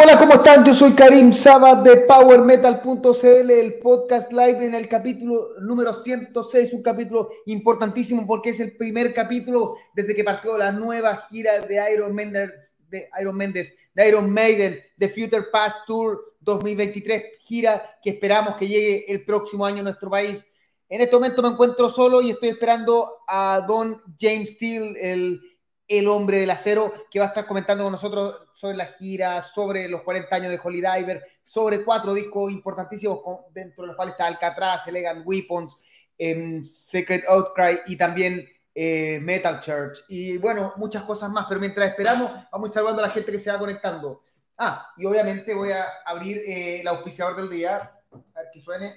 Hola, 0.00 0.16
¿cómo 0.16 0.34
están? 0.34 0.64
Yo 0.64 0.74
soy 0.74 0.92
Karim 0.92 1.32
Sabat 1.32 1.82
de 1.82 1.96
PowerMetal.cl, 2.02 3.50
el 3.50 3.80
podcast 3.80 4.30
live 4.30 4.64
en 4.64 4.76
el 4.76 4.88
capítulo 4.88 5.54
número 5.60 5.92
106, 5.92 6.72
un 6.72 6.82
capítulo 6.82 7.30
importantísimo 7.46 8.24
porque 8.24 8.50
es 8.50 8.60
el 8.60 8.76
primer 8.76 9.12
capítulo 9.12 9.74
desde 9.92 10.14
que 10.14 10.22
partió 10.22 10.56
la 10.56 10.70
nueva 10.70 11.26
gira 11.28 11.58
de 11.62 11.82
Iron 11.92 12.14
Mendes, 12.14 12.76
de 12.88 13.10
Iron 13.20 13.36
Mendes, 13.36 13.74
de 13.92 14.08
Iron 14.08 14.30
Maiden, 14.32 14.78
de 14.96 15.08
Future 15.08 15.46
Past 15.50 15.78
Tour 15.84 16.36
2023, 16.42 17.24
gira 17.40 17.98
que 18.00 18.10
esperamos 18.10 18.54
que 18.54 18.68
llegue 18.68 19.12
el 19.12 19.24
próximo 19.24 19.66
año 19.66 19.80
a 19.80 19.82
nuestro 19.82 20.08
país. 20.08 20.46
En 20.88 21.00
este 21.00 21.16
momento 21.16 21.42
me 21.42 21.48
encuentro 21.48 21.90
solo 21.90 22.22
y 22.22 22.30
estoy 22.30 22.50
esperando 22.50 23.24
a 23.26 23.64
Don 23.66 24.00
James 24.16 24.50
Steele, 24.50 24.94
el, 25.00 25.40
el 25.88 26.06
hombre 26.06 26.38
del 26.38 26.50
acero, 26.50 26.94
que 27.10 27.18
va 27.18 27.24
a 27.24 27.28
estar 27.28 27.48
comentando 27.48 27.82
con 27.82 27.92
nosotros 27.92 28.47
sobre 28.58 28.76
la 28.76 28.86
gira, 28.86 29.44
sobre 29.54 29.88
los 29.88 30.02
40 30.02 30.34
años 30.34 30.50
de 30.50 30.60
Holy 30.60 30.80
Diver, 30.80 31.22
sobre 31.44 31.84
cuatro 31.84 32.12
discos 32.12 32.50
importantísimos 32.50 33.20
dentro 33.52 33.82
de 33.82 33.86
los 33.86 33.96
cuales 33.96 34.14
está 34.14 34.26
Alcatraz, 34.26 34.84
Elegant 34.88 35.24
Weapons, 35.24 35.78
eh, 36.18 36.60
Secret 36.64 37.24
Outcry 37.28 37.82
y 37.86 37.96
también 37.96 38.48
eh, 38.74 39.20
Metal 39.22 39.60
Church. 39.60 40.00
Y 40.08 40.38
bueno, 40.38 40.72
muchas 40.76 41.04
cosas 41.04 41.30
más, 41.30 41.46
pero 41.48 41.60
mientras 41.60 41.88
esperamos, 41.88 42.32
vamos 42.50 42.74
saludando 42.74 43.00
a 43.00 43.06
la 43.06 43.12
gente 43.12 43.30
que 43.30 43.38
se 43.38 43.52
va 43.52 43.60
conectando. 43.60 44.24
Ah, 44.56 44.92
y 44.96 45.06
obviamente 45.06 45.54
voy 45.54 45.70
a 45.70 45.84
abrir 46.04 46.38
eh, 46.38 46.80
el 46.80 46.88
auspiciador 46.88 47.36
del 47.36 47.50
día. 47.50 47.76
A 48.10 48.40
ver 48.40 48.48
que 48.52 48.60
suene. 48.60 48.96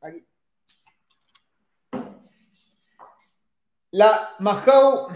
Aquí. 0.00 0.26
La 3.90 4.30
Mahou 4.38 5.08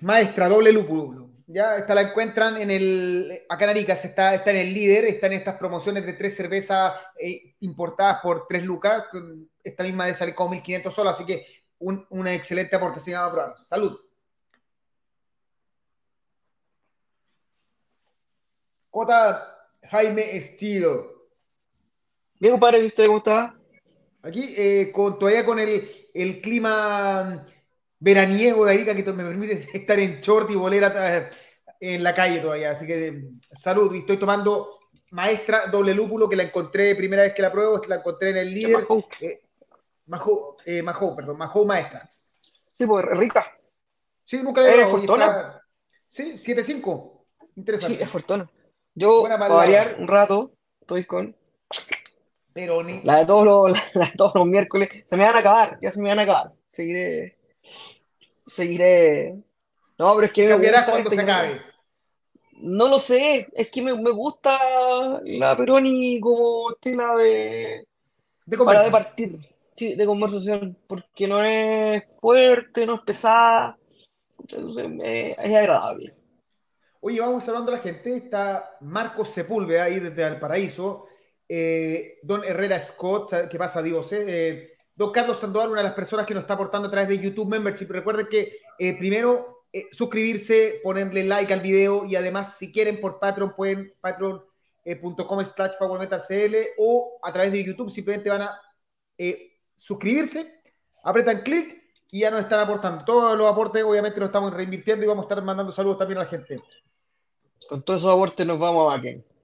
Maestra 0.00 0.48
Doble 0.48 0.72
Lúpulo 0.72 1.25
ya 1.46 1.76
esta 1.76 1.94
la 1.94 2.02
encuentran 2.02 2.60
en 2.60 2.70
el. 2.70 3.42
Acá 3.48 3.64
en 3.64 3.70
Arica 3.70 3.92
está, 3.92 4.34
está 4.34 4.50
en 4.50 4.56
el 4.56 4.74
líder, 4.74 5.04
está 5.04 5.28
en 5.28 5.34
estas 5.34 5.56
promociones 5.56 6.04
de 6.04 6.14
tres 6.14 6.36
cervezas 6.36 6.94
eh, 7.18 7.54
importadas 7.60 8.20
por 8.20 8.46
tres 8.48 8.64
lucas. 8.64 9.04
Esta 9.62 9.84
misma 9.84 10.06
de 10.06 10.14
salir 10.14 10.34
como 10.34 10.50
1500 10.50 10.92
solo, 10.92 11.10
así 11.10 11.24
que 11.24 11.46
una 11.78 12.34
excelente 12.34 12.74
aportación 12.74 13.20
a 13.20 13.30
probar. 13.30 13.54
Salud. 13.66 14.00
Cota 18.90 19.68
Jaime 19.90 20.36
Estilo. 20.36 21.28
Bien, 22.40 22.52
compadre, 22.52 22.84
¿usted 22.84 23.06
cómo 23.06 23.18
está? 23.18 23.54
Aquí, 24.22 24.54
eh, 24.56 24.90
con, 24.92 25.18
todavía 25.18 25.44
con 25.44 25.58
el, 25.58 25.88
el 26.12 26.40
clima 26.40 27.46
veraniego 28.06 28.64
de 28.64 28.72
Arica 28.72 28.94
que 28.94 29.02
me 29.12 29.24
permite 29.24 29.66
estar 29.74 29.98
en 29.98 30.20
short 30.20 30.48
y 30.50 30.54
bolera 30.54 31.28
en 31.80 32.04
la 32.04 32.14
calle 32.14 32.38
todavía. 32.38 32.70
Así 32.70 32.86
que 32.86 33.30
salud. 33.52 33.92
Y 33.92 33.98
estoy 33.98 34.16
tomando 34.16 34.78
maestra 35.10 35.66
doble 35.66 35.92
lúpulo 35.92 36.28
que 36.28 36.36
la 36.36 36.44
encontré 36.44 36.94
primera 36.94 37.22
vez 37.22 37.34
que 37.34 37.42
la 37.42 37.50
pruebo, 37.50 37.80
la 37.88 37.96
encontré 37.96 38.30
en 38.30 38.36
el 38.36 38.54
líder. 38.54 38.86
Majo, 40.06 40.56
eh, 40.64 40.82
Majo, 40.82 41.16
perdón, 41.16 41.36
Majo 41.36 41.64
maestra. 41.64 42.08
Sí, 42.78 42.86
pues 42.86 43.04
rica. 43.06 43.44
Sí, 44.24 44.40
nunca 44.40 44.60
la 44.60 44.72
he 44.72 44.82
¿Es 44.82 44.88
Fortuna? 44.88 45.62
Sí, 46.08 46.38
7-5. 46.38 47.24
Interesante. 47.56 47.96
Sí, 47.96 48.02
es 48.02 48.08
Fortuna. 48.08 48.48
Yo, 48.94 49.24
para 49.24 49.48
variar 49.48 49.96
un 49.98 50.06
rato, 50.06 50.52
estoy 50.80 51.04
con. 51.06 51.36
Pero 52.52 52.84
ni... 52.84 53.02
La 53.02 53.16
de 53.16 53.26
todos 53.26 53.44
los, 53.44 53.78
la 53.94 54.06
de 54.06 54.12
todos 54.16 54.34
los 54.36 54.46
miércoles. 54.46 54.88
Se 55.06 55.16
me 55.16 55.24
van 55.24 55.34
a 55.34 55.40
acabar, 55.40 55.78
ya 55.82 55.90
se 55.90 56.00
me 56.00 56.08
van 56.08 56.20
a 56.20 56.22
acabar. 56.22 56.52
Seguiré 56.70 57.36
seguiré. 58.46 59.42
No, 59.98 60.14
pero 60.14 60.26
es 60.26 60.32
que. 60.32 60.48
cambiarás 60.48 60.84
cuando 60.88 61.10
este 61.10 61.16
se 61.16 61.22
acabe? 61.22 61.60
No 62.58 62.88
lo 62.88 62.98
sé, 62.98 63.48
es 63.52 63.68
que 63.70 63.82
me, 63.82 63.94
me 64.00 64.10
gusta 64.10 64.58
la 65.24 65.56
Peroni 65.56 66.18
como 66.20 66.70
estela 66.70 67.14
de. 67.16 67.86
De 68.46 68.56
para 68.58 68.84
de 68.84 68.90
partir, 68.90 69.38
sí, 69.74 69.96
de 69.96 70.06
conversación, 70.06 70.78
porque 70.86 71.26
no 71.26 71.44
es 71.44 72.04
fuerte, 72.20 72.86
no 72.86 72.94
es 72.94 73.00
pesada, 73.00 73.76
entonces 74.38 74.86
es 75.02 75.56
agradable. 75.56 76.14
Oye, 77.00 77.20
vamos 77.20 77.46
hablando 77.48 77.72
a 77.72 77.76
la 77.76 77.82
gente. 77.82 78.16
Está 78.16 78.78
Marcos 78.80 79.30
Sepúlveda 79.30 79.84
ahí 79.84 80.00
desde 80.00 80.24
el 80.24 80.40
paraíso. 80.40 81.06
Eh, 81.48 82.18
Don 82.22 82.42
Herrera 82.42 82.80
Scott, 82.80 83.48
¿qué 83.48 83.58
pasa, 83.58 83.82
Dios? 83.82 84.12
Eh, 84.12 84.75
Don 84.96 85.12
Carlos 85.12 85.38
Sandoval, 85.38 85.70
una 85.70 85.82
de 85.82 85.88
las 85.88 85.94
personas 85.94 86.24
que 86.24 86.32
nos 86.32 86.42
está 86.42 86.54
aportando 86.54 86.88
a 86.88 86.90
través 86.90 87.10
de 87.10 87.18
YouTube 87.18 87.50
Membership. 87.50 87.86
Recuerden 87.90 88.26
que 88.28 88.60
eh, 88.78 88.96
primero 88.96 89.64
eh, 89.70 89.88
suscribirse, 89.92 90.80
ponerle 90.82 91.24
like 91.24 91.52
al 91.52 91.60
video 91.60 92.06
y 92.06 92.16
además 92.16 92.56
si 92.56 92.72
quieren 92.72 92.98
por 92.98 93.18
Patreon 93.18 93.54
pueden 93.54 93.92
patreon.com 94.00 95.44
slash 95.44 95.72
powermetalcl 95.78 96.56
o 96.78 97.18
a 97.22 97.30
través 97.30 97.52
de 97.52 97.62
YouTube 97.62 97.90
simplemente 97.90 98.30
van 98.30 98.42
a 98.42 98.60
eh, 99.18 99.58
suscribirse, 99.74 100.62
apretan 101.04 101.42
clic 101.42 101.82
y 102.10 102.20
ya 102.20 102.30
nos 102.30 102.40
están 102.40 102.60
aportando. 102.60 103.04
Todos 103.04 103.36
los 103.36 103.52
aportes 103.52 103.84
obviamente 103.84 104.18
los 104.18 104.28
estamos 104.28 104.54
reinvirtiendo 104.54 105.04
y 105.04 105.08
vamos 105.08 105.24
a 105.24 105.28
estar 105.28 105.44
mandando 105.44 105.72
saludos 105.72 105.98
también 105.98 106.20
a 106.20 106.24
la 106.24 106.30
gente. 106.30 106.58
Con 107.68 107.82
todos 107.82 108.00
esos 108.00 108.12
aportes 108.12 108.46
nos 108.46 108.58
vamos 108.58 108.90
a 108.90 108.96
Backen. 108.96 109.35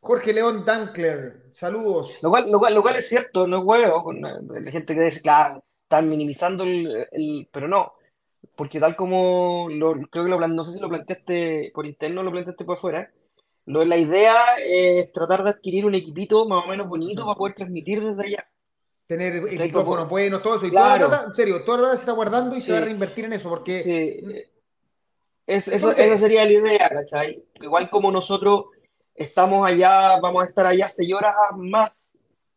Jorge 0.00 0.32
León 0.32 0.64
Dankler, 0.64 1.50
saludos. 1.52 2.18
Lo 2.22 2.30
cual, 2.30 2.50
lo 2.50 2.82
cual, 2.82 2.96
es 2.96 3.08
cierto, 3.08 3.46
no 3.46 3.58
es 3.58 3.64
huevo, 3.64 4.02
con 4.02 4.20
la 4.20 4.70
gente 4.70 4.94
que 4.94 5.00
dice, 5.00 5.22
claro, 5.22 5.62
están 5.82 6.08
minimizando 6.08 6.64
el, 6.64 7.48
pero 7.50 7.66
no, 7.66 7.94
porque 8.54 8.78
tal 8.78 8.94
como 8.94 9.68
lo, 9.70 9.94
creo 10.08 10.24
que 10.24 10.30
lo 10.30 10.48
no 10.48 10.64
sé 10.64 10.72
si 10.72 10.80
lo 10.80 10.88
planteaste 10.88 11.72
por 11.74 11.86
interno 11.86 12.20
o 12.20 12.24
lo 12.24 12.30
planteaste 12.30 12.64
por 12.64 12.76
afuera, 12.76 13.10
lo, 13.66 13.84
la 13.84 13.96
idea 13.96 14.36
es 14.64 15.12
tratar 15.12 15.42
de 15.44 15.50
adquirir 15.50 15.84
un 15.84 15.94
equipito 15.94 16.46
más 16.46 16.64
o 16.64 16.68
menos 16.68 16.88
bonito 16.88 17.24
para 17.24 17.36
poder 17.36 17.54
transmitir 17.54 18.02
desde 18.02 18.22
allá. 18.22 18.48
Tener 19.06 19.36
el 19.36 19.60
micrófono 19.60 20.06
bueno, 20.06 20.40
todo 20.40 20.56
eso. 20.56 20.66
Y 20.66 20.70
toda 20.70 20.98
la 20.98 21.24
en 21.26 21.34
serio, 21.34 21.64
toda 21.64 21.78
la 21.78 21.82
verdad 21.82 21.96
se 21.96 22.02
está 22.02 22.12
guardando 22.12 22.56
y 22.56 22.60
se 22.60 22.72
va 22.72 22.78
a 22.78 22.82
reinvertir 22.82 23.24
en 23.24 23.32
eso, 23.32 23.48
porque... 23.48 23.74
Sí. 23.74 24.20
eso, 25.46 25.92
esa 25.92 26.18
sería 26.18 26.44
la 26.44 26.52
idea, 26.52 26.88
¿cachai? 26.88 27.42
Igual 27.60 27.88
como 27.90 28.10
nosotros 28.10 28.66
estamos 29.18 29.66
allá, 29.66 30.18
vamos 30.20 30.44
a 30.44 30.46
estar 30.46 30.66
allá 30.66 30.88
seis 30.88 31.12
horas 31.12 31.34
más 31.56 31.92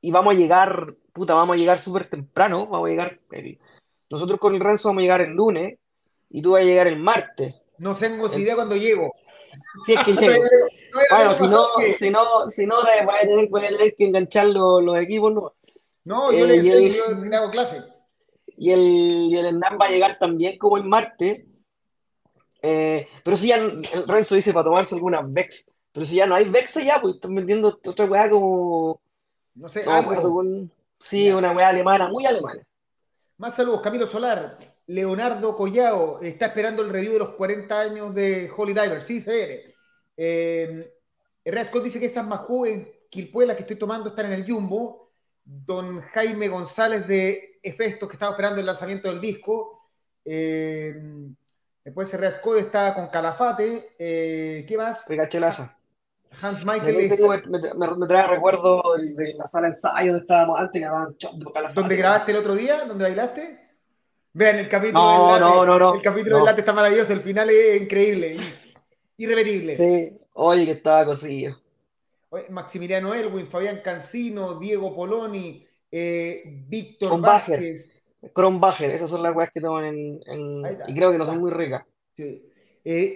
y 0.01 0.11
vamos 0.11 0.35
a 0.35 0.37
llegar, 0.37 0.95
puta, 1.13 1.33
vamos 1.33 1.55
a 1.55 1.59
llegar 1.59 1.79
súper 1.79 2.05
temprano, 2.05 2.67
vamos 2.67 2.87
a 2.87 2.89
llegar, 2.89 3.19
nosotros 4.09 4.39
con 4.39 4.55
el 4.55 4.61
Renzo 4.61 4.89
vamos 4.89 5.01
a 5.01 5.03
llegar 5.03 5.21
el 5.21 5.33
lunes 5.33 5.79
y 6.29 6.41
tú 6.41 6.51
vas 6.51 6.61
a 6.61 6.65
llegar 6.65 6.87
el 6.87 6.99
martes. 6.99 7.55
No 7.77 7.95
tengo 7.95 8.33
idea 8.37 8.55
cuando 8.55 8.75
llego. 8.75 9.13
Si 9.85 9.93
es 9.93 10.03
que 10.03 10.13
llego. 10.13 10.43
bueno, 11.11 11.33
si 11.33 11.47
no, 11.47 11.65
si 11.97 12.09
no, 12.09 12.49
si 12.49 12.65
no, 12.65 12.75
voy 12.75 13.15
a 13.15 13.27
tener, 13.27 13.49
voy 13.49 13.65
a 13.65 13.69
tener 13.69 13.95
que 13.95 14.05
enganchar 14.05 14.47
los, 14.47 14.83
los 14.83 14.97
equipos. 14.97 15.33
No, 15.33 15.53
no 16.03 16.31
yo 16.31 16.45
le 16.45 16.55
enseño, 16.55 16.93
yo 16.93 17.37
hago 17.37 17.51
clase. 17.51 17.83
Y 18.57 18.71
el, 18.71 18.81
y 19.31 19.37
el 19.37 19.45
Hernán 19.47 19.77
va 19.81 19.87
a 19.87 19.89
llegar 19.89 20.19
también 20.19 20.57
como 20.57 20.77
el 20.77 20.83
martes. 20.83 21.43
Eh, 22.61 23.07
pero 23.23 23.35
si 23.35 23.47
ya 23.47 23.55
el 23.55 24.07
Renzo 24.07 24.35
dice 24.35 24.53
para 24.53 24.65
tomarse 24.65 24.93
algunas 24.95 25.21
Vex. 25.31 25.65
Pero 25.91 26.05
si 26.05 26.15
ya 26.15 26.25
no 26.25 26.35
hay 26.35 26.49
Vexa 26.49 26.81
ya, 26.81 27.01
pues 27.01 27.15
están 27.15 27.35
vendiendo 27.35 27.79
otra 27.85 28.05
weá 28.05 28.29
como. 28.29 29.01
No 29.55 29.69
sé, 29.69 29.83
no 29.85 29.91
algo. 29.91 30.33
Con, 30.33 30.71
sí, 30.99 31.29
una 31.31 31.51
weá 31.51 31.69
alemana, 31.69 32.07
muy 32.09 32.25
alemana. 32.25 32.61
Más 33.37 33.55
saludos, 33.55 33.81
Camilo 33.81 34.07
Solar. 34.07 34.57
Leonardo 34.87 35.55
Collao 35.55 36.21
está 36.21 36.47
esperando 36.47 36.81
el 36.83 36.89
review 36.89 37.13
de 37.13 37.19
los 37.19 37.29
40 37.35 37.79
años 37.79 38.13
de 38.13 38.51
Holy 38.55 38.73
Diver. 38.73 39.03
Sí, 39.03 39.21
se 39.21 39.31
viene. 39.31 39.75
Eh, 40.17 40.93
Scott 41.65 41.83
dice 41.83 41.99
que 41.99 42.05
esas 42.05 42.27
más 42.27 42.41
en 42.67 42.91
Quilpuela 43.09 43.55
que 43.55 43.61
estoy 43.61 43.77
tomando 43.77 44.09
están 44.09 44.27
en 44.27 44.33
el 44.33 44.49
Jumbo. 44.49 45.11
Don 45.43 46.01
Jaime 46.01 46.47
González 46.47 47.07
de 47.07 47.59
Efestos, 47.63 48.07
que 48.07 48.15
estaba 48.15 48.31
esperando 48.31 48.59
el 48.59 48.65
lanzamiento 48.65 49.09
del 49.09 49.19
disco. 49.19 49.89
Eh, 50.23 50.95
después 51.83 52.09
Scott 52.09 52.57
está 52.59 52.93
con 52.93 53.07
Calafate. 53.07 53.95
Eh, 53.97 54.65
¿Qué 54.67 54.77
más? 54.77 55.05
Pegachelaza. 55.07 55.80
Hans 56.41 56.65
Michael. 56.65 57.09
Me, 57.47 57.95
me, 57.95 58.07
trae 58.07 58.27
recuerdo 58.27 58.83
de 58.97 59.33
la 59.33 59.47
sala 59.49 59.67
de 59.67 59.73
ensayo 59.73 60.11
donde 60.11 60.21
estábamos 60.21 60.59
antes. 60.59 60.83
¿Dónde 61.73 61.95
grabaste 61.95 62.31
el 62.31 62.37
otro 62.37 62.55
día? 62.55 62.85
¿Dónde 62.85 63.03
bailaste? 63.03 63.59
Vean, 64.33 64.59
el 64.59 64.69
capítulo 64.69 65.03
no, 65.03 65.33
del 65.33 65.41
late. 65.41 65.55
No, 65.55 65.65
no, 65.65 65.79
no. 65.79 65.95
El 65.95 66.01
capítulo 66.01 66.37
del 66.37 66.45
late 66.45 66.61
está 66.61 66.73
maravilloso. 66.73 67.11
El 67.11 67.21
final 67.21 67.49
es 67.49 67.81
increíble. 67.81 68.37
Irrepetible. 69.17 69.75
Sí, 69.75 70.17
oye, 70.33 70.65
que 70.65 70.71
estaba 70.71 71.05
cosillo. 71.05 71.57
Maximiliano 72.49 73.13
Elwin, 73.13 73.47
Fabián 73.47 73.81
Cancino, 73.83 74.57
Diego 74.57 74.95
Poloni, 74.95 75.67
eh, 75.91 76.43
Víctor 76.67 77.19
Vázquez. 77.19 78.01
Kronbacher, 78.33 78.91
esas 78.91 79.09
son 79.09 79.23
las 79.23 79.35
weas 79.35 79.51
que 79.51 79.59
toman 79.59 79.85
en, 79.85 80.21
en... 80.27 80.77
y 80.87 80.95
creo 80.95 81.11
que 81.11 81.17
no 81.17 81.25
son 81.25 81.39
muy 81.39 81.49
ricas. 81.49 81.83
Sí. 82.15 82.50
Eh, 82.83 83.13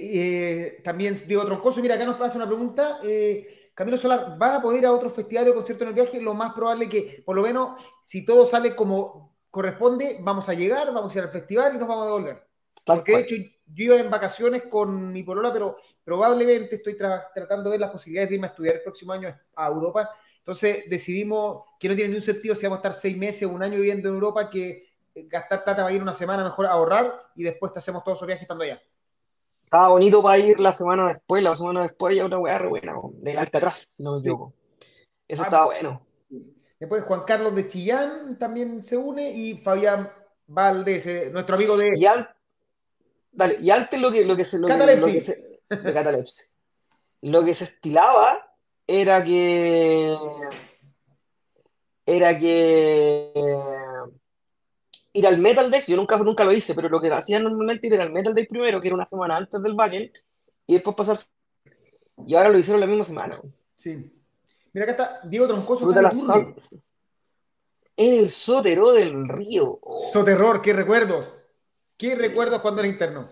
eh, 0.77 0.81
también 0.83 1.15
Diego 1.25 1.45
Troncoso, 1.45 1.81
mira, 1.81 1.95
acá 1.95 2.05
nos 2.05 2.17
pasa 2.17 2.37
una 2.37 2.47
pregunta. 2.47 2.99
Eh, 3.03 3.71
Camilo 3.73 3.97
Solar, 3.97 4.37
¿van 4.37 4.55
a 4.55 4.61
poder 4.61 4.79
ir 4.79 4.85
a 4.85 4.93
otro 4.93 5.09
festival 5.09 5.49
o 5.49 5.55
concierto 5.55 5.83
en 5.83 5.89
el 5.89 5.95
viaje? 5.95 6.21
Lo 6.21 6.33
más 6.33 6.53
probable 6.53 6.87
que, 6.87 7.23
por 7.25 7.35
lo 7.35 7.41
menos, 7.41 7.81
si 8.03 8.23
todo 8.23 8.47
sale 8.47 8.75
como 8.75 9.35
corresponde, 9.49 10.19
vamos 10.21 10.47
a 10.47 10.53
llegar, 10.53 10.93
vamos 10.93 11.13
a 11.13 11.19
ir 11.19 11.25
al 11.25 11.31
festival 11.31 11.75
y 11.75 11.77
nos 11.79 11.87
vamos 11.87 12.03
a 12.03 12.07
devolver. 12.07 12.47
Porque 12.85 13.11
de 13.11 13.19
hecho, 13.21 13.35
yo 13.73 13.85
iba 13.85 13.97
en 13.97 14.09
vacaciones 14.09 14.63
con 14.63 15.11
mi 15.11 15.23
polola, 15.23 15.51
pero 15.51 15.77
probablemente 16.03 16.75
estoy 16.75 16.95
tratando 16.95 17.63
de 17.63 17.71
ver 17.71 17.79
las 17.79 17.91
posibilidades 17.91 18.29
de 18.29 18.35
irme 18.35 18.47
a 18.47 18.51
estudiar 18.51 18.75
el 18.75 18.83
próximo 18.83 19.11
año 19.11 19.35
a 19.55 19.67
Europa. 19.67 20.09
Entonces 20.37 20.83
decidimos 20.87 21.63
que 21.79 21.89
no 21.89 21.95
tiene 21.95 22.11
ni 22.11 22.17
un 22.17 22.21
sentido 22.21 22.53
si 22.55 22.63
vamos 22.63 22.77
a 22.77 22.81
estar 22.87 22.93
seis 22.93 23.17
meses 23.17 23.43
o 23.43 23.49
un 23.49 23.63
año 23.63 23.77
viviendo 23.77 24.07
en 24.07 24.15
Europa 24.15 24.49
que 24.49 24.89
gastar 25.15 25.63
plata 25.63 25.81
para 25.81 25.95
ir 25.95 26.01
una 26.01 26.13
semana 26.13 26.43
mejor 26.43 26.67
a 26.67 26.71
ahorrar 26.71 27.31
y 27.35 27.43
después 27.43 27.73
te 27.73 27.79
hacemos 27.79 28.03
todos 28.03 28.19
esos 28.19 28.27
viajes 28.27 28.43
estando 28.43 28.63
allá. 28.63 28.81
Estaba 29.65 29.89
bonito 29.89 30.21
para 30.21 30.37
ir 30.37 30.59
la 30.59 30.71
semana 30.71 31.07
después, 31.09 31.43
la 31.43 31.55
semana 31.55 31.81
después 31.83 32.15
ya 32.15 32.25
una 32.25 32.37
weá 32.37 32.57
re 32.57 32.69
buena, 32.69 32.93
del 33.15 33.37
Alcatraz, 33.37 33.93
si 33.97 34.03
no 34.03 34.13
me 34.13 34.19
equivoco. 34.19 34.53
Eso 35.27 35.41
ah, 35.41 35.45
estaba 35.45 35.65
bueno. 35.65 36.05
Después 36.79 37.03
Juan 37.03 37.23
Carlos 37.25 37.55
de 37.55 37.67
Chillán 37.67 38.37
también 38.37 38.81
se 38.81 38.95
une 38.95 39.31
y 39.31 39.57
Fabián 39.57 40.11
Valdés, 40.47 41.05
eh, 41.07 41.29
nuestro 41.31 41.55
amigo 41.55 41.75
de. 41.77 41.97
Y, 41.97 42.05
dale, 43.31 43.57
y 43.59 43.71
antes 43.71 43.99
lo 43.99 44.11
que, 44.11 44.23
lo 44.23 44.35
que 44.35 44.45
se. 44.45 44.59
Lo 44.59 44.67
se, 44.67 45.59
de 45.69 45.93
catalepsia. 45.93 46.45
lo 47.21 47.43
que 47.43 47.53
se 47.53 47.63
estilaba 47.63 48.55
era 48.85 49.23
que. 49.23 50.15
Era 52.05 52.37
que. 52.37 53.33
Ir 55.15 55.25
al 55.25 55.37
Metal 55.37 55.71
Day, 55.71 55.81
yo 55.87 55.95
nunca, 55.95 56.17
nunca 56.17 56.43
lo 56.43 56.51
hice, 56.51 56.75
pero 56.75 56.89
lo 56.89 56.99
que 56.99 57.09
hacían 57.09 57.43
normalmente 57.43 57.87
era 57.87 58.03
al 58.03 58.11
Metal 58.11 58.35
Day 58.35 58.47
primero, 58.47 58.81
que 58.81 58.89
era 58.89 58.95
una 58.95 59.07
semana 59.07 59.37
antes 59.37 59.63
del 59.63 59.73
backend, 59.73 60.11
y 60.67 60.73
después 60.73 60.93
pasar. 60.93 61.17
Y 62.27 62.35
ahora 62.35 62.49
lo 62.49 62.57
hicieron 62.57 62.81
la 62.81 62.87
misma 62.87 63.05
semana. 63.05 63.39
Sí. 63.75 64.11
Mira, 64.73 64.83
acá 64.83 64.91
está 64.91 65.19
Diego 65.23 65.47
Troncoso. 65.47 65.89
En 67.95 68.19
el 68.19 68.29
sotero 68.29 68.91
del 68.91 69.25
río. 69.25 69.79
Soterror, 70.11 70.61
qué 70.61 70.73
recuerdos. 70.73 71.33
¿Qué 71.95 72.15
recuerdos 72.15 72.61
cuando 72.61 72.81
era 72.81 72.89
interno? 72.89 73.29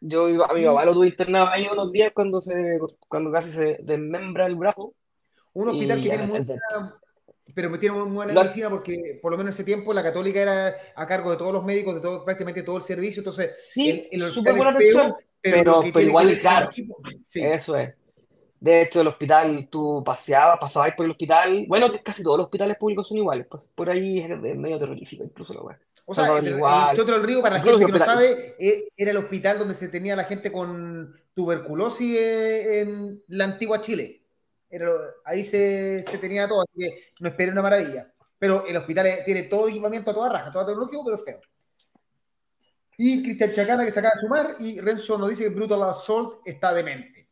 Yo 0.00 0.26
a 0.44 0.52
mi 0.52 0.66
papá 0.66 0.84
lo 0.84 0.92
tuve 0.92 1.08
internado 1.08 1.48
ahí 1.48 1.66
unos 1.66 1.90
días 1.92 2.12
cuando 2.14 2.42
se 2.42 2.78
cuando 3.08 3.32
casi 3.32 3.52
se 3.52 3.78
desmembra 3.80 4.44
el 4.44 4.56
brazo. 4.56 4.92
Un 5.54 5.68
hospital 5.68 5.96
que 5.96 6.08
tiene 6.10 6.26
buena, 6.26 7.00
pero 7.54 7.70
me 7.70 7.78
tiene 7.78 7.96
muy 7.96 8.10
buena 8.10 8.32
medicina 8.32 8.68
porque 8.68 9.18
por 9.22 9.30
lo 9.32 9.38
menos 9.38 9.52
en 9.52 9.54
ese 9.54 9.64
tiempo 9.64 9.92
la 9.94 10.02
católica 10.02 10.40
era 10.40 10.74
a 10.94 11.06
cargo 11.06 11.30
de 11.30 11.36
todos 11.36 11.52
los 11.52 11.64
médicos, 11.64 11.94
de 11.94 12.00
todo, 12.00 12.24
prácticamente 12.24 12.62
todo 12.62 12.78
el 12.78 12.82
servicio. 12.82 13.20
Entonces, 13.20 13.52
sí, 13.68 14.10
súper 14.30 14.54
buena 14.54 14.72
atención, 14.72 15.14
pero, 15.40 15.82
pero, 15.92 16.00
igual 16.00 16.36
claro. 16.38 16.70
Eso 17.34 17.76
es. 17.76 17.94
De 18.58 18.80
hecho, 18.80 19.02
el 19.02 19.08
hospital, 19.08 19.68
tú 19.70 20.02
paseabas, 20.04 20.58
pasabas 20.58 20.94
por 20.94 21.04
el 21.04 21.12
hospital. 21.12 21.66
Bueno, 21.68 21.88
casi 22.02 22.22
todos 22.22 22.38
los 22.38 22.44
hospitales 22.46 22.78
públicos 22.78 23.06
son 23.06 23.18
iguales. 23.18 23.46
Pues, 23.48 23.68
por 23.74 23.90
ahí 23.90 24.20
es 24.20 24.56
medio 24.56 24.78
terrorífico, 24.78 25.22
incluso 25.22 25.52
la 25.52 25.60
web. 25.60 25.76
O 26.06 26.14
sea, 26.14 26.38
el, 26.38 26.56
Teatro 26.96 27.14
del 27.14 27.22
Río, 27.22 27.42
para 27.42 27.58
la 27.58 27.62
gente 27.62 27.86
que 27.86 27.92
no 27.92 27.98
sabe, 27.98 28.56
eh, 28.58 28.88
era 28.96 29.10
el 29.10 29.16
hospital 29.16 29.58
donde 29.58 29.74
se 29.74 29.88
tenía 29.88 30.16
la 30.16 30.24
gente 30.24 30.50
con 30.50 31.14
tuberculosis 31.34 32.16
eh, 32.18 32.80
en 32.80 33.22
la 33.28 33.44
antigua 33.44 33.80
Chile. 33.80 34.23
Ahí 35.24 35.44
se, 35.44 36.04
se, 36.04 36.18
tenía 36.18 36.48
todo, 36.48 36.62
así 36.62 36.72
que 36.78 37.12
no 37.20 37.28
esperé 37.28 37.52
una 37.52 37.62
maravilla. 37.62 38.12
Pero 38.38 38.66
el 38.66 38.76
hospital 38.76 39.06
tiene 39.24 39.44
todo 39.44 39.68
equipamiento 39.68 40.10
a 40.10 40.14
toda 40.14 40.28
raja, 40.28 40.52
todo 40.52 40.66
tecnológico, 40.66 41.04
pero 41.04 41.18
feo. 41.18 41.40
Y 42.96 43.22
Cristian 43.22 43.52
Chacana 43.52 43.84
que 43.84 43.90
se 43.90 43.98
acaba 43.98 44.14
de 44.14 44.20
sumar, 44.20 44.56
y 44.60 44.80
Renzo 44.80 45.18
nos 45.18 45.30
dice 45.30 45.44
que 45.44 45.50
Brutal 45.50 45.82
Assault 45.82 46.40
está 46.44 46.72
demente. 46.72 47.28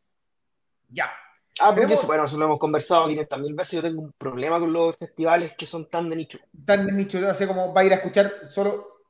Ya. 0.89 1.11
Ah, 1.59 1.73
porque 1.75 1.95
bueno, 2.07 2.25
eso 2.25 2.37
lo 2.37 2.45
hemos 2.45 2.59
conversado 2.59 3.07
500 3.07 3.39
mil 3.39 3.53
veces. 3.53 3.73
Yo 3.73 3.81
tengo 3.81 4.01
un 4.01 4.11
problema 4.13 4.59
con 4.59 4.73
los 4.73 4.95
festivales 4.97 5.53
que 5.55 5.65
son 5.65 5.89
tan 5.89 6.09
de 6.09 6.15
nicho. 6.15 6.39
Tan 6.65 6.87
de 6.87 6.93
nicho, 6.93 7.19
no 7.19 7.33
sé 7.35 7.47
cómo 7.47 7.73
va 7.73 7.81
a 7.81 7.85
ir 7.85 7.93
a 7.93 7.97
escuchar 7.97 8.31
solo. 8.51 9.01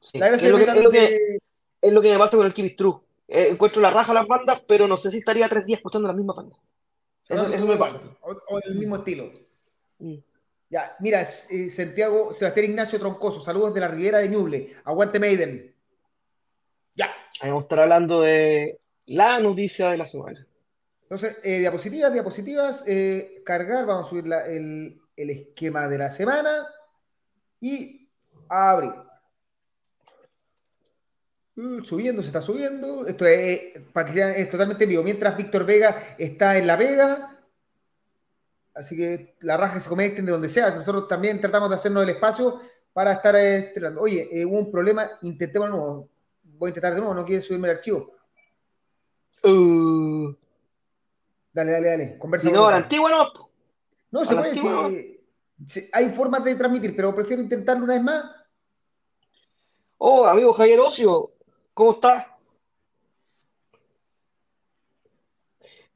es, 0.00 0.42
lo 0.42 0.58
que, 0.90 1.38
es, 1.80 1.92
lo 1.92 2.02
que, 2.02 2.10
me 2.10 2.18
pasa 2.18 2.36
con 2.36 2.46
el 2.46 2.52
Kibis 2.52 2.76
True. 2.76 3.00
Eh, 3.28 3.48
encuentro 3.50 3.80
la 3.80 3.90
raja 3.90 4.12
a 4.12 4.14
las 4.14 4.26
bandas, 4.26 4.64
pero 4.68 4.86
no 4.86 4.96
sé 4.96 5.10
si 5.10 5.18
estaría 5.18 5.48
tres 5.48 5.64
días 5.64 5.78
escuchando 5.78 6.06
la 6.06 6.14
misma 6.14 6.34
banda. 6.34 6.56
Eso, 7.28 7.66
me 7.66 7.76
pasa. 7.76 8.02
O, 8.20 8.58
el 8.58 8.76
mismo 8.76 8.96
estilo. 8.96 9.30
Mm. 9.98 10.16
Ya, 10.68 10.96
mira, 11.00 11.22
eh, 11.22 11.70
Santiago, 11.70 12.32
Sebastián 12.32 12.66
Ignacio 12.66 12.98
Troncoso, 12.98 13.40
saludos 13.40 13.72
de 13.74 13.80
la 13.80 13.88
Ribera 13.88 14.18
de 14.18 14.28
Ñuble. 14.28 14.76
Aguante 14.84 15.20
Maiden. 15.20 15.74
Ya. 16.94 17.10
vamos 17.42 17.62
a 17.62 17.64
estar 17.64 17.80
hablando 17.80 18.22
de 18.22 18.80
la 19.06 19.38
noticia 19.38 19.90
de 19.90 19.98
la 19.98 20.06
semana. 20.06 20.46
Entonces, 21.02 21.38
eh, 21.44 21.60
diapositivas, 21.60 22.12
diapositivas, 22.12 22.84
eh, 22.86 23.42
cargar, 23.44 23.86
vamos 23.86 24.06
a 24.06 24.08
subir 24.10 24.24
el, 24.48 25.00
esquema 25.16 25.88
de 25.88 25.98
la 25.98 26.10
semana 26.10 26.66
y 27.60 28.08
abrir. 28.48 28.92
Mm, 31.56 31.82
subiendo, 31.84 32.22
se 32.22 32.28
está 32.28 32.42
subiendo. 32.42 33.06
Esto 33.06 33.26
es, 33.26 33.74
es 33.74 34.50
totalmente 34.50 34.86
vivo. 34.86 35.02
Mientras 35.02 35.36
Víctor 35.36 35.64
Vega 35.64 36.14
está 36.18 36.56
en 36.58 36.66
La 36.66 36.76
Vega, 36.76 37.38
así 38.74 38.94
que 38.94 39.36
la 39.40 39.56
raja 39.56 39.80
se 39.80 39.88
conecten 39.88 40.26
de 40.26 40.32
donde 40.32 40.50
sea. 40.50 40.74
Nosotros 40.74 41.08
también 41.08 41.40
tratamos 41.40 41.70
de 41.70 41.76
hacernos 41.76 42.02
el 42.02 42.10
espacio 42.10 42.60
para 42.92 43.14
estar 43.14 43.34
estrenando. 43.36 44.02
Oye, 44.02 44.28
eh, 44.30 44.44
hubo 44.44 44.58
un 44.58 44.70
problema, 44.70 45.10
intentemos 45.22 45.68
de 45.68 45.76
nuevo. 45.76 46.08
Voy 46.42 46.68
a 46.68 46.70
intentar 46.70 46.94
de 46.94 47.00
nuevo, 47.00 47.14
no 47.14 47.24
quiere 47.24 47.42
subirme 47.42 47.68
el 47.68 47.76
archivo. 47.76 48.12
Uh. 49.42 50.34
Dale, 51.52 51.72
dale, 51.72 51.88
dale. 51.88 52.18
Conversa 52.18 52.48
si 52.48 52.52
no, 52.52 52.70
la 52.70 52.76
antigua 52.76 53.10
no. 53.10 53.32
No, 54.10 54.24
se 54.24 54.34
puede. 54.34 55.20
hay 55.92 56.10
formas 56.10 56.44
de 56.44 56.54
transmitir, 56.54 56.94
pero 56.94 57.14
prefiero 57.14 57.42
intentarlo 57.42 57.84
una 57.84 57.94
vez 57.94 58.02
más. 58.02 58.24
Oh, 59.98 60.26
amigo 60.26 60.52
Javier 60.52 60.80
Ocio, 60.80 61.35
¿cómo 61.76 61.92
estás? 61.92 62.26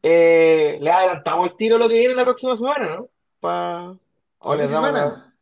Eh, 0.03 0.79
le 0.79 0.91
adelantamos 0.91 1.51
el 1.51 1.57
tiro 1.57 1.79
lo 1.79 1.89
que 1.89 1.95
viene 1.95 2.15
la 2.15 2.25
próxima 2.25 2.55
semana, 2.55 2.97
¿no? 2.97 3.09
la, 3.43 3.99
próxima 4.39 4.67
semana. 4.69 5.35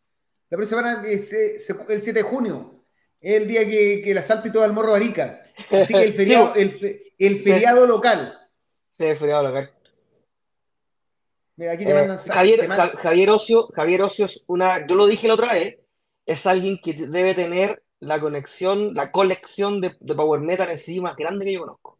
la 0.48 0.56
próxima 0.56 0.80
semana 0.80 1.06
es 1.08 1.32
el 1.32 2.02
7 2.02 2.12
de 2.12 2.22
junio. 2.22 2.84
Es 3.20 3.34
el 3.34 3.48
día 3.48 3.64
que, 3.64 4.00
que 4.02 4.12
el 4.12 4.18
asalto 4.18 4.46
y 4.46 4.52
todo 4.52 4.64
el 4.64 4.72
morro 4.72 4.92
barica. 4.92 5.42
Así 5.72 5.92
que 5.92 6.04
el 6.04 6.14
feriado, 6.14 6.54
el, 6.54 7.40
feriado 7.42 7.86
local. 7.86 8.38
Sí, 8.96 9.06
el 9.06 9.16
feriado 9.16 9.42
local. 9.42 9.72
Eh, 11.56 12.20
Javier, 12.28 12.68
Javier, 12.68 13.30
Ocio, 13.30 13.66
Javier 13.74 14.02
Ocio 14.02 14.26
es 14.26 14.44
una, 14.46 14.86
yo 14.86 14.94
lo 14.94 15.06
dije 15.06 15.26
la 15.26 15.34
otra 15.34 15.54
vez, 15.54 15.78
es 16.24 16.46
alguien 16.46 16.78
que 16.80 16.92
debe 16.92 17.34
tener 17.34 17.82
la 18.00 18.20
conexión, 18.20 18.94
la 18.94 19.10
colección 19.10 19.80
de, 19.80 19.90
Power 19.90 20.40
Metal 20.40 20.68
en 20.70 20.78
sí 20.78 21.00
más 21.00 21.16
grande 21.16 21.44
que 21.44 21.54
yo 21.54 21.60
conozco. 21.60 21.98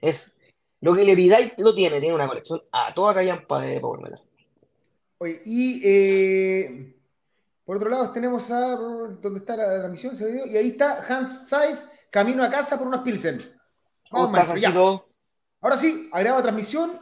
Es 0.00 0.36
lo 0.80 0.94
que 0.94 1.04
le 1.04 1.14
pidáis 1.14 1.52
lo 1.58 1.74
tiene, 1.74 2.00
tiene 2.00 2.14
una 2.14 2.28
colección 2.28 2.62
a 2.72 2.94
toda 2.94 3.14
callampa 3.14 3.60
de 3.60 3.80
Power 3.80 4.00
Metal. 4.00 4.22
Oye, 5.18 5.42
y 5.44 5.82
eh, 5.84 6.96
por 7.64 7.76
otro 7.76 7.90
lado 7.90 8.10
tenemos 8.12 8.50
a 8.50 8.76
¿dónde 8.76 9.40
está 9.40 9.56
la, 9.56 9.80
transmisión? 9.80 10.16
y 10.50 10.56
ahí 10.56 10.68
está 10.68 11.04
Hans 11.06 11.48
Saiz, 11.48 11.84
camino 12.10 12.42
a 12.42 12.50
casa 12.50 12.78
por 12.78 12.86
unas 12.86 13.02
Pilsen. 13.02 13.40
Ahora 15.60 15.76
sí, 15.76 16.08
agrega 16.12 16.42
transmisión 16.42 16.98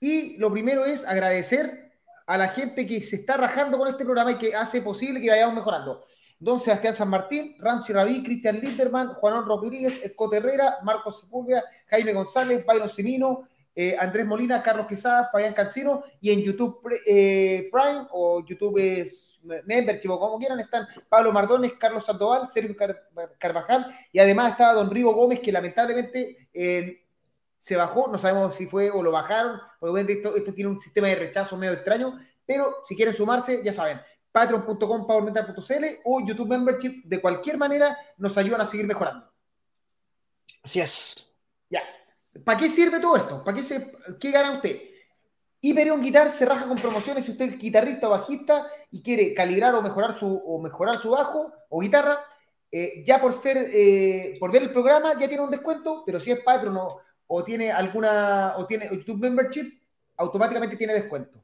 y 0.00 0.36
lo 0.38 0.50
primero 0.50 0.84
es 0.84 1.04
agradecer 1.04 1.92
a 2.26 2.36
la 2.38 2.48
gente 2.48 2.86
que 2.86 3.00
se 3.00 3.16
está 3.16 3.36
rajando 3.36 3.78
con 3.78 3.88
este 3.88 4.04
programa 4.04 4.32
y 4.32 4.36
que 4.36 4.54
hace 4.54 4.80
posible 4.82 5.20
que 5.20 5.30
vayamos 5.30 5.54
mejorando. 5.54 6.04
Don 6.38 6.60
Sebastián 6.60 6.94
San 6.94 7.08
Martín, 7.08 7.56
Ramsey 7.58 7.94
Rabí, 7.94 8.22
Cristian 8.22 8.60
Linderman, 8.60 9.14
Juanón 9.14 9.46
Rodríguez, 9.46 10.02
Scott 10.12 10.34
Herrera, 10.34 10.78
Marcos 10.82 11.20
Sepúlveda, 11.20 11.64
Jaime 11.86 12.12
González, 12.12 12.64
Byron 12.66 12.90
Simino, 12.90 13.48
eh, 13.74 13.96
Andrés 13.98 14.26
Molina, 14.26 14.62
Carlos 14.62 14.86
Quesada, 14.86 15.28
Fabián 15.30 15.52
Cancino 15.52 16.02
y 16.20 16.30
en 16.30 16.40
YouTube 16.40 16.80
eh, 17.06 17.68
Prime 17.70 18.06
o 18.10 18.44
YouTube 18.44 18.80
Membership 19.64 20.10
o 20.10 20.18
como 20.18 20.38
quieran 20.38 20.60
están 20.60 20.86
Pablo 21.08 21.32
Mardones, 21.32 21.74
Carlos 21.74 22.04
Sandoval, 22.04 22.48
Sergio 22.48 22.74
Carvajal 23.38 23.94
y 24.12 24.18
además 24.18 24.52
está 24.52 24.72
Don 24.72 24.90
Rigo 24.90 25.12
Gómez 25.14 25.40
que 25.40 25.52
lamentablemente 25.52 26.48
eh, 26.54 27.02
se 27.58 27.76
bajó, 27.76 28.08
no 28.08 28.16
sabemos 28.16 28.56
si 28.56 28.66
fue 28.66 28.90
o 28.90 29.02
lo 29.02 29.10
bajaron, 29.10 29.60
porque 29.78 30.12
esto, 30.12 30.36
esto 30.36 30.54
tiene 30.54 30.70
un 30.70 30.80
sistema 30.80 31.08
de 31.08 31.16
rechazo 31.16 31.56
medio 31.56 31.74
extraño, 31.74 32.18
pero 32.46 32.76
si 32.84 32.94
quieren 32.94 33.14
sumarse, 33.14 33.62
ya 33.64 33.72
saben, 33.72 34.00
patreon.com, 34.36 35.06
powermental.cl 35.06 35.84
o 36.04 36.20
YouTube 36.20 36.48
Membership, 36.48 37.04
de 37.04 37.22
cualquier 37.22 37.56
manera, 37.56 37.96
nos 38.18 38.36
ayudan 38.36 38.60
a 38.60 38.66
seguir 38.66 38.86
mejorando. 38.86 39.32
Así 40.62 40.78
es. 40.78 41.34
Ya. 41.70 41.80
¿Para 42.44 42.58
qué 42.58 42.68
sirve 42.68 43.00
todo 43.00 43.16
esto? 43.16 43.42
¿Para 43.42 43.56
qué, 43.56 43.62
se, 43.62 43.96
qué 44.20 44.30
gana 44.30 44.50
usted? 44.50 44.78
Hyperion 45.62 46.02
Guitar 46.02 46.30
se 46.30 46.44
raja 46.44 46.68
con 46.68 46.76
promociones 46.76 47.24
si 47.24 47.30
usted 47.30 47.46
es 47.46 47.58
guitarrista 47.58 48.08
o 48.08 48.10
bajista 48.10 48.66
y 48.90 49.02
quiere 49.02 49.32
calibrar 49.32 49.74
o 49.74 49.80
mejorar 49.80 50.18
su, 50.18 50.26
o 50.26 50.60
mejorar 50.60 50.98
su 50.98 51.12
bajo 51.12 51.50
o 51.70 51.80
guitarra. 51.80 52.22
Eh, 52.70 53.04
ya 53.06 53.18
por 53.18 53.40
ser, 53.40 53.56
eh, 53.72 54.34
por 54.38 54.52
ver 54.52 54.64
el 54.64 54.70
programa 54.70 55.18
ya 55.18 55.28
tiene 55.28 55.44
un 55.44 55.50
descuento, 55.50 56.02
pero 56.04 56.20
si 56.20 56.30
es 56.30 56.40
Patreon 56.40 56.76
o, 56.76 57.00
o 57.26 57.42
tiene 57.42 57.72
alguna, 57.72 58.52
o 58.58 58.66
tiene 58.66 58.90
YouTube 58.92 59.18
Membership, 59.18 59.80
automáticamente 60.18 60.76
tiene 60.76 60.92
descuento. 60.92 61.42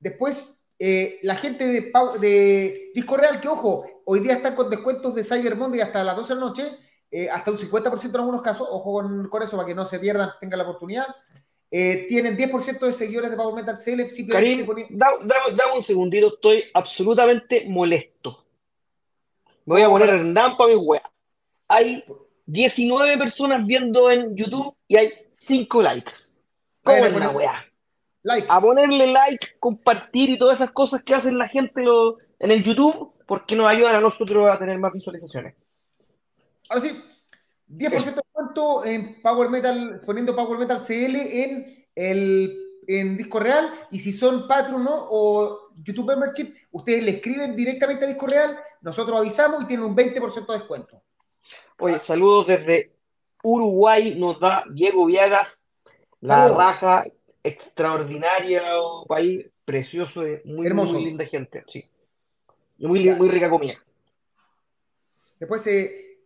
Después, 0.00 0.56
eh, 0.78 1.18
la 1.22 1.36
gente 1.36 1.66
de, 1.66 1.92
de, 2.20 2.90
Disco 2.94 3.16
Real, 3.16 3.40
que 3.40 3.48
ojo, 3.48 3.86
hoy 4.04 4.20
día 4.20 4.34
están 4.34 4.54
con 4.54 4.68
descuentos 4.68 5.14
de 5.14 5.24
Cyber 5.24 5.56
Monday 5.56 5.80
hasta 5.80 6.04
las 6.04 6.16
12 6.16 6.34
de 6.34 6.40
la 6.40 6.46
noche, 6.46 6.78
eh, 7.10 7.30
hasta 7.30 7.50
un 7.50 7.58
50% 7.58 8.04
en 8.04 8.16
algunos 8.16 8.42
casos, 8.42 8.68
ojo 8.70 8.92
con, 8.92 9.28
con, 9.28 9.42
eso 9.42 9.56
para 9.56 9.66
que 9.66 9.74
no 9.74 9.86
se 9.86 9.98
pierdan, 9.98 10.30
tengan 10.40 10.58
la 10.58 10.64
oportunidad. 10.64 11.06
Eh, 11.70 12.06
tienen 12.08 12.36
10% 12.36 12.78
de 12.78 12.92
seguidores 12.92 13.30
de 13.30 13.36
Power 13.36 13.54
Metal 13.54 13.76
CL. 13.76 14.28
Karim, 14.28 14.66
dame 14.90 15.26
da, 15.54 15.74
un 15.74 15.82
segundito, 15.82 16.34
estoy 16.34 16.64
absolutamente 16.72 17.64
molesto. 17.68 18.44
Me 19.64 19.74
voy 19.74 19.82
a 19.82 19.88
poner 19.88 20.10
Hernán 20.10 20.56
para 20.56 20.70
mi 20.70 20.76
wea. 20.76 21.10
Hay 21.68 22.04
19 22.46 23.18
personas 23.18 23.66
viendo 23.66 24.10
en 24.10 24.36
YouTube 24.36 24.76
y 24.86 24.96
hay 24.96 25.12
5 25.38 25.82
likes. 25.82 26.12
¿Cómo 26.84 27.04
es 27.04 27.12
la 27.16 27.30
wea? 27.30 27.66
Like. 28.26 28.48
A 28.50 28.60
ponerle 28.60 29.06
like, 29.06 29.46
compartir 29.60 30.30
y 30.30 30.38
todas 30.38 30.56
esas 30.60 30.72
cosas 30.72 31.04
que 31.04 31.14
hacen 31.14 31.38
la 31.38 31.46
gente 31.46 31.80
en 32.40 32.50
el 32.50 32.60
YouTube, 32.60 33.12
porque 33.24 33.54
nos 33.54 33.70
ayudan 33.70 33.94
a 33.94 34.00
nosotros 34.00 34.52
a 34.52 34.58
tener 34.58 34.76
más 34.78 34.92
visualizaciones. 34.92 35.54
Ahora 36.68 36.82
sí, 36.82 37.00
10% 37.68 38.14
de 38.16 38.22
cuánto 38.32 38.84
en 38.84 39.22
Power 39.22 39.48
Metal, 39.48 40.02
poniendo 40.04 40.34
Power 40.34 40.58
Metal 40.58 40.82
CL 40.84 41.14
en 41.14 41.86
el 41.94 42.62
en 42.88 43.16
Disco 43.16 43.38
Real 43.40 43.68
y 43.90 44.00
si 44.00 44.12
son 44.12 44.46
Patreon 44.46 44.86
o 44.88 45.70
YouTube 45.82 46.06
Membership, 46.06 46.54
ustedes 46.72 47.04
le 47.04 47.12
escriben 47.12 47.54
directamente 47.54 48.04
a 48.04 48.08
Disco 48.08 48.26
Real, 48.26 48.58
nosotros 48.80 49.18
avisamos 49.18 49.62
y 49.62 49.66
tienen 49.66 49.86
un 49.86 49.96
20% 49.96 50.46
de 50.46 50.58
descuento. 50.58 51.02
Oye, 51.78 51.98
saludos 51.98 52.46
desde 52.48 52.92
Uruguay, 53.42 54.16
nos 54.16 54.40
da 54.40 54.64
Diego 54.72 55.06
Viagas, 55.06 55.62
la 56.20 56.48
raja 56.48 57.04
extraordinaria, 57.46 58.62
país 59.06 59.46
precioso, 59.64 60.22
muy, 60.44 60.66
Hermoso. 60.66 60.94
muy 60.94 61.04
linda 61.04 61.24
gente, 61.24 61.64
sí. 61.66 61.84
muy, 62.78 63.08
muy 63.14 63.28
rica 63.28 63.48
comida. 63.48 63.74
Después, 65.38 65.66
eh, 65.66 66.18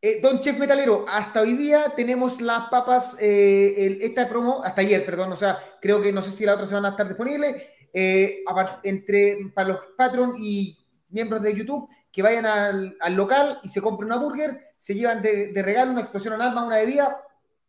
eh, 0.00 0.20
Don 0.20 0.40
Chef 0.40 0.58
Metalero, 0.58 1.04
hasta 1.08 1.40
hoy 1.40 1.54
día 1.54 1.92
tenemos 1.96 2.40
las 2.40 2.68
papas, 2.68 3.16
eh, 3.20 3.98
esta 4.02 4.28
promo, 4.28 4.62
hasta 4.64 4.80
ayer, 4.80 5.04
perdón, 5.04 5.32
o 5.32 5.36
sea, 5.36 5.58
creo 5.80 6.00
que 6.00 6.12
no 6.12 6.22
sé 6.22 6.32
si 6.32 6.44
la 6.44 6.54
otra 6.54 6.66
semana 6.66 6.88
va 6.88 6.94
a 6.94 6.96
estar 6.96 7.08
disponible, 7.08 7.70
entre, 7.92 9.50
para 9.54 9.68
los 9.68 9.78
Patreon 9.96 10.34
y 10.38 10.78
miembros 11.10 11.42
de 11.42 11.54
YouTube, 11.54 11.88
que 12.10 12.22
vayan 12.22 12.46
al, 12.46 12.96
local 13.14 13.60
y 13.62 13.68
se 13.68 13.80
compren 13.80 14.06
una 14.06 14.18
burger, 14.18 14.74
se 14.76 14.94
llevan 14.94 15.22
de, 15.22 15.52
regalo 15.62 15.92
una 15.92 16.00
explosión 16.00 16.34
anal 16.34 16.54
más 16.54 16.66
una 16.66 16.76
bebida, 16.76 17.22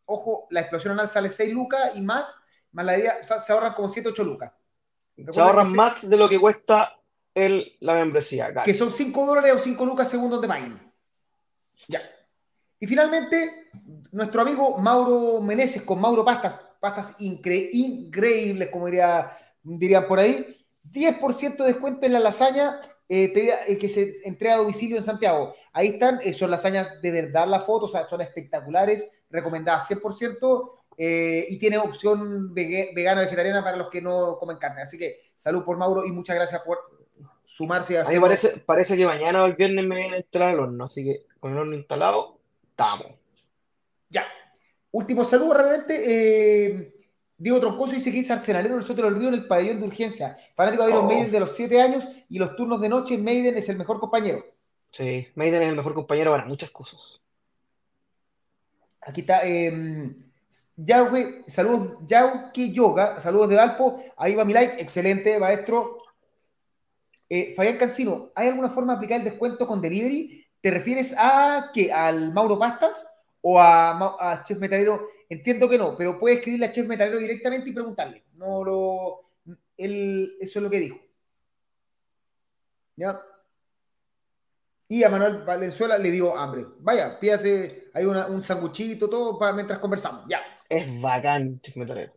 ojo, 0.06 0.46
la 0.50 0.60
explosión 0.60 0.92
anal 0.92 1.08
sale 1.08 1.30
6 1.30 1.52
lucas 1.52 1.92
y 1.94 2.02
más, 2.02 2.34
más 2.74 2.84
la 2.84 2.92
bebida, 2.92 3.18
o 3.22 3.24
sea, 3.24 3.38
se 3.38 3.52
ahorran 3.52 3.72
como 3.72 3.88
7, 3.88 4.10
8 4.10 4.24
lucas. 4.24 4.52
Se 5.30 5.40
ahorran 5.40 5.72
más 5.72 6.08
de 6.08 6.16
lo 6.16 6.28
que 6.28 6.38
cuesta 6.38 7.00
el, 7.32 7.76
la 7.80 7.94
membresía. 7.94 8.52
Que 8.64 8.76
son 8.76 8.92
5 8.92 9.26
dólares 9.26 9.54
o 9.54 9.58
5 9.60 9.86
lucas 9.86 10.10
según 10.10 10.30
donde 10.30 10.48
paguen. 10.48 10.78
Ya. 11.88 12.00
Y 12.80 12.86
finalmente, 12.86 13.70
nuestro 14.12 14.42
amigo 14.42 14.76
Mauro 14.78 15.40
Meneses 15.40 15.82
con 15.82 16.00
Mauro 16.00 16.24
Pastas, 16.24 16.60
pastas 16.80 17.16
increíbles, 17.20 18.68
como 18.70 18.86
diría, 18.86 19.30
dirían 19.62 20.06
por 20.06 20.18
ahí, 20.18 20.66
10% 20.92 21.56
de 21.56 21.64
descuento 21.64 22.04
en 22.04 22.12
la 22.12 22.20
lasaña 22.20 22.80
eh, 23.08 23.32
eh, 23.68 23.78
que 23.78 23.88
se 23.88 24.14
entrega 24.24 24.54
a 24.54 24.58
domicilio 24.58 24.96
en 24.96 25.04
Santiago. 25.04 25.54
Ahí 25.72 25.88
están, 25.88 26.20
eh, 26.22 26.34
son 26.34 26.50
lasañas 26.50 27.00
de 27.00 27.10
verdad 27.10 27.46
las 27.46 27.64
fotos, 27.64 27.92
son 28.08 28.20
espectaculares, 28.20 29.10
recomendadas 29.30 29.88
100%. 29.88 30.70
Y 30.96 31.58
tiene 31.58 31.78
opción 31.78 32.54
vegana 32.54 33.22
vegetariana 33.22 33.62
para 33.62 33.76
los 33.76 33.90
que 33.90 34.00
no 34.00 34.38
comen 34.38 34.58
carne. 34.58 34.82
Así 34.82 34.98
que 34.98 35.20
salud 35.34 35.64
por 35.64 35.76
Mauro 35.76 36.04
y 36.04 36.12
muchas 36.12 36.36
gracias 36.36 36.62
por 36.62 36.78
sumarse 37.44 37.98
a... 37.98 38.02
A 38.02 38.10
mí 38.10 38.18
parece, 38.18 38.58
parece 38.58 38.96
que 38.96 39.06
mañana 39.06 39.42
o 39.42 39.46
el 39.46 39.54
viernes 39.54 39.86
me 39.86 39.96
viene 39.96 40.16
a 40.16 40.18
instalar 40.18 40.54
el 40.54 40.60
horno, 40.60 40.84
así 40.84 41.04
que 41.04 41.26
con 41.38 41.52
el 41.52 41.58
horno 41.58 41.76
instalado, 41.76 42.38
estamos. 42.70 43.06
Ya. 44.10 44.26
Último 44.90 45.24
saludo, 45.24 45.54
realmente. 45.54 46.02
Eh, 46.06 46.94
Diego 47.36 47.60
Troncoso 47.60 47.92
dice 47.92 48.12
que 48.12 48.20
es 48.20 48.30
arsenalero 48.30 48.76
nosotros 48.76 49.10
lo 49.10 49.16
olvido 49.16 49.28
en 49.28 49.34
el 49.40 49.46
pabellón 49.46 49.80
de 49.80 49.86
urgencia. 49.86 50.36
Fanático 50.54 50.84
de 50.84 50.90
Iron 50.90 51.04
oh. 51.04 51.08
Maiden 51.08 51.32
de 51.32 51.40
los 51.40 51.54
7 51.54 51.80
años 51.80 52.08
y 52.28 52.38
los 52.38 52.56
turnos 52.56 52.80
de 52.80 52.88
noche, 52.88 53.18
Maiden 53.18 53.56
es 53.56 53.68
el 53.68 53.76
mejor 53.76 54.00
compañero. 54.00 54.44
Sí, 54.90 55.28
Maiden 55.34 55.62
es 55.62 55.68
el 55.68 55.76
mejor 55.76 55.94
compañero 55.94 56.30
para 56.30 56.44
muchas 56.44 56.70
cosas. 56.70 57.20
Aquí 59.00 59.20
está. 59.20 59.46
Eh, 59.46 60.14
Yahweh, 60.76 61.44
saludos, 61.46 61.98
Yauke 62.06 62.72
Yoga, 62.72 63.20
saludos 63.20 63.48
de 63.48 63.56
Valpo. 63.56 64.02
Ahí 64.16 64.34
va 64.34 64.44
mi 64.44 64.52
like, 64.52 64.80
excelente, 64.80 65.38
maestro. 65.38 65.98
Eh, 67.28 67.54
Fabián 67.56 67.78
Cancino, 67.78 68.30
¿hay 68.34 68.48
alguna 68.48 68.70
forma 68.70 68.92
de 68.92 68.96
aplicar 68.96 69.18
el 69.18 69.24
descuento 69.24 69.66
con 69.66 69.80
delivery? 69.80 70.44
¿Te 70.60 70.70
refieres 70.70 71.14
a 71.16 71.70
qué? 71.72 71.92
¿Al 71.92 72.32
Mauro 72.32 72.58
Pastas 72.58 73.06
o 73.40 73.60
a, 73.60 74.42
Chef 74.44 74.58
Metalero? 74.58 75.08
Entiendo 75.28 75.68
que 75.68 75.78
no, 75.78 75.96
pero 75.96 76.18
puedes 76.18 76.38
escribirle 76.38 76.66
a 76.66 76.72
Chef 76.72 76.86
Metalero 76.86 77.18
directamente 77.18 77.70
y 77.70 77.72
preguntarle. 77.72 78.24
No 78.34 78.64
lo. 78.64 79.20
Él, 79.76 80.36
eso 80.40 80.58
es 80.58 80.62
lo 80.62 80.70
que 80.70 80.80
dijo. 80.80 80.98
¿Ya? 82.96 83.20
Y 84.88 85.02
a 85.02 85.08
Manuel 85.08 85.44
Valenzuela 85.44 85.98
le 85.98 86.10
digo 86.10 86.36
hambre. 86.36 86.66
Vaya, 86.80 87.18
pídase, 87.18 87.90
hay 87.94 88.04
un 88.04 88.42
sanguchito, 88.42 89.08
todo 89.08 89.38
para 89.38 89.52
mientras 89.52 89.78
conversamos. 89.78 90.24
Ya. 90.28 90.40
Es 90.74 91.00
bacán, 91.00 91.60
Chef 91.60 91.76
Metalero. 91.76 92.12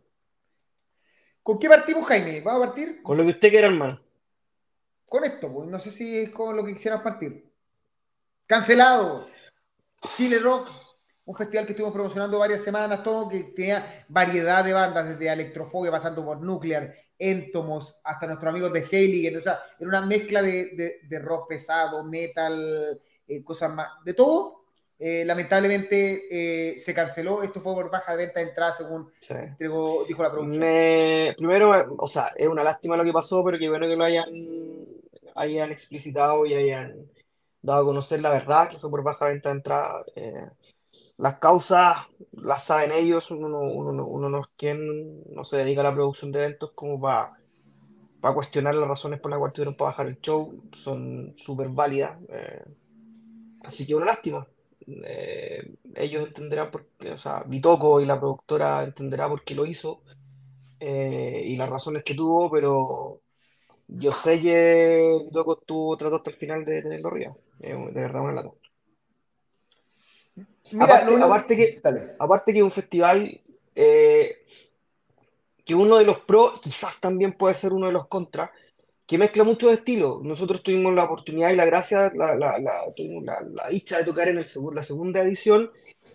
¿Con 1.44 1.60
qué 1.60 1.68
partimos, 1.68 2.04
Jaime? 2.08 2.40
¿Va 2.40 2.56
a 2.56 2.58
partir? 2.58 3.00
Con 3.04 3.16
lo 3.16 3.22
que 3.22 3.30
usted 3.30 3.50
quiera, 3.50 3.68
hermano. 3.68 4.00
Con 5.06 5.22
esto, 5.22 5.52
pues 5.52 5.68
no 5.68 5.78
sé 5.78 5.92
si 5.92 6.18
es 6.18 6.30
con 6.30 6.56
lo 6.56 6.64
que 6.64 6.74
quisieras 6.74 7.00
partir. 7.00 7.48
Cancelado. 8.46 9.24
Chile 10.16 10.40
Rock, 10.40 10.68
un 11.26 11.36
festival 11.36 11.66
que 11.66 11.72
estuvimos 11.72 11.94
promocionando 11.94 12.40
varias 12.40 12.62
semanas, 12.62 13.00
todo 13.04 13.28
que 13.28 13.44
tenía 13.44 14.04
variedad 14.08 14.64
de 14.64 14.72
bandas, 14.72 15.08
desde 15.08 15.32
Electrofobia, 15.32 15.92
pasando 15.92 16.24
por 16.24 16.40
Nuclear, 16.40 16.92
Entomos, 17.16 18.00
hasta 18.02 18.26
nuestros 18.26 18.50
amigos 18.50 18.72
de 18.72 18.84
Heiligen, 18.90 19.36
o 19.36 19.40
sea, 19.40 19.60
era 19.78 19.88
una 19.88 20.04
mezcla 20.04 20.42
de, 20.42 21.20
rock 21.22 21.48
pesado, 21.48 22.02
metal, 22.02 23.00
eh, 23.28 23.44
cosas 23.44 23.72
más, 23.72 23.88
de 24.04 24.14
todo. 24.14 24.57
Eh, 25.00 25.24
lamentablemente 25.24 26.26
eh, 26.72 26.78
se 26.78 26.92
canceló, 26.92 27.42
esto 27.42 27.60
fue 27.60 27.74
por 27.74 27.90
baja 27.90 28.16
de 28.16 28.26
venta 28.26 28.40
de 28.40 28.48
entrada, 28.48 28.72
según 28.72 29.12
dijo 30.08 30.22
la 30.22 30.30
producción. 30.30 30.60
primero, 31.36 31.96
o 31.98 32.08
sea, 32.08 32.32
es 32.36 32.48
una 32.48 32.64
lástima 32.64 32.96
lo 32.96 33.04
que 33.04 33.12
pasó, 33.12 33.44
pero 33.44 33.58
qué 33.58 33.68
bueno 33.68 33.86
que 33.86 33.96
lo 33.96 34.04
hayan, 34.04 34.28
hayan 35.36 35.70
explicitado 35.70 36.46
y 36.46 36.54
hayan 36.54 36.96
dado 37.62 37.82
a 37.82 37.84
conocer 37.84 38.20
la 38.20 38.30
verdad, 38.30 38.70
que 38.70 38.78
fue 38.78 38.90
por 38.90 39.04
baja 39.04 39.26
venta 39.26 39.50
de 39.50 39.54
entrada. 39.56 40.04
Eh, 40.16 40.46
las 41.16 41.38
causas 41.38 41.98
las 42.32 42.64
saben 42.64 42.92
ellos, 42.92 43.30
uno, 43.30 43.60
uno, 43.60 44.04
uno 44.04 44.28
no 44.28 44.40
es 44.40 44.46
quien 44.56 45.22
no 45.32 45.44
se 45.44 45.58
dedica 45.58 45.80
a 45.80 45.84
la 45.84 45.94
producción 45.94 46.32
de 46.32 46.40
eventos 46.40 46.72
como 46.74 47.00
para 47.00 47.38
para 48.20 48.34
cuestionar 48.34 48.74
las 48.74 48.88
razones 48.88 49.20
por 49.20 49.30
las 49.30 49.38
cuales 49.38 49.54
tuvieron 49.54 49.76
para 49.76 49.90
bajar 49.90 50.06
el 50.06 50.20
show, 50.20 50.62
son 50.72 51.34
súper 51.36 51.68
válidas. 51.68 52.18
Eh, 52.28 52.64
así 53.62 53.86
que 53.86 53.94
una 53.94 54.06
lástima. 54.06 54.46
Eh, 55.04 55.74
ellos 55.94 56.26
entenderán 56.26 56.70
por 56.70 56.86
qué, 56.98 57.12
o 57.12 57.18
sea, 57.18 57.42
Bitoco 57.46 58.00
y 58.00 58.06
la 58.06 58.18
productora 58.18 58.82
entenderá 58.84 59.28
por 59.28 59.44
qué 59.44 59.54
lo 59.54 59.66
hizo 59.66 60.02
y 60.80 61.56
las 61.56 61.68
razones 61.68 62.04
que 62.04 62.14
tuvo, 62.14 62.48
pero 62.50 63.20
yo 63.88 64.12
sé 64.12 64.38
que 64.38 65.18
Bitoco 65.24 65.58
estuvo 65.58 65.96
tratando 65.96 66.18
hasta 66.18 66.30
el 66.30 66.36
final 66.36 66.64
de 66.64 66.82
tenerlo 66.82 67.08
arriba 67.08 67.34
de 67.58 67.90
verdad 67.90 68.22
una 68.22 68.32
lata. 68.32 68.50
aparte, 71.20 71.56
que, 71.56 71.82
aparte 72.18 72.52
que 72.52 72.62
un 72.62 72.70
festival 72.70 73.40
eh, 73.74 74.44
que 75.64 75.74
uno 75.74 75.98
de 75.98 76.04
los 76.04 76.18
pros 76.20 76.60
quizás 76.60 77.00
también 77.00 77.32
puede 77.32 77.54
ser 77.54 77.72
uno 77.72 77.86
de 77.86 77.92
los 77.92 78.06
contras, 78.06 78.50
que 79.08 79.16
mezcla 79.18 79.42
muchos 79.42 79.72
estilos. 79.72 80.22
Nosotros 80.22 80.62
tuvimos 80.62 80.94
la 80.94 81.04
oportunidad 81.04 81.50
y 81.50 81.56
la 81.56 81.64
gracia, 81.64 82.12
la, 82.14 82.36
la, 82.36 82.58
la, 82.58 83.40
la 83.42 83.68
dicha 83.70 83.98
de 83.98 84.04
tocar 84.04 84.28
en 84.28 84.38
el, 84.38 84.46
la 84.74 84.84
segunda 84.84 85.22
edición 85.22 85.70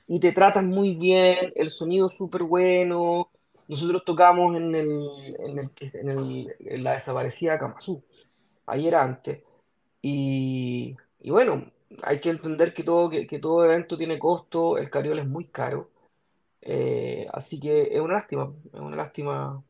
y 0.07 0.19
te 0.19 0.31
tratan 0.31 0.67
muy 0.67 0.95
bien, 0.95 1.51
el 1.55 1.71
sonido 1.71 2.07
súper 2.07 2.43
bueno. 2.43 3.31
Nosotros 3.67 4.05
tocamos 4.05 4.55
en, 4.55 4.75
el, 4.75 5.09
en, 5.39 5.59
el, 5.59 5.69
en, 5.93 6.09
el, 6.09 6.55
en 6.59 6.83
la 6.83 6.93
desaparecida 6.93 7.57
Kamazú, 7.57 8.03
ayer 8.67 8.93
antes. 8.93 9.41
Y, 10.03 10.95
y 11.19 11.31
bueno, 11.31 11.71
hay 12.03 12.19
que 12.19 12.29
entender 12.29 12.75
que 12.75 12.83
todo, 12.83 13.09
que, 13.09 13.39
todo 13.39 13.65
evento 13.65 13.97
tiene 13.97 14.19
costo, 14.19 14.77
el 14.77 14.91
cariol 14.91 15.17
es 15.17 15.27
muy 15.27 15.45
caro, 15.45 15.89
eh, 16.61 17.25
así 17.33 17.59
que 17.59 17.89
es 17.91 17.99
una 18.01 18.13
lástima, 18.13 18.53
es 18.71 18.79
una 18.79 18.97
lástima. 18.97 19.63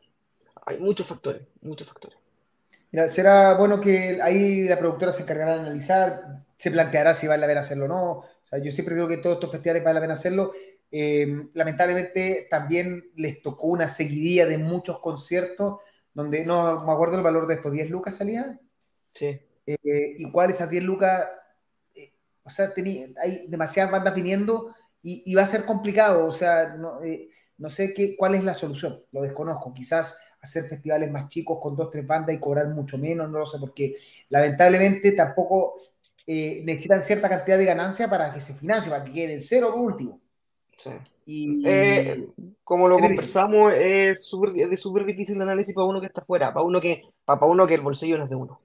Hay 0.66 0.78
muchos 0.80 1.08
factores, 1.08 1.44
muchos 1.62 1.88
factores. 1.88 2.23
Mira, 2.94 3.10
será 3.10 3.56
bueno 3.56 3.82
que 3.82 4.20
ahí 4.22 4.68
la 4.68 4.78
productora 4.78 5.12
se 5.12 5.24
encargará 5.24 5.56
de 5.56 5.62
analizar, 5.62 6.46
se 6.56 6.70
planteará 6.70 7.16
si 7.16 7.26
vale 7.28 7.42
la 7.42 7.48
pena 7.48 7.62
hacerlo 7.62 7.86
o 7.86 7.88
no. 7.88 8.12
O 8.12 8.26
sea, 8.44 8.60
yo 8.60 8.72
siempre 8.72 8.94
creo 8.94 9.08
que 9.08 9.18
todos 9.18 9.38
estos 9.38 9.52
festivales 9.52 9.84
vale 9.84 9.96
la 9.96 10.02
pena 10.02 10.14
hacerlo. 10.14 10.52
Eh, 10.92 11.48
lamentablemente 11.56 12.48
también 12.52 13.12
les 13.16 13.42
tocó 13.42 13.66
una 13.66 13.90
seguidilla 13.90 14.46
de 14.46 14.60
muchos 14.60 15.00
conciertos 15.00 15.80
donde 16.14 16.46
no 16.46 16.86
me 16.86 16.92
acuerdo 16.92 17.18
el 17.18 17.24
valor 17.24 17.48
de 17.48 17.56
estos 17.56 17.72
10 17.72 17.90
lucas 17.90 18.16
salía. 18.16 18.60
Sí. 19.12 19.42
Eh, 19.66 20.16
igual 20.20 20.52
esas 20.52 20.70
10 20.70 20.84
lucas 20.84 21.26
o 22.44 22.50
sea, 22.50 22.72
hay 23.22 23.48
demasiadas 23.48 23.92
bandas 23.92 24.14
viniendo 24.14 24.76
y, 25.02 25.34
va 25.34 25.42
a 25.42 25.48
ser 25.48 25.66
complicado, 25.66 26.26
o 26.26 26.32
sea, 26.32 26.76
no, 26.78 27.02
eh, 27.04 27.30
no 27.58 27.70
sé 27.70 27.94
qué, 27.94 28.16
cuál 28.16 28.36
es 28.36 28.44
la 28.44 28.54
solución, 28.54 29.04
lo 29.12 29.22
desconozco, 29.22 29.74
quizás 29.74 30.18
hacer 30.44 30.66
festivales 30.66 31.10
más 31.10 31.30
chicos 31.30 31.58
con 31.62 31.76
dos, 31.76 31.90
tres 31.90 32.06
bandas 32.06 32.36
y 32.36 32.40
cobrar 32.40 32.68
mucho 32.68 32.98
menos, 32.98 33.30
no 33.30 33.40
lo 33.40 33.46
sé, 33.46 33.58
porque 33.60 33.96
lamentablemente 34.30 35.14
tampoco 35.14 35.76
eh, 36.28 36.62
necesitan 36.66 37.02
cierta 37.02 37.30
cantidad 37.30 37.58
de 37.58 37.66
ganancia 37.66 38.10
para 38.10 38.34
que 38.34 38.42
se 38.42 38.54
financie, 38.54 38.92
para 38.92 39.06
que 39.06 39.14
quede 39.14 39.34
en 39.34 39.42
cero 39.42 39.72
por 39.72 39.82
último. 39.82 40.20
Sí. 40.78 40.92
Y, 41.26 41.66
eh, 41.66 42.28
como 42.66 42.90
lo 42.90 43.00
conversamos, 43.00 43.74
es 43.78 44.26
súper 44.26 45.06
difícil 45.06 45.38
el 45.38 45.44
análisis 45.44 45.74
para 45.74 45.88
uno 45.88 46.02
que 46.02 46.08
está 46.08 46.22
fuera, 46.22 46.54
para 46.54 46.66
uno 46.66 46.82
que, 46.82 47.04
para 47.24 47.46
uno 47.46 47.66
que 47.66 47.76
el 47.76 47.82
bolsillo 47.82 48.18
no 48.18 48.26
es 48.26 48.30
de 48.30 48.36
uno. 48.36 48.60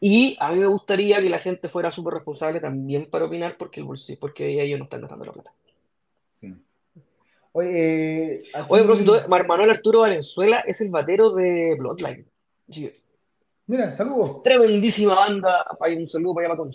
Y 0.00 0.36
a 0.40 0.50
mí 0.50 0.60
me 0.60 0.66
gustaría 0.66 1.20
que 1.20 1.28
la 1.28 1.38
gente 1.38 1.68
fuera 1.68 1.90
súper 1.90 2.14
responsable 2.14 2.60
también 2.60 3.10
para 3.10 3.26
opinar 3.26 3.56
porque 3.58 3.80
el 3.80 3.86
bolsillo, 3.86 4.18
porque 4.18 4.62
ellos 4.62 4.78
no 4.78 4.84
están 4.84 5.02
gastando 5.02 5.26
la 5.26 5.32
plata. 5.32 5.52
Oye, 7.52 8.34
eh, 8.34 8.42
Manuel 9.28 9.70
Arturo 9.70 10.00
Valenzuela 10.00 10.60
es 10.66 10.80
el 10.80 10.90
batero 10.90 11.30
de 11.30 11.76
Bloodline. 11.78 12.26
Mira, 13.66 13.94
saludos. 13.94 14.42
Tremendísima 14.42 15.14
banda. 15.14 15.66
Un 15.80 16.08
saludo 16.08 16.34
para 16.34 16.46
allá 16.48 16.56
para 16.56 16.70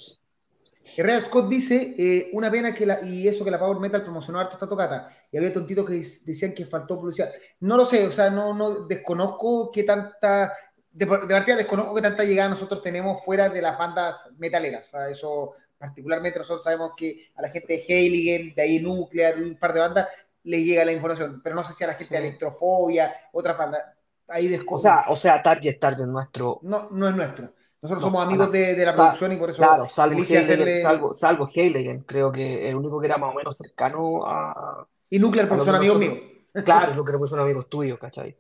Herrera 0.97 1.21
Scott 1.21 1.49
dice, 1.49 1.95
eh, 1.97 2.29
una 2.33 2.51
pena 2.51 2.73
que 2.73 2.85
la, 2.85 3.01
y 3.01 3.27
eso 3.27 3.45
que 3.45 3.51
la 3.51 3.57
Power 3.57 3.79
Metal 3.79 4.03
promocionó 4.03 4.39
harto 4.39 4.53
esta 4.53 4.67
tocata, 4.67 5.07
y 5.31 5.37
había 5.37 5.53
tontitos 5.53 5.87
que 5.87 6.05
decían 6.25 6.53
que 6.53 6.65
faltó 6.65 6.99
publicidad. 6.99 7.31
No 7.61 7.77
lo 7.77 7.85
sé, 7.85 8.05
o 8.05 8.11
sea, 8.11 8.29
no, 8.29 8.53
no 8.53 8.85
desconozco 8.85 9.71
qué 9.71 9.83
tanta, 9.83 10.53
de, 10.91 11.07
partida 11.07 11.55
desconozco 11.55 11.95
qué 11.95 12.01
tanta 12.01 12.23
llegada 12.25 12.49
nosotros 12.49 12.81
tenemos 12.81 13.23
fuera 13.23 13.49
de 13.49 13.61
las 13.61 13.77
bandas 13.77 14.27
metaleras. 14.37 14.87
O 14.87 14.91
sea, 14.91 15.09
eso 15.09 15.53
particularmente 15.77 16.39
nosotros 16.39 16.63
sabemos 16.63 16.91
que 16.95 17.29
a 17.35 17.41
la 17.41 17.49
gente 17.49 17.73
de 17.73 17.85
Heiligen, 17.87 18.53
de 18.53 18.61
ahí 18.61 18.79
Nuclear, 18.79 19.37
un 19.37 19.55
par 19.55 19.73
de 19.73 19.79
bandas, 19.79 20.07
le 20.43 20.63
llega 20.63 20.85
la 20.85 20.91
información, 20.91 21.41
pero 21.43 21.55
no 21.55 21.63
sé 21.63 21.73
si 21.73 21.83
a 21.83 21.87
la 21.87 21.93
gente 21.93 22.15
de 22.15 22.27
Electrofobia, 22.27 23.13
otras 23.31 23.57
bandas, 23.57 23.83
ahí 24.27 24.47
desconozco. 24.47 24.75
O 24.75 24.79
sea, 24.79 25.05
o 25.09 25.15
sea, 25.15 25.43
Target, 25.43 25.79
Target 25.79 26.05
nuestro. 26.05 26.59
No, 26.63 26.89
no 26.91 27.07
es 27.07 27.15
nuestro. 27.15 27.53
Nosotros 27.83 28.03
somos 28.03 28.23
amigos 28.25 28.49
de, 28.49 28.75
de, 28.75 28.85
la 28.85 28.95
producción 28.95 29.33
y 29.33 29.35
por 29.35 29.49
eso. 29.49 29.57
Claro, 29.57 29.89
salvo 29.89 30.19
Heiligen, 30.23 31.13
salvo, 31.15 31.49
creo 32.05 32.31
que 32.31 32.69
el 32.69 32.75
único 32.77 32.97
que 32.97 33.07
era 33.07 33.17
más 33.17 33.33
o 33.33 33.37
menos 33.37 33.57
cercano 33.57 34.25
a. 34.25 34.87
Y 35.09 35.19
Nuclear, 35.19 35.49
porque 35.49 35.65
son 35.65 35.75
amigos 35.75 35.97
míos. 35.97 36.17
Claro, 36.63 36.93
Nuclear, 36.95 37.19
porque 37.19 37.29
son 37.29 37.41
amigos 37.41 37.67
tuyos, 37.67 37.99
¿cachai? 37.99 38.37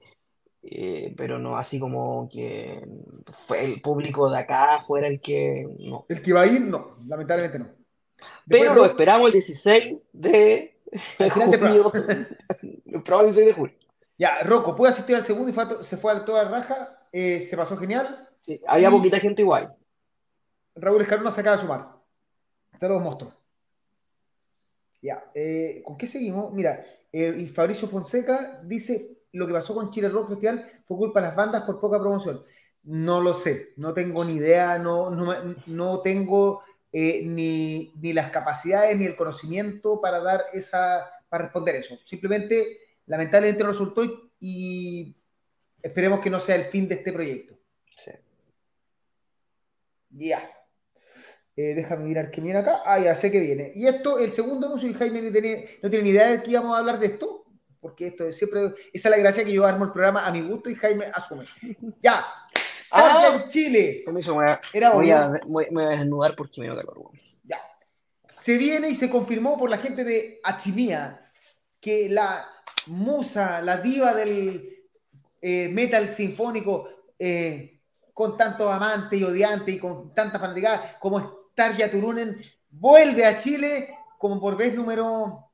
Eh, 0.61 1.13
pero 1.17 1.39
no 1.39 1.57
así 1.57 1.77
como 1.77 2.29
que 2.31 2.87
fue 3.33 3.65
el 3.65 3.81
público 3.81 4.29
de 4.29 4.37
acá 4.37 4.79
fuera 4.79 5.07
el 5.07 5.19
que. 5.19 5.67
No. 5.77 6.05
El 6.07 6.21
que 6.21 6.31
va 6.31 6.41
a 6.41 6.47
ir, 6.47 6.61
no, 6.61 6.95
lamentablemente 7.05 7.59
no. 7.59 7.67
pero 8.47 8.73
lo 8.73 8.85
esperamos 8.85 9.27
el 9.27 9.33
16 9.33 9.97
de. 10.13 10.72
junio, 11.33 11.91
probablemente 13.03 13.41
el 13.41 13.45
16 13.45 13.47
de 13.47 13.53
julio. 13.53 13.75
Ya, 14.17 14.43
Rocco, 14.43 14.75
puede 14.75 14.93
asistir 14.93 15.15
al 15.15 15.25
segundo 15.25 15.51
y 15.51 15.85
se 15.85 15.97
fue 15.97 16.11
a 16.11 16.23
toda 16.23 16.47
raja. 16.49 17.07
Eh, 17.11 17.41
se 17.41 17.57
pasó 17.57 17.75
genial. 17.77 18.29
Sí, 18.41 18.61
había 18.67 18.91
poquita 18.91 19.19
gente 19.19 19.41
igual. 19.41 19.75
Raúl 20.75 21.01
Escarona 21.01 21.31
se 21.31 21.41
acaba 21.41 21.57
de 21.57 21.61
sumar. 21.61 21.87
Está 22.71 22.87
los 22.87 23.01
monstruos. 23.01 23.33
Ya, 25.01 25.23
eh, 25.33 25.81
¿con 25.83 25.97
qué 25.97 26.07
seguimos? 26.07 26.53
Mira, 26.53 26.83
eh, 27.11 27.35
y 27.37 27.47
Fabricio 27.47 27.87
Fonseca 27.87 28.61
dice, 28.63 29.23
lo 29.33 29.45
que 29.45 29.53
pasó 29.53 29.73
con 29.73 29.89
Chile 29.91 30.09
Rock 30.09 30.29
Festival 30.29 30.65
fue 30.85 30.97
culpa 30.97 31.19
de 31.19 31.27
las 31.27 31.35
bandas 31.35 31.63
por 31.63 31.79
poca 31.79 31.99
promoción. 31.99 32.43
No 32.83 33.21
lo 33.21 33.33
sé, 33.33 33.73
no 33.77 33.93
tengo 33.93 34.23
ni 34.23 34.33
idea, 34.33 34.77
no, 34.77 35.09
no, 35.09 35.99
tengo 36.01 36.63
eh, 36.95 37.23
ni, 37.25 37.91
ni, 37.99 38.13
las 38.13 38.29
capacidades 38.29 38.95
ni 38.99 39.05
el 39.05 39.15
conocimiento 39.15 39.99
para 39.99 40.19
dar 40.19 40.45
esa, 40.53 41.09
para 41.27 41.45
responder 41.45 41.77
eso. 41.77 41.97
Simplemente, 41.97 42.77
lamentablemente 43.07 43.63
no 43.63 43.71
resultó 43.71 44.29
y 44.39 45.15
esperemos 45.81 46.19
que 46.19 46.29
no 46.29 46.39
sea 46.39 46.55
el 46.55 46.65
fin 46.65 46.87
de 46.87 46.95
este 46.95 47.11
proyecto. 47.11 47.57
Sí. 47.97 48.11
Ya. 50.11 50.47
Eh, 51.55 51.73
déjame 51.73 52.05
mirar 52.05 52.29
que 52.29 52.41
viene 52.41 52.59
acá. 52.59 52.81
Ah, 52.85 52.99
ya 52.99 53.15
sé 53.15 53.31
que 53.31 53.39
viene. 53.39 53.71
Y 53.73 53.87
esto, 53.87 54.19
el 54.19 54.31
segundo 54.31 54.67
anuncio, 54.67 54.87
y 54.87 54.93
Jaime 54.93 55.21
no 55.23 55.31
tiene, 55.31 55.79
no 55.81 55.89
tiene 55.89 56.03
ni 56.03 56.11
idea 56.11 56.29
de 56.29 56.43
que 56.43 56.51
íbamos 56.51 56.75
a 56.75 56.79
hablar 56.79 56.99
de 56.99 57.07
esto, 57.07 57.45
porque 57.79 58.07
esto 58.07 58.27
es 58.27 58.37
siempre, 58.37 58.73
esa 58.93 59.09
es 59.09 59.11
la 59.11 59.17
gracia 59.17 59.43
que 59.43 59.51
yo 59.51 59.65
armo 59.65 59.85
el 59.85 59.91
programa 59.91 60.27
a 60.27 60.31
mi 60.31 60.41
gusto 60.41 60.69
y 60.69 60.75
Jaime 60.75 61.05
asume. 61.13 61.45
Ya. 62.01 62.23
Ah, 62.93 63.41
en 63.43 63.49
Chile. 63.49 64.03
Era 64.71 64.91
voy, 64.91 65.09
a, 65.09 65.33
voy, 65.45 65.65
me 65.71 65.83
voy 65.83 65.93
a 65.93 65.97
desnudar 65.97 66.35
porque 66.35 66.61
me 66.61 66.67
dio 66.67 66.75
calor. 66.75 67.09
Ya. 67.43 67.59
Se 68.29 68.57
viene 68.57 68.89
y 68.89 68.95
se 68.95 69.09
confirmó 69.09 69.57
por 69.57 69.69
la 69.69 69.79
gente 69.79 70.03
de 70.03 70.39
Achimía 70.43 71.31
que 71.79 72.07
la 72.09 72.47
musa, 72.87 73.61
la 73.61 73.77
diva 73.77 74.13
del 74.13 74.85
eh, 75.41 75.69
metal 75.69 76.07
sinfónico, 76.07 76.87
eh, 77.17 77.81
con 78.13 78.37
tantos 78.37 78.71
amantes 78.71 79.19
y 79.19 79.23
odiantes 79.23 79.75
y 79.75 79.79
con 79.79 80.13
tanta 80.13 80.39
fanaticada 80.39 80.97
como 80.99 81.19
es 81.19 81.25
Tarja 81.55 81.89
Turunen, 81.89 82.41
vuelve 82.69 83.25
a 83.25 83.39
Chile 83.39 83.97
como 84.17 84.39
por 84.39 84.55
vez 84.55 84.73
número. 84.75 85.49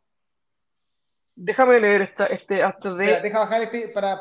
Déjame 1.41 1.79
leer 1.79 2.01
esta, 2.01 2.25
este 2.25 2.61
acto 2.61 2.95
de. 2.95 3.21
deja 3.21 3.39
bajar 3.39 3.61
este 3.61 3.87
para, 3.87 4.19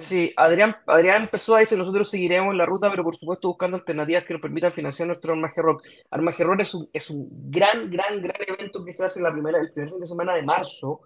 Sí, 0.00 0.32
Adrián, 0.36 0.76
Adrián 0.84 1.22
empezó 1.22 1.54
a 1.54 1.60
decir: 1.60 1.78
nosotros 1.78 2.10
seguiremos 2.10 2.56
la 2.56 2.66
ruta, 2.66 2.90
pero 2.90 3.04
por 3.04 3.14
supuesto 3.14 3.46
buscando 3.46 3.76
alternativas 3.76 4.24
que 4.24 4.32
nos 4.32 4.42
permitan 4.42 4.72
financiar 4.72 5.06
nuestro 5.06 5.32
Armaje 5.32 5.62
Rock. 5.62 5.84
Armaje 6.10 6.42
Rock 6.42 6.62
es 6.62 6.74
un, 6.74 6.90
es 6.92 7.08
un 7.08 7.28
gran, 7.52 7.88
gran, 7.88 8.20
gran 8.20 8.42
evento 8.48 8.84
que 8.84 8.90
se 8.90 9.04
hace 9.04 9.20
la 9.20 9.30
primera, 9.30 9.60
el 9.60 9.70
primer 9.70 9.90
fin 9.90 10.00
de 10.00 10.08
semana 10.08 10.34
de 10.34 10.42
marzo 10.42 11.02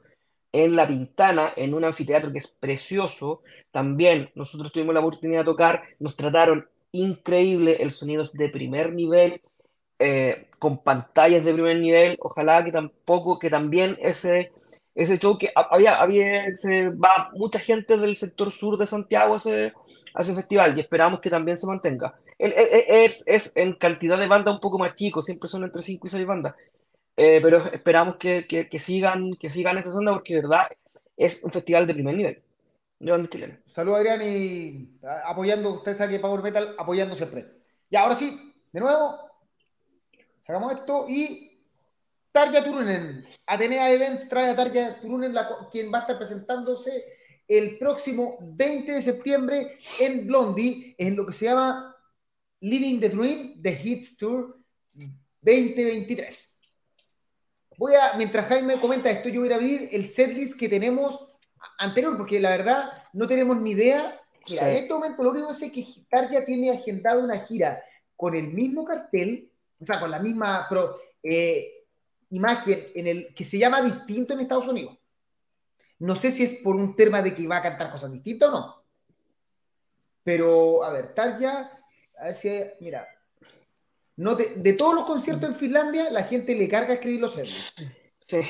en 0.50 0.76
La 0.76 0.88
Pintana, 0.88 1.52
en 1.54 1.74
un 1.74 1.84
anfiteatro 1.84 2.32
que 2.32 2.38
es 2.38 2.48
precioso. 2.48 3.42
También 3.70 4.30
nosotros 4.34 4.72
tuvimos 4.72 4.94
la 4.94 5.00
oportunidad 5.00 5.40
de 5.40 5.44
tocar, 5.44 5.82
nos 5.98 6.16
trataron 6.16 6.70
increíble, 6.90 7.76
el 7.80 7.90
sonido 7.90 8.22
es 8.22 8.32
de 8.32 8.48
primer 8.48 8.94
nivel, 8.94 9.42
eh, 9.98 10.48
con 10.58 10.82
pantallas 10.82 11.44
de 11.44 11.52
primer 11.52 11.78
nivel. 11.78 12.16
Ojalá 12.18 12.64
que 12.64 12.72
tampoco, 12.72 13.38
que 13.38 13.50
también 13.50 13.98
ese, 14.00 14.52
ese 15.00 15.18
show 15.18 15.38
que 15.38 15.50
había, 15.54 16.00
había 16.00 16.54
se 16.56 16.90
va 16.90 17.30
mucha 17.32 17.58
gente 17.58 17.96
del 17.96 18.16
sector 18.16 18.52
sur 18.52 18.76
de 18.76 18.86
Santiago 18.86 19.34
a 19.34 19.36
ese, 19.38 20.34
festival 20.34 20.76
y 20.76 20.80
esperamos 20.80 21.20
que 21.20 21.30
también 21.30 21.56
se 21.56 21.66
mantenga. 21.66 22.14
Es, 22.38 23.22
es, 23.26 23.52
en 23.54 23.74
cantidad 23.74 24.18
de 24.18 24.26
bandas 24.26 24.54
un 24.54 24.60
poco 24.60 24.78
más 24.78 24.94
chico, 24.94 25.22
siempre 25.22 25.48
son 25.48 25.64
entre 25.64 25.82
5 25.82 26.06
y 26.06 26.10
6 26.10 26.26
bandas. 26.26 26.54
Eh, 27.16 27.40
pero 27.42 27.64
esperamos 27.72 28.16
que, 28.16 28.46
que, 28.46 28.78
sigan, 28.78 29.32
que 29.34 29.48
sigan 29.48 29.78
esa 29.78 29.96
onda 29.96 30.12
porque, 30.12 30.34
de 30.34 30.40
verdad, 30.42 30.68
es 31.16 31.42
un 31.44 31.50
festival 31.50 31.86
de 31.86 31.94
primer 31.94 32.14
nivel. 32.14 32.42
Saludos, 33.68 34.00
Adrián, 34.00 34.20
y 34.22 34.98
apoyando, 35.24 35.72
usted 35.74 35.96
sabe 35.96 36.12
que 36.12 36.18
Power 36.18 36.42
Metal 36.42 36.74
apoyando 36.78 37.16
siempre. 37.16 37.46
Y 37.88 37.96
ahora 37.96 38.16
sí, 38.16 38.54
de 38.70 38.80
nuevo, 38.80 39.18
sacamos 40.46 40.74
esto 40.74 41.06
y 41.08 41.49
Tarja 42.32 42.62
Turunen. 42.64 43.24
Atenea 43.46 43.90
Events 43.90 44.28
trae 44.28 44.50
a 44.50 44.56
Tarja 44.56 45.00
Turunen, 45.00 45.34
quien 45.70 45.92
va 45.92 45.98
a 45.98 46.00
estar 46.02 46.16
presentándose 46.16 47.04
el 47.48 47.78
próximo 47.78 48.38
20 48.40 48.92
de 48.92 49.02
septiembre 49.02 49.78
en 49.98 50.26
Blondie, 50.26 50.94
en 50.96 51.16
lo 51.16 51.26
que 51.26 51.32
se 51.32 51.46
llama 51.46 51.96
Living 52.60 53.00
the 53.00 53.08
Dream, 53.08 53.60
The 53.60 53.80
Hits 53.82 54.16
Tour 54.16 54.60
2023. 55.40 56.48
Voy 57.76 57.94
a, 57.94 58.16
mientras 58.16 58.46
Jaime 58.46 58.78
comenta 58.80 59.10
esto, 59.10 59.28
yo 59.28 59.40
voy 59.40 59.52
a 59.52 59.56
abrir 59.56 59.88
el 59.90 60.06
setlist 60.06 60.56
que 60.56 60.68
tenemos 60.68 61.26
anterior, 61.78 62.16
porque 62.16 62.38
la 62.38 62.50
verdad 62.50 62.92
no 63.12 63.26
tenemos 63.26 63.56
ni 63.60 63.72
idea. 63.72 64.20
Mira, 64.48 64.70
en 64.70 64.76
este 64.76 64.94
momento 64.94 65.24
lo 65.24 65.30
único 65.30 65.48
que 65.48 65.54
sé 65.54 65.66
es 65.66 65.72
que 65.72 65.86
Tarja 66.08 66.44
tiene 66.44 66.70
agendado 66.70 67.24
una 67.24 67.38
gira 67.40 67.82
con 68.14 68.36
el 68.36 68.48
mismo 68.48 68.84
cartel, 68.84 69.50
o 69.80 69.86
sea, 69.86 69.98
con 69.98 70.10
la 70.10 70.18
misma 70.18 70.68
eh, 71.22 71.79
imagen 72.30 72.86
en 72.94 73.06
el 73.06 73.34
que 73.34 73.44
se 73.44 73.58
llama 73.58 73.82
distinto 73.82 74.34
en 74.34 74.40
Estados 74.40 74.68
Unidos. 74.68 74.98
No 75.98 76.16
sé 76.16 76.30
si 76.30 76.44
es 76.44 76.52
por 76.62 76.76
un 76.76 76.96
tema 76.96 77.20
de 77.20 77.34
que 77.34 77.46
va 77.46 77.58
a 77.58 77.62
cantar 77.62 77.90
cosas 77.90 78.10
distintas 78.10 78.48
o 78.48 78.52
no. 78.52 78.84
Pero, 80.22 80.82
a 80.82 80.92
ver, 80.92 81.14
Tarja, 81.14 81.70
a 82.18 82.24
ver 82.24 82.34
si, 82.34 82.48
mira, 82.80 83.06
no 84.16 84.34
de 84.34 84.72
todos 84.74 84.94
los 84.94 85.04
conciertos 85.04 85.50
en 85.50 85.56
Finlandia, 85.56 86.10
la 86.10 86.24
gente 86.24 86.54
le 86.54 86.68
carga 86.68 86.94
escribir 86.94 87.20
los 87.20 87.34
series. 87.34 87.74
Sí. 88.26 88.40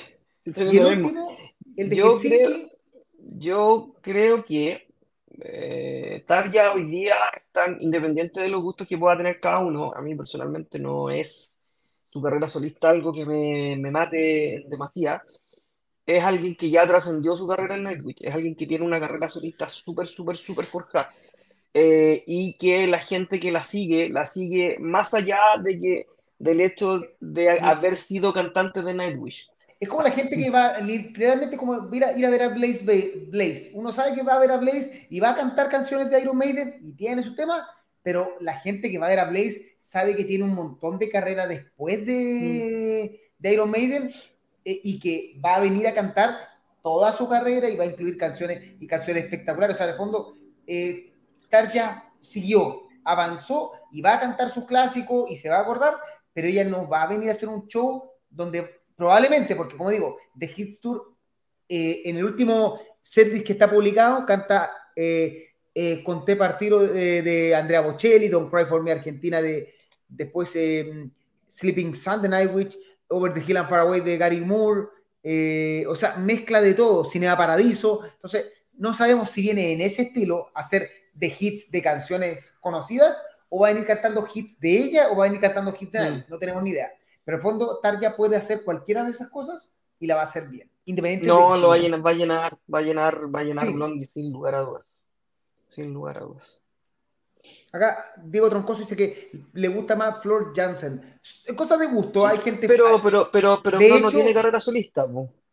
Y 0.45 0.79
el 0.79 0.87
último, 0.87 1.37
el 1.77 1.90
de 1.90 1.97
yo 1.97 2.19
creo, 2.19 2.51
yo 3.19 3.97
creo 4.01 4.45
que 4.45 4.88
eh, 5.40 6.25
Tarja 6.27 6.73
hoy 6.73 6.85
día, 6.85 7.14
tan 7.53 7.81
independiente 7.81 8.40
de 8.40 8.49
los 8.49 8.62
gustos 8.62 8.87
que 8.87 8.99
pueda 8.99 9.16
tener 9.16 9.40
cada 9.40 9.61
uno, 9.61 9.93
a 9.95 10.01
mí 10.03 10.14
personalmente 10.14 10.79
no 10.79 11.11
es 11.11 11.57
su 12.11 12.20
carrera 12.20 12.49
solista 12.49 12.90
algo 12.90 13.12
que 13.12 13.25
me, 13.25 13.77
me 13.77 13.90
mate 13.90 14.64
demasiado. 14.68 15.20
Es 16.05 16.23
alguien 16.25 16.57
que 16.57 16.70
ya 16.70 16.87
trascendió 16.87 17.37
su 17.37 17.46
carrera 17.46 17.77
en 17.77 17.85
Nightwish, 17.85 18.25
es 18.25 18.35
alguien 18.35 18.57
que 18.57 18.66
tiene 18.66 18.85
una 18.85 18.99
carrera 18.99 19.29
solista 19.29 19.68
súper, 19.68 20.07
súper, 20.07 20.37
súper 20.37 20.66
forjada. 20.66 21.11
Eh, 21.73 22.25
y 22.27 22.55
que 22.55 22.87
la 22.88 22.99
gente 22.99 23.38
que 23.38 23.53
la 23.53 23.62
sigue, 23.62 24.09
la 24.09 24.27
sigue 24.27 24.77
más 24.81 25.14
allá 25.14 25.38
de 25.62 25.79
que 25.79 26.07
del 26.37 26.61
hecho 26.62 27.01
de 27.20 27.51
haber 27.51 27.96
sido 27.96 28.33
cantante 28.33 28.83
de 28.83 28.94
Nightwish. 28.94 29.49
Es 29.79 29.88
como 29.88 30.03
la 30.03 30.11
gente 30.11 30.37
que 30.37 30.51
va, 30.51 30.79
literalmente, 30.79 31.57
como 31.57 31.88
ir 31.94 32.05
a, 32.05 32.16
ir 32.16 32.27
a 32.27 32.31
ver 32.31 32.42
a 32.42 32.49
Blaze, 32.49 33.29
Blaze. 33.29 33.70
Uno 33.73 33.92
sabe 33.92 34.14
que 34.14 34.23
va 34.23 34.35
a 34.35 34.40
ver 34.40 34.51
a 34.51 34.59
Blaze 34.59 35.07
y 35.09 35.20
va 35.20 35.31
a 35.31 35.37
cantar 35.37 35.70
canciones 35.70 36.11
de 36.11 36.20
Iron 36.20 36.37
Maiden 36.37 36.79
y 36.83 36.92
tiene 36.92 37.23
su 37.23 37.35
tema, 37.35 37.66
pero 38.02 38.36
la 38.40 38.58
gente 38.60 38.90
que 38.90 38.98
va 38.98 39.06
a 39.06 39.10
ver 39.10 39.20
a 39.20 39.30
Blaze 39.30 39.76
sabe 39.78 40.16
que 40.16 40.24
tiene 40.24 40.44
un 40.44 40.54
montón 40.54 40.98
de 40.98 41.10
carrera 41.10 41.46
después 41.46 42.04
de, 42.06 43.20
mm. 43.38 43.42
de 43.42 43.52
Iron 43.52 43.70
Maiden 43.70 44.10
eh, 44.64 44.80
y 44.82 44.98
que 44.98 45.40
va 45.44 45.56
a 45.56 45.60
venir 45.60 45.86
a 45.86 45.94
cantar 45.94 46.36
toda 46.82 47.16
su 47.16 47.28
carrera 47.28 47.68
y 47.68 47.76
va 47.76 47.84
a 47.84 47.88
incluir 47.88 48.16
canciones 48.16 48.74
y 48.80 48.86
canciones 48.86 49.24
espectaculares. 49.24 49.74
O 49.74 49.78
sea, 49.78 49.86
de 49.86 49.94
fondo, 49.94 50.34
eh, 50.66 51.12
Tarja 51.48 52.12
siguió, 52.20 52.82
avanzó 53.04 53.72
y 53.92 54.00
va 54.00 54.14
a 54.14 54.20
cantar 54.20 54.50
sus 54.52 54.64
clásicos 54.64 55.30
y 55.30 55.36
se 55.36 55.50
va 55.50 55.56
a 55.56 55.62
acordar, 55.62 55.94
pero 56.32 56.48
ella 56.48 56.64
no 56.64 56.88
va 56.88 57.02
a 57.02 57.08
venir 57.08 57.28
a 57.28 57.32
hacer 57.32 57.48
un 57.48 57.66
show 57.68 58.10
donde 58.30 58.80
Probablemente, 59.00 59.56
porque 59.56 59.78
como 59.78 59.88
digo, 59.88 60.18
The 60.38 60.52
Hits 60.54 60.78
Tour, 60.78 61.16
eh, 61.66 62.02
en 62.04 62.18
el 62.18 62.24
último 62.24 62.78
setlist 63.00 63.46
que 63.46 63.54
está 63.54 63.70
publicado, 63.70 64.26
canta 64.26 64.70
eh, 64.94 65.49
eh, 65.74 66.02
Conté 66.04 66.37
Partido 66.37 66.80
de, 66.80 67.54
Andrea 67.54 67.80
Bocelli, 67.80 68.28
Don't 68.28 68.50
Cry 68.50 68.66
For 68.66 68.83
Me 68.83 68.92
Argentina, 68.92 69.40
de, 69.40 69.74
después 70.09 70.50
Sleeping 71.48 71.94
Sun 71.94 72.22
de 72.22 72.28
Nightwish, 72.28 72.76
Over 73.09 73.35
the 73.35 73.40
Hill 73.40 73.56
and 73.56 73.68
Far 73.68 73.80
Away 73.80 74.00
de 74.00 74.18
Gary 74.18 74.40
Moore, 74.40 74.88
o 75.87 75.96
sea, 75.96 76.16
mezcla 76.16 76.61
de 76.61 76.74
todo, 76.74 77.04
Cinema 77.04 77.37
Paradiso, 77.37 78.02
entonces 78.04 78.46
no 78.80 78.94
sabemos 78.94 79.30
si 79.30 79.42
viene 79.42 79.72
en 79.72 79.80
ese 79.83 80.02
estilo 80.02 80.50
a 80.54 80.61
hacer 80.61 80.88
de 81.12 81.35
hits 81.38 81.70
de 81.70 81.83
canciones 81.83 82.56
conocidas 82.61 83.16
o 83.50 83.61
va 83.61 83.68
a 83.68 83.72
venir 83.72 83.87
cantando 83.87 84.26
hits 84.33 84.59
de 84.59 84.76
ella 84.76 85.09
o 85.11 85.16
va 85.16 85.24
a 85.24 85.28
venir 85.28 85.40
cantando 85.40 85.74
hits 85.78 85.92
de 85.92 85.98
mm. 85.98 86.02
nadie, 86.02 86.24
no 86.28 86.38
tenemos 86.38 86.62
ni 86.62 86.70
idea. 86.70 86.90
Pero 87.24 87.37
en 87.37 87.40
el 87.40 87.42
fondo, 87.42 87.78
Tarja 87.80 88.16
puede 88.16 88.37
hacer 88.37 88.64
cualquiera 88.64 89.04
de 89.04 89.11
esas 89.11 89.28
cosas 89.28 89.68
y 89.98 90.06
la 90.06 90.14
va 90.14 90.22
a 90.22 90.24
hacer 90.24 90.48
bien. 90.48 90.70
Independiente 90.87 91.26
no, 91.26 91.56
lo 91.56 91.68
va 91.68 91.74
a 91.74 91.78
llenar, 91.78 92.04
va 92.04 92.11
a 92.11 92.14
llenar, 92.14 92.59
va 92.72 92.78
a 92.78 92.83
llenar, 92.83 93.35
va 93.35 93.40
a 93.40 93.44
llenar 93.44 93.70
Blondie 93.70 94.06
sin 94.06 94.33
lugar 94.33 94.54
a 94.54 94.61
dudas. 94.61 94.89
Sin 95.70 95.94
lugar 95.94 96.18
a 96.18 96.20
dudas. 96.20 96.61
Acá 97.72 98.12
Diego 98.22 98.50
Troncoso 98.50 98.83
dice 98.83 98.94
que 98.94 99.30
le 99.54 99.68
gusta 99.68 99.96
más 99.96 100.20
Flor 100.20 100.52
Jansen. 100.54 101.18
Cosas 101.56 101.78
de 101.80 101.87
gusto, 101.87 102.26
hay 102.26 102.38
gente. 102.38 102.68
Pero, 102.68 103.00
pero, 103.02 103.30
pero, 103.33 103.62
pero 103.62 103.78
Flor 103.78 104.00
no 104.02 104.11
tiene 104.11 104.35
carrera 104.35 104.61
solista. 104.61 105.06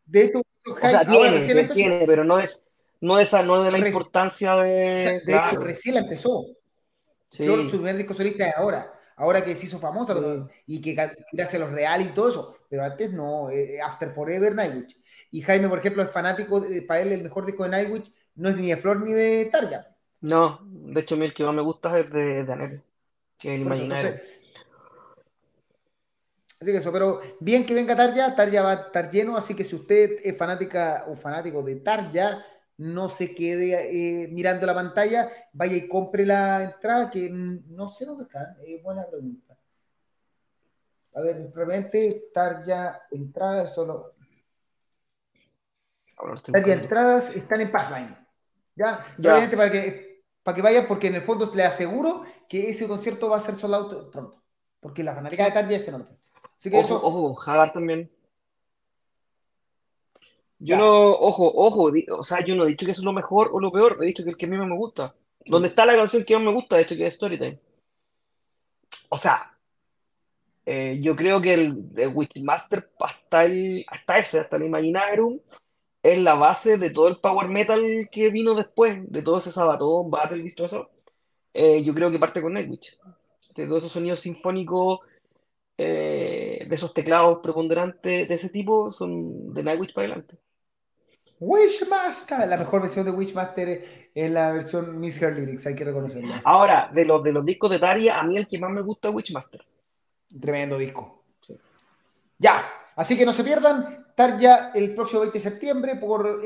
De 0.06 0.26
hecho, 0.26 0.42
o 0.66 0.88
sea, 0.88 1.06
tiene, 1.06 1.64
tiene, 1.74 2.04
pero 2.06 2.26
no 2.26 2.40
es, 2.40 2.68
no 3.00 3.18
es, 3.20 3.32
no 3.32 3.64
de 3.64 3.72
la 3.72 3.88
importancia 3.88 4.56
de. 4.58 5.22
de 5.26 5.34
hecho, 5.34 5.60
recién 5.62 5.96
la 5.96 6.02
empezó. 6.02 6.44
Flor, 7.30 7.64
su 7.64 7.72
primer 7.72 7.96
disco 7.96 8.14
solista 8.14 8.50
es 8.50 8.58
ahora 8.58 8.98
ahora 9.18 9.44
que 9.44 9.56
se 9.56 9.66
hizo 9.66 9.80
famosa 9.80 10.16
y 10.66 10.80
que 10.80 10.96
hace 11.42 11.60
los 11.60 11.72
real 11.72 12.02
y 12.02 12.14
todo 12.14 12.30
eso, 12.30 12.58
pero 12.70 12.84
antes 12.84 13.12
no, 13.12 13.50
eh, 13.50 13.76
eh, 13.76 13.82
After 13.82 14.14
Forever, 14.14 14.56
Nightwish. 14.56 14.98
Y 15.32 15.42
Jaime, 15.42 15.68
por 15.68 15.80
ejemplo, 15.80 16.04
es 16.04 16.12
fanático, 16.12 16.66
para 16.88 17.02
él 17.02 17.12
el 17.12 17.24
mejor 17.24 17.46
disco 17.46 17.64
de 17.64 17.70
Nightwish 17.70 18.14
no 18.36 18.50
es 18.50 18.56
ni 18.56 18.70
de 18.70 18.78
Flor 18.78 19.02
ni 19.02 19.14
de 19.14 19.50
Tarja. 19.52 19.88
No, 20.22 20.60
de 20.64 21.02
hecho, 21.02 21.16
a 21.16 21.18
mí 21.18 21.26
el 21.26 21.34
que 21.34 21.44
más 21.44 21.54
me 21.54 21.62
gusta 21.62 21.98
es 22.00 22.12
de, 22.12 22.44
de 22.44 22.82
que 23.38 23.50
es 23.50 23.56
el 23.56 23.62
imaginario. 23.62 24.20
Así 26.60 26.72
que 26.72 26.78
eso, 26.78 26.92
pero 26.92 27.22
bien 27.40 27.66
que 27.66 27.76
venga 27.76 27.96
Tarja, 27.96 28.36
Tarja 28.36 28.62
va 28.64 28.72
a 28.72 28.82
estar 28.86 29.12
lleno, 29.12 29.38
así 29.38 29.56
que 29.56 29.64
si 29.64 29.76
usted 29.76 30.20
es 30.24 30.36
fanática 30.36 31.06
o 31.08 31.16
fanático 31.16 31.62
de 31.62 31.76
Tarja, 31.76 32.44
no 32.78 33.10
se 33.10 33.36
quede 33.36 34.24
eh, 34.24 34.28
mirando 34.30 34.66
la 34.66 34.74
pantalla, 34.74 35.30
vaya 35.54 35.76
y 35.76 35.88
compre 35.88 36.26
la 36.26 36.64
entrada, 36.64 37.12
que 37.12 37.30
no 37.30 37.90
sé 37.90 38.06
dónde 38.06 38.24
está, 38.24 38.58
es 38.66 38.82
buena 38.82 39.06
pregunta. 39.06 39.56
A 41.14 41.22
ver, 41.22 41.38
simplemente 41.38 42.08
estar 42.08 42.64
ya 42.66 43.02
entradas 43.12 43.74
solo. 43.74 44.14
Estar 46.46 46.70
entradas 46.70 47.36
están 47.36 47.62
en 47.62 47.72
Passline. 47.72 48.18
¿Ya? 48.76 49.04
ya. 49.18 49.50
para 49.56 49.72
que, 49.72 50.07
para 50.48 50.56
que 50.56 50.62
vayan, 50.62 50.88
porque 50.88 51.08
en 51.08 51.16
el 51.16 51.24
fondo 51.24 51.52
le 51.54 51.66
aseguro 51.66 52.24
que 52.48 52.70
ese 52.70 52.88
concierto 52.88 53.30
va 53.30 53.36
a 53.36 53.42
ser 53.42 53.56
solo 53.56 53.76
out 53.76 54.12
pronto. 54.14 54.42
Porque 54.80 55.04
la 55.04 55.14
fanática 55.14 55.44
de 55.44 55.52
Tarja 55.52 55.76
es 55.76 55.86
enorme. 55.90 56.08
Así 56.58 56.70
que 56.70 56.78
ojo, 56.78 56.86
eso... 56.86 57.02
ojo, 57.04 57.72
también. 57.74 58.10
Yo 60.60 60.78
no, 60.78 61.10
ojo, 61.12 61.52
ojo, 61.54 61.92
o 62.18 62.24
sea, 62.24 62.46
yo 62.46 62.56
no 62.56 62.64
he 62.64 62.70
dicho 62.70 62.86
que 62.86 62.94
es 62.94 63.04
lo 63.04 63.12
mejor 63.12 63.50
o 63.52 63.60
lo 63.60 63.74
peor, 63.74 63.98
he 64.02 64.06
dicho 64.06 64.24
que 64.24 64.30
el 64.30 64.38
que 64.38 64.46
a 64.46 64.50
mí 64.50 64.58
me 64.58 64.74
gusta. 64.74 65.14
¿Dónde 65.46 65.68
está 65.68 65.86
la 65.86 65.98
canción 65.98 66.24
que 66.24 66.36
más 66.36 66.46
me 66.46 66.54
gusta, 66.54 66.78
de 66.78 66.84
hecho, 66.84 66.96
que 66.96 67.08
es 67.08 67.16
Storytime. 67.16 67.60
O 69.10 69.18
sea, 69.18 69.52
eh, 70.66 70.98
yo 71.02 71.14
creo 71.18 71.42
que 71.42 71.56
el 71.56 71.94
de 71.94 72.08
Witchmaster 72.08 72.90
hasta, 73.02 73.44
el, 73.44 73.86
hasta 73.90 74.18
ese, 74.18 74.40
hasta 74.40 74.56
el 74.56 74.64
Imaginarium, 74.64 75.42
es 76.08 76.22
la 76.22 76.36
base 76.36 76.78
de 76.78 76.90
todo 76.90 77.10
el 77.10 77.18
power 77.18 77.50
metal 77.50 78.08
que 78.10 78.30
vino 78.30 78.56
después, 78.56 79.00
de 79.12 79.22
todo 79.22 79.40
ese 79.40 79.52
Sabaton, 79.52 80.10
Battle, 80.10 80.42
visto 80.42 80.64
eso. 80.64 80.90
Eh, 81.54 81.84
yo 81.84 81.94
creo 81.94 82.10
que 82.10 82.18
parte 82.18 82.42
con 82.42 82.54
Nightwish. 82.54 82.98
De 83.54 83.66
todos 83.66 83.80
esos 83.80 83.92
sonidos 83.92 84.22
sinfónicos, 84.22 85.00
eh, 85.78 86.66
de 86.66 86.76
esos 86.76 86.94
teclados 86.94 87.40
preponderantes 87.44 88.30
de 88.30 88.34
ese 88.34 88.48
tipo, 88.50 88.90
son 88.92 89.54
de 89.54 89.64
Nightwish 89.64 89.94
para 89.94 90.08
adelante. 90.08 90.38
Wishmaster, 91.42 92.48
la 92.48 92.56
mejor 92.56 92.84
versión 92.84 93.04
de 93.04 93.12
Wishmaster 93.12 94.10
es 94.16 94.32
la 94.32 94.54
versión 94.54 94.98
Miss 95.00 95.22
Her 95.22 95.36
Lyrics, 95.36 95.66
hay 95.66 95.76
que 95.76 95.84
reconocerlo. 95.84 96.36
Ahora, 96.46 96.90
de 96.94 97.04
los, 97.04 97.22
de 97.22 97.34
los 97.34 97.46
discos 97.46 97.70
de 97.70 97.80
Taria, 97.80 98.18
a 98.18 98.24
mí 98.24 98.38
el 98.38 98.48
que 98.48 98.58
más 98.58 98.72
me 98.72 98.82
gusta 98.82 99.10
es 99.10 99.14
Wishmaster. 99.14 99.62
Tremendo 100.40 100.78
disco. 100.78 101.26
Ya, 102.40 102.66
así 102.96 103.18
que 103.18 103.26
no 103.26 103.34
se 103.34 103.44
pierdan, 103.44 104.07
Tarja 104.18 104.72
el 104.74 104.96
próximo 104.96 105.22
20 105.22 105.38
de 105.38 105.44
septiembre 105.44 105.96
por, 105.96 106.42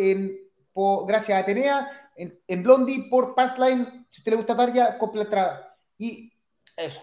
gracias 1.08 1.38
a 1.38 1.42
Atenea, 1.42 2.12
en, 2.18 2.64
Blondie 2.64 3.08
por 3.10 3.34
Passline. 3.34 4.08
Si 4.10 4.20
usted 4.20 4.34
le 4.34 4.36
gusta 4.36 4.58
Tarja, 4.58 4.98
completa 4.98 5.78
Y 5.98 6.34
eso, 6.76 7.00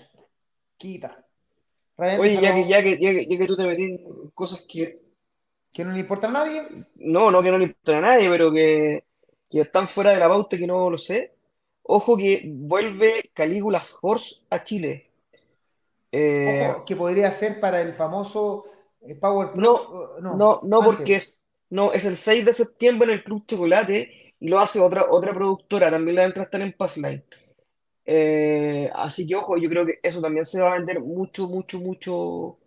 quita. 0.77 1.25
Oye, 1.97 2.39
ya 2.39 2.55
que, 2.55 2.69
ya, 2.69 2.83
que, 2.83 2.99
ya, 3.01 3.39
que, 3.39 3.47
tú 3.47 3.57
te 3.57 3.65
metí 3.65 3.99
cosas 4.35 4.61
que 4.69 5.09
¿Que 5.73 5.85
no 5.85 5.93
le 5.93 6.01
importa 6.01 6.29
a 6.29 6.33
nadie? 6.33 6.63
No, 6.97 7.31
no 7.31 7.43
que 7.43 7.51
no 7.51 7.57
le 7.57 7.65
importa 7.65 7.97
a 7.97 8.01
nadie, 8.01 8.29
pero 8.29 8.53
que, 8.53 9.05
están 9.51 9.89
fuera 9.89 10.11
de 10.11 10.19
la 10.19 10.29
pauta 10.29 10.59
que 10.59 10.67
no 10.67 10.91
lo 10.91 10.99
sé. 10.99 11.33
Ojo 11.85 12.17
que 12.17 12.43
vuelve 12.47 13.31
Calígulas 13.33 13.97
Horse 14.03 14.43
a 14.51 14.63
Chile. 14.63 15.11
Eh, 16.13 16.69
Ojo, 16.71 16.85
que 16.85 16.97
podría 16.97 17.33
ser 17.33 17.59
para 17.59 17.81
el 17.81 17.95
famoso 17.95 18.65
Power 19.21 19.53
Pro. 19.53 20.17
Uh, 20.19 20.21
no, 20.21 20.37
no, 20.37 20.61
no, 20.63 20.81
porque 20.83 21.17
es, 21.17 21.47
no, 21.71 21.93
es 21.93 22.05
el 22.05 22.17
6 22.17 22.45
de 22.45 22.53
septiembre 22.53 23.13
en 23.13 23.19
el 23.19 23.25
Club 23.25 23.45
Chocolate 23.47 24.35
y 24.41 24.49
lo 24.49 24.59
hace 24.59 24.81
otra, 24.81 25.07
otra 25.11 25.33
productora, 25.33 25.91
también 25.91 26.17
la 26.17 26.25
entra 26.25 26.43
a 26.43 26.47
estar 26.47 26.61
en 26.61 26.73
Passline. 26.73 27.25
Eh, 28.05 28.91
así 28.95 29.27
que 29.27 29.37
ojo, 29.37 29.59
yo 29.59 29.69
creo 29.69 29.85
que 29.85 29.99
eso 30.03 30.21
también 30.21 30.45
se 30.45 30.61
va 30.61 30.73
a 30.73 30.79
vender 30.79 31.01
mucho, 31.01 31.47
mucho, 31.47 31.79
mucho, 31.79 32.59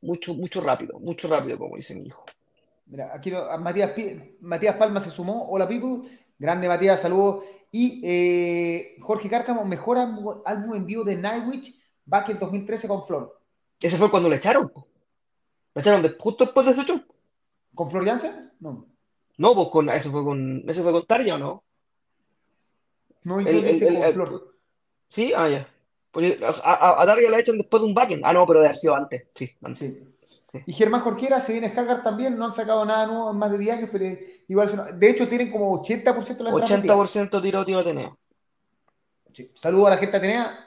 mucho, 0.00 0.34
mucho 0.34 0.60
rápido, 0.62 0.98
mucho 0.98 1.28
rápido, 1.28 1.58
como 1.58 1.76
dice 1.76 1.94
mi 1.94 2.06
hijo. 2.06 2.24
Mira, 2.86 3.10
aquí 3.12 3.32
Matías, 3.60 3.92
Matías 4.40 4.76
Palma 4.76 5.00
se 5.00 5.10
sumó. 5.10 5.48
Hola, 5.50 5.68
people. 5.68 6.08
Grande 6.38 6.68
Matías, 6.68 7.00
saludos. 7.00 7.44
Y 7.72 8.00
eh, 8.04 8.96
Jorge 9.00 9.28
Cárcamo, 9.28 9.64
mejor 9.64 9.98
álbum 9.98 10.74
en 10.74 10.86
vivo 10.86 11.04
de 11.04 11.16
Nightwish, 11.16 11.78
back 12.04 12.30
en 12.30 12.38
2013 12.38 12.88
con 12.88 13.04
Flor. 13.04 13.38
Ese 13.80 13.96
fue 13.96 14.10
cuando 14.10 14.28
le 14.28 14.36
echaron. 14.36 14.72
¿Lo 15.76 15.82
echaron 15.82 16.16
justo 16.18 16.44
después 16.46 16.64
de 16.64 16.72
ese 16.72 16.84
show? 16.84 16.98
¿Con 17.74 17.90
Flor 17.90 18.06
Jansen? 18.06 18.50
No. 18.60 18.86
No, 19.36 19.54
pues 19.54 19.68
con, 19.68 19.90
eso 19.90 20.10
fue 20.10 20.24
con, 20.24 20.64
ese 20.66 20.82
fue 20.82 20.90
con 20.90 21.04
Tarja 21.04 21.34
o 21.34 21.38
no? 21.38 21.64
No, 23.24 23.40
el, 23.40 23.46
el, 23.46 23.78
con 23.78 24.14
Flor. 24.14 24.56
Sí, 25.06 25.34
ah, 25.36 25.50
ya. 25.50 25.68
Pues, 26.10 26.38
a, 26.40 27.02
a, 27.02 27.06
Tarja 27.06 27.28
la 27.28 27.40
echan 27.40 27.58
después 27.58 27.82
de 27.82 27.88
un 27.88 27.94
backend. 27.94 28.22
Ah, 28.24 28.32
no, 28.32 28.46
pero 28.46 28.60
de 28.60 28.68
haber 28.68 28.78
sido 28.78 28.94
antes. 28.96 29.26
Sí, 29.34 29.54
antes. 29.62 29.80
Sí. 29.80 30.62
Y 30.64 30.72
Germán 30.72 31.02
Jorquera, 31.02 31.40
se 31.40 31.52
viene 31.52 31.66
Haggard 31.66 32.02
también, 32.02 32.38
no 32.38 32.46
han 32.46 32.52
sacado 32.52 32.82
nada 32.86 33.06
nuevo 33.06 33.30
en 33.30 33.36
más 33.36 33.52
de 33.52 33.58
10 33.58 33.76
años, 33.76 33.90
pero 33.92 34.06
igual, 34.48 34.98
de 34.98 35.10
hecho 35.10 35.28
tienen 35.28 35.50
como 35.50 35.82
80% 35.82 36.38
de 36.38 36.44
la 36.44 36.52
80% 36.52 37.42
tiro 37.42 37.66
tío 37.66 37.80
Atenea. 37.80 38.16
Sí. 39.34 39.50
Saludos 39.54 39.88
a 39.88 39.90
la 39.90 39.96
gente 39.98 40.16
Atenea. 40.16 40.65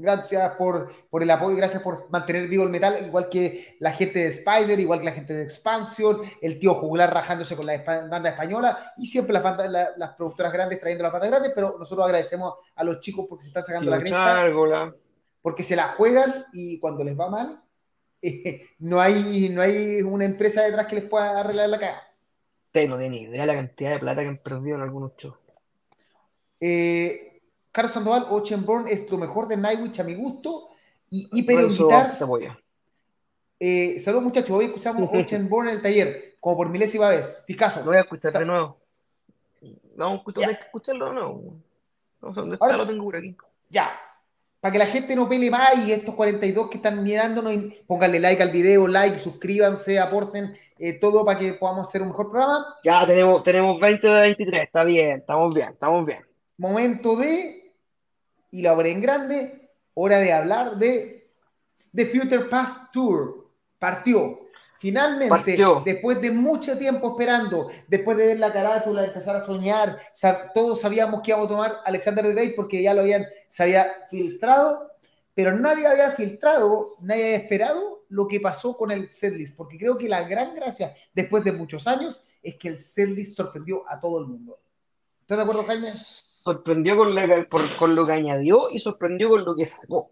Gracias 0.00 0.52
por, 0.56 0.90
por 1.10 1.22
el 1.22 1.30
apoyo 1.30 1.54
y 1.54 1.58
gracias 1.58 1.82
por 1.82 2.08
mantener 2.10 2.48
vivo 2.48 2.64
el 2.64 2.70
metal, 2.70 3.04
igual 3.06 3.28
que 3.28 3.76
la 3.80 3.92
gente 3.92 4.18
de 4.18 4.28
Spider, 4.28 4.80
igual 4.80 5.00
que 5.00 5.04
la 5.04 5.12
gente 5.12 5.34
de 5.34 5.42
Expansion, 5.42 6.20
el 6.40 6.58
tío 6.58 6.74
jugular 6.74 7.12
rajándose 7.12 7.54
con 7.54 7.66
la 7.66 7.82
banda 7.84 8.30
española 8.30 8.94
y 8.96 9.06
siempre 9.06 9.34
las, 9.34 9.70
las 9.96 10.14
productoras 10.14 10.52
grandes 10.52 10.80
trayendo 10.80 11.02
las 11.02 11.12
bandas 11.12 11.30
grandes, 11.30 11.52
pero 11.54 11.76
nosotros 11.78 12.06
agradecemos 12.06 12.54
a 12.74 12.84
los 12.84 13.00
chicos 13.00 13.26
porque 13.28 13.42
se 13.42 13.48
están 13.48 13.62
sacando 13.62 13.90
la 13.90 13.98
cresta, 14.00 14.94
porque 15.42 15.62
se 15.62 15.76
la 15.76 15.88
juegan 15.88 16.46
y 16.52 16.78
cuando 16.78 17.04
les 17.04 17.18
va 17.18 17.28
mal, 17.28 17.62
no, 18.78 19.00
hay, 19.00 19.48
no 19.50 19.62
hay 19.62 20.02
una 20.02 20.24
empresa 20.24 20.62
detrás 20.62 20.86
que 20.86 20.96
les 20.96 21.04
pueda 21.04 21.38
arreglar 21.38 21.68
la 21.68 21.78
cara. 21.78 22.02
Usted 22.66 22.88
no 22.88 22.98
tiene 22.98 23.16
ni 23.16 23.22
idea 23.22 23.46
la 23.46 23.54
cantidad 23.54 23.92
de 23.92 23.98
plata 23.98 24.22
que 24.22 24.28
han 24.28 24.38
perdido 24.38 24.76
en 24.76 24.82
algunos 24.82 25.16
shows. 25.16 25.36
Eh, 26.60 27.29
Carlos 27.72 27.92
Sandoval, 27.92 28.26
Ocean 28.30 28.64
Born 28.64 28.88
es 28.88 29.10
lo 29.10 29.18
mejor 29.18 29.48
de 29.48 29.56
Nightwish 29.56 30.00
a 30.00 30.04
mi 30.04 30.14
gusto. 30.14 30.68
Y, 31.10 31.28
invitar, 31.32 32.10
Eh, 33.58 33.98
saludos 34.00 34.24
muchachos, 34.24 34.50
hoy 34.50 34.66
escuchamos 34.66 35.10
Ocean 35.12 35.48
Born 35.48 35.68
en 35.68 35.76
el 35.76 35.82
taller, 35.82 36.36
como 36.40 36.56
por 36.56 36.68
milésima 36.68 37.08
vez. 37.08 37.42
Picasso. 37.46 37.80
Lo 37.80 37.86
voy 37.86 37.96
a 37.96 38.00
escuchar 38.02 38.32
de 38.32 38.44
nuevo. 38.44 38.78
No, 39.96 40.22
hay 40.36 40.56
que 40.56 40.62
escucharlo 40.62 41.12
nuevo. 41.12 41.54
No 42.22 42.34
sé 42.34 42.40
dónde 42.40 42.54
está, 42.54 42.76
lo 42.76 42.86
tengo 42.86 43.04
por 43.04 43.16
aquí. 43.16 43.36
Ya, 43.70 43.90
para 44.60 44.72
que 44.72 44.78
la 44.78 44.86
gente 44.86 45.16
no 45.16 45.28
pele 45.28 45.50
más 45.50 45.86
y 45.86 45.92
estos 45.92 46.14
42 46.14 46.68
que 46.68 46.76
están 46.76 47.02
mirándonos, 47.02 47.54
pónganle 47.86 48.20
like 48.20 48.42
al 48.42 48.50
video, 48.50 48.86
like, 48.86 49.18
suscríbanse, 49.18 49.98
aporten 49.98 50.56
eh, 50.78 50.94
todo 50.94 51.24
para 51.24 51.38
que 51.38 51.54
podamos 51.54 51.88
hacer 51.88 52.02
un 52.02 52.08
mejor 52.08 52.30
programa. 52.30 52.76
Ya 52.84 53.06
tenemos, 53.06 53.42
tenemos 53.42 53.80
20 53.80 54.06
de 54.06 54.20
23, 54.20 54.64
está 54.64 54.84
bien, 54.84 55.18
estamos 55.18 55.54
bien, 55.54 55.68
estamos 55.70 56.04
bien. 56.04 56.29
Momento 56.60 57.16
de, 57.16 57.74
y 58.50 58.60
la 58.60 58.74
obra 58.74 58.88
en 58.88 59.00
grande, 59.00 59.70
hora 59.94 60.18
de 60.18 60.30
hablar 60.30 60.76
de 60.76 61.32
The 61.94 62.04
Future 62.04 62.44
Pass 62.50 62.90
Tour. 62.92 63.48
Partió. 63.78 64.40
Finalmente, 64.78 65.56
después 65.86 66.20
de 66.20 66.30
mucho 66.30 66.76
tiempo 66.76 67.12
esperando, 67.12 67.70
después 67.88 68.18
de 68.18 68.26
ver 68.26 68.38
la 68.38 68.52
carátula, 68.52 69.06
empezar 69.06 69.36
a 69.36 69.46
soñar, 69.46 69.98
todos 70.54 70.82
sabíamos 70.82 71.22
que 71.22 71.30
íbamos 71.30 71.46
a 71.46 71.50
tomar 71.50 71.78
Alexander 71.86 72.26
the 72.26 72.32
Great 72.32 72.54
porque 72.54 72.82
ya 72.82 72.92
lo 72.92 73.00
habían, 73.00 73.24
se 73.48 73.62
había 73.62 73.90
filtrado, 74.10 74.90
pero 75.32 75.56
nadie 75.56 75.86
había 75.86 76.10
filtrado, 76.10 76.96
nadie 77.00 77.24
había 77.24 77.36
esperado 77.36 78.04
lo 78.10 78.28
que 78.28 78.38
pasó 78.38 78.76
con 78.76 78.90
el 78.90 79.10
setlist, 79.10 79.56
porque 79.56 79.78
creo 79.78 79.96
que 79.96 80.10
la 80.10 80.28
gran 80.28 80.54
gracia, 80.54 80.94
después 81.14 81.42
de 81.42 81.52
muchos 81.52 81.86
años, 81.86 82.26
es 82.42 82.56
que 82.56 82.68
el 82.68 82.76
setlist 82.76 83.34
sorprendió 83.34 83.88
a 83.88 83.98
todo 83.98 84.20
el 84.20 84.26
mundo. 84.26 84.60
¿Estás 85.22 85.38
de 85.38 85.42
acuerdo, 85.42 85.64
Jaime? 85.64 85.88
Sorprendió 86.42 86.96
con, 86.96 87.14
con 87.78 87.94
lo 87.94 88.06
que 88.06 88.12
añadió 88.12 88.68
y 88.70 88.78
sorprendió 88.78 89.28
con 89.28 89.44
lo 89.44 89.54
que 89.54 89.66
sacó. 89.66 90.10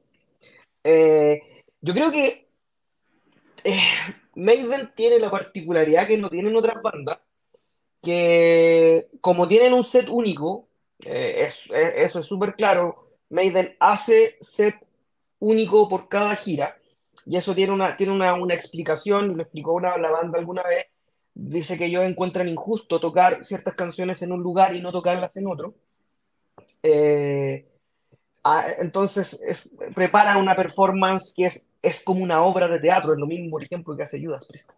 Eh, 0.84 1.64
yo 1.80 1.94
creo 1.94 2.10
que 2.10 2.48
eh, 3.64 3.80
Maiden 4.34 4.92
tiene 4.94 5.18
la 5.18 5.30
particularidad 5.30 6.06
que 6.06 6.18
no 6.18 6.30
tienen 6.30 6.56
otras 6.56 6.82
bandas, 6.82 7.18
que 8.02 9.08
como 9.20 9.48
tienen 9.48 9.72
un 9.72 9.84
set 9.84 10.08
único, 10.08 10.68
eh, 11.04 11.48
eso 11.96 12.20
es 12.20 12.26
súper 12.26 12.54
claro, 12.54 13.10
Maiden 13.30 13.76
hace 13.80 14.38
set 14.40 14.74
único 15.40 15.88
por 15.88 16.08
cada 16.08 16.34
gira, 16.36 16.78
y 17.26 17.36
eso 17.36 17.54
tiene 17.54 17.72
una, 17.72 17.96
tiene 17.96 18.12
una, 18.12 18.54
explicación, 18.54 19.36
lo 19.36 19.42
explicó 19.42 19.72
una, 19.74 19.98
la 19.98 20.10
banda 20.10 20.38
alguna 20.38 20.62
vez, 20.62 20.86
dice 21.34 21.76
que 21.76 21.86
ellos 21.86 22.04
encuentran 22.04 22.48
injusto 22.48 23.00
tocar 23.00 23.44
ciertas 23.44 23.74
canciones 23.74 24.22
en 24.22 24.32
un 24.32 24.42
lugar 24.42 24.74
y 24.74 24.80
no 24.80 24.92
tocarlas 24.92 25.36
en 25.36 25.46
otro. 25.46 25.74
Eh, 26.82 27.66
entonces 28.78 29.70
preparan 29.94 30.38
una 30.38 30.56
performance 30.56 31.34
que 31.36 31.46
es 31.46 31.64
es 31.82 32.02
como 32.02 32.22
una 32.22 32.42
obra 32.42 32.68
de 32.68 32.80
teatro, 32.80 33.12
es 33.12 33.18
lo 33.18 33.26
mismo, 33.26 33.50
por 33.50 33.62
ejemplo, 33.62 33.96
que 33.96 34.02
hace 34.02 34.22
Judas 34.22 34.46
Priest. 34.46 34.70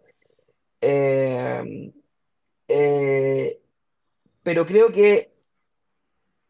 Eh, 0.81 1.93
eh, 2.69 3.61
pero 4.43 4.67
creo 4.67 4.93
que 4.93 5.33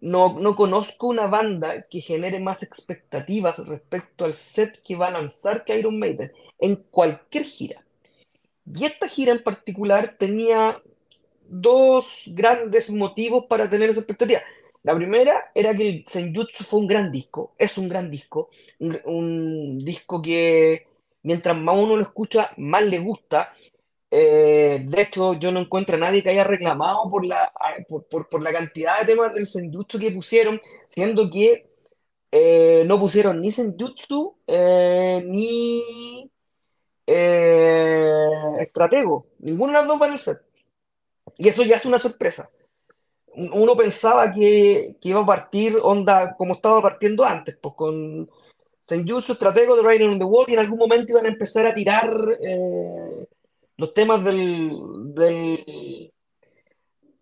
no, 0.01 0.39
no, 0.39 0.57
conozco 0.57 1.09
una 1.09 1.27
banda 1.27 1.83
que 1.83 2.01
genere 2.01 2.41
más 2.41 2.63
expectativas 2.63 3.59
respecto 3.67 4.25
al 4.25 4.35
set 4.35 4.83
que 4.83 4.97
va 4.97 5.09
a 5.09 5.13
lanzar 5.13 5.65
que 5.65 5.79
Iron 5.79 5.99
Maiden 5.99 6.33
en 6.59 6.77
cualquier 6.77 7.45
gira. 7.45 7.85
Y 8.73 8.85
esta 8.85 9.09
gira 9.09 9.33
en 9.33 9.43
particular 9.43 10.17
tenía 10.19 10.81
dos 11.49 12.23
grandes 12.27 12.91
motivos 12.91 13.47
para 13.47 13.69
tener 13.69 13.91
esa 13.91 14.01
expectativa. 14.01 14.41
La 14.83 14.95
primera 14.95 15.51
era 15.55 15.75
que 15.75 15.89
el 15.89 16.05
Senjutsu 16.07 16.65
fue 16.65 16.81
un 16.81 16.87
gran 16.87 17.13
disco, 17.13 17.55
es 17.59 17.77
un 17.77 17.89
gran 17.89 18.11
disco, 18.11 18.51
un, 18.79 19.79
disco 19.79 20.23
que 20.23 20.87
mientras 21.23 21.57
más 21.57 21.79
uno 21.79 21.97
lo 21.97 22.03
escucha, 22.03 22.51
más 22.57 22.85
le 22.85 22.99
gusta. 22.99 23.53
Eh, 24.11 24.83
de 24.87 25.03
hecho, 25.03 25.35
yo 25.35 25.53
no 25.53 25.61
encuentro 25.61 25.97
a 25.97 25.99
nadie 25.99 26.23
que 26.23 26.31
haya 26.31 26.45
reclamado 26.45 27.11
por 27.11 27.27
la, 27.27 27.53
por, 28.11 28.43
la 28.43 28.53
cantidad 28.53 29.01
de 29.01 29.07
temas 29.07 29.35
del 29.35 29.47
Senjutsu 29.47 29.99
que 29.99 30.11
pusieron, 30.11 30.61
siendo 30.89 31.31
que 31.31 31.67
eh, 32.33 32.85
no 32.87 32.99
pusieron 32.99 33.41
ni 33.41 33.53
Senjutsu 33.53 34.37
eh, 34.47 35.23
ni 35.27 36.31
Estratego, 38.59 39.27
ninguno 39.41 39.73
de 39.73 39.79
las 39.79 39.87
dos 39.87 39.99
van 39.99 40.13
a 40.13 40.19
ser. 40.19 40.43
Y 41.37 41.49
eso 41.49 41.65
ya 41.65 41.77
es 41.77 41.85
una 41.85 41.99
sorpresa 41.99 42.51
uno 43.35 43.77
pensaba 43.77 44.31
que, 44.33 44.97
iba 45.03 45.21
a 45.21 45.27
partir 45.27 45.77
onda 45.83 46.35
como 46.37 46.55
estaba 46.55 46.83
partiendo 46.83 47.25
antes, 47.25 47.57
pues 47.61 47.75
con 47.75 48.31
Senjutsu, 48.87 49.33
Estratego 49.33 49.77
de 49.77 49.83
Riding 49.83 50.11
on 50.11 50.19
the 50.19 50.25
Wall, 50.25 50.47
y 50.49 50.55
en 50.55 50.59
algún 50.59 50.79
momento 50.79 51.13
iban 51.13 51.27
a 51.27 51.31
empezar 51.31 51.67
a 51.67 51.75
tirar 51.75 52.11
eh, 52.41 53.27
los 53.77 53.95
temas 53.95 54.23
del, 54.25 54.73
del, 55.15 56.13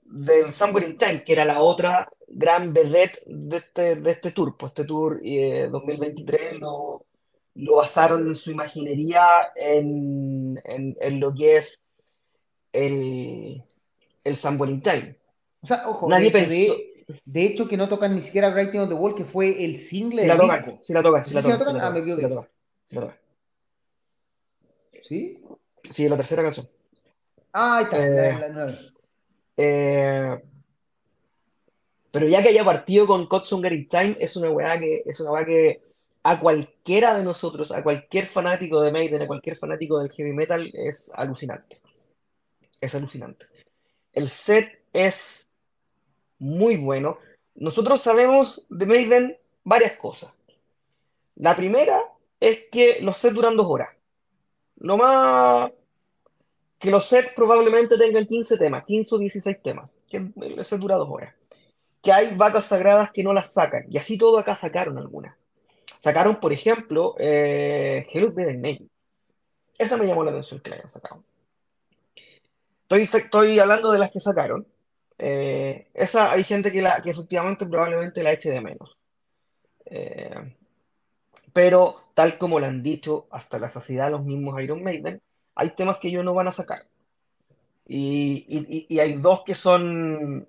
del 0.04 0.52
Somewhere 0.52 0.86
in 0.86 0.96
Time, 0.96 1.22
que 1.22 1.32
era 1.32 1.44
la 1.44 1.60
otra 1.60 2.08
gran 2.26 2.72
vedette 2.72 3.22
de 3.26 3.56
este, 3.58 3.96
de 3.96 4.10
este 4.10 4.32
tour. 4.32 4.56
Pues 4.56 4.70
este 4.70 4.84
tour 4.84 5.20
2023 5.20 6.40
eh, 6.40 6.58
lo, 6.58 7.04
lo, 7.54 7.76
basaron 7.76 8.26
en 8.26 8.34
su 8.34 8.50
imaginería 8.50 9.52
en, 9.54 10.60
en, 10.64 11.20
lo 11.20 11.34
que 11.34 11.56
es 11.58 11.82
el, 12.72 13.62
el 14.24 14.36
Somewhere 14.36 14.72
in 14.72 14.82
Time. 14.82 15.18
O 15.60 15.66
sea, 15.66 15.88
ojo, 15.88 16.08
Nadie 16.08 16.30
de, 16.30 17.06
De, 17.24 17.44
hecho, 17.44 17.66
que 17.66 17.76
no 17.76 17.88
tocan 17.88 18.14
ni 18.14 18.22
siquiera 18.22 18.50
Writing 18.50 18.80
on 18.80 18.88
the 18.88 18.94
Wall, 18.94 19.14
que 19.14 19.24
fue 19.24 19.64
el 19.64 19.76
single. 19.76 20.22
Sí, 20.22 20.28
la 20.28 20.36
tocan, 20.36 20.80
sí 20.82 20.92
la 20.92 21.02
tocan, 21.02 21.24
sí 21.24 21.34
la 21.34 21.42
tocan. 21.42 21.80
Ah, 21.80 21.90
me 21.90 22.00
equivoqué. 22.00 22.48
¿Sí? 25.02 25.42
Sí, 25.90 26.08
la 26.08 26.16
tercera 26.16 26.42
canción. 26.42 26.68
Ah, 27.52 27.78
ahí 27.78 27.84
está, 27.84 27.98
la, 27.98 28.48
nueva. 28.48 28.78
Eh, 29.56 30.42
pero 32.10 32.28
ya 32.28 32.42
que 32.42 32.50
haya 32.50 32.64
partido 32.64 33.06
con 33.06 33.26
Kotsunger 33.26 33.72
in 33.72 33.88
Time, 33.88 34.16
es 34.20 34.36
una 34.36 34.50
weá 34.50 34.78
que, 34.78 35.02
es 35.04 35.18
una 35.20 35.32
weá 35.32 35.44
que 35.44 35.82
a 36.22 36.38
cualquiera 36.38 37.16
de 37.16 37.24
nosotros, 37.24 37.72
a 37.72 37.82
cualquier 37.82 38.26
fanático 38.26 38.80
de 38.82 38.92
Maiden, 38.92 39.22
a 39.22 39.26
cualquier 39.26 39.56
fanático 39.56 39.98
del 39.98 40.10
heavy 40.10 40.32
metal, 40.32 40.70
es 40.74 41.10
alucinante. 41.14 41.80
Es 42.80 42.94
alucinante. 42.94 43.46
El 44.12 44.28
set 44.28 44.82
es 44.92 45.47
muy 46.38 46.76
bueno. 46.76 47.18
Nosotros 47.54 48.00
sabemos 48.00 48.66
de 48.68 48.86
Maiden 48.86 49.38
varias 49.64 49.92
cosas. 49.96 50.32
La 51.36 51.54
primera 51.56 52.00
es 52.40 52.64
que 52.70 52.98
los 53.00 53.18
sets 53.18 53.34
duran 53.34 53.56
dos 53.56 53.66
horas. 53.68 53.90
No 54.76 54.96
más 54.96 55.70
que 56.78 56.90
los 56.90 57.06
sets 57.06 57.32
probablemente 57.34 57.98
tengan 57.98 58.26
15 58.26 58.56
temas, 58.56 58.84
15 58.84 59.14
o 59.14 59.18
16 59.18 59.62
temas. 59.62 59.90
Que 60.08 60.16
el 60.18 60.64
set 60.64 60.78
dura 60.78 60.96
dos 60.96 61.08
horas. 61.10 61.34
Que 62.00 62.12
hay 62.12 62.34
vacas 62.36 62.66
sagradas 62.66 63.10
que 63.10 63.24
no 63.24 63.32
las 63.32 63.52
sacan. 63.52 63.84
Y 63.90 63.98
así 63.98 64.16
todo 64.16 64.38
acá 64.38 64.56
sacaron 64.56 64.96
algunas. 64.98 65.36
Sacaron, 65.98 66.38
por 66.38 66.52
ejemplo, 66.52 67.16
eh, 67.18 68.06
Hello 68.12 68.30
Name. 68.30 68.86
Esa 69.76 69.96
me 69.96 70.06
llamó 70.06 70.24
la 70.24 70.30
atención 70.30 70.60
que 70.60 70.70
la 70.70 70.76
hayan 70.76 70.88
sacado. 70.88 71.24
Estoy, 72.82 73.02
estoy 73.02 73.58
hablando 73.58 73.92
de 73.92 73.98
las 73.98 74.10
que 74.10 74.20
sacaron. 74.20 74.66
Eh, 75.18 75.88
esa 75.94 76.30
hay 76.32 76.44
gente 76.44 76.70
que, 76.70 76.80
la, 76.80 77.02
que 77.02 77.10
efectivamente 77.10 77.66
probablemente 77.66 78.22
la 78.22 78.32
eche 78.32 78.50
de 78.50 78.60
menos. 78.60 78.96
Eh, 79.86 80.54
pero 81.52 81.96
tal 82.14 82.38
como 82.38 82.60
lo 82.60 82.66
han 82.66 82.82
dicho 82.82 83.26
hasta 83.30 83.58
la 83.58 83.70
saciedad 83.70 84.10
los 84.10 84.24
mismos 84.24 84.60
Iron 84.62 84.82
Maiden, 84.82 85.20
hay 85.54 85.70
temas 85.70 85.98
que 85.98 86.08
ellos 86.08 86.24
no 86.24 86.34
van 86.34 86.48
a 86.48 86.52
sacar. 86.52 86.86
Y, 87.86 88.86
y, 88.88 88.98
hay 89.00 89.14
dos 89.14 89.42
que 89.44 89.54
son 89.54 90.46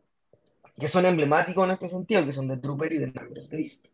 que 0.77 0.87
son 0.87 1.05
emblemáticos 1.05 1.65
en 1.65 1.71
este 1.71 1.89
sentido, 1.89 2.25
que 2.25 2.33
son 2.33 2.47
de 2.47 2.57
Trooper 2.57 2.93
y 2.93 2.97
de 2.99 3.07
Numbers 3.07 3.49
Beast. 3.49 3.85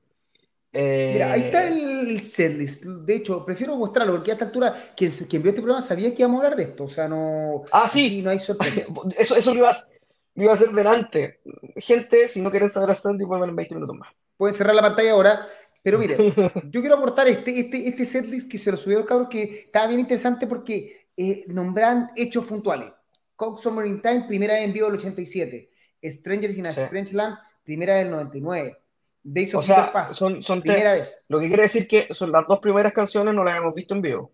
Mira, 0.74 1.32
ahí 1.32 1.42
está 1.44 1.68
eh, 1.70 2.02
el 2.02 2.22
setlist. 2.24 2.84
De 2.84 3.16
hecho, 3.16 3.46
prefiero 3.46 3.78
mostrarlo 3.78 4.14
porque 4.14 4.32
a 4.32 4.34
esta 4.34 4.46
altura 4.46 4.76
quien, 4.96 5.10
quien 5.12 5.42
vio 5.42 5.52
este 5.52 5.62
programa 5.62 5.86
sabía 5.86 6.14
que 6.14 6.22
íbamos 6.22 6.42
a 6.42 6.44
hablar 6.44 6.58
de 6.58 6.64
esto. 6.64 6.84
O 6.84 6.90
sea, 6.90 7.08
no. 7.08 7.64
Ah, 7.72 7.88
sí. 7.88 8.22
No 8.22 8.30
hay 8.30 8.40
sorpresa. 8.40 8.82
Eso, 9.18 9.36
eso 9.38 9.54
lo 9.54 9.62
ibas, 9.62 9.90
lo 10.36 10.44
iba 10.44 10.52
a 10.52 10.56
hacer 10.56 10.72
delante. 10.72 11.40
Gente, 11.78 12.28
si 12.28 12.42
no 12.42 12.52
quieren 12.52 12.70
saber 12.70 12.92
a 12.92 12.96
Sandy, 12.96 13.26
vuelvan 13.26 13.50
en 13.50 13.56
20 13.56 13.76
minutos 13.76 13.98
más. 13.98 14.14
Pueden 14.38 14.56
cerrar 14.56 14.76
la 14.76 14.82
pantalla 14.82 15.12
ahora. 15.12 15.48
Pero 15.82 15.98
miren, 15.98 16.18
yo 16.72 16.82
quiero 16.82 16.96
aportar 16.96 17.28
este, 17.28 17.60
este, 17.60 17.88
este 17.88 18.06
setlist 18.06 18.50
que 18.50 18.58
se 18.58 18.72
lo 18.72 18.78
subieron 18.78 19.06
cabros 19.06 19.30
que 19.30 19.44
estaba 19.66 19.88
bien 19.88 20.00
interesante 20.02 20.48
porque 20.48 21.08
eh, 21.16 21.46
nombran 21.48 22.12
hechos 22.16 22.46
puntuales. 22.46 22.92
Cox 23.36 23.62
Summer 23.62 23.86
in 23.86 24.02
Time, 24.02 24.26
primera 24.28 24.60
en 24.60 24.74
vivo 24.74 24.88
del 24.88 25.00
87. 25.00 25.70
Strangers 26.04 26.58
in 26.58 26.68
a 26.68 26.70
Strange 26.70 27.14
Land, 27.14 27.38
primera 27.64 27.96
del 27.96 28.12
99. 28.12 28.78
Days 29.24 29.56
of 29.56 29.64
o 29.64 29.64
sea, 29.64 29.92
Pass, 29.92 30.16
son, 30.16 30.44
son 30.44 30.62
primera 30.62 30.94
vez. 30.94 31.24
Lo 31.28 31.40
que 31.40 31.48
quiere 31.48 31.64
decir 31.64 31.88
que 31.88 32.14
son 32.14 32.32
las 32.32 32.48
dos 32.48 32.60
primeras 32.60 32.94
canciones 32.94 33.34
no 33.34 33.44
las 33.44 33.58
hemos 33.58 33.74
visto 33.74 33.96
en 33.96 34.02
vivo. 34.02 34.32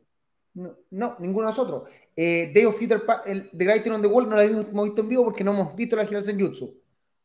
No, 0.54 0.76
no 0.90 1.16
ninguno 1.20 1.48
de 1.48 1.52
nosotros. 1.52 1.84
Eh, 2.15 2.52
Day 2.54 2.65
of 2.65 2.78
Future 2.78 3.00
Past, 3.00 3.28
el, 3.28 3.50
The 3.52 3.65
Writing 3.65 3.91
on 3.93 4.02
the 4.02 4.08
Wall 4.08 4.28
no 4.30 4.36
la 4.36 4.43
hemos 4.43 4.65
visto 4.86 5.02
en 5.02 5.10
vivo 5.10 5.24
porque 5.24 5.43
no 5.43 5.52
hemos 5.54 5.76
visto 5.76 5.95
la 5.95 6.06
gira 6.06 6.21
de 6.21 6.34
Jutsu. 6.34 6.74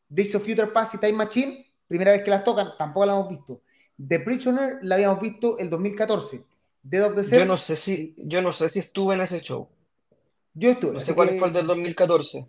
Days 0.09 0.33
of 0.35 0.43
Future 0.45 0.67
Past 0.67 0.95
y 0.95 0.97
Time 0.97 1.13
Machine, 1.13 1.65
primera 1.87 2.11
vez 2.11 2.23
que 2.23 2.29
las 2.29 2.43
tocan, 2.43 2.69
tampoco 2.77 3.05
la 3.05 3.13
hemos 3.13 3.29
visto. 3.29 3.61
The 4.07 4.19
Prisoner 4.21 4.79
la 4.83 4.95
habíamos 4.95 5.19
visto 5.21 5.57
el 5.57 5.69
2014. 5.69 6.43
Dead 6.83 7.03
of 7.05 7.15
the 7.15 7.37
Yo 7.37 7.45
no 7.45 7.57
sé 7.57 7.75
si, 7.75 8.13
yo 8.17 8.41
no 8.41 8.53
sé 8.53 8.69
si 8.69 8.79
estuve 8.79 9.15
en 9.15 9.21
ese 9.21 9.41
show. 9.41 9.67
Yo 10.53 10.69
estuve. 10.69 10.93
No 10.93 10.99
sé 11.01 11.13
cuál 11.13 11.29
que- 11.29 11.37
fue 11.37 11.49
el 11.49 11.53
del 11.53 11.67
2014. 11.67 12.47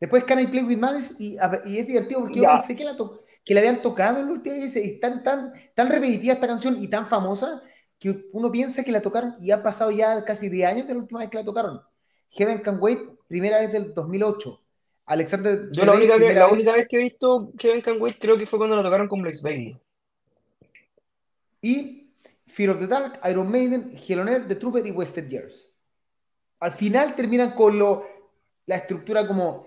Después 0.00 0.24
Can 0.24 0.40
I 0.40 0.46
Play 0.46 0.64
With 0.64 0.78
Madness 0.78 1.14
y, 1.18 1.36
y 1.66 1.78
es 1.78 1.86
divertido 1.86 2.20
porque 2.20 2.36
yo 2.36 2.42
Ya. 2.42 2.58
pensé 2.58 2.74
que 2.76 2.84
la, 2.84 2.96
que 3.44 3.54
la 3.54 3.60
habían 3.60 3.82
tocado 3.82 4.18
en 4.20 4.26
la 4.26 4.32
última 4.32 4.56
vez 4.56 4.74
y 4.76 4.78
es 4.94 5.00
tan, 5.00 5.22
tan, 5.22 5.52
tan 5.74 5.88
repetitiva 5.88 6.34
esta 6.34 6.46
canción 6.46 6.76
y 6.82 6.88
tan 6.88 7.06
famosa 7.06 7.62
que 8.02 8.28
uno 8.32 8.50
piensa 8.50 8.82
que 8.82 8.90
la 8.90 9.00
tocaron 9.00 9.36
y 9.38 9.52
ha 9.52 9.62
pasado 9.62 9.92
ya 9.92 10.24
casi 10.24 10.48
10 10.48 10.68
años 10.68 10.88
de 10.88 10.94
la 10.94 11.00
última 11.00 11.20
vez 11.20 11.30
que 11.30 11.36
la 11.38 11.44
tocaron. 11.44 11.80
Heaven 12.30 12.58
Can 12.58 12.78
Wait, 12.80 12.98
primera 13.28 13.60
vez 13.60 13.70
del 13.72 13.94
2008. 13.94 14.58
Alexander 15.06 15.68
Yo 15.70 15.84
la 15.84 15.92
única, 15.92 16.14
que, 16.14 16.18
primera 16.18 16.40
la 16.40 16.44
vez. 16.46 16.52
única 16.54 16.72
vez 16.72 16.88
que 16.88 16.96
he 16.96 17.00
visto 17.00 17.52
Kevin 17.58 17.80
Can 17.80 18.00
Wait 18.00 18.16
creo 18.18 18.36
que 18.38 18.46
fue 18.46 18.58
cuando 18.58 18.74
la 18.76 18.82
tocaron 18.82 19.06
con 19.08 19.22
Blaze 19.22 19.42
Bailey. 19.42 19.76
Y 21.60 22.10
Fear 22.46 22.70
of 22.70 22.80
the 22.80 22.86
Dark, 22.86 23.20
Iron 23.30 23.50
Maiden, 23.50 23.96
Hell 23.96 24.20
on 24.20 24.28
Earth, 24.28 24.48
The 24.48 24.56
Trooper 24.56 24.86
y 24.86 24.90
Wasted 24.90 25.28
Years. 25.28 25.68
Al 26.60 26.72
final 26.72 27.14
terminan 27.14 27.52
con 27.54 27.78
lo, 27.78 28.04
la 28.66 28.76
estructura 28.76 29.26
como 29.26 29.66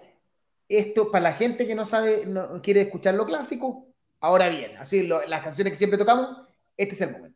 esto 0.67 1.11
para 1.11 1.23
la 1.23 1.33
gente 1.33 1.67
que 1.67 1.75
no 1.75 1.85
sabe, 1.85 2.25
no 2.25 2.61
quiere 2.61 2.81
escuchar 2.81 3.15
lo 3.15 3.25
clásico. 3.25 3.87
Ahora 4.19 4.49
bien, 4.49 4.75
así 4.77 5.03
lo- 5.03 5.25
las 5.27 5.43
canciones 5.43 5.71
que 5.73 5.77
siempre 5.77 5.97
tocamos, 5.99 6.37
este 6.77 6.95
es 6.95 7.01
el 7.01 7.11
momento. 7.11 7.35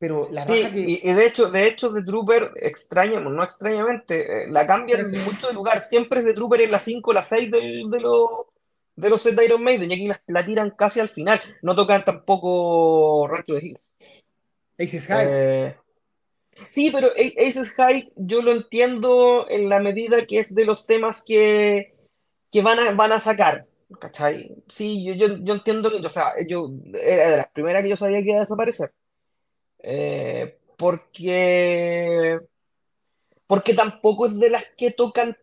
Pero 0.00 0.28
la 0.32 0.40
Sí, 0.40 0.62
raja 0.62 0.72
que. 0.74 0.80
y, 0.80 1.12
de 1.12 1.26
hecho, 1.26 1.50
de 1.50 1.66
hecho, 1.68 1.92
The 1.92 2.02
Trooper, 2.02 2.52
extrañamos, 2.56 3.32
no 3.34 3.44
extrañamente, 3.44 4.44
eh, 4.44 4.48
la 4.48 4.66
cambian 4.66 5.02
Pero- 5.12 5.24
mucho 5.24 5.46
de 5.48 5.52
lugar. 5.52 5.82
Siempre 5.82 6.20
es 6.20 6.24
The 6.26 6.32
Trooper 6.32 6.62
en 6.62 6.70
la 6.70 6.80
5 6.80 7.10
o 7.10 7.14
la 7.14 7.22
6 7.24 7.50
del- 7.50 7.90
de, 7.90 8.00
los 8.00 8.28
de 8.96 9.08
los 9.10 9.20
set 9.22 9.34
de 9.36 9.44
Iron 9.44 9.62
Maiden, 9.62 9.90
y 9.90 9.94
aquí 9.94 10.08
la, 10.08 10.20
la 10.26 10.44
tiran 10.44 10.70
casi 10.70 11.00
al 11.00 11.10
final. 11.10 11.38
No 11.62 11.76
tocan 11.76 12.04
tampoco 12.04 13.28
Rancho 13.28 13.54
de 13.54 13.60
Hills. 13.66 13.80
Aces 14.78 15.06
High. 15.06 15.26
Eh, 15.30 15.76
sí, 16.70 16.90
pero 16.90 17.08
Aces 17.46 17.70
High 17.72 18.10
yo 18.16 18.40
lo 18.40 18.52
entiendo 18.52 19.46
en 19.50 19.68
la 19.68 19.80
medida 19.80 20.24
que 20.26 20.38
es 20.38 20.54
de 20.54 20.64
los 20.64 20.86
temas 20.86 21.22
que, 21.22 21.94
que 22.50 22.62
van 22.62 22.78
a, 22.78 22.92
van 22.92 23.12
a 23.12 23.20
sacar. 23.20 23.66
¿Cachai? 24.00 24.54
Sí, 24.68 25.04
yo, 25.04 25.12
yo, 25.14 25.36
yo 25.42 25.54
entiendo 25.54 25.90
que, 25.90 25.98
o 26.06 26.10
sea, 26.10 26.32
yo 26.48 26.70
era 26.94 27.30
de 27.30 27.36
las 27.38 27.48
primeras 27.48 27.82
que 27.82 27.88
yo 27.90 27.96
sabía 27.98 28.22
que 28.22 28.28
iba 28.30 28.38
a 28.38 28.40
desaparecer. 28.40 28.92
Eh, 29.82 30.58
porque, 30.76 32.38
porque 33.46 33.74
tampoco 33.74 34.26
es 34.26 34.38
de 34.38 34.50
las 34.50 34.64
que 34.76 34.90
tocan 34.90 35.36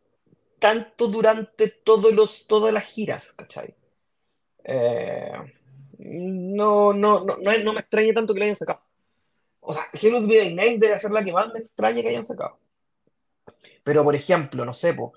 tanto 0.60 1.08
durante 1.08 1.70
todos 1.70 2.14
los, 2.14 2.48
todas 2.48 2.74
las 2.74 2.86
giras, 2.86 3.32
¿cachai? 3.34 3.76
Eh, 4.64 5.32
no, 6.00 6.94
no, 6.94 7.24
no, 7.24 7.38
no, 7.38 7.58
no 7.58 7.74
me 7.74 7.80
extraña 7.80 8.14
tanto 8.14 8.34
que 8.34 8.40
la 8.40 8.46
hayan 8.46 8.56
sacado. 8.56 8.82
O 9.60 9.74
sea, 9.74 9.84
Hello 9.94 10.26
Be 10.26 10.50
Name 10.52 10.78
debe 10.78 10.98
ser 10.98 11.12
la 11.12 11.24
que 11.24 11.34
más 11.34 11.48
me 11.54 11.60
extraña 11.60 12.02
que 12.02 12.10
hayan 12.10 12.26
sacado. 12.26 12.58
Pero, 13.84 14.04
por 14.04 14.16
ejemplo, 14.16 14.66
no 14.66 14.74
sé, 14.74 14.94
po, 14.94 15.14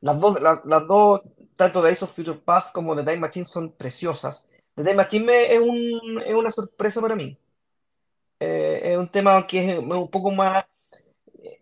las 0.00 0.20
dos, 0.20 0.40
las, 0.40 0.64
las 0.64 0.86
dos, 0.86 1.20
tanto 1.56 1.82
de 1.82 1.90
Ace 1.90 2.04
of 2.04 2.14
Future 2.14 2.38
Past 2.38 2.74
como 2.74 2.94
de 2.94 3.02
Time 3.02 3.18
Machine 3.18 3.44
son 3.44 3.72
preciosas. 3.72 4.50
The 4.74 4.82
Time 4.82 4.94
Machine 4.94 5.54
es, 5.54 5.60
un, 5.60 6.22
es 6.24 6.34
una 6.34 6.50
sorpresa 6.50 7.00
para 7.00 7.14
mí. 7.14 7.36
Eh, 8.40 8.80
es 8.92 8.96
un 8.96 9.08
tema 9.10 9.46
que 9.46 9.70
es 9.70 9.78
un 9.78 10.10
poco 10.10 10.30
más, 10.30 10.64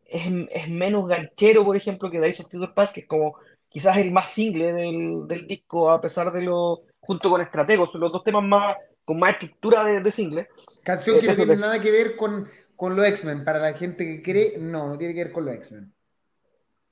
es, 0.06 0.22
es 0.50 0.68
menos 0.68 1.06
ganchero, 1.08 1.64
por 1.64 1.76
ejemplo, 1.76 2.08
que 2.10 2.18
Ace 2.18 2.42
of 2.42 2.50
Future 2.50 2.72
Past, 2.74 2.94
que 2.94 3.00
es 3.00 3.06
como 3.06 3.36
quizás 3.68 3.96
el 3.98 4.12
más 4.12 4.30
single 4.30 4.72
del, 4.72 5.26
del 5.26 5.46
disco, 5.46 5.90
a 5.90 6.00
pesar 6.00 6.32
de 6.32 6.42
lo, 6.42 6.82
junto 7.00 7.28
con 7.30 7.44
Strategos, 7.44 7.90
son 7.92 8.00
los 8.02 8.12
dos 8.12 8.22
temas 8.22 8.44
más, 8.44 8.76
con 9.04 9.18
más 9.18 9.32
estructura 9.32 9.84
de, 9.84 10.00
de 10.00 10.12
single. 10.12 10.48
Canción 10.84 11.16
eh, 11.16 11.20
que 11.20 11.26
no 11.26 11.34
tiene 11.34 11.54
es- 11.54 11.60
nada 11.60 11.80
que 11.80 11.90
ver 11.90 12.16
con, 12.16 12.46
con 12.76 12.94
los 12.94 13.06
X-Men. 13.06 13.44
Para 13.44 13.58
la 13.58 13.72
gente 13.74 14.04
que 14.06 14.22
cree, 14.22 14.58
no, 14.58 14.88
no 14.88 14.96
tiene 14.96 15.14
que 15.14 15.24
ver 15.24 15.32
con 15.32 15.44
los 15.44 15.54
X-Men. 15.56 15.92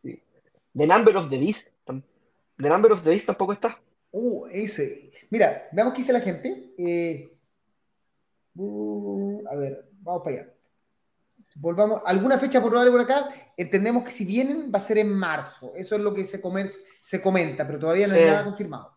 The 0.02 0.86
Number 0.86 1.16
of 1.16 1.30
the 1.30 1.38
Beast, 1.38 1.74
The 1.86 2.68
Number 2.68 2.92
of 2.92 3.02
the 3.02 3.10
Beast 3.10 3.26
tampoco 3.26 3.52
está. 3.54 3.80
Uh, 4.10 4.46
ese. 4.50 5.10
Mira, 5.30 5.68
veamos 5.72 5.94
qué 5.94 6.00
dice 6.00 6.12
la 6.12 6.20
gente. 6.20 6.72
Eh, 6.76 7.30
uh, 8.56 9.44
a 9.50 9.56
ver, 9.56 9.88
vamos 10.00 10.22
para 10.22 10.36
allá. 10.36 10.52
Volvamos. 11.58 12.02
¿Alguna 12.04 12.38
fecha 12.38 12.60
probable 12.60 12.90
por 12.90 13.00
acá? 13.00 13.30
Entendemos 13.56 14.04
que 14.04 14.10
si 14.10 14.24
vienen 14.26 14.70
va 14.72 14.78
a 14.78 14.82
ser 14.82 14.98
en 14.98 15.10
marzo. 15.12 15.72
Eso 15.74 15.96
es 15.96 16.02
lo 16.02 16.12
que 16.12 16.24
se, 16.26 16.40
comer- 16.40 16.70
se 17.00 17.22
comenta, 17.22 17.66
pero 17.66 17.78
todavía 17.78 18.06
no 18.06 18.14
hay 18.14 18.20
Sí. 18.20 18.26
nada 18.26 18.44
confirmado. 18.44 18.92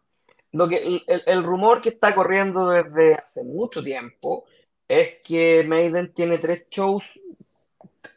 Lo 0.51 0.67
que, 0.67 0.77
el, 0.77 1.03
el- 1.25 1.43
rumor 1.43 1.79
que 1.79 1.89
está 1.89 2.13
corriendo 2.13 2.69
desde 2.69 3.13
hace 3.15 3.43
mucho 3.43 3.83
tiempo 3.83 4.45
es 4.87 5.17
que 5.23 5.63
Maiden 5.65 6.11
tiene 6.13 6.37
tres 6.39 6.65
shows, 6.69 7.17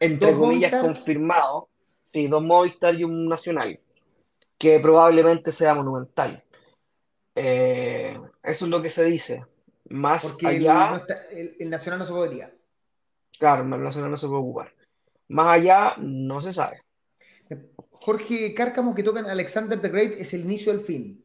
entre 0.01 0.33
Dos 0.33 0.41
comillas, 0.41 0.81
confirmados. 0.83 1.65
Sí, 2.13 2.27
dos 2.27 2.43
Movistar 2.43 2.95
y 2.95 3.05
un 3.05 3.29
Nacional, 3.29 3.79
que 4.59 4.81
probablemente 4.81 5.53
sea 5.53 5.75
Monumental. 5.75 6.43
Eh, 7.35 8.19
eso 8.43 8.65
es 8.65 8.71
lo 8.71 8.83
que 8.83 8.89
se 8.89 9.05
dice. 9.05 9.47
Más 9.89 10.23
Porque 10.23 10.47
el, 10.47 10.57
allá, 10.69 10.91
no 10.91 10.97
está- 10.97 11.23
el- 11.31 11.57
el 11.59 11.71
Nacional 11.71 11.99
no 12.01 12.07
se 12.07 12.13
podría. 12.13 12.53
claro, 13.39 13.63
el 13.63 13.83
Nacional 13.83 14.11
no 14.11 14.17
se 14.17 14.27
puede 14.29 14.41
ocupar. 14.41 14.73
Más 15.29 15.47
allá, 15.49 15.95
no 15.99 16.41
se 16.41 16.53
sabe. 16.53 16.81
Jorge 17.91 18.55
Cárcamo, 18.55 18.95
que 18.95 19.03
toca 19.03 19.21
en 19.21 19.27
Alexander 19.27 19.81
the 19.81 19.89
Great, 19.89 20.13
es 20.13 20.33
el 20.35 20.43
inicio 20.43 20.73
del 20.73 20.83
fin. 20.83 21.25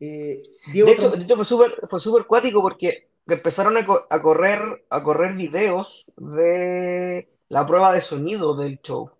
Eh, 0.00 0.42
Diego 0.72 0.88
De 0.88 0.94
hecho, 0.94 1.10
Tom- 1.10 1.18
de 1.18 1.24
hecho 1.24 1.36
fue 1.36 1.44
súper 1.44 1.74
fue 1.88 2.00
súper 2.00 2.24
cuático 2.26 2.60
porque 2.60 3.08
empezaron 3.26 3.76
a, 3.76 3.86
co- 3.86 4.06
a 4.10 4.20
correr, 4.20 4.84
a 4.90 5.02
correr 5.02 5.34
videos 5.34 6.04
de 6.16 7.28
la 7.48 7.64
prueba 7.66 7.92
de 7.92 8.00
sonido 8.00 8.56
del 8.56 8.80
show. 8.82 9.10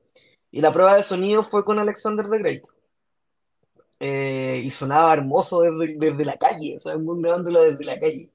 Y 0.50 0.60
la 0.60 0.72
prueba 0.72 0.96
de 0.96 1.02
sonido 1.02 1.42
fue 1.42 1.64
con 1.64 1.78
Alexander 1.78 2.28
the 2.28 2.38
Great. 2.38 2.64
Eh, 4.00 4.60
y 4.64 4.70
sonaba 4.72 5.12
hermoso 5.14 5.60
desde, 5.60 5.94
desde 5.96 6.24
la 6.24 6.36
calle, 6.36 6.76
o 6.78 6.80
sea, 6.80 6.96
desde 6.96 7.84
la 7.84 8.00
calle. 8.00 8.30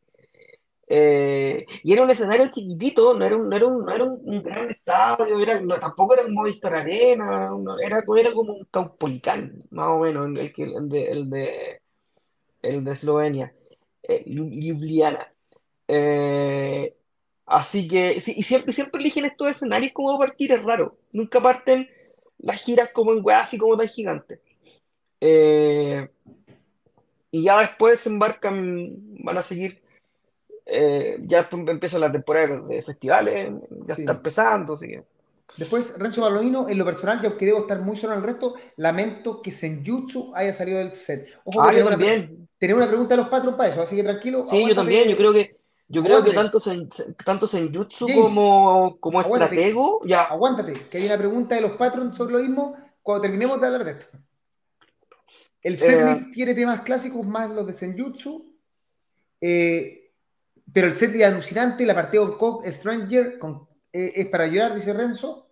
Eh, 0.90 1.66
y 1.84 1.94
era 1.94 2.04
un 2.04 2.10
escenario 2.12 2.50
chiquitito, 2.52 3.14
no 3.14 3.26
era 3.26 3.36
un, 3.36 3.50
no 3.50 3.56
era 3.58 3.66
un, 3.68 3.86
no 3.86 3.94
era 3.94 4.04
un- 4.06 4.42
gran 4.44 4.70
estadio, 4.70 5.40
era- 5.42 5.62
tampoco 5.80 6.14
era 6.14 6.26
un 6.26 6.34
Movistar 6.34 6.76
Arena, 6.76 7.50
era, 7.84 8.04
era 8.20 8.34
como 8.34 8.54
un 8.54 8.66
Caupolicán, 8.72 9.64
más 9.72 9.88
o 9.90 10.00
menos, 10.00 10.28
el, 10.28 10.38
el 10.58 10.90
de, 10.90 11.12
el 11.12 11.30
de, 11.30 11.82
el 12.62 12.84
de 12.84 12.92
Eslovenia, 12.92 13.54
eh, 14.04 14.24
Lju- 14.26 14.52
Ljubljana. 14.52 15.34
Eh, 15.88 16.96
así 17.46 17.88
que, 17.88 18.20
sí, 18.22 18.34
y 18.38 18.44
siempre, 18.44 18.74
siempre 18.74 19.02
eligen 19.02 19.26
estos 19.26 19.50
escenarios 19.50 19.94
como 19.94 20.18
partir, 20.20 20.52
es 20.54 20.64
raro. 20.64 20.98
Nunca 21.14 21.42
parten 21.42 21.90
las 22.40 22.64
giras 22.64 22.92
como 22.94 23.14
en 23.14 23.22
weas 23.26 23.44
así 23.44 23.58
como 23.58 23.78
tan 23.78 23.88
gigantes. 23.90 24.40
Y 27.32 27.44
ya 27.44 27.60
después 27.60 28.00
se 28.00 28.10
embarcan, 28.10 28.96
van 29.24 29.38
a 29.38 29.42
seguir, 29.44 29.82
eh, 30.70 31.18
ya 31.22 31.48
empieza 31.52 31.98
la 31.98 32.12
temporada 32.12 32.62
de 32.62 32.84
festivales, 32.84 33.54
ya 33.88 33.96
Sí. 33.96 34.02
está 34.02 34.14
empezando, 34.14 34.74
así 34.74 34.88
que- 34.88 35.04
Después, 35.56 35.98
Renzo 35.98 36.22
Palomino, 36.22 36.70
en 36.70 36.78
lo 36.78 36.86
personal, 36.86 37.20
yo 37.22 37.36
que 37.36 37.46
debo 37.48 37.60
estar 37.62 37.82
muy 37.82 37.98
solo 37.98 38.14
en 38.14 38.20
el 38.20 38.26
resto, 38.26 38.54
lamento 38.76 39.42
que 39.42 39.52
Senjutsu 39.52 40.32
haya 40.36 40.54
salido 40.54 40.78
del 40.78 40.92
set. 40.92 41.30
Ojo, 41.46 41.62
Ah, 41.62 41.74
yo 41.74 41.82
una, 41.82 41.92
también. 41.92 42.48
tenemos 42.60 42.82
una 42.82 42.90
pregunta 42.90 43.16
de 43.16 43.22
los 43.22 43.30
patrons 43.30 43.58
para 43.58 43.70
eso, 43.72 43.82
así 43.82 43.96
que 43.96 44.04
tranquilo. 44.04 44.46
Sí, 44.48 44.68
yo 44.68 44.76
también, 44.76 45.08
yo 45.10 45.18
creo 45.18 45.34
que, 45.34 45.56
yo 45.88 46.04
creo 46.04 46.24
que 46.24 46.32
tanto, 46.34 46.60
sen, 46.60 46.88
tanto 47.26 47.48
Senjutsu 47.48 48.06
James, 48.08 48.24
como, 48.24 48.98
como 49.00 49.20
aguántate. 49.20 49.56
estratego, 49.56 50.02
ya, 50.06 50.24
Aguántate, 50.26 50.74
que 50.92 50.98
hay 50.98 51.06
una 51.08 51.18
pregunta 51.18 51.56
de 51.56 51.62
los 51.62 51.72
patrons 51.72 52.16
sobre 52.16 52.34
lo 52.34 52.40
mismo 52.40 52.76
cuando 53.02 53.22
terminemos 53.24 53.60
de 53.60 53.66
hablar 53.68 53.84
de 53.86 53.92
esto. 53.94 54.06
El 55.64 55.74
Eh, 55.74 55.78
setlist 55.78 56.34
tiene 56.34 56.54
temas 56.54 56.82
clásicos 56.82 57.26
más 57.26 57.50
los 57.50 57.66
de 57.66 57.74
Senjutsu, 57.74 58.54
eh, 59.42 60.07
pero 60.74 60.88
el 60.88 60.94
set 60.96 61.16
es 61.16 61.26
alucinante, 61.26 61.86
la 61.86 61.96
partida 61.96 62.22
con 62.22 62.38
Coke 62.38 62.72
Stranger 62.72 63.38
con- 63.40 63.68
eh, 63.94 64.14
es 64.16 64.28
para 64.28 64.48
llorar, 64.48 64.76
dice 64.76 64.94
Renzo. 64.94 65.50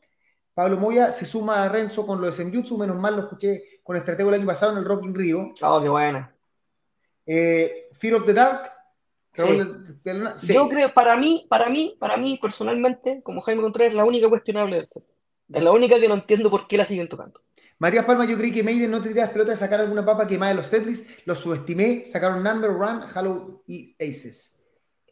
Pablo 0.53 0.77
Moya 0.77 1.11
se 1.11 1.25
suma 1.25 1.63
a 1.63 1.69
Renzo 1.69 2.05
con 2.07 2.21
lo 2.21 2.27
de 2.27 2.33
Senjutsu, 2.33 2.77
menos 2.77 2.97
mal 2.97 3.15
lo 3.15 3.23
escuché 3.23 3.79
con 3.83 3.97
Estratego 3.97 4.29
el 4.29 4.35
año 4.35 4.45
pasado 4.45 4.71
en 4.71 4.77
el 4.79 4.85
Rock 4.85 5.03
in 5.05 5.15
Rio. 5.15 5.53
oh, 5.63 5.81
qué 5.81 5.89
buena. 5.89 6.33
Eh, 7.25 7.89
Fear 7.93 8.15
of 8.15 8.25
the 8.25 8.33
Dark, 8.33 8.71
de- 9.35 9.65
de 10.13 10.37
sí. 10.37 10.53
Yo 10.53 10.69
creo, 10.69 10.93
para 10.93 11.17
mí, 11.17 11.45
para 11.49 11.69
mí, 11.69 11.97
para 11.99 12.15
mí, 12.17 12.37
personalmente, 12.41 13.21
como 13.23 13.41
Jaime 13.41 13.61
Contreras, 13.63 13.91
es 13.91 13.97
la 13.97 14.05
única 14.05 14.29
cuestionable 14.29 14.77
del 14.77 14.87
set. 14.87 15.03
Es 15.51 15.63
la 15.63 15.71
única 15.71 15.99
que 15.99 16.07
no 16.07 16.15
entiendo 16.15 16.49
por 16.49 16.67
qué 16.67 16.77
la 16.77 16.85
siguen 16.85 17.07
tocando. 17.09 17.41
Matías 17.77 18.05
Palma, 18.05 18.25
yo 18.25 18.37
creí 18.37 18.53
que 18.53 18.63
Maiden 18.63 18.89
no 18.89 19.01
tendría 19.01 19.25
las 19.25 19.33
pelotas 19.33 19.55
de 19.55 19.59
sacar 19.59 19.81
alguna 19.81 20.05
papa 20.05 20.25
quemada 20.25 20.51
de 20.53 20.57
los 20.61 20.67
setlists, 20.67 21.11
los 21.25 21.39
subestimé, 21.39 22.05
sacaron 22.05 22.41
Number 22.41 22.71
Run, 22.71 23.01
Hollow 23.13 23.63
y 23.67 23.93
Aces. 23.99 24.54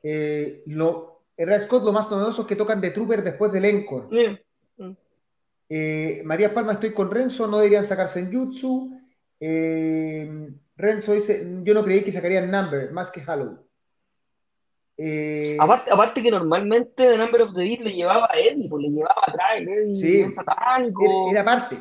Eh, 0.04 0.64
lo, 0.68 1.22
Ray 1.38 1.62
Scott, 1.62 1.84
lo 1.84 1.92
más 1.94 2.12
novedoso 2.12 2.42
es 2.44 2.48
que 2.48 2.56
tocan 2.56 2.82
The 2.82 2.92
Trooper 2.92 3.24
después 3.24 3.52
del 3.52 3.66
Encore. 3.66 4.08
Eh, 5.70 6.22
Matías 6.26 6.52
Palma, 6.52 6.74
estoy 6.74 6.94
con 6.94 7.10
Renzo, 7.10 7.48
no 7.48 7.58
deberían 7.58 7.86
sacar 7.86 8.08
Senjutsu. 8.10 9.00
Eh, 9.40 10.50
Renzo 10.76 11.14
dice, 11.14 11.48
yo 11.64 11.74
no 11.74 11.84
creí 11.84 12.04
que 12.04 12.12
sacarían 12.12 12.52
Number, 12.52 12.92
más 12.92 13.10
que 13.10 13.24
Hollow. 13.26 13.60
Eh, 14.98 15.58
Aparte, 15.60 15.92
aparte 15.92 16.22
que 16.22 16.30
normalmente 16.30 16.94
The 17.08 17.18
Number 17.18 17.42
of 17.42 17.54
the 17.56 17.64
Beast 17.64 17.82
le 17.82 17.94
llevaba 17.94 18.28
a 18.32 18.38
Eddie, 18.40 18.70
pues 18.70 18.84
le 18.84 18.90
llevaba 18.90 19.22
atrás, 19.26 19.50
el 19.58 19.68
Eddie 19.70 20.26
Sí. 20.28 20.32
satánico. 20.34 21.04
era, 21.32 21.42
era 21.42 21.44
parte. 21.44 21.78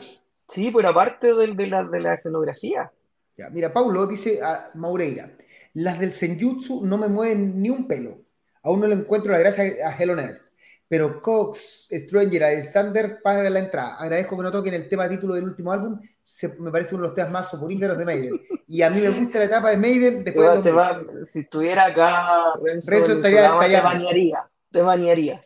Sí, 0.48 0.70
pero 0.74 0.88
aparte 0.88 1.34
de, 1.34 1.48
de 1.54 1.66
la, 1.66 1.84
de 1.84 2.00
la 2.00 2.14
escenografía. 2.14 2.90
Ya, 3.36 3.50
mira, 3.50 3.72
Paulo 3.72 4.06
dice 4.06 4.40
a 4.42 4.70
Maureira, 4.74 5.30
las 5.74 5.98
del 5.98 6.12
Senjutsu 6.12 6.84
no 6.86 6.98
me 6.98 7.08
mueven 7.08 7.60
ni 7.62 7.70
un 7.70 7.86
pelo. 7.86 8.18
Aún 8.62 8.80
no 8.80 8.86
le 8.86 8.94
encuentro 8.94 9.32
la 9.32 9.38
gracia 9.38 9.64
a 9.88 9.96
Hell 9.96 10.10
on 10.10 10.20
Earth. 10.20 10.40
Pero 10.88 11.22
Cox, 11.22 11.88
Stranger, 11.90 12.44
Alexander 12.44 13.20
paga 13.22 13.48
la 13.48 13.58
entrada. 13.60 13.96
Agradezco 13.96 14.36
que 14.36 14.42
no 14.42 14.52
toquen 14.52 14.74
el 14.74 14.88
tema 14.88 15.08
título 15.08 15.34
del 15.34 15.44
último 15.44 15.72
álbum. 15.72 15.98
Se- 16.22 16.54
me 16.60 16.70
parece 16.70 16.94
uno 16.94 17.02
de 17.04 17.08
los 17.08 17.14
temas 17.16 17.32
más 17.32 17.50
soporíferos 17.50 17.96
de 17.96 18.04
Maiden. 18.04 18.40
Y 18.68 18.82
a 18.82 18.90
mí 18.90 19.00
me 19.00 19.08
gusta 19.08 19.38
la 19.38 19.46
etapa 19.46 19.70
de 19.70 19.78
Maiden 19.78 20.22
después 20.22 20.50
de 20.56 20.62
te 20.62 20.70
2000. 20.70 20.76
va- 20.76 21.24
si 21.24 21.40
estuviera 21.40 21.86
acá 21.86 22.52
Renzo, 22.62 22.90
Renzo 22.90 23.12
estaría 23.14 23.48
programa, 23.48 23.66
te 23.66 23.80
banearía, 23.80 24.50
te 24.70 24.82
banearía. 24.82 25.44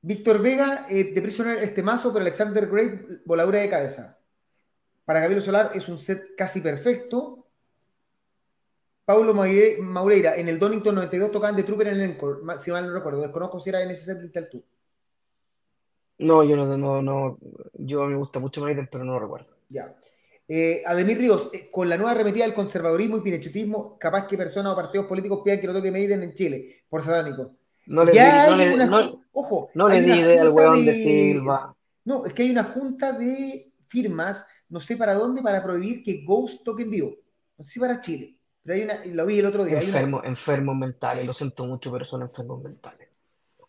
Víctor 0.00 0.40
Vega, 0.40 0.86
eh, 0.88 1.12
de 1.12 1.22
Prisoner 1.22 1.58
este 1.58 1.82
mazo, 1.82 2.12
pero 2.12 2.22
Alexander 2.22 2.68
Great, 2.68 3.24
voladura 3.24 3.58
de 3.58 3.68
cabeza. 3.68 4.16
Para 5.04 5.18
Gabriel 5.20 5.42
Solar 5.42 5.72
es 5.74 5.88
un 5.88 5.98
set 5.98 6.36
casi 6.36 6.60
perfecto. 6.60 7.47
Paulo 9.08 9.32
Maure- 9.32 9.78
Maureira, 9.80 10.36
en 10.36 10.48
el 10.50 10.58
Donington 10.58 10.94
92 10.94 11.30
tocaban 11.32 11.56
de 11.56 11.62
Trooper 11.62 11.88
en 11.88 11.94
el 11.94 12.10
Encore, 12.10 12.40
si 12.58 12.70
mal 12.70 12.86
no 12.86 12.92
recuerdo. 12.92 13.22
Desconozco 13.22 13.58
si 13.58 13.70
era 13.70 13.82
en 13.82 13.90
ese 13.90 14.04
set 14.04 14.18
del 14.18 14.50
tour. 14.50 14.62
No, 16.18 16.44
yo 16.44 16.56
no, 16.56 16.76
no, 16.76 17.00
no, 17.00 17.38
yo 17.72 18.04
me 18.04 18.16
gusta 18.16 18.38
mucho 18.38 18.60
Maiden, 18.60 18.86
pero 18.92 19.04
no 19.04 19.14
lo 19.14 19.20
recuerdo. 19.20 19.46
Ya. 19.70 19.96
Eh, 20.46 20.82
Ademir 20.84 21.16
Ríos, 21.16 21.48
eh, 21.54 21.70
con 21.70 21.88
la 21.88 21.96
nueva 21.96 22.10
arremetida 22.10 22.44
del 22.44 22.52
conservadurismo 22.52 23.16
y 23.16 23.22
pinechetismo, 23.22 23.96
capaz 23.98 24.26
que 24.26 24.36
personas 24.36 24.74
o 24.74 24.76
partidos 24.76 25.06
políticos 25.06 25.40
pidan 25.42 25.58
que 25.60 25.68
no 25.68 25.72
toque 25.72 25.90
Maiden 25.90 26.22
en 26.24 26.34
Chile, 26.34 26.82
por 26.90 27.02
satánico. 27.02 27.52
No 27.86 28.04
le, 28.04 28.12
di- 28.12 28.18
no 28.18 28.52
hay 28.62 28.68
le- 28.68 28.74
una- 28.74 28.86
no- 28.86 29.22
ojo, 29.32 29.70
no 29.72 29.88
le 29.88 30.02
di 30.02 30.10
idea 30.20 30.42
al 30.42 30.48
weón 30.50 30.84
de 30.84 30.94
Silva. 30.94 31.74
No, 32.04 32.26
es 32.26 32.34
que 32.34 32.42
hay 32.42 32.50
una 32.50 32.64
junta 32.64 33.12
de 33.12 33.72
firmas, 33.86 34.44
no 34.68 34.80
sé 34.80 34.98
para 34.98 35.14
dónde, 35.14 35.40
para 35.40 35.62
prohibir 35.62 36.02
que 36.02 36.22
Ghost 36.26 36.62
toque 36.62 36.82
en 36.82 36.90
vivo. 36.90 37.14
No 37.56 37.64
sé 37.64 37.72
si 37.72 37.80
para 37.80 38.00
Chile, 38.02 38.37
pero 38.68 38.74
hay 38.76 38.82
una, 38.84 39.02
lo 39.14 39.24
vi 39.24 39.38
el 39.38 39.46
otro 39.46 39.64
día. 39.64 39.78
una- 39.78 39.86
Enfermos, 39.86 40.20
enfermos 40.24 40.76
mentales, 40.76 41.24
lo 41.24 41.32
siento 41.32 41.64
mucho, 41.64 41.90
pero 41.90 42.04
son 42.04 42.20
enfermos 42.20 42.62
mentales. 42.62 43.08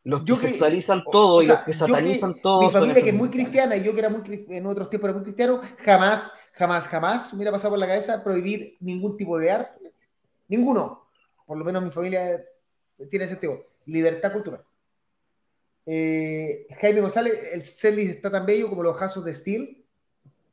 Los 0.03 0.21
que 0.21 0.25
Yo 0.27 0.35
sexualizan 0.35 1.03
todo 1.09 1.35
o 1.35 1.41
y 1.41 1.45
sea, 1.45 1.55
los 1.55 1.63
que 1.63 1.71
satanizan 1.73 2.41
todo. 2.41 2.61
Mi 2.63 2.69
familia 2.69 3.01
que 3.01 3.09
es 3.09 3.15
muy 3.15 3.29
cristiana 3.29 3.77
y 3.77 3.83
yo 3.83 3.93
que 3.93 3.99
era 3.99 4.09
muy 4.09 4.45
en 4.49 4.65
otros 4.65 4.89
tiempos 4.89 5.07
era 5.09 5.13
muy 5.17 5.23
cristiano, 5.23 5.61
jamás, 5.85 6.31
jamás, 6.53 6.85
jamás 6.87 7.31
me 7.33 7.37
hubiera 7.37 7.51
pasado 7.53 7.69
por 7.71 7.79
la 7.79 7.87
cabeza 7.87 8.21
prohibir 8.21 8.75
ningún 8.81 9.15
tipo 9.15 9.37
de 9.37 9.51
arte. 9.51 9.93
Ninguno. 10.49 11.05
Por 11.45 11.57
lo 11.57 11.63
menos 11.63 11.81
mi 11.81 11.91
familia 11.91 12.43
tiene 13.09 13.23
ese 13.25 13.37
tipo. 13.37 13.57
Libertad 13.85 14.33
cultural. 14.33 14.63
Eh, 15.85 16.67
Jaime 16.81 17.01
González, 17.01 17.33
el 17.53 17.63
setlist 17.63 18.11
está 18.15 18.29
tan 18.29 18.45
bello 18.45 18.69
como 18.69 18.83
los 18.83 18.97
jazos 18.97 19.23
de 19.23 19.33
Steel. 19.33 19.85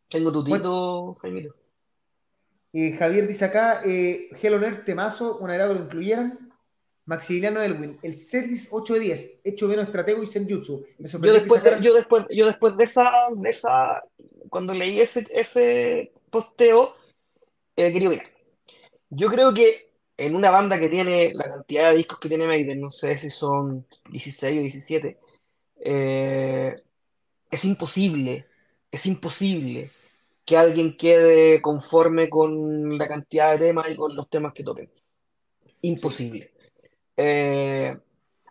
Tengo 0.08 0.30
tu 0.32 0.44
tito, 0.44 1.14
Jaimito. 1.20 1.54
Eh, 2.78 2.94
Javier 2.98 3.26
dice 3.26 3.46
acá, 3.46 3.80
eh, 3.86 4.28
Hell 4.38 4.52
on 4.52 4.64
Earth, 4.64 4.84
temazo, 4.84 5.38
un 5.38 5.48
agrado 5.48 5.72
que 5.72 5.78
lo 5.78 5.84
incluyeran. 5.86 6.52
Maximiliano 7.06 7.62
Elwin, 7.62 7.98
el 8.02 8.14
setlist 8.14 8.68
8 8.70 8.94
de 8.94 9.00
10, 9.00 9.40
hecho 9.44 9.66
menos 9.66 9.86
estratego 9.86 10.22
y 10.22 10.26
senjutsu. 10.26 10.84
Yo 10.98 11.32
después, 11.32 11.62
sacaran- 11.62 11.82
yo 11.82 11.94
después, 11.94 12.26
yo 12.28 12.44
después 12.46 12.76
de 12.76 12.84
esa, 12.84 13.10
de 13.34 13.48
esa, 13.48 14.02
cuando 14.50 14.74
leí 14.74 15.00
ese, 15.00 15.26
ese 15.30 16.12
posteo, 16.28 16.96
eh, 17.76 17.92
quería 17.92 18.08
opinar. 18.08 18.26
Yo 19.08 19.28
creo 19.28 19.54
que 19.54 19.88
en 20.18 20.36
una 20.36 20.50
banda 20.50 20.78
que 20.78 20.90
tiene 20.90 21.32
la 21.32 21.44
cantidad 21.44 21.90
de 21.92 21.96
discos 21.96 22.18
que 22.18 22.28
tiene 22.28 22.46
Maiden, 22.46 22.80
no 22.82 22.90
sé 22.90 23.16
si 23.16 23.30
son 23.30 23.86
16 24.10 24.58
o 24.58 24.62
17, 24.62 25.18
eh, 25.80 26.76
es 27.50 27.64
imposible, 27.64 28.44
es 28.90 29.06
imposible 29.06 29.92
que 30.46 30.56
alguien 30.56 30.96
quede 30.96 31.60
conforme 31.60 32.30
con 32.30 32.96
la 32.96 33.08
cantidad 33.08 33.52
de 33.52 33.66
temas 33.66 33.90
y 33.90 33.96
con 33.96 34.16
los 34.16 34.30
temas 34.30 34.54
que 34.54 34.62
toquen. 34.62 34.88
Imposible. 35.82 36.52
Eh, 37.16 37.98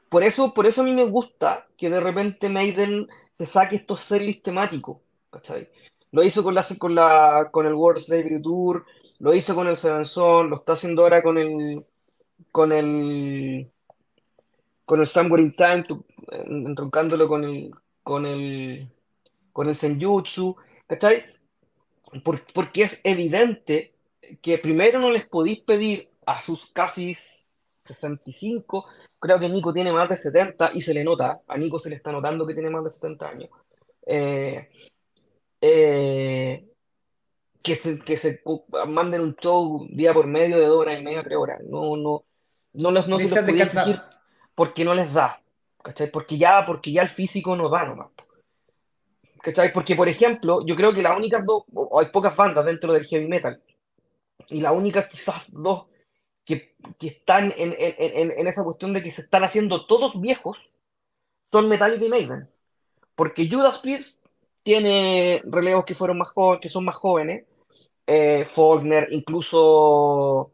por 0.09 0.21
eso, 0.23 0.53
por 0.53 0.67
eso 0.67 0.81
a 0.81 0.83
mí 0.83 0.93
me 0.93 1.05
gusta 1.05 1.67
que 1.77 1.89
de 1.89 1.99
repente 1.99 2.49
Maiden 2.49 3.07
se 3.37 3.45
saque 3.45 3.77
estos 3.77 4.01
setlists 4.01 4.43
temáticos, 4.43 4.97
¿cachai? 5.29 5.69
Lo 6.11 6.21
hizo 6.23 6.43
con, 6.43 6.53
la, 6.53 6.65
con, 6.77 6.95
la, 6.95 7.49
con 7.51 7.65
el 7.65 7.73
World 7.73 7.99
Slavery 7.99 8.41
Tour, 8.41 8.85
lo 9.19 9.33
hizo 9.33 9.55
con 9.55 9.67
el 9.67 9.75
Seven 9.75 10.05
Son, 10.05 10.49
lo 10.49 10.57
está 10.57 10.73
haciendo 10.73 11.01
ahora 11.03 11.23
con 11.23 11.37
el 11.37 11.85
con 12.51 12.71
el 12.73 13.71
con 14.85 14.99
el 14.99 15.07
Somewhere 15.07 15.43
in 15.43 15.55
Time, 15.55 15.83
tu- 15.83 16.05
en- 16.31 16.67
entroncándolo 16.67 17.27
con 17.27 17.43
el 17.45 17.71
con 18.03 18.25
el 18.25 18.89
con 19.53 19.67
el 19.67 19.75
Senjutsu, 19.75 20.55
¿cachai? 20.87 21.23
Por- 22.23 22.45
porque 22.53 22.83
es 22.83 23.01
evidente 23.03 23.93
que 24.41 24.57
primero 24.57 24.99
no 24.99 25.11
les 25.11 25.25
podéis 25.25 25.59
pedir 25.59 26.09
a 26.25 26.39
sus 26.41 26.67
casi 26.67 27.15
65, 27.85 28.85
creo 29.19 29.39
que 29.39 29.49
Nico 29.49 29.71
tiene 29.73 29.91
más 29.91 30.09
de 30.09 30.17
70 30.17 30.71
y 30.73 30.81
se 30.81 30.93
le 30.93 31.03
nota, 31.03 31.41
a 31.47 31.57
Nico 31.57 31.77
se 31.77 31.89
le 31.89 31.95
está 31.95 32.11
notando 32.11 32.45
que 32.45 32.53
tiene 32.53 32.69
más 32.69 32.83
de 32.83 32.89
70 32.89 33.27
años, 33.27 33.49
eh, 34.07 34.69
eh, 35.61 36.65
que 37.61 37.75
se, 37.75 37.99
que 37.99 38.17
se 38.17 38.41
manden 38.87 39.21
un 39.21 39.35
show 39.35 39.87
día 39.89 40.13
por 40.13 40.27
medio 40.27 40.57
de 40.57 40.65
dos 40.65 40.77
horas 40.79 40.99
y 40.99 41.03
media, 41.03 41.23
tres 41.23 41.37
horas. 41.37 41.61
No, 41.63 41.95
no, 41.95 42.23
no, 42.73 42.91
los, 42.91 43.07
no 43.07 43.17
se 43.19 43.29
los 43.35 43.39
podía 43.51 43.65
exigir 43.81 44.01
porque 44.55 44.85
no 44.85 44.93
les 44.93 45.13
da, 45.13 45.41
¿cachai? 45.83 46.09
Porque 46.11 46.37
ya, 46.37 46.63
porque 46.65 46.91
ya 46.91 47.01
el 47.01 47.09
físico 47.09 47.55
no 47.55 47.69
da 47.69 47.87
nomás. 47.87 48.07
¿Cachai? 49.45 49.71
Porque, 49.71 49.95
por 49.95 50.09
ejemplo, 50.09 50.65
yo 50.65 50.75
creo 50.75 50.91
que 50.91 51.03
las 51.03 51.15
únicas 51.15 51.45
dos, 51.45 51.65
hay 51.99 52.07
pocas 52.07 52.35
bandas 52.35 52.65
dentro 52.65 52.91
del 52.91 53.05
heavy 53.05 53.27
metal, 53.27 53.61
y 54.49 54.59
las 54.59 54.73
únicas 54.73 55.07
quizás 55.07 55.45
dos 55.51 55.85
que, 56.43 56.75
que 56.97 57.07
están 57.07 57.53
en, 57.55 57.75
en, 57.77 58.31
en, 58.31 58.47
esa 58.47 58.63
cuestión 58.63 58.91
de 58.93 59.03
que 59.03 59.11
se 59.11 59.21
están 59.21 59.43
haciendo 59.43 59.85
todos 59.85 60.19
viejos 60.19 60.57
son 61.51 61.69
Metallica 61.69 62.05
y 62.05 62.09
Maiden. 62.09 62.49
Porque 63.13 63.47
Judas 63.47 63.77
Priest 63.77 64.25
tiene 64.63 65.43
relevos 65.45 65.85
que 65.85 65.93
fueron 65.93 66.17
más 66.17 66.29
que 66.59 66.69
son 66.69 66.85
más 66.85 66.95
jóvenes. 66.95 67.45
Eh, 68.07 68.45
Faulkner, 68.49 69.09
incluso 69.11 70.53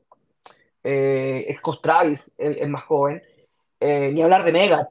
eh, 0.84 1.48
Scott 1.58 1.82
Travis 1.82 2.30
es 2.38 2.68
más 2.68 2.84
joven. 2.84 3.24
Eh, 3.80 4.12
ni 4.12 4.22
hablar 4.22 4.44
de 4.44 4.52
Megadeth, 4.52 4.90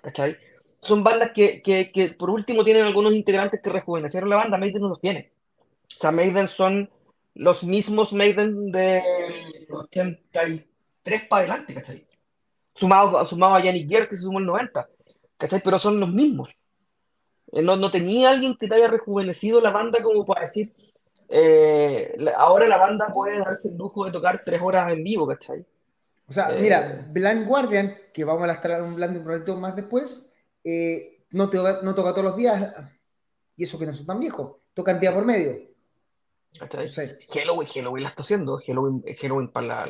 ¿cachai? 0.00 0.38
Son 0.82 1.04
bandas 1.04 1.32
que, 1.32 1.62
que, 1.62 1.90
que, 1.92 2.08
por 2.10 2.30
último 2.30 2.64
tienen 2.64 2.84
algunos 2.84 3.14
integrantes 3.14 3.60
que 3.62 3.70
rejuvenecieron 3.70 4.28
la 4.30 4.36
banda, 4.36 4.58
Maiden 4.58 4.82
no 4.82 4.88
los 4.88 5.00
tiene. 5.00 5.32
O 5.94 5.98
sea, 5.98 6.10
Maiden 6.12 6.48
son 6.48 6.90
los 7.34 7.64
mismos 7.64 8.12
Maiden 8.12 8.72
de 8.72 9.02
83 9.70 11.26
para 11.28 11.40
adelante, 11.40 11.74
¿cachai? 11.74 12.06
Sumado, 12.74 13.24
sumado 13.26 13.54
a 13.54 13.62
Yannick 13.62 13.88
Gers 13.88 14.08
que 14.08 14.16
se 14.16 14.22
sumó 14.22 14.38
el 14.40 14.46
90, 14.46 14.88
¿cachai? 15.38 15.60
Pero 15.62 15.78
son 15.78 16.00
los 16.00 16.10
mismos. 16.12 16.56
Eh, 17.52 17.62
No, 17.62 17.76
no 17.76 17.90
tenía 17.90 18.30
alguien 18.30 18.56
que 18.56 18.68
te 18.68 18.74
haya 18.74 18.88
rejuvenecido 18.88 19.60
la 19.60 19.70
banda 19.70 20.02
como 20.02 20.24
para 20.24 20.42
decir, 20.42 20.72
eh, 21.28 22.14
ahora 22.36 22.66
la 22.66 22.78
banda 22.78 23.12
puede 23.14 23.38
darse 23.38 23.68
el 23.68 23.76
lujo 23.76 24.04
de 24.04 24.12
tocar 24.12 24.42
tres 24.44 24.60
horas 24.62 24.92
en 24.92 25.04
vivo, 25.04 25.26
¿cachai? 25.26 25.64
O 26.26 26.32
sea, 26.32 26.50
Eh, 26.50 26.60
mira, 26.60 27.06
Blind 27.10 27.46
Guardian, 27.46 27.94
que 28.12 28.24
vamos 28.24 28.48
a 28.48 28.52
estar 28.52 28.72
hablando 28.72 29.20
un 29.20 29.26
ratito 29.26 29.56
más 29.56 29.76
después, 29.76 30.31
eh, 30.64 31.24
no, 31.30 31.48
toca, 31.50 31.80
no 31.82 31.94
toca 31.94 32.10
todos 32.10 32.24
los 32.24 32.36
días, 32.36 32.74
y 33.56 33.64
eso 33.64 33.78
que 33.78 33.86
no 33.86 33.94
son 33.94 34.06
tan 34.06 34.20
viejos, 34.20 34.56
tocan 34.74 35.00
día 35.00 35.14
por 35.14 35.24
medio. 35.24 35.68
sé. 36.88 37.18
Halloween, 37.30 37.68
Halloween 37.68 38.02
la 38.02 38.10
está 38.10 38.22
haciendo. 38.22 38.60
Halloween, 38.66 39.04
Halloween 39.20 39.48
para 39.48 39.66
la, 39.66 39.88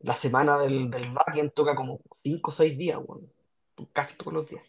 la 0.00 0.14
semana 0.14 0.58
del, 0.58 0.90
del 0.90 1.12
Backend 1.12 1.52
toca 1.52 1.74
como 1.74 2.00
5 2.22 2.50
o 2.50 2.52
6 2.52 2.78
días, 2.78 2.98
weón. 3.04 3.30
Casi 3.92 4.16
todos 4.16 4.32
los 4.32 4.48
días. 4.48 4.64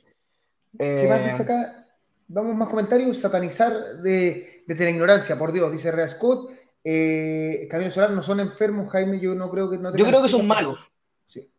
¿Qué 0.78 1.08
más 1.08 1.20
Eh, 1.20 1.30
dice 1.32 1.44
acá? 1.44 1.88
Vamos 2.28 2.56
más 2.56 2.70
comentarios. 2.70 3.20
Satanizar 3.20 3.98
de, 3.98 4.64
desde 4.66 4.84
la 4.86 4.90
ignorancia, 4.90 5.38
por 5.38 5.52
Dios, 5.52 5.72
dice 5.72 5.92
Rea 5.92 6.08
Scott. 6.08 6.52
Eh, 6.84 7.68
Camilo 7.70 7.92
Solar 7.92 8.12
no 8.12 8.24
son 8.24 8.40
enfermos, 8.40 8.92
Jaime. 8.92 9.20
Yo 9.20 9.36
no 9.36 9.50
creo 9.52 9.70
que 9.70 9.78
no 9.78 9.96
yo 9.96 10.06
creo 10.06 10.22
que 10.22 10.30
son 10.30 10.48
malos. 10.48 10.92
Sí. 11.28 11.50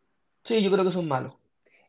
Sí, 0.43 0.61
yo 0.61 0.71
creo 0.71 0.83
que 0.83 0.91
son 0.91 1.07
malos. 1.07 1.33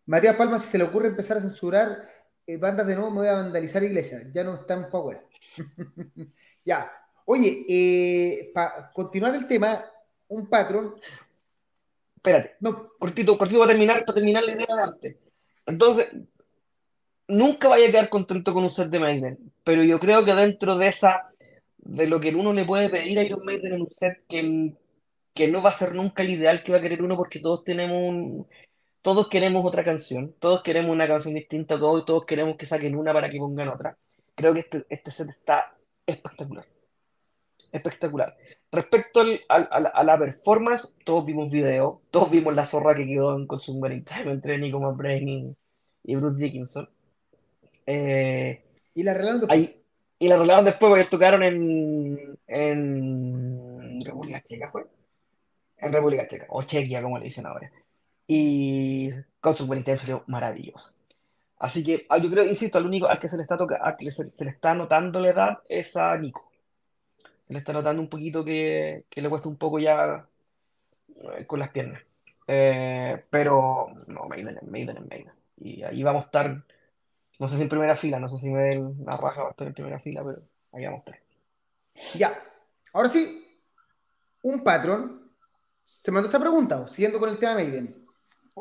Matías 0.07 0.37
Palma, 0.37 0.61
si 0.61 0.69
se 0.69 0.79
le 0.79 0.85
ocurre 0.85 1.09
empezar 1.09 1.37
a 1.37 1.41
censurar 1.41 2.09
eh, 2.47 2.57
bandas 2.57 2.87
de 2.87 2.95
nuevo, 2.95 3.11
me 3.11 3.19
voy 3.19 3.29
a 3.29 3.35
vandalizar 3.35 3.83
iglesias. 3.83 4.25
Ya 4.33 4.45
no 4.45 4.55
está 4.55 4.75
en 4.75 4.89
power. 4.89 5.27
ya. 6.65 6.91
Oye, 7.25 8.51
para 8.55 8.91
continuar 8.93 9.35
el 9.35 9.47
tema, 9.47 9.85
un 10.29 10.49
patrón. 10.49 10.95
Espérate, 12.17 12.57
No, 12.61 12.91
cortito, 12.99 13.37
cortito 13.37 13.61
para 13.61 13.73
terminar, 13.73 14.05
para 14.05 14.15
terminar 14.15 14.45
la 14.45 14.53
idea 14.53 14.67
de 14.77 14.83
antes. 14.83 15.17
Entonces, 15.67 16.09
nunca 17.29 17.69
vaya 17.69 17.89
a 17.89 17.91
quedar 17.91 18.09
contento 18.09 18.55
con 18.55 18.65
un 18.65 18.71
set 18.71 18.89
de 18.89 19.01
Maiden, 19.01 19.53
pero 19.65 19.83
yo 19.83 19.99
creo 19.99 20.25
que 20.25 20.35
dentro 20.35 20.77
de 20.77 20.89
esa, 20.89 21.31
de 21.79 22.07
lo 22.07 22.21
que 22.21 22.35
uno 22.35 22.53
le 22.53 22.65
puede 22.65 22.89
pedir 22.89 23.19
a 23.19 23.25
Iron 23.25 23.45
Maiden 23.45 23.75
en 23.75 23.83
un 23.83 23.91
set 23.97 24.25
que, 24.29 24.73
que 25.35 25.49
no 25.49 25.63
va 25.63 25.71
a 25.71 25.75
ser 25.75 25.95
nunca 25.95 26.23
el 26.23 26.31
ideal 26.31 26.63
que 26.63 26.73
va 26.73 26.79
a 26.79 26.81
querer 26.81 27.03
uno 27.03 27.17
porque 27.17 27.41
todos 27.41 27.65
tenemos 27.65 27.97
un, 27.97 28.47
todos 29.07 29.29
queremos 29.29 29.65
otra 29.65 29.85
canción, 29.85 30.35
todos 30.41 30.65
queremos 30.65 30.91
una 30.91 31.07
canción 31.07 31.33
distinta, 31.33 31.79
todos, 31.79 32.05
todos 32.05 32.25
queremos 32.25 32.57
que 32.57 32.67
saquen 32.67 32.97
una 32.97 33.13
para 33.13 33.31
que 33.31 33.39
pongan 33.39 33.69
otra. 33.69 33.97
Creo 34.35 34.53
que 34.53 34.59
este, 34.59 34.85
este 34.89 35.13
set 35.13 35.29
está 35.29 35.77
espectacular. 36.05 36.67
Espectacular. 37.71 38.37
Respecto 38.73 39.21
al, 39.21 39.45
a 39.49 40.03
la 40.03 40.19
performance, 40.19 40.93
todos 41.05 41.25
vimos 41.25 41.53
video, 41.53 42.03
todos 42.11 42.33
vimos 42.33 42.53
la 42.57 42.67
zorra 42.67 42.97
que 42.97 43.07
quedó 43.07 43.37
en 43.37 43.47
Consumer 43.47 43.93
Time 44.03 44.33
entre 44.33 44.59
Nico 44.59 44.81
McBrain 44.81 45.29
y, 45.29 45.57
y 46.03 46.17
Bruce 46.17 46.39
Dickinson. 46.39 46.91
Eh, 47.87 48.65
y 48.93 49.05
la 49.05 49.13
arreglaron 49.13 49.39
después. 49.39 49.79
y 50.19 50.29
la 50.29 50.35
arreglaron 50.35 50.65
después 50.65 50.91
porque 50.91 51.05
tocaron 51.05 51.45
en, 51.45 52.37
en 52.49 54.05
República 54.05 54.43
Checa, 54.43 54.69
¿fue? 54.73 54.85
En 55.79 55.93
República 55.93 56.27
Checa, 56.27 56.47
o 56.49 56.65
Chequia, 56.65 57.01
como 57.03 57.19
le 57.19 57.27
dicen 57.27 57.47
ahora. 57.47 57.71
Y 58.27 59.11
Consumer 59.41 59.83
Time 59.85 59.99
salió 59.99 60.25
maravilloso. 60.27 60.93
Así 61.59 61.83
que 61.85 62.07
ah, 62.09 62.19
yo 62.19 62.31
creo, 62.31 62.45
insisto, 62.45 62.79
al 62.79 62.87
único 62.87 63.07
al 63.07 63.19
que 63.19 63.29
se 63.29 63.37
le 63.37 63.43
está 63.43 63.57
toca, 63.57 63.77
al 63.77 63.97
que 63.97 64.11
se, 64.13 64.31
se, 64.31 64.45
le 64.45 64.51
está 64.51 64.75
notando 64.75 65.21
la 65.21 65.31
edad 65.31 65.59
es 65.69 65.97
a 65.97 66.17
Nico 66.19 66.51
le 67.49 67.59
está 67.59 67.73
notando 67.73 68.03
un 68.03 68.09
poquito 68.09 68.45
que, 68.45 69.05
le 69.15 69.29
cuesta 69.29 69.49
un 69.49 69.57
poco 69.57 69.79
ya 69.79 70.27
eh, 71.39 71.47
con 71.47 71.61
las 71.61 71.71
piernas. 71.71 72.03
Eh, 72.47 73.25
pero 73.31 73.89
no, 74.07 74.25
Maiden 74.29 74.59
es 74.59 74.63
Maiden 74.63 74.97
es 74.99 75.07
Maiden. 75.09 75.33
Y 75.59 75.83
ahí 75.83 76.03
vamos 76.03 76.25
a 76.25 76.27
estar, 76.27 76.65
no 77.39 77.49
sé 77.49 77.57
si 77.57 77.63
en 77.63 77.69
primera 77.69 77.97
fila, 77.97 78.19
no 78.19 78.29
sé 78.29 78.39
si 78.39 78.51
me 78.51 78.61
den 78.61 78.97
la 79.05 79.17
raja 79.17 79.43
va 79.43 79.49
a 79.49 79.51
estar 79.53 79.67
en 79.67 79.75
primera 79.75 80.01
fila, 80.01 80.23
pero 80.25 80.43
ahí 80.73 80.85
vamos 80.85 81.03
a 81.07 81.11
estar. 81.11 81.23
Ya, 82.19 82.33
ahora 82.93 83.09
sí, 83.09 83.59
un 84.43 84.63
patrón 84.63 85.31
se 85.85 86.11
mandó 86.11 86.29
esta 86.29 86.41
pregunta, 86.41 86.87
siguiendo 86.89 87.19
con 87.19 87.31
el 87.31 87.39
tema 87.39 87.55
Maiden. 87.55 88.06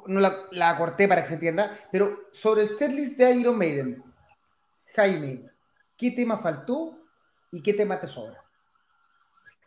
No 0.07 0.19
la, 0.19 0.35
la 0.51 0.77
corté 0.77 1.07
para 1.07 1.21
que 1.21 1.27
se 1.29 1.35
entienda, 1.35 1.77
pero 1.91 2.25
sobre 2.31 2.63
el 2.63 2.69
setlist 2.69 3.17
de 3.17 3.31
Iron 3.33 3.57
Maiden, 3.57 4.03
Jaime, 4.93 5.49
¿qué 5.97 6.11
tema 6.11 6.37
faltó 6.37 6.97
y 7.51 7.61
qué 7.61 7.73
tema 7.73 7.99
te 7.99 8.07
sobra? 8.07 8.43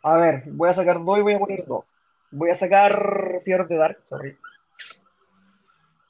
A 0.03 0.17
ver, 0.17 0.43
voy 0.47 0.69
a 0.69 0.73
sacar 0.73 1.03
dos 1.03 1.19
y 1.19 1.21
voy 1.21 1.33
a 1.33 1.39
poner 1.39 1.65
dos. 1.65 1.85
Voy 2.31 2.51
a 2.51 2.55
sacar 2.55 3.39
Fear 3.43 3.67
de 3.67 3.75
Dark, 3.75 4.01
sorry. 4.05 4.37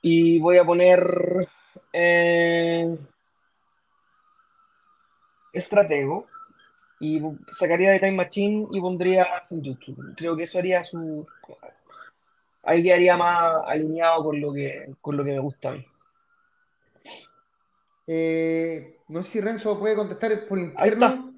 Y 0.01 0.39
voy 0.39 0.57
a 0.57 0.65
poner 0.65 1.47
eh, 1.93 2.97
Estratego. 5.53 6.27
Y 7.01 7.21
sacaría 7.51 7.91
de 7.91 7.99
Time 7.99 8.11
Machine 8.11 8.67
y 8.71 8.81
pondría 8.81 9.25
Senjutsu. 9.47 9.95
Creo 10.17 10.35
que 10.35 10.43
eso 10.43 10.59
haría 10.59 10.83
su. 10.83 11.25
Ahí 12.69 12.83
quedaría 12.83 13.17
más 13.17 13.63
alineado 13.65 14.25
con 14.25 14.39
lo 14.39 14.53
que, 14.53 14.93
con 15.01 15.17
lo 15.17 15.23
que 15.23 15.31
me 15.31 15.39
gusta 15.39 15.69
a 15.69 15.71
mí. 15.71 15.83
Eh, 18.05 18.99
no 19.07 19.23
sé 19.23 19.29
si 19.31 19.41
Renzo 19.41 19.79
puede 19.79 19.95
contestar 19.95 20.47
por 20.47 20.59
interno. 20.59 21.33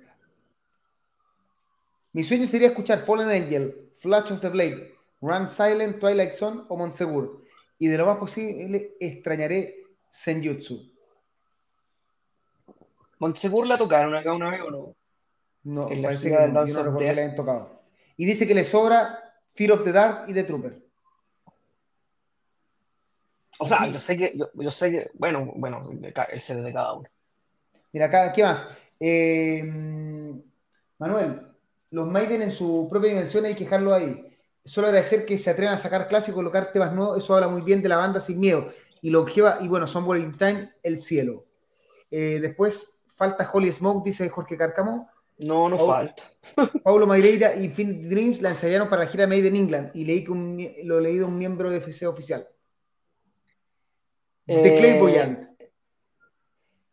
Mi 2.12 2.26
sueño 2.26 2.48
sería 2.48 2.68
escuchar 2.68 3.06
Fallen 3.06 3.30
Angel, 3.30 3.94
Flash 4.00 4.34
of 4.34 4.42
the 4.42 4.50
Blade, 4.50 4.94
Run 5.22 5.48
Silent, 5.48 6.02
Twilight 6.02 6.34
Zone 6.34 6.64
o 6.68 6.76
Monsegur. 6.76 7.46
Y 7.80 7.88
de 7.88 7.98
lo 7.98 8.08
más 8.08 8.18
posible 8.18 8.98
extrañaré 9.00 9.86
Senjutsu. 10.10 10.92
¿Monsegur 13.20 13.68
la 13.68 13.78
tocaron 13.78 14.14
acá 14.16 14.34
una 14.34 14.52
vez 14.52 14.62
o 14.64 14.70
no? 14.70 14.96
No, 15.64 15.88
parece 15.88 16.30
que 16.30 16.48
no, 16.50 16.66
yo 16.66 16.74
no 16.74 16.84
recuerdo 16.84 17.00
que 17.00 17.16
la 17.16 17.22
hayan 17.22 17.36
tocado. 17.36 17.84
Y 18.18 18.26
dice 18.26 18.46
que 18.46 18.54
le 18.54 18.66
sobra 18.66 19.18
Fear 19.54 19.72
of 19.72 19.86
the 19.86 19.94
Dark 19.94 20.26
y 20.28 20.34
The 20.34 20.44
Trooper. 20.44 20.91
O 23.62 23.68
sea, 23.68 23.88
yo 23.88 24.00
sé 24.00 24.18
que, 24.18 24.36
yo, 24.56 24.72
sé 24.72 24.92
que, 24.92 25.12
bueno, 25.14 25.54
bueno, 25.56 25.84
ese 26.32 26.56
de 26.56 26.74
cada 26.74 26.94
uno. 26.94 27.08
Mira, 27.94 28.08
acá, 28.08 28.34
¿qué 28.34 28.42
más? 28.42 28.68
Eh, 29.00 29.64
Manuel, 30.98 31.42
los 31.92 32.08
Maiden 32.08 32.42
en 32.42 32.52
su 32.52 32.88
propia 32.90 33.10
dimensión 33.10 33.46
hay 33.46 33.54
que 33.54 33.66
dejarlo 33.66 33.94
ahí. 33.94 34.36
Solo 34.66 34.88
agradecer 34.88 35.28
que 35.28 35.38
se 35.38 35.52
atrevan 35.52 35.76
a 35.76 35.78
sacar 35.78 36.08
clásicos, 36.08 36.38
colocar 36.38 36.72
temas 36.72 36.92
nuevos, 36.92 37.20
eso 37.20 37.36
habla 37.36 37.50
muy 37.50 37.62
bien 37.62 37.84
de 37.84 37.90
la 37.90 37.98
banda 37.98 38.20
sin 38.20 38.40
miedo. 38.40 38.72
Y 39.00 39.12
lo 39.12 39.26
que 39.26 39.44
y 39.62 39.68
bueno, 39.68 39.86
son 39.86 40.06
Boring 40.06 40.36
Time, 40.36 40.72
El 40.82 40.98
Cielo. 40.98 41.46
Eh, 42.10 42.40
después 42.42 43.00
falta 43.16 43.48
Holy 43.54 43.72
Smoke, 43.72 44.04
dice 44.04 44.28
Jorge 44.30 44.58
Cárcamo. 44.58 45.08
No, 45.38 45.70
no 45.70 45.78
falta. 45.78 46.24
Paulo 46.84 47.06
Mayreira 47.06 47.56
y 47.56 47.66
Infinite 47.66 48.08
Dreams 48.08 48.42
la 48.42 48.50
ensayaron 48.50 48.90
para 48.90 49.04
la 49.04 49.10
gira 49.10 49.28
Made 49.28 49.48
in 49.48 49.56
England 49.56 49.92
y 49.94 50.06
leí 50.06 50.24
que 50.24 50.82
lo 50.84 51.00
leí 51.00 51.18
de 51.18 51.26
un 51.26 51.38
miembro 51.38 51.70
de 51.70 51.78
FC 51.78 52.08
oficial. 52.08 52.48
De 54.56 54.76
Claire 54.76 55.00
Boyant. 55.00 55.40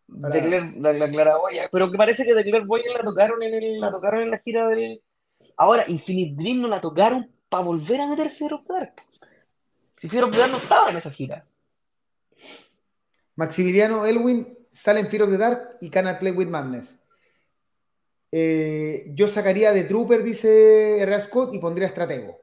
De 0.07 0.41
Claire, 0.41 0.73
la, 0.77 1.11
Claraboya. 1.11 1.69
Pero 1.71 1.91
que 1.91 1.99
parece 1.99 2.25
que 2.25 2.35
de 2.35 2.43
Claire 2.43 2.65
Boyant 2.65 2.97
la 2.97 3.03
tocaron 3.03 3.43
en 3.43 3.81
la 3.81 3.91
tocaron 3.91 4.23
en 4.23 4.31
la 4.31 4.39
gira 4.39 4.69
del. 4.69 5.03
Ahora, 5.57 5.85
Infinite 5.89 6.41
Dream 6.41 6.61
no 6.61 6.69
la 6.69 6.81
tocaron 6.81 7.31
para 7.49 7.65
volver 7.65 8.01
a 8.01 8.07
meter 8.07 8.31
Fear 8.31 8.55
of 8.55 8.67
Dark. 8.67 9.03
Fear 9.97 10.25
of 10.25 10.37
Dark 10.37 10.51
no 10.53 10.59
estaba 10.59 10.91
en 10.91 10.97
esa 10.97 11.11
gira. 11.11 11.45
Maximiliano 13.35 14.07
Elwin 14.07 14.57
sale 14.71 15.01
en 15.01 15.09
Fear 15.09 15.23
of 15.25 15.31
the 15.31 15.39
Dark 15.39 15.79
y 15.81 15.91
Canal 15.91 16.19
Play 16.19 16.33
with 16.33 16.49
Madness. 16.49 16.99
Eh, 18.31 19.07
yo 19.15 19.27
sacaría 19.27 19.73
de 19.73 19.85
Trooper, 19.85 20.23
dice 20.23 21.01
R. 21.01 21.21
Scott, 21.23 21.55
y 21.55 21.59
pondría 21.59 21.89
Estratego. 21.89 22.43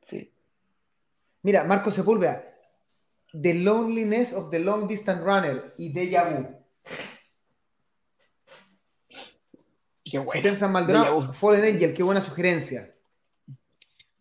Sí. 0.00 0.32
Mira, 1.42 1.64
Marco 1.64 1.90
Sepúlveda, 1.90 2.57
The 3.32 3.54
Loneliness 3.54 4.32
of 4.32 4.50
the 4.50 4.58
Long 4.58 4.88
Distance 4.88 5.22
Runner 5.22 5.74
y 5.76 5.92
Deja 5.92 6.24
Vu. 6.30 6.58
Qué 10.04 10.18
bueno. 10.18 10.68
Maldonado, 10.68 11.32
Fallen 11.32 11.64
Angel, 11.64 11.94
qué 11.94 12.02
buena 12.02 12.22
sugerencia. 12.22 12.90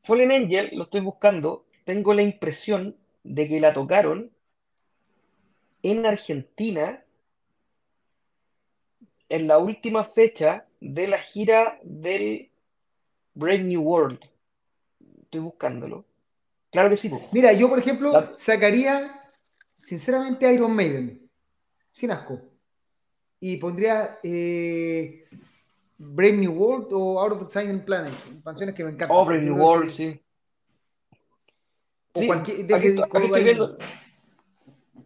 Fallen 0.03 0.31
Angel, 0.31 0.69
lo 0.73 0.83
estoy 0.83 1.01
buscando, 1.01 1.65
tengo 1.85 2.13
la 2.13 2.23
impresión 2.23 2.97
de 3.23 3.47
que 3.47 3.59
la 3.59 3.73
tocaron 3.73 4.31
en 5.83 6.05
Argentina 6.05 7.03
en 9.29 9.47
la 9.47 9.57
última 9.57 10.03
fecha 10.03 10.67
de 10.79 11.07
la 11.07 11.17
gira 11.17 11.79
del 11.83 12.51
Brave 13.33 13.63
New 13.63 13.81
World. 13.81 14.19
Estoy 15.23 15.41
buscándolo. 15.41 16.05
Claro 16.71 16.89
que 16.89 16.97
sí. 16.97 17.11
Mira, 17.31 17.53
yo 17.53 17.69
por 17.69 17.79
ejemplo 17.79 18.35
sacaría 18.37 19.17
sinceramente 19.81 20.51
Iron 20.53 20.75
Maiden, 20.75 21.29
sin 21.91 22.11
asco. 22.11 22.41
Y 23.39 23.57
pondría 23.57 24.19
eh, 24.23 25.29
Brave 25.97 26.37
New 26.37 26.51
World 26.51 26.87
o 26.91 27.19
Out 27.19 27.33
of 27.33 27.47
the 27.47 27.59
Silent 27.59 27.85
Planet, 27.85 28.13
canciones 28.43 28.75
que 28.75 28.83
me 28.83 28.91
encantan. 28.91 29.15
Oh, 29.15 29.25
Brave 29.25 29.43
New 29.43 29.55
World, 29.55 29.91
sí. 29.91 30.19
sí. 32.15 32.29
estoy, 32.29 33.43
viendo, 33.43 33.77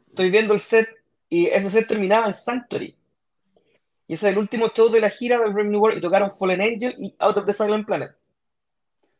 estoy 0.07 0.29
viendo 0.29 0.53
el 0.53 0.59
set 0.59 0.87
y 1.29 1.47
ese 1.47 1.69
set 1.69 1.87
terminaba 1.87 2.27
en 2.27 2.33
Sanctuary. 2.33 2.95
Y 4.07 4.13
ese 4.15 4.27
es 4.27 4.33
el 4.33 4.39
último 4.39 4.69
show 4.69 4.89
de 4.89 4.99
la 4.99 5.09
gira 5.09 5.41
de 5.41 5.49
Brave 5.49 5.69
New 5.69 5.79
World 5.79 5.97
y 5.97 6.01
tocaron 6.01 6.31
Fallen 6.31 6.61
Angel 6.61 6.95
y 6.97 7.15
Out 7.19 7.37
of 7.37 7.45
the 7.45 7.53
Silent 7.53 7.85
Planet. 7.85 8.11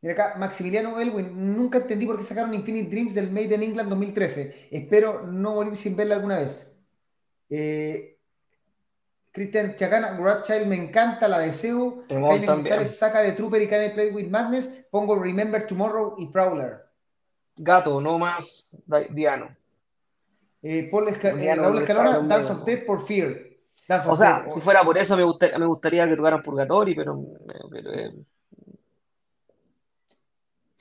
Mira 0.02 0.14
acá, 0.14 0.36
Maximiliano 0.38 1.00
Elwin, 1.00 1.56
nunca 1.56 1.78
entendí 1.78 2.08
por 2.08 2.18
qué 2.18 2.24
sacaron 2.24 2.54
Infinite 2.54 2.90
Dreams 2.90 3.14
del 3.14 3.32
Made 3.32 3.54
in 3.56 3.64
England 3.64 3.90
2013. 3.90 4.70
Espero 4.72 5.28
no 5.28 5.54
morir 5.54 5.76
sin 5.76 5.96
verla 5.96 6.16
alguna 6.16 6.40
vez. 6.40 6.76
Eh, 7.50 8.18
Cristian 9.32 9.76
Chacana, 9.76 10.18
Child 10.42 10.66
me 10.66 10.76
encanta, 10.76 11.28
la 11.28 11.40
deseo. 11.40 12.04
Jaime 12.10 12.48
González 12.48 12.98
saca 12.98 13.22
de 13.22 13.34
Trooper 13.34 13.62
y 13.62 13.68
Can 13.68 13.94
Play 13.94 14.12
with 14.12 14.28
Madness. 14.28 14.86
Pongo 14.90 15.16
Remember 15.16 15.66
Tomorrow 15.68 16.16
y 16.18 16.28
Prowler. 16.28 16.82
Gato, 17.56 18.02
no 18.02 18.18
más 18.18 18.68
Diano. 19.12 19.56
Eh, 20.64 20.90
Paul 20.92 21.10
eh, 21.10 21.56
Raúl 21.56 21.80
Escalona, 21.80 22.20
Dance 22.20 22.52
of 22.52 22.66
Death 22.66 22.86
por 22.86 23.06
Fear. 23.06 23.36
o 24.08 24.16
sea, 24.16 24.46
si 24.50 24.60
fuera 24.62 24.84
por 24.84 24.98
eso 24.98 25.16
me, 25.16 25.24
gustaría, 25.24 25.58
me 25.58 25.66
gustaría 25.66 26.08
que 26.08 26.16
tocaran 26.16 26.42
Purgatory, 26.42 26.96
pero, 26.96 27.20
pero 27.70 27.94
eh, 27.94 28.14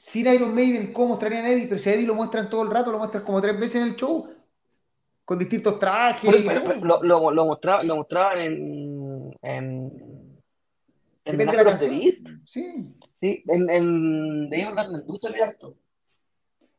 sin 0.01 0.27
Iron 0.29 0.55
Maiden, 0.55 0.95
¿cómo 0.95 1.09
mostrarían 1.09 1.45
a 1.45 1.51
Eddie? 1.51 1.67
Pero 1.69 1.79
si 1.79 1.91
a 1.91 1.95
Eddie 1.95 2.07
lo 2.07 2.15
muestran 2.15 2.49
todo 2.49 2.63
el 2.63 2.71
rato, 2.71 2.91
lo 2.91 2.97
muestran 2.97 3.23
como 3.23 3.43
tres 3.43 3.61
veces 3.61 3.77
en 3.77 3.83
el 3.83 3.97
show, 3.97 4.27
con 5.27 5.39
distintos 5.39 5.79
trajes. 5.79 6.43
lo, 6.83 7.03
lo, 7.03 7.31
lo, 7.31 7.45
mostraban 7.45 8.41
en. 8.41 9.37
en. 9.43 10.41
en 11.27 11.37
The 11.37 11.45
la 11.45 11.63
of 11.71 11.81
Beast. 11.81 12.27
Sí. 12.47 12.95
Sí, 13.21 13.45
en, 13.47 13.69
en 13.69 14.49
The 14.49 14.63
Evil 14.63 14.79
harto. 15.43 15.77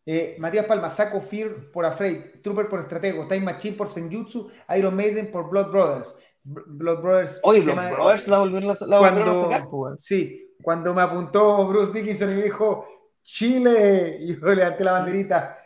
Eh, 0.03 0.35
Matías 0.39 0.65
Palma, 0.65 0.89
saco 0.89 1.21
Fear 1.21 1.71
por 1.71 1.85
Afraid, 1.85 2.41
Trooper 2.41 2.67
por 2.67 2.79
Estratego, 2.79 3.27
Time 3.27 3.41
Machine 3.41 3.77
por 3.77 3.87
Senjutsu, 3.87 4.49
Iron 4.75 4.95
Maiden 4.95 5.31
por 5.31 5.47
Blood 5.47 5.69
Brothers. 5.69 6.15
Blood 6.43 7.01
Brothers. 7.03 7.39
Oye, 7.43 7.61
Blood 7.61 7.91
Brothers 7.91 8.27
la 8.27 8.39
volvieron, 8.39 8.71
a 8.71 8.75
sacar, 8.75 9.67
Sí, 9.99 10.55
cuando 10.63 10.95
me 10.95 11.03
apuntó 11.03 11.67
Bruce 11.67 11.93
Dickinson 11.93 12.31
y 12.31 12.35
me 12.37 12.41
dijo, 12.41 12.87
Chile. 13.23 14.17
Y 14.21 14.39
yo 14.39 14.53
levanté 14.53 14.83
la 14.83 14.93
banderita. 14.93 15.57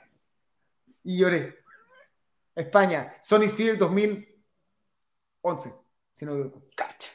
y 1.04 1.18
lloré. 1.18 1.56
España, 2.56 3.18
Sony 3.22 3.50
Sphere 3.50 3.76
2011, 3.76 5.74
si 6.14 6.26
no 6.26 6.52
Cacha. 6.76 7.12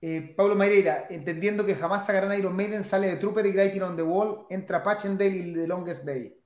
Eh, 0.00 0.32
Pablo 0.36 0.54
Mayreira, 0.54 1.08
entendiendo 1.10 1.66
que 1.66 1.74
jamás 1.74 2.06
sacarán 2.06 2.38
Iron 2.38 2.54
Maiden, 2.54 2.84
sale 2.84 3.08
de 3.08 3.16
Trooper 3.16 3.44
y 3.46 3.50
Writing 3.50 3.82
on 3.82 3.96
the 3.96 4.02
Wall, 4.02 4.46
entra 4.48 4.84
Patchendale 4.84 5.36
y 5.36 5.52
The 5.52 5.66
Longest 5.66 6.04
Day. 6.04 6.40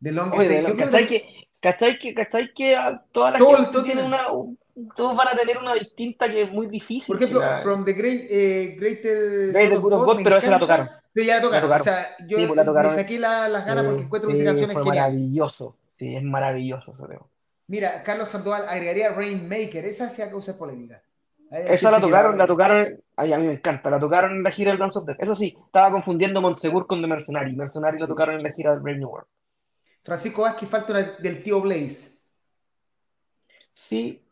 The 0.00 0.12
Longest 0.12 0.48
Day. 0.48 0.76
¿cachai, 0.76 1.06
que, 1.08 1.48
¿cachai, 1.60 1.98
que, 1.98 2.14
¿Cachai 2.14 2.54
que 2.54 2.78
todas 3.10 3.32
las 3.32 3.42
todo, 3.72 3.82
tiene 3.82 4.04
una, 4.04 4.28
todos 4.94 5.16
van 5.16 5.28
a 5.28 5.36
tener 5.36 5.58
una 5.58 5.74
distinta 5.74 6.28
que 6.28 6.42
es 6.42 6.52
muy 6.52 6.66
difícil. 6.66 7.16
Por 7.16 7.22
ejemplo, 7.22 7.42
From 7.62 7.84
the 7.84 7.92
Great, 7.92 8.26
eh, 8.30 8.76
Greater 8.78 9.52
Great 9.52 9.80
God, 9.80 10.04
God, 10.04 10.20
pero 10.22 10.36
esa 10.38 10.50
la 10.50 10.58
tocaron. 10.58 10.90
Pero 11.12 11.26
ya 11.26 11.36
la 11.36 11.42
tocaron. 11.42 11.80
O 11.80 11.84
sea, 11.84 12.08
yo 12.26 12.38
sí, 12.38 12.46
pues 12.46 12.66
me 12.66 12.94
saqué 12.94 13.18
la, 13.18 13.48
las 13.48 13.64
ganas 13.66 13.84
porque 13.84 14.02
encuentro 14.02 14.30
sí, 14.30 14.36
que 14.36 14.42
esa 14.42 14.50
canción 14.50 14.70
es 14.70 14.86
maravilloso. 14.86 15.76
Sí, 15.98 16.16
es 16.16 16.22
maravilloso, 16.22 16.92
creo. 16.94 17.28
Mira, 17.66 18.02
Carlos 18.02 18.28
Sandoval 18.28 18.68
agregaría 18.68 19.10
Rainmaker. 19.10 19.84
Esa 19.84 20.08
sí 20.08 20.22
ha 20.22 20.30
causado 20.30 20.58
polémica. 20.58 21.02
Esa 21.50 21.90
la 21.90 22.00
tocaron, 22.00 22.38
la 22.38 22.46
tocaron, 22.46 23.02
ay, 23.16 23.32
a 23.32 23.38
mí 23.38 23.48
me 23.48 23.54
encanta, 23.54 23.90
la 23.90 23.98
tocaron 23.98 24.36
en 24.36 24.42
la 24.44 24.52
gira 24.52 24.70
del 24.70 24.78
Dance 24.78 25.00
of 25.00 25.04
Death. 25.04 25.20
Eso 25.20 25.34
sí, 25.34 25.56
estaba 25.66 25.90
confundiendo 25.90 26.40
Montsegur 26.40 26.86
con 26.86 27.00
The 27.02 27.08
Mercenary. 27.08 27.56
Mercenary 27.56 27.98
la 27.98 28.06
tocaron 28.06 28.36
en 28.36 28.44
la 28.44 28.52
gira 28.52 28.70
del 28.70 28.80
Brave 28.80 28.98
New 28.98 29.08
World. 29.08 29.26
Francisco 30.04 30.42
Vázquez, 30.42 30.68
falta 30.68 30.92
una 30.92 31.02
del 31.18 31.42
tío 31.42 31.60
Blaze. 31.60 32.10
Sí. 33.72 34.22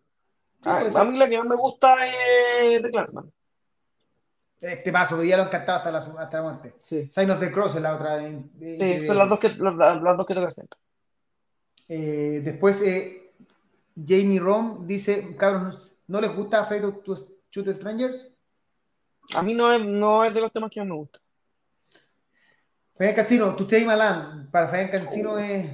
Ah, 0.64 0.82
a, 0.94 1.04
mí 1.04 1.16
la 1.16 1.28
que 1.28 1.38
más 1.38 1.46
me 1.46 1.56
gusta 1.56 1.96
es 2.06 2.82
The 2.82 2.90
Clansman. 2.90 3.32
Este 4.60 4.90
paso, 4.90 5.20
que 5.20 5.28
ya 5.28 5.36
lo 5.36 5.44
han 5.44 5.50
cantado 5.50 5.78
hasta 5.78 5.90
la, 5.92 6.22
hasta 6.22 6.36
la 6.38 6.42
muerte. 6.42 6.74
Sí. 6.80 7.08
Sign 7.10 7.30
of 7.30 7.38
the 7.38 7.52
Cross 7.52 7.76
es 7.76 7.82
la 7.82 7.94
otra. 7.94 8.18
sí, 8.20 9.06
son 9.06 9.18
las 9.18 9.28
dos 9.28 9.38
que, 9.38 9.50
las, 9.50 9.74
las 9.76 10.16
dos 10.16 10.26
que 10.26 10.34
tocaste. 10.34 10.64
Eh, 11.88 12.42
después, 12.44 12.82
eh, 12.82 13.32
Jamie 13.96 14.40
Rom 14.40 14.86
dice, 14.86 15.36
cabros, 15.36 15.96
¿no 16.08 16.20
les 16.20 16.34
gusta 16.34 16.60
Afraid 16.60 16.82
to 17.04 17.16
Shoot 17.50 17.68
Strangers? 17.68 18.30
A 19.34 19.42
mí 19.42 19.54
no 19.54 19.72
es, 19.72 19.84
no 19.84 20.24
es 20.24 20.34
de 20.34 20.40
los 20.40 20.52
temas 20.52 20.70
que 20.70 20.80
más 20.80 20.88
me 20.88 20.94
gusta. 20.94 21.20
Fabián 22.96 23.14
Cancino, 23.14 23.54
tú 23.54 23.66
y 23.74 23.84
Malán, 23.84 24.50
para 24.50 24.66
Fabián 24.68 24.90
Cancino 24.90 25.32
oh. 25.32 25.38
es... 25.38 25.70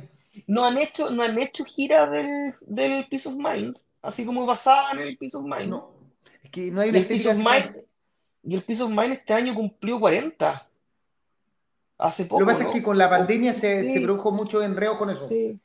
No 0.47 0.67
han 0.67 0.77
hecho, 0.79 1.11
no 1.11 1.23
han 1.23 1.39
hecho 1.39 1.65
gira 1.65 2.09
del, 2.11 2.55
del 2.61 3.07
Peace 3.09 3.29
of 3.29 3.37
Mind, 3.37 3.79
así 4.05 4.25
como 4.25 4.47
basada 4.47 4.93
en 4.93 5.01
el 5.01 5.17
Peace 5.17 5.37
of 5.37 5.45
Mind. 5.45 5.71
No, 5.71 5.91
es 6.43 6.51
que 6.51 6.71
no 6.71 6.81
hay 6.81 6.91
una 6.91 6.99
y 6.99 7.03
el, 7.03 7.09
Peace 7.09 7.29
of 7.29 7.37
Mind, 7.37 7.77
y 8.45 8.55
el 8.55 8.63
Peace 8.63 8.83
of 8.83 8.91
Mind 8.91 9.13
este 9.15 9.33
año 9.33 9.55
cumplió 9.55 9.99
40. 9.99 10.69
Hace 11.97 12.25
poco. 12.27 12.41
Lo 12.41 12.47
que 12.47 12.53
pasa 12.53 12.69
es 12.69 12.75
que 12.75 12.83
con 12.83 12.99
la 12.99 13.09
pandemia 13.09 13.53
se, 13.53 13.93
se 13.93 14.01
produjo 14.01 14.31
mucho 14.31 14.63
enreo 14.63 14.99
con 14.99 15.11
eso. 15.11 15.29
Sí. 15.29 15.59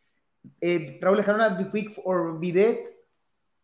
Eh, 0.62 0.98
Raúl 1.02 1.20
Escarona, 1.20 1.50
Be 1.50 1.70
Quick 1.72 2.00
or 2.04 2.40
Be 2.40 2.52
Dead. 2.52 2.78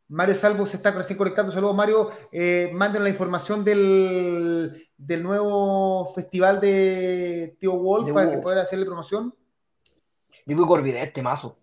Mario 0.07 0.35
Salvo 0.35 0.65
se 0.67 0.77
está 0.77 0.91
recién 0.91 1.17
conectando. 1.17 1.51
Saludos, 1.51 1.75
Mario. 1.75 2.11
Eh, 2.31 2.69
mándenos 2.73 3.03
la 3.03 3.09
información 3.09 3.63
del, 3.63 4.87
del, 4.97 5.23
nuevo 5.23 6.13
festival 6.13 6.59
de 6.59 7.55
Tío 7.59 7.73
Wolf 7.73 8.11
para 8.11 8.31
que 8.31 8.37
pueda 8.39 8.61
hacerle 8.61 8.85
promoción. 8.85 9.33
Or 10.47 10.83
Be 10.83 10.91
Dead, 10.91 11.11
temazo. 11.13 11.57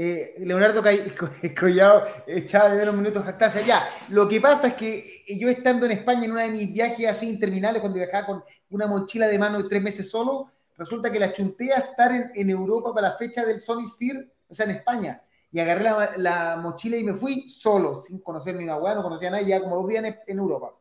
Eh, 0.00 0.36
Leonardo 0.38 0.80
Collado 1.58 2.06
echaba 2.24 2.68
de 2.68 2.78
menos 2.78 2.94
minutos 2.94 3.24
jactancia. 3.24 3.62
Ya, 3.62 3.88
lo 4.10 4.28
que 4.28 4.40
pasa 4.40 4.68
es 4.68 4.74
que 4.74 5.24
yo 5.26 5.48
estando 5.48 5.86
en 5.86 5.90
España 5.90 6.24
en 6.24 6.30
uno 6.30 6.40
de 6.40 6.50
mis 6.50 6.72
viajes 6.72 7.08
así 7.08 7.28
interminables, 7.28 7.80
cuando 7.80 7.98
viajaba 7.98 8.24
con 8.24 8.44
una 8.70 8.86
mochila 8.86 9.26
de 9.26 9.36
mano 9.40 9.60
de 9.60 9.68
tres 9.68 9.82
meses 9.82 10.08
solo, 10.08 10.52
resulta 10.76 11.10
que 11.10 11.18
la 11.18 11.32
chunté 11.32 11.72
a 11.72 11.78
estar 11.78 12.30
en, 12.32 12.48
Europa 12.48 12.94
para 12.94 13.08
la 13.08 13.16
fecha 13.16 13.44
del 13.44 13.58
Sony 13.58 13.88
Sphere, 13.88 14.30
o 14.48 14.54
sea, 14.54 14.66
en 14.66 14.76
España. 14.76 15.20
Y 15.50 15.58
agarré 15.58 15.90
la, 16.18 16.60
mochila 16.62 16.96
y 16.96 17.02
me 17.02 17.14
fui 17.14 17.50
solo, 17.50 17.96
sin 17.96 18.20
conocer 18.20 18.54
ni 18.54 18.62
una 18.62 18.76
hueá, 18.76 18.94
no 18.94 19.02
conocía 19.02 19.30
a 19.30 19.32
nadie, 19.32 19.46
ya 19.48 19.60
como 19.60 19.74
dos 19.78 19.88
días 19.88 20.04
en, 20.28 20.38
Europa. 20.38 20.74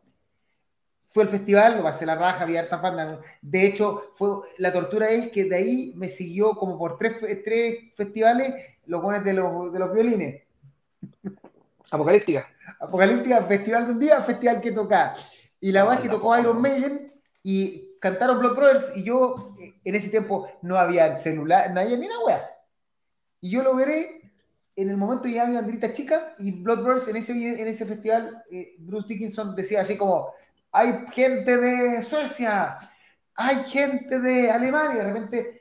Fue 1.07 1.23
el 1.23 1.29
festival, 1.29 1.77
lo 1.77 1.83
pasé 1.83 2.05
la 2.05 2.13
raja, 2.13 2.43
había 2.43 2.59
harta 2.59 2.77
bandas. 2.77 3.17
De 3.41 3.65
hecho, 3.65 4.11
fue, 4.13 4.41
la 4.59 4.71
tortura 4.71 5.09
es 5.09 5.31
que 5.31 5.45
de 5.45 5.55
ahí 5.55 5.93
me 5.95 6.07
siguió 6.07 6.51
como 6.51 6.77
por 6.77 6.99
tres, 6.99 7.15
tres 7.43 7.95
festivales 7.95 8.76
los 8.87 9.01
buenos 9.01 9.23
de 9.23 9.33
los, 9.33 9.71
de 9.71 9.79
los 9.79 9.93
violines. 9.93 10.43
Apocalíptica. 11.91 12.47
Apocalíptica, 12.79 13.43
festival 13.43 13.85
de 13.85 13.91
un 13.93 13.99
día, 13.99 14.21
festival 14.21 14.61
que 14.61 14.71
toca. 14.71 15.15
Y 15.59 15.71
la 15.71 15.83
verdad 15.83 15.99
es 15.99 16.03
que 16.03 16.15
tocó 16.15 16.37
Iron 16.37 16.61
Maiden 16.61 17.13
y 17.43 17.97
cantaron 17.99 18.39
Blood 18.39 18.55
Brothers 18.55 18.91
y 18.95 19.03
yo 19.03 19.55
en 19.83 19.95
ese 19.95 20.09
tiempo 20.09 20.49
no 20.61 20.77
había 20.77 21.17
celular, 21.19 21.71
no 21.71 21.79
había 21.79 21.97
ni 21.97 22.05
una 22.05 22.19
wea. 22.19 22.45
Y 23.41 23.51
yo 23.51 23.63
lo 23.63 23.75
veré 23.75 24.17
en 24.77 24.89
el 24.89 24.97
momento 24.97 25.27
ya 25.27 25.43
había 25.43 25.59
banderitas 25.59 25.93
chica 25.93 26.35
y 26.37 26.61
Blood 26.61 26.83
Brothers 26.83 27.07
en 27.07 27.15
ese, 27.15 27.31
en 27.33 27.67
ese 27.67 27.83
festival, 27.85 28.43
eh, 28.51 28.75
Bruce 28.77 29.07
Dickinson 29.07 29.55
decía 29.55 29.81
así 29.81 29.97
como, 29.97 30.31
hay 30.71 31.07
gente 31.11 31.57
de 31.57 32.03
Suecia, 32.03 32.77
hay 33.33 33.55
gente 33.63 34.19
de 34.19 34.51
Alemania, 34.51 35.03
de 35.03 35.11
repente, 35.11 35.56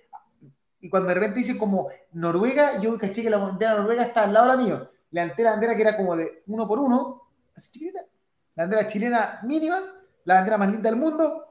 y 0.80 0.88
cuando 0.88 1.08
de 1.08 1.14
repente 1.14 1.38
dice 1.40 1.58
como 1.58 1.88
Noruega, 2.12 2.80
yo 2.80 2.98
caché 2.98 3.22
que 3.22 3.30
la 3.30 3.38
bandera 3.38 3.76
noruega 3.76 4.04
está 4.04 4.24
al 4.24 4.32
lado 4.32 4.50
de 4.50 4.56
la 4.56 4.62
mía. 4.62 4.90
Levanté 5.10 5.42
la 5.42 5.50
bandera 5.52 5.74
que 5.74 5.82
era 5.82 5.96
como 5.96 6.16
de 6.16 6.42
uno 6.46 6.66
por 6.68 6.78
uno, 6.78 7.22
así 7.54 7.72
chiquitita, 7.72 8.00
la 8.54 8.64
bandera 8.64 8.86
chilena 8.86 9.40
mínima, 9.44 9.80
la 10.24 10.34
bandera 10.34 10.58
más 10.58 10.70
linda 10.70 10.90
del 10.90 10.98
mundo, 10.98 11.46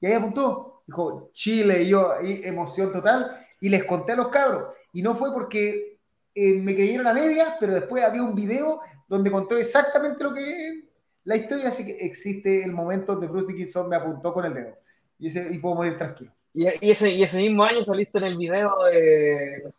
y 0.00 0.06
ahí 0.06 0.12
apuntó, 0.14 0.82
dijo 0.86 1.30
Chile, 1.32 1.82
y 1.82 1.88
yo, 1.88 2.12
ahí, 2.12 2.40
emoción 2.44 2.92
total, 2.92 3.46
y 3.60 3.68
les 3.68 3.84
conté 3.84 4.12
a 4.12 4.16
los 4.16 4.28
cabros. 4.28 4.74
Y 4.92 5.02
no 5.02 5.16
fue 5.16 5.32
porque 5.32 5.98
eh, 6.34 6.54
me 6.60 6.74
creyeron 6.74 7.06
a 7.06 7.12
medias, 7.12 7.56
pero 7.60 7.74
después 7.74 8.02
había 8.02 8.22
un 8.22 8.34
video 8.34 8.80
donde 9.06 9.30
contó 9.30 9.58
exactamente 9.58 10.24
lo 10.24 10.32
que 10.32 10.88
la 11.24 11.36
historia, 11.36 11.68
así 11.68 11.84
que 11.84 11.98
existe 12.06 12.64
el 12.64 12.72
momento 12.72 13.12
donde 13.12 13.28
Bruce 13.28 13.48
Dickinson 13.48 13.88
me 13.88 13.96
apuntó 13.96 14.32
con 14.32 14.46
el 14.46 14.54
dedo. 14.54 14.78
Y, 15.18 15.26
ese, 15.26 15.52
y 15.52 15.58
puedo 15.58 15.74
morir 15.74 15.98
tranquilo. 15.98 16.32
Y, 16.52 16.90
ese, 16.90 17.10
y 17.10 17.22
ese 17.22 17.40
mismo 17.40 17.64
año 17.64 17.82
saliste 17.82 18.18
en 18.18 18.24
el 18.24 18.36
video 18.36 18.84
de, 18.84 19.72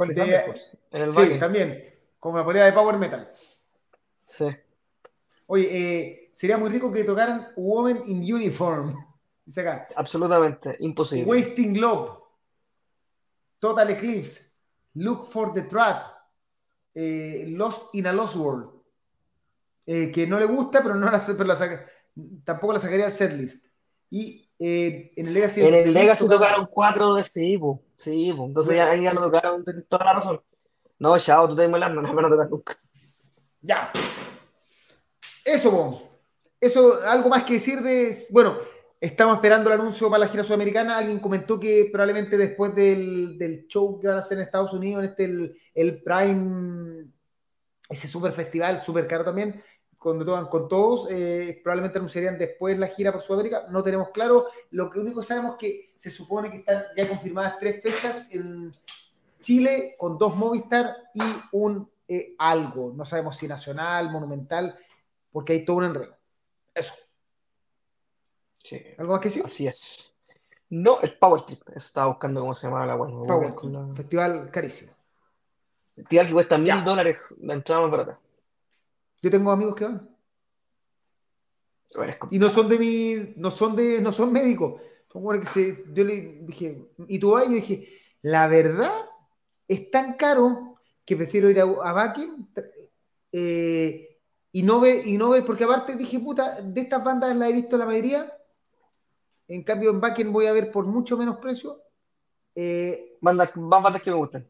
en 0.91 1.01
el 1.01 1.13
Sí, 1.13 1.37
también, 1.37 1.83
como 2.19 2.37
la 2.37 2.45
polea 2.45 2.65
de 2.65 2.71
Power 2.71 2.97
Metal. 2.97 3.29
Sí. 4.23 4.45
Oye, 5.47 5.67
eh, 5.69 6.29
sería 6.31 6.57
muy 6.57 6.69
rico 6.69 6.91
que 6.91 7.03
tocaran 7.03 7.49
Woman 7.57 8.03
in 8.07 8.33
Uniform. 8.33 8.95
Absolutamente, 9.95 10.77
imposible. 10.79 11.29
Wasting 11.29 11.73
Globe, 11.73 12.11
Total 13.59 13.89
Eclipse, 13.89 14.53
Look 14.93 15.25
for 15.25 15.53
the 15.53 15.63
Trap, 15.63 16.03
eh, 16.95 17.45
Lost 17.49 17.93
in 17.95 18.07
a 18.07 18.13
Lost 18.13 18.35
World, 18.35 18.69
eh, 19.85 20.09
que 20.09 20.25
no 20.25 20.39
le 20.39 20.45
gusta, 20.45 20.81
pero, 20.81 20.95
no 20.95 21.11
la, 21.11 21.21
tampoco 22.45 22.73
la 22.73 22.79
sacaría 22.79 23.07
al 23.07 23.13
setlist. 23.13 23.65
Y 24.09 24.50
eh, 24.63 25.11
en 25.15 25.27
el 25.27 25.33
Legacy. 25.33 25.61
En 25.61 25.73
el 25.73 25.93
Legacy 25.93 26.27
tocaron 26.27 26.67
cuatro 26.71 27.15
de 27.15 27.21
este 27.21 27.41
tipo. 27.41 27.81
Sí, 27.97 28.29
entonces 28.29 28.75
ya, 28.75 28.95
ya 28.95 29.13
no 29.13 29.21
tocaron 29.21 29.65
toda 29.89 30.05
la 30.05 30.13
razón. 30.13 30.41
No, 30.99 31.17
chao, 31.17 31.49
tú 31.49 31.55
te 31.55 31.67
molando, 31.67 32.01
no 32.01 32.09
me 32.09 32.15
van 32.15 32.25
a 32.25 32.29
tocar 32.29 32.49
nunca. 32.49 32.77
Ya. 33.61 33.91
Eso, 35.43 36.11
Eso, 36.59 36.99
algo 37.05 37.29
más 37.29 37.43
que 37.43 37.53
decir 37.53 37.81
de. 37.81 38.15
Bueno, 38.29 38.57
Estamos 39.01 39.33
esperando 39.37 39.73
el 39.73 39.79
anuncio 39.79 40.11
para 40.11 40.19
la 40.19 40.27
gira 40.27 40.43
sudamericana. 40.43 40.95
Alguien 40.95 41.17
comentó 41.17 41.59
que 41.59 41.89
probablemente 41.91 42.37
después 42.37 42.75
del, 42.75 43.65
show 43.67 43.99
que 43.99 44.07
van 44.07 44.17
a 44.17 44.19
hacer 44.19 44.37
en 44.37 44.43
Estados 44.43 44.73
Unidos, 44.73 45.03
en 45.03 45.09
este 45.09 45.55
el, 45.73 46.03
Prime, 46.03 47.07
ese 47.89 48.07
super 48.07 48.31
festival, 48.31 48.83
super 48.83 49.07
caro 49.07 49.25
también, 49.25 49.59
con, 50.01 50.25
con 50.47 50.67
todos, 50.67 51.11
eh, 51.11 51.61
probablemente 51.63 51.99
anunciarían 51.99 52.35
después 52.35 52.75
la 52.75 52.87
gira 52.87 53.11
por 53.11 53.21
Sudamérica. 53.21 53.67
No 53.69 53.83
tenemos 53.83 54.09
claro. 54.09 54.47
Lo 54.71 54.89
que 54.89 54.97
único 54.97 55.21
sabemos 55.21 55.51
es 55.51 55.57
que 55.57 55.91
se 55.95 56.09
supone 56.09 56.49
que 56.49 56.57
están 56.57 56.85
ya 56.97 57.07
confirmadas 57.07 57.59
tres 57.59 57.83
fechas 57.83 58.33
en 58.33 58.71
Chile 59.39 59.95
con 59.99 60.17
dos 60.17 60.35
Movistar 60.35 60.91
y 61.13 61.21
un 61.51 61.87
eh, 62.07 62.33
algo. 62.39 62.91
No 62.95 63.05
sabemos 63.05 63.37
si 63.37 63.47
nacional, 63.47 64.09
monumental, 64.09 64.75
porque 65.31 65.53
hay 65.53 65.65
todo 65.65 65.77
un 65.77 65.83
enredo. 65.83 66.17
Eso. 66.73 66.93
¿Algo 68.97 69.13
más 69.13 69.21
que 69.21 69.29
decir? 69.29 69.43
Así 69.45 69.67
es. 69.67 70.15
No, 70.71 70.99
el 71.01 71.15
Power 71.15 71.43
Trip. 71.43 71.61
Eso 71.69 71.85
estaba 71.85 72.07
buscando 72.07 72.41
cómo 72.41 72.55
se 72.55 72.65
llama 72.65 72.87
la 72.87 72.95
bueno. 72.95 73.23
Power 73.27 73.53
Festival 73.95 74.49
carísimo. 74.49 74.93
Festival 75.95 76.25
que 76.25 76.33
cuesta 76.33 76.57
mil 76.57 76.83
dólares 76.83 77.35
la 77.39 77.53
entrada 77.53 77.81
más 77.81 77.91
barata. 77.91 78.19
Yo 79.21 79.29
tengo 79.29 79.51
amigos 79.51 79.75
que 79.75 79.85
van. 79.85 80.09
Y 82.31 82.39
no 82.39 82.49
son 82.49 82.69
de 82.69 82.79
mi, 82.79 83.33
no 83.35 83.51
son 83.51 83.75
de, 83.75 84.01
no 84.01 84.11
son 84.11 84.31
médicos. 84.31 84.81
Que 85.11 85.45
se, 85.47 85.83
yo 85.93 86.03
le 86.05 86.39
dije, 86.43 86.89
¿y 87.07 87.19
tú 87.19 87.31
vas? 87.31 87.45
Y 87.45 87.49
yo 87.49 87.55
dije, 87.55 87.99
la 88.21 88.47
verdad 88.47 88.93
es 89.67 89.91
tan 89.91 90.13
caro 90.13 90.75
que 91.05 91.17
prefiero 91.17 91.49
ir 91.49 91.59
a, 91.59 91.65
a 91.65 92.15
eh, 93.33 94.19
y 94.53 94.63
no 94.63 94.79
ve, 94.79 95.01
y 95.05 95.17
no 95.17 95.29
ve, 95.29 95.41
porque 95.41 95.65
aparte 95.65 95.95
dije, 95.95 96.19
puta, 96.19 96.61
de 96.61 96.81
estas 96.81 97.03
bandas 97.03 97.35
la 97.35 97.49
he 97.49 97.53
visto 97.53 97.77
la 97.77 97.85
mayoría 97.85 98.31
en 99.51 99.63
cambio, 99.63 99.89
en 99.89 99.99
backend 99.99 100.31
voy 100.31 100.45
a 100.45 100.53
ver 100.53 100.71
por 100.71 100.87
mucho 100.87 101.17
menos 101.17 101.37
precio. 101.39 101.83
Eh, 102.55 103.17
bandas, 103.19 103.53
más 103.57 103.83
bandas 103.83 104.01
que 104.01 104.09
me 104.09 104.15
gustan. 104.15 104.47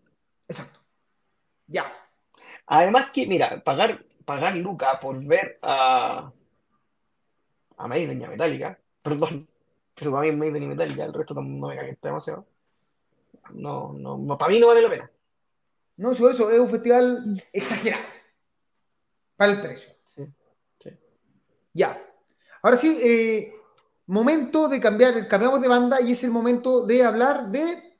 Además 2.67 3.09
que, 3.11 3.25
mira, 3.25 3.63
pagar, 3.63 4.05
pagar 4.31 4.55
Luca 4.55 4.99
por 4.99 5.21
ver 5.25 5.59
a, 5.61 6.31
a 7.77 7.87
Maiden 7.87 8.21
y 8.21 8.23
a 8.23 8.29
Metallica, 8.29 8.79
perdón, 9.01 9.47
pero 9.93 10.11
para 10.11 10.23
mí 10.23 10.31
Maiden 10.31 10.63
y 10.63 10.67
Metallica, 10.67 11.03
el 11.03 11.13
resto 11.13 11.33
no 11.33 11.67
me 11.67 11.75
calienta 11.75 12.07
demasiado. 12.07 12.45
No, 13.53 13.93
no, 13.93 14.37
para 14.37 14.51
mí 14.51 14.59
no 14.59 14.67
vale 14.67 14.81
la 14.81 14.89
pena. 14.89 15.11
No, 15.97 16.11
eso 16.13 16.29
es 16.29 16.59
un 16.59 16.69
festival 16.69 17.43
exagerado 17.51 18.03
para 19.35 19.51
el 19.51 19.61
precio. 19.61 19.93
Sí, 20.05 20.25
sí. 20.79 20.89
Ya. 21.73 22.01
Ahora 22.61 22.77
sí, 22.77 22.97
eh, 23.03 23.53
momento 24.05 24.69
de 24.69 24.79
cambiar, 24.79 25.27
cambiamos 25.27 25.61
de 25.61 25.67
banda 25.67 25.99
y 25.99 26.13
es 26.13 26.23
el 26.23 26.31
momento 26.31 26.85
de 26.85 27.03
hablar 27.03 27.49
de 27.49 27.99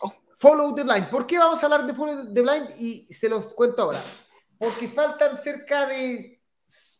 oh. 0.00 0.12
Follow 0.38 0.74
the 0.74 0.84
Blind. 0.84 1.10
¿Por 1.10 1.26
qué 1.26 1.38
vamos 1.38 1.60
a 1.62 1.66
hablar 1.66 1.86
de 1.86 1.94
Follow 1.94 2.32
the 2.32 2.42
Blind? 2.42 2.70
Y 2.78 3.12
se 3.12 3.28
los 3.28 3.46
cuento 3.54 3.82
ahora. 3.82 4.02
Porque 4.56 4.88
faltan 4.88 5.36
cerca 5.36 5.86
de 5.86 6.40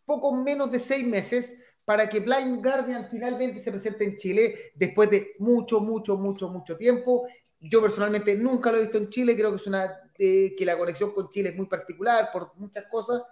poco 0.04 0.32
menos 0.32 0.70
de 0.70 0.78
seis 0.78 1.06
meses 1.06 1.60
para 1.84 2.08
que 2.08 2.20
Blind 2.20 2.62
Guardian 2.62 3.08
finalmente 3.10 3.60
se 3.60 3.70
presente 3.70 4.04
en 4.04 4.16
Chile 4.16 4.72
después 4.74 5.10
de 5.10 5.34
mucho, 5.38 5.80
mucho, 5.80 6.16
mucho, 6.16 6.48
mucho 6.48 6.76
tiempo. 6.76 7.26
Yo 7.60 7.80
personalmente 7.80 8.34
nunca 8.36 8.70
lo 8.70 8.78
he 8.78 8.82
visto 8.82 8.98
en 8.98 9.08
Chile, 9.08 9.36
creo 9.36 9.50
que 9.50 9.56
es 9.56 9.66
una 9.66 9.98
eh, 10.18 10.54
que 10.56 10.64
la 10.64 10.76
conexión 10.76 11.12
con 11.12 11.28
Chile 11.28 11.50
es 11.50 11.56
muy 11.56 11.66
particular 11.66 12.30
por 12.32 12.54
muchas 12.56 12.84
cosas. 12.90 13.22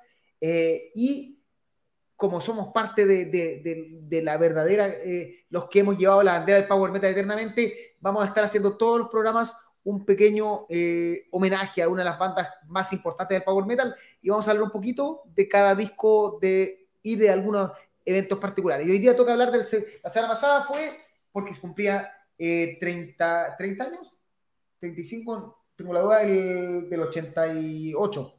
Eh, 0.41 0.91
y 0.95 1.43
como 2.17 2.41
somos 2.41 2.73
parte 2.73 3.05
de, 3.05 4.23
la 4.23 4.39
verdadera, 4.39 4.89
eh, 4.89 5.45
los 5.51 5.69
que 5.69 5.81
hemos 5.81 5.99
llevado 5.99 6.23
la 6.23 6.39
bandera 6.39 6.59
del 6.59 6.69
Power 6.69 6.91
Metal 6.91 7.11
eternamente, 7.11 7.97
vamos 8.01 8.25
a 8.25 8.29
estar 8.29 8.45
haciendo 8.45 8.77
todos 8.77 9.01
los 9.01 9.09
programas 9.09 9.53
un 9.87 10.05
pequeño 10.05 10.67
eh, 10.69 11.27
homenaje 11.31 11.83
a 11.83 11.89
una 11.89 12.03
de 12.03 12.11
las 12.11 12.19
bandas 12.19 12.49
más 12.67 12.93
importantes 12.93 13.37
del 13.37 13.45
Power 13.45 13.65
Metal 13.67 13.95
y 14.21 14.29
vamos 14.31 14.47
a 14.47 14.51
hablar 14.51 14.65
un 14.65 14.71
poquito 14.71 15.23
de 15.27 15.49
cada 15.49 15.75
disco 15.75 16.39
de, 16.41 16.89
y 17.03 17.17
de 17.17 17.31
algunos 17.31 17.71
eventos 18.05 18.39
particulares. 18.39 18.87
Y 18.87 18.91
hoy 18.91 18.99
día 18.99 19.17
toca 19.17 19.33
hablar 19.33 19.53
del... 19.53 19.65
La 20.03 20.11
semana 20.11 20.35
pasada 20.35 20.65
fue 20.65 20.91
porque 21.33 21.55
se 21.55 21.61
cumplía 21.61 22.13
30, 22.37 23.57
30 23.57 23.85
años, 23.85 24.15
35, 24.81 25.65
tengo 25.77 25.93
la 25.93 26.01
duda 26.01 26.19
del, 26.19 26.89
del 26.89 27.01
88. 27.03 28.35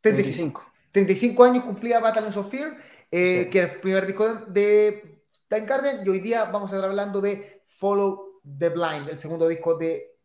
35. 0.00 0.74
35 0.92 1.44
años 1.44 1.64
cumplía 1.64 1.98
Battles 1.98 2.36
of 2.36 2.48
Fear, 2.48 2.78
eh, 3.10 3.48
que 3.50 3.62
es 3.62 3.72
el 3.72 3.80
primer 3.80 4.06
disco 4.06 4.32
de, 4.46 5.20
Blind 5.50 5.68
Guardian, 5.68 6.06
y 6.06 6.08
hoy 6.08 6.20
día 6.20 6.44
vamos 6.44 6.72
a 6.72 6.76
estar 6.76 6.88
hablando 6.88 7.20
de 7.20 7.62
Follow 7.78 8.23
the 8.58 8.68
Blind, 8.68 9.08
el 9.08 9.18
segundo 9.18 9.48
disco 9.48 9.74
de 9.74 10.16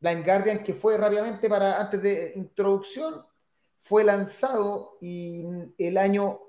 Blind 0.00 0.24
Guardian, 0.24 0.64
que 0.64 0.74
fue 0.74 0.96
rápidamente 0.96 1.48
para, 1.48 1.80
antes 1.80 2.02
de 2.02 2.32
introducción, 2.36 3.24
fue 3.80 4.04
lanzado 4.04 4.98
en 5.00 5.74
el 5.78 5.96
año 5.96 6.40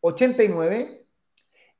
89 0.00 1.00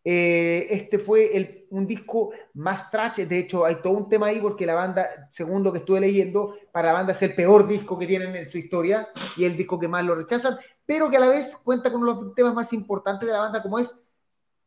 eh, 0.02 0.66
este 0.70 0.98
fue 0.98 1.36
el, 1.36 1.66
un 1.70 1.86
disco 1.86 2.30
más 2.54 2.90
trash, 2.90 3.16
de 3.16 3.38
hecho 3.38 3.66
hay 3.66 3.76
todo 3.82 3.92
un 3.92 4.08
tema 4.08 4.28
ahí 4.28 4.40
porque 4.40 4.64
la 4.64 4.72
banda, 4.72 5.28
según 5.30 5.62
lo 5.62 5.72
que 5.72 5.78
estuve 5.78 6.00
leyendo, 6.00 6.56
para 6.72 6.88
la 6.88 6.94
banda 6.94 7.12
es 7.12 7.20
el 7.20 7.34
peor 7.34 7.68
disco 7.68 7.98
que 7.98 8.06
tienen 8.06 8.34
en 8.34 8.50
su 8.50 8.56
historia 8.56 9.08
y 9.36 9.44
el 9.44 9.58
disco 9.58 9.78
que 9.78 9.88
más 9.88 10.02
lo 10.04 10.14
rechazan, 10.14 10.56
pero 10.86 11.10
que 11.10 11.18
a 11.18 11.20
la 11.20 11.28
vez 11.28 11.54
cuenta 11.62 11.92
con 11.92 12.04
los 12.04 12.34
temas 12.34 12.54
más 12.54 12.72
importantes 12.72 13.26
de 13.26 13.32
la 13.32 13.40
banda 13.40 13.62
como 13.62 13.78
es 13.78 14.06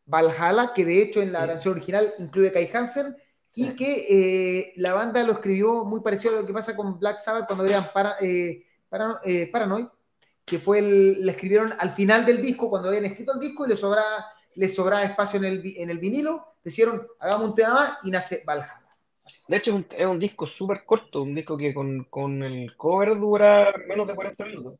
Valhalla, 0.05 0.71
que 0.73 0.85
de 0.85 1.01
hecho 1.01 1.21
en 1.21 1.31
la 1.31 1.47
canción 1.47 1.73
original 1.73 2.13
incluye 2.19 2.51
Kai 2.51 2.69
Hansen 2.71 3.15
y 3.55 3.75
que 3.75 4.05
eh, 4.09 4.73
la 4.77 4.93
banda 4.93 5.23
lo 5.23 5.33
escribió 5.33 5.85
muy 5.85 6.01
parecido 6.01 6.37
a 6.37 6.41
lo 6.41 6.47
que 6.47 6.53
pasa 6.53 6.75
con 6.75 6.99
Black 6.99 7.19
Sabbath 7.19 7.45
cuando 7.45 7.65
eran 7.65 7.85
para, 7.93 8.15
eh, 8.19 8.65
Paranoid, 8.89 9.87
que 10.43 10.59
fue 10.59 10.79
el, 10.79 11.25
le 11.25 11.31
escribieron 11.31 11.73
al 11.77 11.91
final 11.91 12.25
del 12.25 12.41
disco 12.41 12.69
cuando 12.69 12.89
habían 12.89 13.05
escrito 13.05 13.33
el 13.33 13.39
disco 13.39 13.65
y 13.65 13.69
le 13.69 13.77
sobraba 13.77 14.25
les 14.55 14.75
sobraba 14.75 15.03
espacio 15.03 15.37
en 15.39 15.45
el, 15.45 15.73
en 15.77 15.89
el 15.89 15.97
vinilo, 15.97 16.55
decidieron, 16.63 17.07
hagamos 17.19 17.49
un 17.49 17.55
tema 17.55 17.73
más 17.73 17.97
y 18.03 18.11
nace 18.11 18.43
Valhalla. 18.45 18.81
De 19.47 19.57
hecho, 19.57 19.71
es 19.71 19.75
un, 19.77 19.87
es 19.89 20.05
un 20.05 20.19
disco 20.19 20.45
súper 20.45 20.83
corto, 20.85 21.21
un 21.21 21.33
disco 21.33 21.57
que 21.57 21.73
con, 21.73 22.05
con, 22.05 22.43
el 22.43 22.75
cover 22.75 23.17
dura 23.17 23.73
menos 23.87 24.07
de 24.07 24.15
40 24.15 24.45
minutos. 24.45 24.79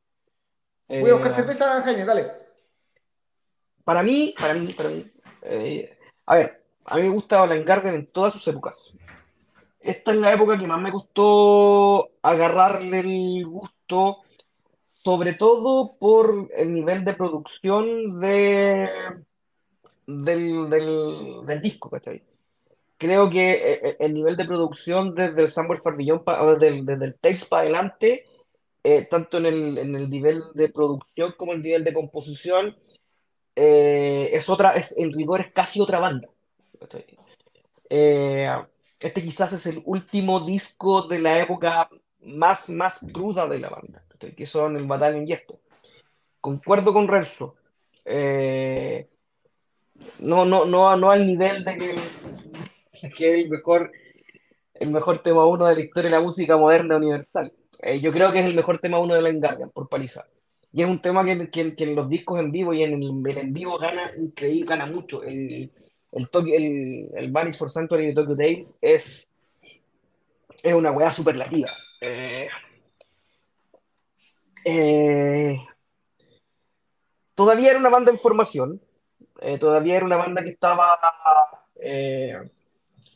Voy 0.87 1.09
a 1.09 1.13
buscar 1.13 1.31
eh, 1.31 1.35
cerveza, 1.35 1.81
Jaime, 1.81 2.05
dale. 2.05 2.31
Para 3.83 4.03
mí, 4.03 4.35
para 4.39 4.53
mí, 4.53 4.73
para 4.73 4.89
mí. 4.89 5.11
Eh, 5.43 5.97
a 6.25 6.35
ver, 6.35 6.62
a 6.85 6.97
mí 6.97 7.03
me 7.03 7.09
gusta 7.09 7.45
Blind 7.45 7.65
Garden 7.65 7.95
en 7.95 8.07
todas 8.07 8.33
sus 8.33 8.47
épocas. 8.47 8.95
Esta 9.79 10.11
es 10.11 10.17
la 10.17 10.33
época 10.33 10.57
que 10.57 10.67
más 10.67 10.81
me 10.81 10.91
costó 10.91 12.11
agarrarle 12.21 12.99
el 12.99 13.45
gusto, 13.45 14.21
sobre 14.87 15.33
todo 15.33 15.97
por 15.99 16.49
el 16.55 16.73
nivel 16.73 17.03
de 17.03 17.13
producción 17.13 18.19
de, 18.21 18.89
del, 20.07 20.69
del, 20.69 21.61
disco, 21.61 21.91
Creo 22.97 23.29
que 23.29 23.51
eh, 23.51 23.79
eh, 23.83 23.97
el 23.99 24.13
nivel 24.13 24.37
de 24.37 24.45
producción 24.45 25.13
desde 25.13 25.41
el 25.41 25.49
Samuel 25.49 25.81
Farbillón, 25.81 26.23
desde 26.25 26.67
el, 26.69 26.85
desde 26.85 27.05
el 27.05 27.37
para 27.49 27.63
adelante, 27.63 28.25
eh, 28.83 29.05
tanto 29.11 29.39
en 29.39 29.45
el, 29.45 29.77
en 29.77 29.95
el, 29.97 30.09
nivel 30.09 30.43
de 30.53 30.69
producción 30.69 31.33
como 31.37 31.51
en 31.51 31.57
el 31.57 31.63
nivel 31.63 31.83
de 31.83 31.93
composición, 31.93 32.77
es 33.55 34.49
otra, 34.49 34.71
es, 34.71 34.97
en 34.97 35.11
rigor 35.11 35.41
es 35.41 35.51
casi 35.51 35.81
otra 35.81 35.99
banda. 35.99 36.29
Este 38.99 39.21
quizás 39.21 39.53
es 39.53 39.65
el 39.65 39.81
último 39.85 40.39
disco 40.41 41.03
de 41.03 41.19
la 41.19 41.39
época 41.39 41.89
más, 42.21 42.69
más 42.69 43.05
cruda 43.11 43.47
de 43.47 43.59
la 43.59 43.69
banda, 43.69 44.03
que 44.35 44.45
son 44.45 44.77
el 44.77 44.85
Battalion 44.85 45.27
y 45.27 45.33
esto. 45.33 45.59
Concuerdo 46.39 46.93
con 46.93 47.07
Renzo. 47.07 47.55
Eh, 48.05 49.07
no, 50.19 50.45
no, 50.45 50.65
no, 50.65 50.95
no 50.95 51.11
al 51.11 51.25
nivel 51.25 51.63
de 51.63 51.77
que, 51.77 53.09
que 53.11 53.41
el 53.41 53.49
mejor, 53.49 53.91
el 54.73 54.89
mejor 54.89 55.19
tema 55.19 55.45
uno 55.45 55.65
de 55.65 55.75
la 55.75 55.81
historia 55.81 56.09
de 56.09 56.17
la 56.17 56.23
música 56.23 56.57
moderna 56.57 56.97
universal. 56.97 57.53
Eh, 57.81 57.99
yo 57.99 58.11
creo 58.11 58.31
que 58.31 58.39
es 58.39 58.45
el 58.45 58.55
mejor 58.55 58.79
tema 58.79 58.99
uno 58.99 59.13
de 59.13 59.21
la 59.21 59.31
Guardian, 59.31 59.69
por 59.69 59.89
paliza. 59.89 60.25
Y 60.71 60.81
es 60.81 60.89
un 60.89 61.01
tema 61.01 61.23
que, 61.23 61.49
que, 61.51 61.75
en 61.77 61.95
los 61.95 62.09
discos 62.09 62.39
en 62.39 62.51
vivo 62.51 62.73
y 62.73 62.81
en 62.81 62.93
el, 62.93 63.37
en 63.37 63.53
vivo 63.53 63.77
gana 63.77 64.11
increíble, 64.17 64.65
gana 64.65 64.85
mucho. 64.85 65.21
El, 65.23 65.71
el, 66.15 66.29
el, 66.53 67.09
el 67.15 67.31
Vanish 67.31 67.57
for 67.57 67.69
Sanctuary 67.69 68.07
de 68.07 68.13
Tokyo 68.13 68.35
Days 68.35 68.77
es, 68.81 69.27
es 70.63 70.73
una 70.73 70.91
weá 70.91 71.11
superlativa. 71.11 71.69
Eh, 72.01 72.47
eh, 74.65 75.57
todavía 77.33 77.71
era 77.71 77.79
una 77.79 77.89
banda 77.89 78.11
en 78.11 78.19
formación, 78.19 78.81
eh, 79.41 79.57
todavía 79.57 79.97
era 79.97 80.05
una 80.05 80.17
banda 80.17 80.43
que 80.43 80.51
estaba 80.51 80.99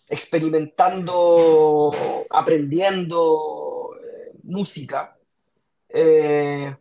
experimentando, 0.10 1.92
aprendiendo 2.30 3.96
música, 4.44 5.16
que 5.88 6.76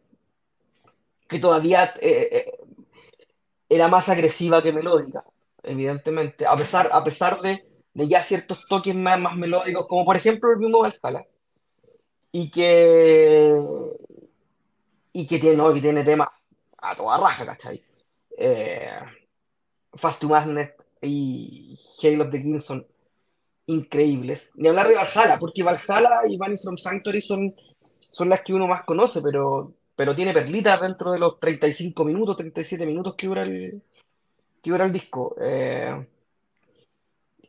todavía 1.41 1.95
era 3.69 3.89
más 3.89 4.09
agresiva 4.09 4.63
que 4.63 4.73
melódica, 4.73 5.25
evidentemente, 5.67 6.47
a 6.47 6.57
pesar, 6.57 6.89
a 6.93 7.05
pesar 7.05 7.41
de, 7.41 7.65
ya 7.95 8.21
ciertos 8.23 8.65
toques 8.67 8.95
más, 8.95 9.19
más 9.21 9.37
melódicos, 9.37 9.87
como 9.87 10.05
por 10.05 10.17
ejemplo 10.17 10.51
el 10.51 10.59
mismo 10.59 10.81
Valhalla, 10.81 11.27
y 12.33 12.51
que, 12.51 13.55
y 15.13 15.27
que 15.27 15.39
tiene, 15.39 15.57
no, 15.57 15.73
tiene 15.73 16.05
temas 16.05 16.29
a 16.79 16.95
toda 16.97 17.19
raja, 17.19 17.47
¿cachai? 17.47 17.83
Fast 19.95 20.21
to 20.21 20.29
Madness 20.29 20.73
y 21.01 21.79
Hail 22.03 22.21
of 22.21 22.31
the 22.31 22.43
King 22.43 22.61
son 22.61 22.87
increíbles. 23.67 24.53
Ni 24.57 24.69
hablar 24.69 24.89
de 24.89 24.95
Valhalla, 24.95 25.39
porque 25.39 25.63
Valhalla 25.63 26.23
y 26.29 26.37
Bunny 26.37 26.57
from 26.57 26.77
Sanctuary 26.77 27.23
son, 27.23 27.55
son 28.11 28.29
las 28.29 28.43
que 28.43 28.55
uno 28.55 28.67
más 28.67 28.85
conoce, 28.85 29.23
pero, 29.23 29.73
pero 29.95 30.15
tiene 30.15 30.33
perlitas 30.33 30.81
dentro 30.81 31.13
de 31.13 31.19
los 31.19 31.41
35 31.41 32.05
minutos, 32.05 32.37
37 32.37 32.87
minutos 32.87 33.15
que 33.15 33.27
dura 33.27 33.43
el, 33.43 33.83
que 34.67 34.73
dura 34.73 34.85
el 34.85 34.93
disco. 34.93 35.37
Eh, 35.41 36.07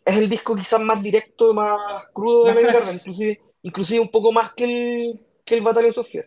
es 0.06 0.18
el 0.18 0.30
disco 0.30 0.56
quizás 0.56 0.80
más 0.80 1.02
directo, 1.02 1.52
más 1.52 2.06
crudo 2.14 2.46
de 2.46 2.54
Vanguard, 2.54 2.94
inclusive, 2.94 3.42
inclusive 3.64 4.00
un 4.00 4.12
poco 4.12 4.32
más 4.32 4.54
que 4.54 4.66
el, 4.66 5.20
que 5.44 5.56
el 5.56 5.64
Battalion 5.64 5.96
Sofía. 5.96 6.26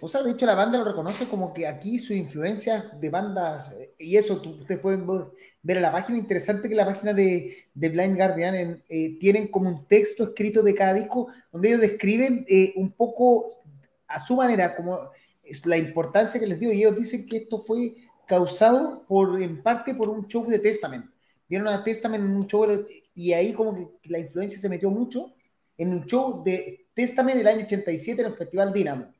O 0.00 0.08
sea, 0.08 0.24
de 0.24 0.32
hecho 0.32 0.44
la 0.46 0.56
banda 0.56 0.78
lo 0.78 0.84
reconoce 0.84 1.28
como 1.28 1.54
que 1.54 1.68
aquí 1.68 2.00
su 2.00 2.12
influencia 2.12 2.90
de 3.00 3.08
bandas, 3.08 3.70
y 3.98 4.16
eso 4.16 4.42
ustedes 4.44 4.80
pueden 4.80 5.06
ver, 5.62 5.76
en 5.76 5.82
la 5.82 5.92
página, 5.92 6.18
interesante 6.18 6.68
que 6.68 6.74
la 6.74 6.86
página 6.86 7.12
de, 7.12 7.68
Blind 7.74 8.16
Guardian 8.16 8.82
eh, 8.88 9.18
tienen 9.20 9.46
como 9.46 9.68
un 9.68 9.86
texto 9.86 10.24
escrito 10.24 10.60
de 10.62 10.74
cada 10.74 10.94
disco, 10.94 11.28
donde 11.52 11.68
ellos 11.68 11.82
describen 11.82 12.44
eh, 12.48 12.72
un 12.74 12.90
poco 12.90 13.48
a 14.08 14.18
su 14.26 14.34
manera, 14.34 14.74
como 14.74 14.98
es 15.44 15.64
la 15.66 15.76
importancia 15.76 16.40
que 16.40 16.48
les 16.48 16.58
dio, 16.58 16.72
y 16.72 16.78
ellos 16.78 16.98
dicen 16.98 17.26
que 17.26 17.36
esto 17.36 17.62
fue 17.64 17.94
causado 18.26 19.04
por, 19.06 19.40
en 19.40 19.62
parte 19.62 19.94
por 19.94 20.08
un 20.08 20.26
show 20.26 20.46
de 20.46 20.58
Testament. 20.58 21.06
Vieron 21.48 21.68
a 21.68 21.82
Testament 21.84 22.24
en 22.24 22.36
un 22.36 22.46
show 22.46 22.84
y 23.14 23.32
ahí 23.32 23.52
como 23.52 23.98
que 24.02 24.10
la 24.10 24.18
influencia 24.18 24.58
se 24.58 24.68
metió 24.68 24.90
mucho 24.90 25.32
en 25.78 25.92
un 25.92 26.06
show 26.06 26.42
de 26.42 26.86
Testament 26.94 27.40
el 27.40 27.46
año 27.46 27.64
87 27.64 28.20
en 28.20 28.26
el 28.28 28.34
Festival 28.34 28.72
Dynamo. 28.72 29.12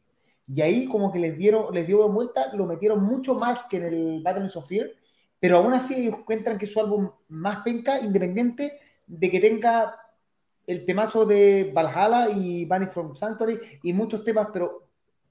Y 0.48 0.60
ahí 0.60 0.86
como 0.86 1.12
que 1.12 1.18
les 1.18 1.36
dieron, 1.36 1.74
les 1.74 1.86
dio 1.86 2.08
vuelta, 2.08 2.52
lo 2.54 2.66
metieron 2.66 3.02
mucho 3.02 3.34
más 3.34 3.64
que 3.64 3.78
en 3.78 3.84
el 3.84 4.22
Battle 4.22 4.50
of 4.54 4.68
Fear, 4.68 4.90
pero 5.40 5.58
aún 5.58 5.74
así 5.74 5.94
ellos 5.94 6.18
encuentran 6.18 6.58
que 6.58 6.66
es 6.66 6.72
su 6.72 6.80
álbum 6.80 7.10
más 7.28 7.62
penca, 7.62 8.00
independiente 8.00 8.72
de 9.06 9.30
que 9.30 9.40
tenga 9.40 9.96
el 10.66 10.84
temazo 10.84 11.26
de 11.26 11.70
Valhalla 11.74 12.30
y 12.30 12.64
Banished 12.64 12.92
from 12.92 13.14
Sanctuary 13.16 13.58
y 13.82 13.92
muchos 13.92 14.24
temas, 14.24 14.48
pero 14.52 14.88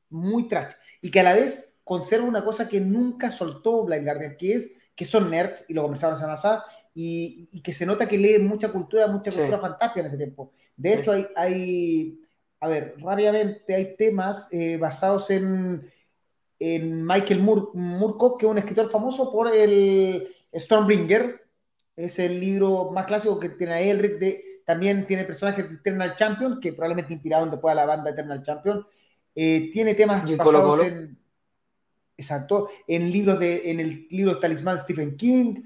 muy 0.10 0.48
trash. 0.48 0.74
Y 1.02 1.12
que 1.12 1.20
a 1.20 1.24
la 1.24 1.34
vez 1.34 1.75
conserva 1.86 2.28
una 2.28 2.44
cosa 2.44 2.68
que 2.68 2.82
nunca 2.82 3.32
soltó 3.32 3.86
Blind 3.86 4.04
Guardian, 4.04 4.36
que 4.36 4.56
es 4.56 4.76
que 4.94 5.06
son 5.06 5.30
nerds, 5.30 5.66
y 5.70 5.74
lo 5.74 5.84
conversaban 5.84 6.16
la 6.16 6.18
semana 6.18 6.36
pasada, 6.36 6.66
y, 6.94 7.62
que 7.62 7.74
se 7.74 7.86
nota 7.86 8.08
que 8.08 8.18
leen 8.18 8.48
mucha 8.48 8.72
cultura, 8.72 9.08
mucha 9.08 9.32
cultura 9.32 9.60
fantástica 9.60 10.00
en 10.00 10.08
ese 10.08 10.18
tiempo. 10.18 10.52
De 10.76 10.94
hecho, 10.94 11.12
hay, 11.12 11.28
hay, 11.36 12.20
a 12.60 12.68
ver, 12.68 12.96
rápidamente 12.98 13.76
hay 13.76 13.96
temas 13.98 14.48
eh, 14.52 14.78
basados 14.78 15.30
en, 15.30 15.90
en 16.60 17.06
Michael 17.06 17.42
Moorcock, 17.42 18.40
que 18.40 18.46
es 18.46 18.52
un 18.52 18.58
escritor 18.58 18.90
famoso 18.90 19.32
por 19.32 19.54
el 19.54 20.28
Stormbringer, 20.54 21.46
es 21.96 22.18
el 22.20 22.40
libro 22.40 22.92
más 22.92 23.06
clásico 23.06 23.40
que 23.40 23.50
tiene 23.50 23.74
a 23.74 23.82
Elric, 23.82 24.18
de, 24.18 24.62
también 24.66 25.06
tiene 25.06 25.26
personajes 25.26 25.70
de 25.70 25.76
Eternal 25.76 26.16
Champion, 26.16 26.60
que 26.60 26.74
probablemente 26.74 27.14
inspiraron 27.14 27.52
después 27.52 27.74
a 27.74 27.76
la 27.76 27.86
banda 27.86 28.10
Eternal 28.10 28.42
Champion, 28.42 28.88
eh, 29.36 29.70
tiene 29.72 29.94
temas 29.94 30.24
basados 30.38 30.80
en 30.82 31.18
exacto, 32.18 32.70
en 32.88 33.12
libros 33.12 33.40
de, 33.40 33.72
en 33.72 33.80
el 33.80 34.08
libro 34.10 34.40
Talismán 34.40 34.80
Stephen 34.80 35.16
King, 35.18 35.64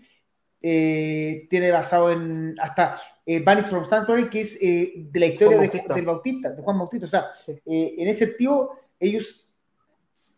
eh, 0.62 1.48
tiene 1.50 1.72
basado 1.72 2.12
en 2.12 2.56
hasta 2.60 3.00
eh, 3.26 3.44
from 3.70 3.86
Sanctuary, 3.86 4.30
que 4.30 4.42
es 4.42 4.58
eh, 4.62 4.94
de 4.96 5.20
la 5.20 5.28
historia 5.28 5.60
de, 5.60 5.84
del 5.96 6.06
Bautista, 6.06 6.50
de 6.50 6.62
Juan 6.62 6.80
Bautista. 6.80 7.06
O 7.06 7.10
sea, 7.10 7.28
eh, 7.48 7.96
en 7.98 8.08
ese 8.08 8.26
sentido, 8.26 8.72
ellos 9.00 9.50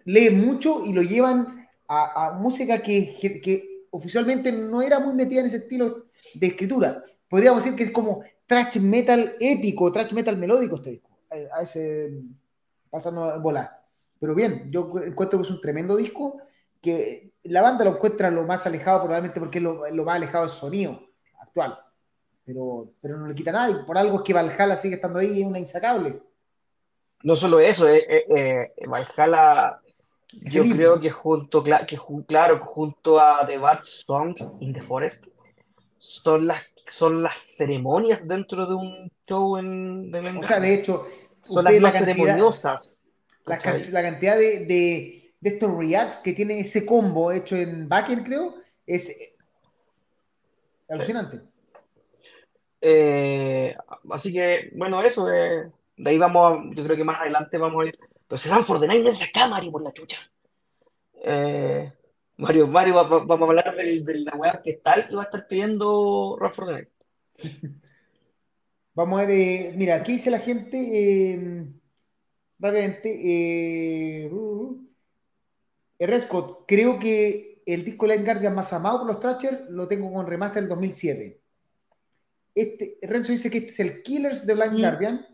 leen 0.05 0.45
mucho 0.45 0.86
y 0.86 0.93
lo 0.93 1.01
llevan 1.01 1.68
a, 1.88 2.38
música 2.38 2.82
que, 2.82 3.16
que, 3.43 3.86
oficialmente 3.89 4.51
no 4.51 4.82
era 4.82 4.99
muy 4.99 5.14
metida 5.14 5.41
en 5.41 5.47
ese 5.47 5.57
estilo 5.57 6.05
de 6.34 6.47
escritura. 6.47 7.03
Podríamos 7.28 7.64
decir 7.64 7.78
que 7.78 7.86
es 7.86 7.91
como 7.91 8.24
thrash 8.45 8.78
metal 8.78 9.36
épico, 9.39 9.91
thrash 9.91 10.14
metal 10.14 10.38
melódico 10.38 10.78
este 10.78 10.91
disco. 10.91 11.09
A, 11.30 11.62
ese 11.62 12.12
pasando 12.89 13.24
a 13.26 13.38
volar. 13.38 13.81
Pero 14.22 14.36
bien, 14.36 14.72
yo 14.72 14.94
encuentro 15.04 15.40
que 15.40 15.46
es 15.46 15.50
un 15.50 15.60
tremendo 15.60 15.96
disco 15.96 16.38
que 16.80 17.34
la 17.44 17.64
banda 17.64 17.84
lo 17.84 17.96
encuentra 17.96 18.30
lo 18.30 18.44
más 18.44 18.68
alejado 18.68 19.00
probablemente 19.02 19.40
porque 19.40 19.58
es 19.58 19.64
lo, 19.64 19.90
lo 19.90 20.06
más 20.06 20.16
alejado 20.16 20.46
del 20.46 20.54
sonido 20.54 21.00
actual. 21.40 21.80
Pero, 22.46 22.94
pero 23.02 23.18
no 23.18 23.28
le 23.28 23.34
quita 23.34 23.52
nada 23.52 23.72
y 23.72 23.84
por 23.84 23.98
algo 23.98 24.18
es 24.18 24.22
que 24.22 24.34
Valhalla 24.34 24.78
sigue 24.78 24.96
estando 24.96 25.18
ahí 25.18 25.40
y 25.40 25.42
es 25.42 25.48
una 25.48 25.58
insacable. 25.58 26.22
No 27.24 27.36
solo 27.36 27.60
eso, 27.60 27.90
eh, 27.90 28.06
eh, 28.08 28.74
eh 28.78 28.88
Valhalla 28.88 29.82
yo 30.44 30.64
creo 30.64 31.00
que 31.00 31.10
junto, 31.10 31.64
que, 31.64 31.98
claro, 32.28 32.60
junto 32.64 33.20
a 33.20 33.46
The 33.48 33.58
Bad 33.58 33.80
Song 33.84 34.36
in 34.60 34.72
the 34.72 34.82
Forest 34.82 35.30
son 35.98 36.46
las, 36.46 36.64
son 36.92 37.24
las 37.24 37.40
ceremonias 37.40 38.28
dentro 38.28 38.68
de 38.68 38.76
un 38.76 39.12
show 39.28 39.58
en, 39.58 40.12
de 40.12 40.38
O 40.38 40.44
sea, 40.44 40.60
de 40.60 40.76
hecho, 40.76 41.08
son 41.42 41.64
las 41.64 41.80
más 41.80 41.94
ceremoniosas 41.94 43.01
la, 43.46 43.58
cantidad 43.58 44.38
de, 44.38 44.66
de, 44.66 45.34
estos 45.42 45.76
reacts 45.76 46.18
que 46.18 46.34
tiene 46.34 46.60
ese 46.60 46.86
combo 46.86 47.32
hecho 47.32 47.56
en 47.56 47.89
backend, 47.89 48.26
creo, 48.26 48.56
es 48.86 49.10
eh, 49.10 49.36
alucinante. 50.89 51.42
Eh, 52.80 53.76
así 54.10 54.34
que, 54.34 54.72
bueno, 54.76 55.02
eso, 55.02 55.32
eh, 55.32 55.72
de 55.98 56.10
ahí 56.10 56.18
vamos, 56.18 56.76
yo 56.76 56.84
creo 56.84 56.98
que 56.98 57.04
más 57.04 57.22
adelante 57.22 57.58
vamos 57.58 57.84
a 57.84 57.88
ir. 57.88 58.00
Pero 58.28 58.39
se 58.39 58.50
van 58.50 58.66
for 58.66 58.80
the 58.80 58.88
night 58.88 59.04
de 59.04 59.24
acá, 59.24 59.48
Mario, 59.48 59.72
por 59.72 59.84
la 59.84 59.92
chucha. 59.92 60.20
Mario, 62.38 62.68
Mario, 62.68 62.96
vamos 62.96 63.42
a 63.42 63.46
hablar 63.46 63.76
de, 63.76 64.20
la 64.20 64.36
web 64.36 64.62
que 64.64 64.74
tal 64.74 65.08
que 65.08 65.16
va 65.16 65.24
a 65.24 65.26
estar 65.26 65.48
pidiendo 65.48 66.38
Run 66.39 66.54
for 66.54 66.66
the 66.66 66.72
Night. 66.72 66.89
Vamos 68.94 69.22
a 69.22 69.26
ver, 69.26 69.78
mira, 69.78 69.96
aquí 69.96 70.14
dice 70.14 70.30
la 70.30 70.39
gente, 70.39 71.66
rápidamente, 72.62 74.26
eh, 74.26 74.30
uh, 74.32 74.88
Scott, 76.22 76.66
creo 76.68 76.99
que 76.99 77.64
el 77.66 77.84
disco 77.84 78.05
Line 78.05 78.24
Guardian 78.24 78.55
más 78.55 78.72
amado 78.72 78.99
por 78.99 79.07
los 79.07 79.20
Thrasher 79.20 79.66
lo 79.70 79.88
tengo 79.88 80.12
con 80.14 80.28
remaster 80.28 80.62
del 80.62 80.70
2007. 80.70 81.41
Este, 82.53 82.97
Renzo 83.01 83.32
dice 83.32 83.49
que 83.49 83.59
este 83.59 83.72
es 83.72 83.80
el 83.80 84.03
Killers 84.03 84.45
de 84.45 84.53
Blind 84.53 84.74
mm. 84.74 84.80
Guardian. 84.80 85.26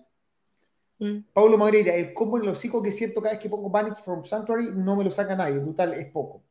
Mm. 1.00 1.18
Paulo 1.34 1.58
Magreira, 1.58 1.94
el 1.94 2.14
combo 2.14 2.38
en 2.38 2.46
los 2.46 2.58
hocico 2.58 2.82
que 2.82 2.92
siento 2.92 3.22
cada 3.22 3.36
vez 3.36 3.44
que 3.44 3.50
pongo 3.50 3.70
Banished 3.70 4.04
from 4.04 4.26
Sanctuary 4.26 4.72
no 4.74 4.96
me 4.96 5.04
lo 5.04 5.12
saca 5.12 5.36
nadie, 5.36 5.60
brutal, 5.60 5.94
es 5.94 6.10
poco. 6.12 6.44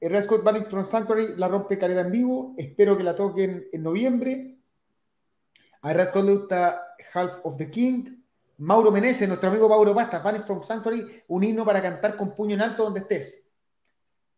El 0.00 0.22
Scott 0.22 0.44
Banished 0.44 0.68
from 0.68 0.90
Sanctuary 0.90 1.36
la 1.36 1.48
rompe 1.48 1.78
calidad 1.78 2.06
en 2.06 2.12
vivo, 2.12 2.54
espero 2.58 2.96
que 2.96 3.04
la 3.04 3.16
toquen 3.16 3.68
en 3.72 3.82
noviembre. 3.82 4.58
A 5.82 5.92
Red 5.92 6.08
Scott 6.08 6.24
le 6.24 6.36
gusta 6.36 6.82
Half 7.14 7.44
of 7.44 7.56
the 7.56 7.70
King, 7.70 8.25
Mauro 8.58 8.90
Menezes, 8.90 9.28
nuestro 9.28 9.50
amigo 9.50 9.68
Mauro 9.68 9.92
Basta, 9.92 10.22
Panic 10.22 10.44
from 10.44 10.62
Sanctuary, 10.62 11.24
un 11.28 11.44
himno 11.44 11.64
para 11.64 11.82
cantar 11.82 12.16
con 12.16 12.34
puño 12.34 12.54
en 12.54 12.62
alto 12.62 12.84
donde 12.84 13.00
estés. 13.00 13.46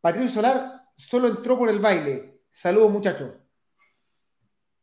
Patricio 0.01 0.31
Solar 0.31 0.83
solo 0.97 1.29
entró 1.29 1.59
por 1.59 1.69
el 1.69 1.79
baile. 1.79 2.41
Saludos, 2.51 2.91
muchachos. 2.91 3.31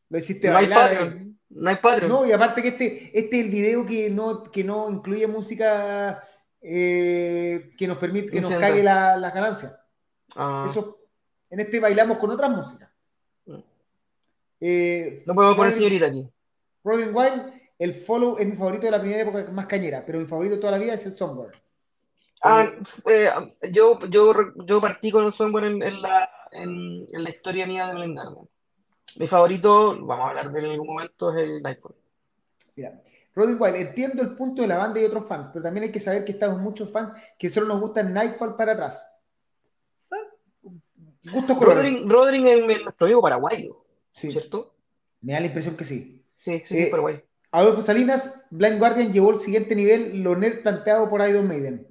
Lo 0.10 0.18
hiciste 0.18 0.48
no 0.48 0.54
bailar. 0.54 0.92
Hay 0.92 1.36
no 1.50 1.70
hay 1.70 1.78
padre. 1.78 2.08
No, 2.08 2.26
y 2.26 2.32
aparte 2.32 2.62
que 2.62 2.70
este, 2.70 3.18
este 3.18 3.40
es 3.40 3.46
el 3.46 3.52
video 3.52 3.86
que 3.86 4.10
no, 4.10 4.44
que 4.44 4.64
no 4.64 4.90
incluye 4.90 5.28
música 5.28 6.22
eh, 6.62 7.74
que 7.78 7.88
nos 7.88 7.98
permite, 7.98 8.32
que 8.32 8.42
nos 8.42 8.54
cague 8.56 8.84
la, 8.84 9.16
la 9.18 9.32
ganancia. 9.32 9.80
Ah. 10.36 10.68
Eso, 10.70 11.00
en 11.50 11.60
este 11.60 11.80
bailamos 11.80 12.18
con 12.18 12.32
otras 12.32 12.50
músicas. 12.52 12.90
Mm. 13.46 13.60
Eh, 14.60 15.24
no 15.26 15.36
podemos 15.36 15.56
poner 15.56 15.74
señorita 15.74 16.08
aquí. 16.08 16.28
Rodin 16.84 17.16
Wild 17.16 17.55
el 17.78 17.94
follow 17.96 18.38
es 18.38 18.48
mi 18.48 18.56
favorito 18.56 18.86
de 18.86 18.92
la 18.92 19.00
primera 19.00 19.22
época 19.22 19.52
más 19.52 19.66
cañera, 19.66 20.04
pero 20.06 20.20
mi 20.20 20.26
favorito 20.26 20.56
de 20.56 20.62
toda 20.62 20.72
la 20.72 20.78
vida 20.78 20.94
es 20.94 21.06
el 21.06 21.16
Somewhere. 21.16 21.58
Ah, 22.42 22.72
eh, 23.10 23.30
yo, 23.72 24.00
yo, 24.08 24.34
yo 24.66 24.82
partí 24.82 25.12
con 25.12 25.26
el 25.26 25.34
Somewhere 25.34 25.68
en, 25.68 26.02
la, 26.02 26.30
en, 26.52 27.06
la 27.12 27.30
historia 27.30 27.66
mía 27.66 27.88
de 27.88 27.96
Blind 27.96 28.20
Mi 29.18 29.28
favorito, 29.28 29.98
vamos 30.06 30.26
a 30.26 30.30
hablar 30.30 30.52
de 30.52 30.60
en 30.60 30.72
algún 30.72 30.88
momento, 30.88 31.32
es 31.32 31.38
el 31.38 31.62
Nightfall. 31.62 31.96
Mira, 32.76 33.02
Roddy 33.34 33.54
Wild, 33.54 33.76
entiendo 33.76 34.22
el 34.22 34.36
punto 34.36 34.62
de 34.62 34.68
la 34.68 34.78
banda 34.78 35.02
y 35.02 35.06
otros 35.06 35.28
fans, 35.28 35.50
pero 35.52 35.64
también 35.64 35.86
hay 35.86 35.92
que 35.92 36.00
saber 36.00 36.24
que 36.24 36.32
estamos 36.32 36.60
muchos 36.62 36.90
fans 36.92 37.14
que 37.38 37.50
solo 37.50 37.68
nos 37.68 37.82
gusta 37.82 38.04
Nightfall 38.04 38.56
para 38.56 38.74
atrás. 38.74 39.04
¿Ah? 40.12 40.16
Gusto 41.32 41.56
Rodring, 41.56 42.10
Rodring 42.10 42.48
es 42.48 42.84
nuestro 42.84 43.08
amigo 43.08 43.22
paraguayo, 43.22 43.84
¿cierto? 44.14 44.74
Me 45.22 45.34
da 45.34 45.40
la 45.42 45.48
impresión 45.48 45.76
que 45.76 45.84
sí. 45.84 46.24
Sí, 46.38 46.62
sí, 46.64 46.78
eh, 46.78 46.88
paraguayo. 46.92 47.24
Adolfo 47.56 47.82
Salinas, 47.82 48.30
Blind 48.50 48.80
Guardian 48.80 49.14
llevó 49.14 49.32
el 49.32 49.40
siguiente 49.40 49.76
nivel, 49.76 50.22
lo 50.22 50.36
NER 50.36 50.62
planteado 50.62 51.10
por 51.10 51.26
Iron 51.28 51.48
Maiden. 51.48 51.88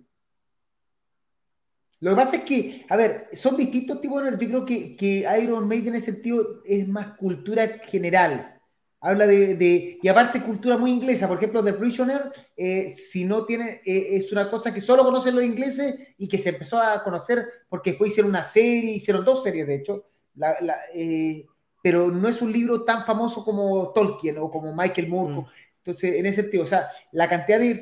Lo 2.01 2.11
que 2.11 2.17
pasa 2.17 2.37
es 2.37 2.43
que, 2.43 2.85
a 2.87 2.97
ver, 2.97 3.29
son 3.33 3.57
distintos 3.57 3.99
tipos 3.99 4.23
de 4.23 4.31
nerd. 4.31 4.41
Yo 4.43 4.49
creo 4.49 4.67
que, 4.67 4.95
que 4.95 5.27
Iron 5.43 5.67
Maiden 5.67 5.89
en 5.89 5.95
ese 5.95 6.13
sentido 6.13 6.63
es 6.67 6.87
más 6.87 7.17
cultura 7.17 7.67
general. 7.87 8.61
Habla 9.01 9.27
de, 9.27 9.99
y 10.03 10.09
aparte 10.09 10.43
cultura 10.43 10.77
muy 10.77 10.91
inglesa. 10.91 11.27
Por 11.29 11.39
ejemplo, 11.39 11.65
The 11.65 11.73
Prisoner, 11.73 12.31
eh, 12.59 12.93
si 12.93 13.25
no 13.25 13.47
tiene, 13.47 13.81
eh, 13.87 14.17
es 14.17 14.33
una 14.33 14.51
cosa 14.51 14.73
que 14.73 14.83
solo 14.83 15.03
conocen 15.03 15.35
los 15.35 15.45
ingleses 15.45 16.15
y 16.19 16.29
que 16.29 16.37
se 16.37 16.51
empezó 16.51 16.79
a 16.79 17.03
conocer 17.03 17.47
porque 17.71 17.93
después 17.93 18.11
hicieron 18.11 18.31
una 18.31 18.45
serie, 18.45 18.97
hicieron 18.97 19.25
dos 19.25 19.43
series 19.43 19.67
de 19.67 19.75
hecho. 19.77 20.05
La, 20.35 20.55
eh, 20.93 21.47
pero 21.85 22.11
no 22.11 22.29
es 22.31 22.41
un 22.41 22.51
libro 22.51 22.83
tan 22.83 23.05
famoso 23.05 23.45
como 23.45 23.93
Tolkien 23.93 24.39
o 24.39 24.51
como 24.51 24.75
Michael 24.75 25.07
Moore. 25.07 25.35
Mm. 25.35 25.47
Entonces, 25.81 26.15
en 26.15 26.25
ese 26.25 26.41
sentido, 26.41 26.63
o 26.63 26.67
sea, 26.67 26.89
la 27.13 27.29
cantidad 27.29 27.59
de, 27.59 27.75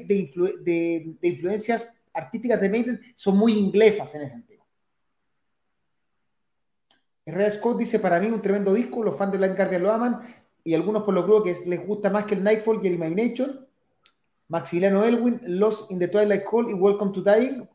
de, 0.60 1.28
influencias 1.28 2.02
artísticas 2.12 2.60
de 2.60 2.68
Maiden 2.68 3.00
son 3.14 3.38
muy 3.38 3.52
inglesas 3.52 4.12
en 4.16 4.22
ese 4.22 4.32
sentido. 4.32 4.66
Red 7.26 7.58
Scott 7.58 7.78
dice, 7.78 8.00
para 8.00 8.18
mí 8.18 8.26
un 8.26 8.42
tremendo 8.42 8.74
disco, 8.74 9.04
los 9.04 9.16
fans 9.16 9.30
de 9.30 9.38
Blind 9.38 9.54
Guardian 9.54 9.82
lo 9.84 9.92
aman, 9.92 10.20
y 10.64 10.74
algunos 10.74 11.04
por 11.04 11.14
lo 11.14 11.24
creo 11.24 11.44
que 11.44 11.56
les 11.66 11.86
gusta 11.86 12.10
más 12.10 12.24
que 12.24 12.34
el 12.34 12.42
Nightfall 12.42 12.80
y 12.82 12.88
el 12.88 12.94
Imagination. 12.94 13.68
Maximiliano 14.48 15.04
Elwin, 15.04 15.40
Lost 15.46 15.92
in 15.92 16.00
the 16.00 16.08
Twilight 16.08 16.42
Call 16.42 16.68
y 16.70 16.74
Welcome 16.74 17.12
to 17.12 17.22
Dying 17.22 17.68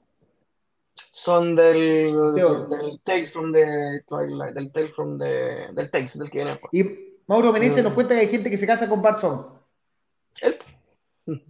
son 0.97 1.55
del, 1.55 2.35
del 2.35 3.01
Tales 3.03 3.31
from 3.31 3.51
the 3.51 4.01
Twilight, 4.07 4.53
del 4.53 4.71
Tales 4.71 4.93
from 4.95 5.17
the, 5.17 5.67
del 5.73 5.91
Tales, 5.91 6.17
del 6.17 6.29
que 6.29 6.37
viene. 6.43 6.59
Y 6.71 6.83
Mauro 7.27 7.51
Menezes 7.51 7.83
nos 7.83 7.93
cuenta 7.93 8.15
que 8.15 8.21
hay 8.21 8.27
gente 8.27 8.49
que 8.49 8.57
se 8.57 8.67
casa 8.67 8.87
con 8.87 9.01
Bart 9.01 9.19
¿El? 10.41 10.57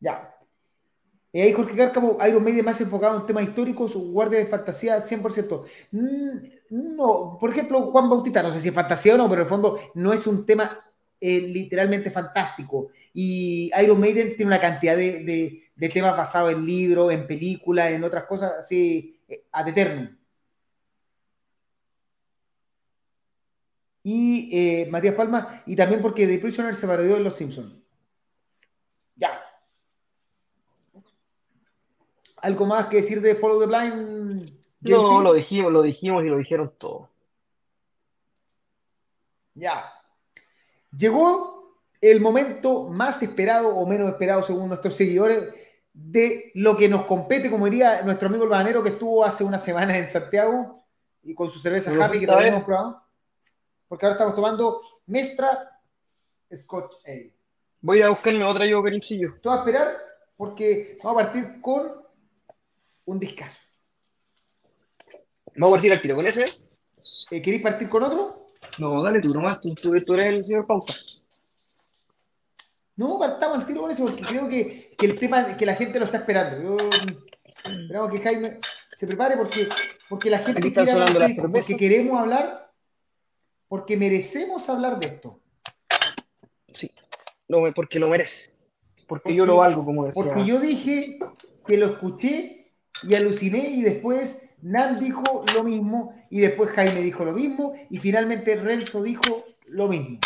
Ya. 0.00 0.34
Y 1.32 1.40
ahí 1.40 1.52
Jorge 1.52 1.76
Cárcamo, 1.76 2.18
Iron 2.28 2.44
Maiden 2.44 2.64
más 2.64 2.80
enfocado 2.80 3.18
en 3.18 3.26
temas 3.26 3.44
históricos, 3.44 3.94
guardia 3.94 4.38
de 4.38 4.46
fantasía 4.46 4.98
100%. 4.98 5.64
Mm, 5.92 6.96
no, 6.96 7.38
por 7.40 7.50
ejemplo, 7.50 7.80
Juan 7.90 8.10
Bautista, 8.10 8.42
no 8.42 8.52
sé 8.52 8.60
si 8.60 8.68
es 8.68 8.74
fantasía 8.74 9.14
o 9.14 9.18
no, 9.18 9.28
pero 9.30 9.40
en 9.40 9.46
el 9.46 9.48
fondo 9.48 9.78
no 9.94 10.12
es 10.12 10.26
un 10.26 10.44
tema 10.44 10.78
literalmente 11.22 12.10
fantástico. 12.10 12.88
Y 13.14 13.70
Iron 13.82 14.00
Maiden 14.00 14.36
tiene 14.36 14.46
una 14.46 14.60
cantidad 14.60 14.96
de, 14.96 15.70
temas 15.88 16.16
basados 16.16 16.52
en 16.52 16.64
libros, 16.64 17.12
en 17.12 17.26
películas, 17.26 17.90
en 17.90 18.04
otras 18.04 18.24
cosas, 18.24 18.52
así, 18.60 19.20
eh, 19.28 19.46
ad 19.50 19.68
eternum. 19.68 20.16
Y 24.04 24.50
eh, 24.52 24.88
Matías 24.90 25.14
Palma, 25.14 25.62
y 25.66 25.76
también 25.76 26.02
porque 26.02 26.26
The 26.26 26.38
Prisoner 26.38 26.74
se 26.74 26.86
parodió 26.86 27.16
en 27.16 27.24
Los 27.24 27.36
Simpsons. 27.36 27.74
Ya. 29.16 29.40
¿Algo 32.38 32.66
más 32.66 32.88
que 32.88 32.96
decir 32.96 33.20
de 33.20 33.36
Follow 33.36 33.60
the 33.60 33.66
Blind? 33.66 34.60
No, 34.80 35.22
lo 35.22 35.32
dijimos, 35.32 35.72
lo 35.72 35.82
dijimos 35.82 36.24
y 36.24 36.28
lo 36.28 36.38
dijeron 36.38 36.72
todo. 36.76 37.10
Ya. 39.54 39.92
Llegó 40.96 41.78
el 42.00 42.20
momento 42.20 42.88
más 42.88 43.22
esperado 43.22 43.76
o 43.76 43.86
menos 43.86 44.10
esperado 44.10 44.42
según 44.42 44.68
nuestros 44.68 44.96
seguidores 44.96 45.54
de 45.92 46.50
lo 46.54 46.76
que 46.76 46.88
nos 46.88 47.04
compete, 47.04 47.50
como 47.50 47.66
diría 47.66 48.02
nuestro 48.02 48.28
amigo 48.28 48.44
el 48.44 48.50
bananero 48.50 48.82
que 48.82 48.90
estuvo 48.90 49.24
hace 49.24 49.44
una 49.44 49.58
semana 49.58 49.96
en 49.96 50.08
Santiago 50.08 50.84
y 51.22 51.34
con 51.34 51.50
su 51.50 51.58
cerveza 51.58 51.92
Happy 51.92 52.20
que 52.20 52.26
todavía 52.26 52.48
hemos 52.48 52.64
probado. 52.64 53.02
Porque 53.88 54.06
ahora 54.06 54.14
estamos 54.14 54.34
tomando 54.34 54.80
Mestra 55.06 55.80
Scotch 56.54 56.94
Ale. 57.06 57.34
Voy 57.82 57.98
a 57.98 58.00
ir 58.00 58.04
a 58.06 58.10
buscarme 58.10 58.44
otra 58.44 58.64
yo, 58.66 58.82
Perimcillo. 58.82 59.34
Te 59.42 59.48
voy 59.48 59.58
a 59.58 59.60
esperar 59.60 59.98
porque 60.36 60.98
vamos 61.02 61.22
a 61.22 61.24
partir 61.24 61.60
con 61.60 61.92
un 63.04 63.18
discazo. 63.18 63.58
¿Vamos 65.56 65.70
a 65.70 65.74
partir 65.74 65.92
al 65.92 66.00
tiro 66.00 66.16
con 66.16 66.26
ese? 66.26 66.44
Eh, 67.30 67.42
¿Queréis 67.42 67.62
partir 67.62 67.88
con 67.88 68.02
otro? 68.02 68.46
No, 68.78 69.02
dale 69.02 69.20
tú 69.20 69.34
nomás, 69.34 69.60
tú, 69.60 69.74
tú, 69.74 69.94
eres 69.94 70.06
el 70.38 70.44
señor 70.44 70.66
Pauta. 70.66 70.94
No, 72.96 73.18
partamos 73.18 73.58
al 73.58 73.66
tiro 73.66 73.82
con 73.82 73.90
eso 73.90 74.04
porque 74.04 74.22
creo 74.22 74.48
que, 74.48 74.91
que, 75.02 75.06
el 75.10 75.18
tema, 75.18 75.56
que 75.56 75.66
la 75.66 75.74
gente 75.74 75.98
lo 75.98 76.04
está 76.04 76.18
esperando. 76.18 76.62
Yo, 76.62 76.88
esperamos 77.64 78.12
que 78.12 78.20
Jaime 78.20 78.58
se 78.98 79.06
prepare 79.06 79.36
porque, 79.36 79.68
porque 80.08 80.30
la 80.30 80.38
gente 80.38 80.72
quiere 80.72 80.90
hablar 80.92 81.30
porque 81.40 81.76
queremos 81.76 82.20
hablar, 82.20 82.72
porque 83.66 83.96
merecemos 83.96 84.68
hablar 84.68 85.00
de 85.00 85.08
esto. 85.08 85.40
Sí, 86.72 86.92
no, 87.48 87.62
porque 87.74 87.98
lo 87.98 88.08
merece. 88.08 88.52
Porque, 89.08 89.34
yo 89.34 89.44
lo 89.44 89.56
valgo, 89.56 89.84
como 89.84 90.06
decía. 90.06 90.22
Porque 90.22 90.44
yo 90.44 90.60
dije 90.60 91.18
que 91.66 91.76
lo 91.76 91.86
escuché 91.86 92.72
y 93.02 93.14
aluciné 93.14 93.70
y 93.70 93.82
después 93.82 94.50
Nan 94.62 95.00
dijo 95.00 95.44
lo 95.52 95.64
mismo 95.64 96.14
y 96.30 96.40
después 96.40 96.70
Jaime 96.70 97.00
dijo 97.00 97.24
lo 97.24 97.32
mismo 97.32 97.74
y 97.90 97.98
finalmente 97.98 98.54
Renzo 98.54 99.02
dijo 99.02 99.44
lo 99.66 99.88
mismo. 99.88 100.20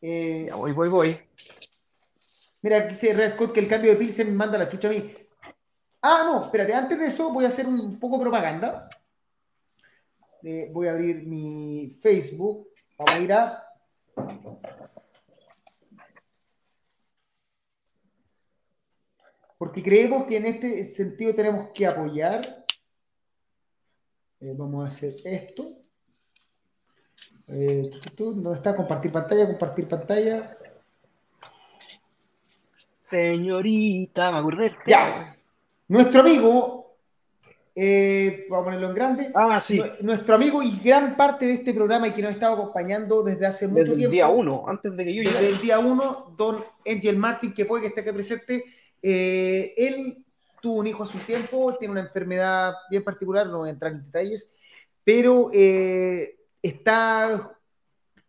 Eh, 0.00 0.46
ya 0.48 0.54
voy, 0.54 0.72
voy, 0.72 0.88
voy. 0.88 1.20
Mira, 2.62 2.78
aquí 2.78 2.90
dice 2.90 3.12
Red 3.12 3.32
Scott 3.32 3.52
que 3.52 3.60
el 3.60 3.68
cambio 3.68 3.90
de 3.90 3.96
Pilsen 3.96 4.28
me 4.28 4.36
manda 4.36 4.56
la 4.56 4.68
chucha 4.68 4.88
a 4.88 4.92
mí. 4.92 5.12
Ah, 6.00 6.22
no, 6.24 6.44
espérate, 6.44 6.74
antes 6.74 6.98
de 6.98 7.06
eso 7.06 7.32
voy 7.32 7.44
a 7.44 7.48
hacer 7.48 7.66
un 7.66 7.98
poco 7.98 8.16
de 8.16 8.22
propaganda. 8.22 8.88
Eh, 10.42 10.70
voy 10.72 10.88
a 10.88 10.92
abrir 10.92 11.26
mi 11.26 11.96
Facebook. 12.00 12.68
Vamos 12.96 13.14
a 13.14 13.18
ir 13.20 13.32
a 13.32 13.64
porque 19.58 19.80
creemos 19.80 20.26
que 20.26 20.36
en 20.36 20.46
este 20.46 20.84
sentido 20.84 21.34
tenemos 21.36 21.68
que 21.72 21.86
apoyar. 21.86 22.64
Eh, 24.40 24.54
vamos 24.56 24.84
a 24.84 24.88
hacer 24.88 25.14
esto. 25.24 25.78
Eh, 27.46 27.88
¿Dónde 28.16 28.54
está? 28.54 28.74
Compartir 28.74 29.12
pantalla, 29.12 29.46
compartir 29.46 29.88
pantalla. 29.88 30.58
Señorita, 33.02 34.32
me 34.32 34.38
acordé. 34.38 34.74
Ya. 34.86 35.36
Nuestro 35.88 36.20
amigo, 36.20 36.96
eh, 37.74 38.46
vamos 38.48 38.62
a 38.62 38.64
ponerlo 38.64 38.88
en 38.88 38.94
grande. 38.94 39.30
Ah, 39.34 39.60
sí. 39.60 39.82
Nuestro 40.00 40.36
amigo 40.36 40.62
y 40.62 40.78
gran 40.78 41.16
parte 41.16 41.44
de 41.44 41.52
este 41.54 41.74
programa 41.74 42.08
y 42.08 42.12
que 42.12 42.22
nos 42.22 42.30
ha 42.30 42.34
estado 42.34 42.54
acompañando 42.54 43.22
desde 43.22 43.44
hace 43.44 43.66
mucho 43.66 43.84
tiempo. 43.84 43.94
Desde 43.96 44.04
el 44.06 44.10
día 44.12 44.28
uno, 44.28 44.64
antes 44.66 44.96
de 44.96 45.04
que 45.04 45.14
yo 45.14 45.22
llegara. 45.22 45.40
Desde 45.40 45.56
el 45.56 45.60
día 45.60 45.78
uno, 45.78 46.34
don 46.38 46.64
Angel 46.86 47.16
Martin, 47.18 47.52
que 47.52 47.66
puede 47.66 47.82
que 47.82 47.88
esté 47.88 48.00
aquí 48.00 48.12
presente 48.12 48.64
eh, 49.02 49.74
él 49.76 50.24
tuvo 50.60 50.78
un 50.78 50.86
hijo 50.86 51.02
hace 51.02 51.18
un 51.18 51.24
tiempo, 51.24 51.76
tiene 51.76 51.92
una 51.92 52.02
enfermedad 52.02 52.74
bien 52.88 53.02
particular, 53.02 53.48
no 53.48 53.58
voy 53.58 53.68
a 53.68 53.72
entrar 53.72 53.92
en 53.92 54.04
detalles, 54.04 54.54
pero 55.02 55.50
eh, 55.52 56.36
está 56.62 57.58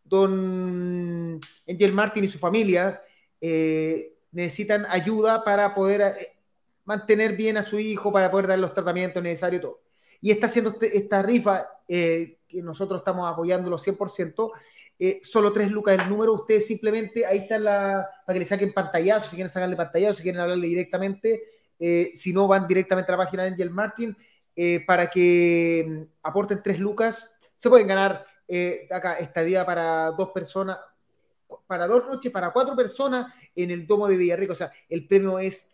don 0.03 1.39
Angel 1.67 1.93
Martin 1.93 2.24
y 2.24 2.28
su 2.28 2.39
familia 2.39 3.01
eh, 3.39 4.12
necesitan 4.34 4.86
ayuda 4.89 5.43
para 5.43 5.73
poder 5.73 6.13
mantener 6.86 7.36
bien 7.36 7.57
a 7.57 7.63
su 7.63 7.79
hijo, 7.79 8.11
para 8.11 8.29
poder 8.29 8.47
dar 8.47 8.59
los 8.59 8.73
tratamientos 8.73 9.23
necesarios 9.23 9.59
y 9.59 9.61
todo. 9.61 9.81
Y 10.19 10.31
está 10.31 10.47
haciendo 10.47 10.71
este, 10.71 10.97
esta 10.97 11.21
rifa 11.21 11.67
que 11.88 12.61
nosotros 12.61 12.99
estamos 12.99 13.31
apoyándolo 13.31 13.77
100%. 13.77 14.51
Eh, 14.99 15.21
solo 15.23 15.51
tres 15.51 15.71
lucas 15.71 15.99
el 15.99 16.07
número, 16.07 16.34
ustedes 16.34 16.67
simplemente, 16.67 17.25
ahí 17.25 17.39
está 17.39 17.57
la, 17.57 18.07
para 18.25 18.36
que 18.36 18.39
le 18.39 18.45
saquen 18.45 18.71
pantallazo, 18.71 19.29
si 19.29 19.36
quieren 19.36 19.51
sacarle 19.51 19.75
pantallazo, 19.75 20.17
si 20.17 20.23
quieren 20.23 20.39
hablarle 20.39 20.67
directamente, 20.67 21.43
eh, 21.79 22.11
si 22.13 22.31
no 22.31 22.47
van 22.47 22.67
directamente 22.67 23.11
a 23.11 23.17
la 23.17 23.23
página 23.25 23.43
de 23.43 23.49
Angel 23.49 23.69
Martin, 23.71 24.15
eh, 24.55 24.84
para 24.86 25.09
que 25.09 25.86
mm, 25.86 26.01
aporten 26.21 26.61
tres 26.63 26.79
lucas, 26.79 27.29
se 27.57 27.69
pueden 27.69 27.88
ganar 27.88 28.25
acá 28.91 29.15
estadía 29.15 29.65
para 29.65 30.11
dos 30.11 30.29
personas, 30.29 30.77
para 31.74 31.88
dos 31.88 32.05
noches, 32.05 32.32
para 32.32 32.53
cuatro 32.53 32.76
personas 32.76 33.34
en 33.55 33.71
el 33.71 33.88
domo 33.88 34.07
de 34.07 34.15
Villarrico, 34.15 34.53
o 34.53 34.55
sea, 34.55 34.71
el 34.88 35.07
premio 35.07 35.39
es 35.39 35.71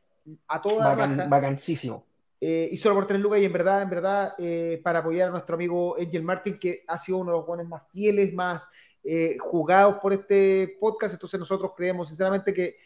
a 0.48 0.62
toda 0.62 0.96
Bacan, 0.96 1.30
Vacancísimo. 1.30 2.06
y 2.40 2.78
solo 2.78 2.96
por 2.96 3.06
tres 3.06 3.20
lucas 3.20 3.42
y 3.42 3.44
en 3.44 3.52
verdad, 3.52 3.82
en 3.82 3.90
verdad, 3.90 4.34
para 4.82 5.00
apoyar 5.00 5.28
a 5.28 5.32
nuestro 5.32 5.56
amigo 5.56 5.98
Angel 6.00 6.24
Martin, 6.24 6.58
que 6.58 6.86
ha 6.88 6.98
sido 6.98 7.18
uno 7.18 7.32
de 7.32 7.38
los 7.38 7.46
jóvenes 7.46 7.68
más 7.68 7.84
fieles, 7.92 8.34
más 8.34 8.70
eh, 9.04 9.36
jugados 9.42 9.98
por 9.98 10.14
este 10.14 10.78
podcast, 10.80 11.16
entonces 11.16 11.38
nosotros 11.38 11.74
creemos 11.76 12.08
sinceramente 12.08 12.54
que 12.54 12.78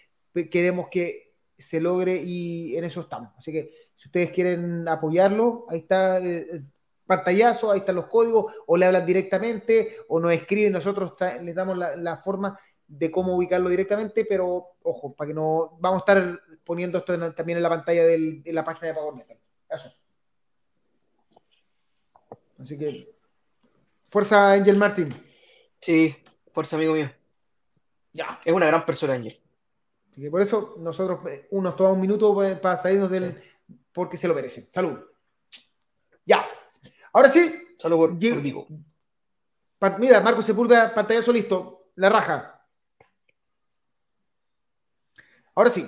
queremos 0.50 0.88
que 0.90 1.36
se 1.56 1.80
logre 1.80 2.20
y 2.20 2.76
en 2.76 2.84
eso 2.86 3.02
estamos. 3.02 3.30
Así 3.38 3.52
que 3.52 3.72
si 3.94 4.08
ustedes 4.08 4.32
quieren 4.32 4.88
apoyarlo, 4.88 5.68
ahí 5.70 5.80
está 5.82 6.18
el, 6.18 6.66
pantallazo, 7.06 7.72
ahí 7.72 7.80
están 7.80 7.96
los 7.96 8.08
códigos, 8.08 8.54
o 8.66 8.78
le 8.78 8.86
hablan 8.86 9.06
directamente, 9.06 9.96
o 10.08 10.20
nos 10.20 10.34
escriben, 10.34 10.74
nosotros 10.74 11.14
les 11.42 11.54
damos 11.56 11.78
la, 11.78 12.18
forma 12.18 12.58
de 12.98 13.10
cómo 13.10 13.36
ubicarlo 13.36 13.70
directamente, 13.70 14.26
pero 14.26 14.76
ojo, 14.84 15.14
para 15.14 15.28
que 15.28 15.34
no 15.34 15.78
vamos 15.80 16.02
a 16.02 16.12
estar 16.12 16.42
poniendo 16.64 17.00
esto 17.00 17.34
también 17.34 17.58
en 17.58 17.64
la 17.64 17.70
pantalla 17.70 18.06
de 18.06 18.42
la 18.46 18.64
página 18.64 18.90
de 18.90 18.94
Power 18.94 19.16
Metal. 19.16 19.38
Eso. 19.70 19.92
Así 22.60 22.78
que 22.78 23.16
fuerza 24.10 24.54
Angel 24.54 24.78
Martin. 24.78 25.10
Sí, 25.82 26.16
fuerza, 26.48 26.76
amigo 26.76 26.94
mío. 26.94 27.12
Ya. 28.14 28.40
Es 28.46 28.54
una 28.54 28.68
gran 28.68 28.86
persona, 28.86 29.14
Ángel. 29.14 29.42
Y 30.16 30.30
por 30.30 30.42
eso 30.42 30.76
nosotros 30.78 31.28
eh, 31.28 31.48
nos 31.52 31.76
tomamos 31.76 31.96
un 31.96 32.02
minuto 32.02 32.36
para 32.62 32.78
salirnos 32.78 33.10
del. 33.10 33.42
porque 33.92 34.18
se 34.18 34.28
lo 34.28 34.36
merecen. 34.36 34.70
Salud. 34.72 35.00
Ya. 36.26 36.46
Ahora 37.12 37.30
sí. 37.30 37.76
Salud 37.80 37.98
por, 37.98 38.16
vivo. 38.16 38.68
Mira, 40.00 40.22
Marco 40.22 40.42
Sepúlveda, 40.42 40.94
pantallazo 40.94 41.34
listo. 41.34 41.88
La 41.96 42.10
raja. 42.10 42.53
Ahora 45.56 45.70
sí. 45.70 45.86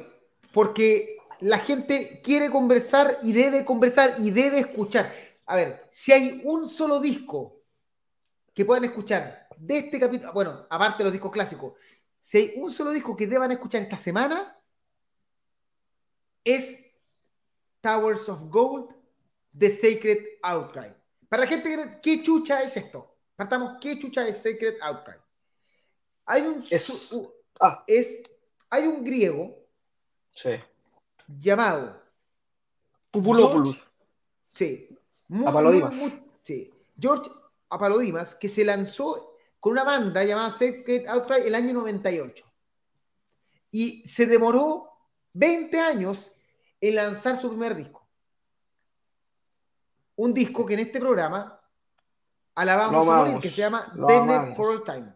Porque 0.54 1.18
la 1.42 1.60
gente 1.60 2.22
quiere 2.24 2.50
conversar 2.50 3.20
y 3.24 3.34
debe 3.34 3.66
conversar 3.66 4.16
y 4.20 4.32
debe 4.32 4.60
escuchar. 4.60 5.14
A 5.46 5.56
ver, 5.56 5.88
si 5.92 6.12
hay 6.12 6.42
un 6.44 6.68
solo 6.68 7.00
disco 7.00 7.62
que 8.54 8.66
puedan 8.66 8.86
escuchar 8.86 9.48
de 9.58 9.78
este 9.80 10.00
capítulo, 10.00 10.34
bueno, 10.34 10.66
aparte 10.70 11.00
de 11.00 11.04
los 11.06 11.14
discos 11.14 11.32
clásicos, 11.32 11.74
si 12.22 12.38
hay 12.38 12.54
un 12.56 12.72
solo 12.72 12.92
disco 12.92 13.16
que 13.16 13.28
deban 13.28 13.52
escuchar 13.52 13.82
esta 13.82 13.98
semana, 13.98 14.58
es 16.44 16.96
Towers 17.82 18.28
of 18.30 18.50
Gold, 18.50 18.96
The 19.58 19.70
Sacred 19.70 20.26
Outcry. 20.42 20.94
Para 21.28 21.44
la 21.44 21.48
gente, 21.48 22.00
¿qué 22.02 22.24
chucha 22.24 22.62
es 22.62 22.78
esto? 22.78 23.16
Partamos, 23.36 23.78
¿qué 23.82 24.00
chucha 24.00 24.28
es 24.28 24.38
Sacred 24.38 24.76
Outcry? 24.82 25.16
Hay 26.26 26.42
un, 26.44 26.64
es, 26.70 27.14
ah. 27.60 27.84
es, 27.86 28.24
hay 28.76 28.88
un 28.88 29.04
griego 29.04 29.58
sí. 30.32 30.52
llamado 31.28 32.02
Pupulopoulos. 33.12 33.86
Sí. 34.54 34.90
Apalodimas. 35.46 36.24
sí. 36.44 36.70
George 37.00 37.30
Apalodimas, 37.70 38.36
que 38.36 38.48
se 38.48 38.64
lanzó 38.64 39.38
con 39.60 39.74
una 39.74 39.84
banda 39.84 40.24
llamada 40.24 40.52
Secret 40.52 41.08
Outcry 41.08 41.48
el 41.48 41.56
año 41.56 41.74
98. 41.74 42.46
Y 43.72 44.08
se 44.08 44.26
demoró 44.26 44.90
20 45.34 45.80
años 45.80 46.32
en 46.80 46.96
lanzar 46.96 47.40
su 47.40 47.50
primer 47.50 47.76
disco. 47.76 48.06
Un 50.18 50.34
disco 50.34 50.66
que 50.66 50.76
en 50.76 50.82
este 50.82 51.00
programa 51.00 51.60
alabamos 52.54 53.08
a 53.08 53.16
morir, 53.16 53.40
que 53.40 53.50
se 53.50 53.62
llama 53.62 53.92
Dead 53.96 54.56
for 54.56 54.68
All 54.68 54.84
Time. 54.84 55.14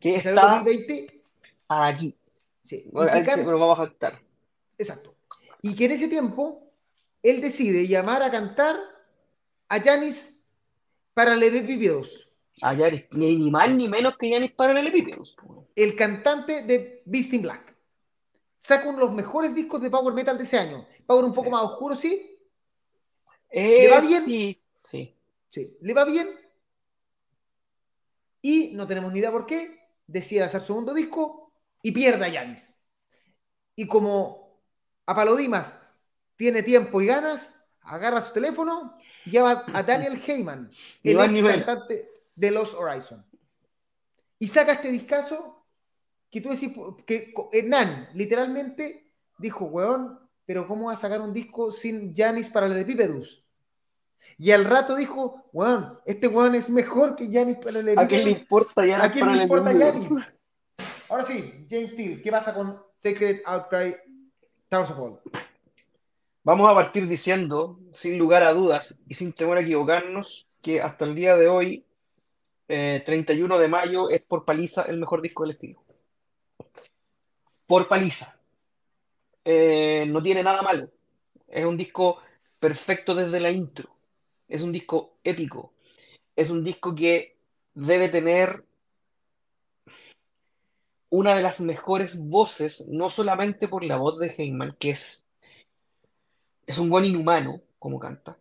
Que 0.00 0.16
está 0.16 0.32
2020. 0.32 1.22
aquí. 1.68 2.16
Sí. 2.64 2.88
Bueno, 2.92 3.12
que 3.12 3.24
can- 3.24 3.44
vamos 3.46 3.78
a 3.78 3.82
jactar. 3.86 4.20
Exacto. 4.78 5.14
Y 5.62 5.74
que 5.74 5.84
en 5.86 5.92
ese 5.92 6.08
tiempo 6.08 6.72
él 7.22 7.40
decide 7.40 7.86
llamar 7.86 8.22
a 8.22 8.30
cantar 8.30 8.76
a 9.68 9.80
Janis 9.80 10.36
para 11.14 11.34
el 11.34 11.42
EP2, 11.42 12.06
A 12.62 12.74
Yanis, 12.74 13.06
ni, 13.12 13.36
ni 13.36 13.50
más 13.50 13.70
ni 13.70 13.88
menos 13.88 14.16
que 14.18 14.30
Yanis 14.30 14.52
para 14.52 14.78
el 14.78 14.86
Epípedos. 14.86 15.36
el 15.76 15.96
cantante 15.96 16.62
de 16.62 17.02
Beast 17.04 17.32
in 17.34 17.42
Black. 17.42 17.74
Saca 18.58 18.88
uno 18.88 18.98
de 18.98 19.04
los 19.06 19.14
mejores 19.14 19.54
discos 19.54 19.80
de 19.82 19.90
Power 19.90 20.14
Metal 20.14 20.36
de 20.38 20.44
ese 20.44 20.58
año. 20.58 20.86
Power 21.06 21.24
un 21.24 21.32
poco 21.34 21.46
Sí. 21.46 21.50
más 21.50 21.62
oscuro, 21.64 21.94
sí. 21.96 22.38
¿Le 23.52 23.88
va 23.90 24.00
bien? 24.00 24.22
Sí, 24.22 24.62
sí. 24.82 25.14
Sí. 25.50 25.76
Le 25.80 25.94
va 25.94 26.04
bien. 26.04 26.28
Y 28.42 28.72
no 28.74 28.86
tenemos 28.86 29.12
ni 29.12 29.18
idea 29.20 29.30
por 29.32 29.46
qué. 29.46 29.78
Decide 30.06 30.42
hacer 30.42 30.60
su 30.60 30.68
segundo 30.68 30.92
disco 30.94 31.43
y 31.84 31.92
pierde 31.92 32.24
a 32.24 32.28
Yanis. 32.28 32.74
Y 33.76 33.86
como 33.86 34.58
Apalodimas 35.04 35.78
tiene 36.34 36.62
tiempo 36.62 37.00
y 37.02 37.06
ganas, 37.06 37.52
agarra 37.82 38.22
su 38.22 38.32
teléfono 38.32 38.96
y 39.26 39.32
llama 39.32 39.64
a 39.72 39.82
Daniel 39.82 40.20
Heyman, 40.26 40.70
el 41.02 41.20
ex 41.20 41.46
cantante 41.46 42.08
de 42.34 42.50
Los 42.50 42.72
Horizon. 42.72 43.24
Y 44.38 44.48
saca 44.48 44.72
este 44.72 44.88
discazo 44.88 45.66
que 46.30 46.40
tú 46.40 46.48
decís 46.48 46.72
que 47.06 47.34
Hernán 47.52 48.08
literalmente 48.14 49.12
dijo, 49.38 49.66
weón, 49.66 50.18
pero 50.46 50.66
¿cómo 50.66 50.86
va 50.86 50.94
a 50.94 50.96
sacar 50.96 51.20
un 51.20 51.34
disco 51.34 51.70
sin 51.70 52.16
Janis 52.16 52.48
para 52.48 52.64
el 52.64 52.78
Epipedus? 52.78 53.44
Y 54.38 54.52
al 54.52 54.64
rato 54.64 54.96
dijo, 54.96 55.50
weón, 55.52 55.98
este 56.06 56.28
weón 56.28 56.54
es 56.54 56.70
mejor 56.70 57.14
que 57.14 57.30
Janis 57.30 57.58
para 57.58 57.80
el 57.80 57.98
¿A 57.98 58.04
le 58.04 58.30
importa 58.30 58.86
Yanis 58.86 59.04
¿A 59.04 59.12
quién 59.12 59.26
para 59.26 59.36
le 59.36 59.42
importa 59.42 59.70
Epípedos? 59.70 60.33
Ahora 61.08 61.24
sí, 61.24 61.66
James 61.68 61.92
Steele, 61.92 62.22
¿qué 62.22 62.30
pasa 62.30 62.54
con 62.54 62.82
Sacred 62.98 63.42
Outcry 63.44 63.96
Towers 64.68 64.90
of 64.90 64.98
All? 64.98 65.20
Vamos 66.42 66.70
a 66.70 66.74
partir 66.74 67.06
diciendo, 67.06 67.78
sin 67.92 68.18
lugar 68.18 68.42
a 68.42 68.54
dudas 68.54 69.02
y 69.06 69.14
sin 69.14 69.32
temor 69.32 69.58
a 69.58 69.60
equivocarnos, 69.60 70.48
que 70.62 70.80
hasta 70.80 71.04
el 71.04 71.14
día 71.14 71.36
de 71.36 71.48
hoy, 71.48 71.84
eh, 72.68 73.02
31 73.04 73.58
de 73.58 73.68
mayo, 73.68 74.08
es 74.08 74.22
por 74.22 74.44
paliza 74.44 74.82
el 74.82 74.98
mejor 74.98 75.20
disco 75.20 75.42
del 75.42 75.52
estilo. 75.52 75.82
Por 77.66 77.86
paliza. 77.86 78.38
Eh, 79.44 80.06
no 80.08 80.22
tiene 80.22 80.42
nada 80.42 80.62
malo. 80.62 80.90
Es 81.48 81.66
un 81.66 81.76
disco 81.76 82.18
perfecto 82.58 83.14
desde 83.14 83.40
la 83.40 83.50
intro. 83.50 83.90
Es 84.48 84.62
un 84.62 84.72
disco 84.72 85.18
épico. 85.22 85.74
Es 86.34 86.48
un 86.48 86.64
disco 86.64 86.94
que 86.94 87.36
debe 87.74 88.08
tener 88.08 88.64
una 91.16 91.36
de 91.36 91.42
las 91.42 91.60
mejores 91.60 92.18
voces, 92.18 92.88
no 92.88 93.08
solamente 93.08 93.68
por 93.68 93.84
la 93.84 93.96
voz 93.96 94.18
de 94.18 94.34
Heyman, 94.36 94.74
que 94.80 94.90
es, 94.90 95.24
es 96.66 96.78
un 96.78 96.90
buen 96.90 97.04
inhumano, 97.04 97.60
como 97.78 98.00
canta, 98.00 98.36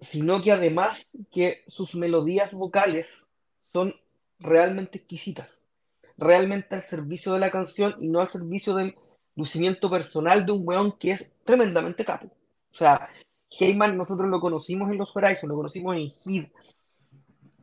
sino 0.00 0.40
que 0.40 0.52
además 0.52 1.08
que 1.32 1.64
sus 1.66 1.96
melodías 1.96 2.54
vocales 2.54 3.28
son 3.72 3.96
realmente 4.38 4.98
exquisitas, 4.98 5.66
realmente 6.16 6.76
al 6.76 6.82
servicio 6.82 7.32
de 7.32 7.40
la 7.40 7.50
canción 7.50 7.96
y 7.98 8.06
no 8.06 8.20
al 8.20 8.28
servicio 8.28 8.74
del 8.74 8.94
lucimiento 9.34 9.90
personal 9.90 10.46
de 10.46 10.52
un 10.52 10.62
weón 10.64 10.92
que 10.92 11.10
es 11.10 11.34
tremendamente 11.44 12.04
capo. 12.04 12.26
O 12.72 12.76
sea, 12.76 13.08
Heyman 13.50 13.96
nosotros 13.96 14.28
lo 14.28 14.38
conocimos 14.38 14.88
en 14.88 14.98
los 14.98 15.10
Horizon, 15.16 15.48
lo 15.48 15.56
conocimos 15.56 15.96
en 15.96 16.10
Heat. 16.10 16.52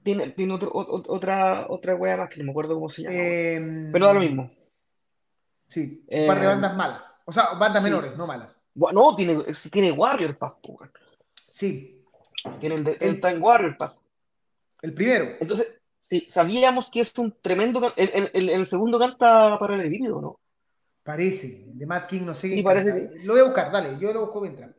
Tiene, 0.08 0.30
tiene 0.32 0.54
otro- 0.54 0.72
o- 0.72 1.14
otra, 1.14 1.66
otra 1.68 1.94
wea 1.96 2.16
más 2.16 2.30
que 2.30 2.38
no 2.38 2.46
me 2.46 2.52
acuerdo 2.52 2.76
cómo 2.76 2.90
se 2.90 3.02
llama. 3.02 3.14
Eh, 3.18 3.90
Pero 3.92 4.08
da 4.08 4.14
lo 4.14 4.22
mismo. 4.22 4.50
Sí, 5.68 6.06
un 6.08 6.28
par 6.28 6.40
de 6.40 6.46
Eh, 6.46 6.48
bandas 6.48 6.76
malas. 6.78 7.02
O 7.26 7.32
sea, 7.34 7.50
bandas 7.60 7.84
sí. 7.84 7.90
menores, 7.90 8.16
no 8.16 8.26
malas. 8.26 8.56
No, 8.74 9.14
tiene, 9.18 9.44
tiene 9.70 9.92
Warrior 9.92 10.38
Path, 10.38 10.60
weón. 10.66 10.92
Sí, 11.52 12.06
Tiene 12.62 12.76
el, 12.76 12.84
de- 12.86 12.98
El- 13.02 13.16
el 13.16 13.20
Time 13.22 13.40
Warrior 13.40 13.76
Path. 13.78 13.98
el 14.82 14.94
primero. 14.94 15.26
Entonces, 15.42 15.76
sí, 16.00 16.26
sabíamos 16.30 16.90
que 16.90 17.02
es 17.02 17.12
un 17.18 17.36
tremendo. 17.42 17.92
El, 17.98 18.30
el- 18.34 18.50
el- 18.50 18.66
segundo 18.66 18.98
canta 18.98 19.60
para 19.60 19.76
el 19.76 19.90
vídeo, 19.90 20.22
¿no? 20.22 20.40
Parece, 21.04 21.66
de 21.68 21.86
Matt 21.86 22.10
King, 22.10 22.22
no 22.22 22.34
sé 22.34 22.48
Sí, 22.48 22.64
parece 22.64 22.92
canta. 22.92 23.24
Lo 23.26 23.34
voy 23.34 23.42
a 23.42 23.46
buscar, 23.46 23.72
dale, 23.74 23.98
yo 24.00 24.14
lo 24.14 24.22
busco 24.22 24.40
mientras. 24.40 24.72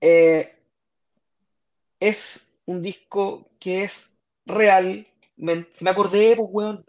Eh, 0.00 0.56
es 1.98 2.50
un 2.64 2.80
disco 2.80 3.50
que 3.58 3.84
es 3.84 4.16
realmente. 4.46 5.10
Se 5.72 5.84
me 5.84 5.90
acordé, 5.90 6.34
pues, 6.36 6.48
weón. 6.50 6.84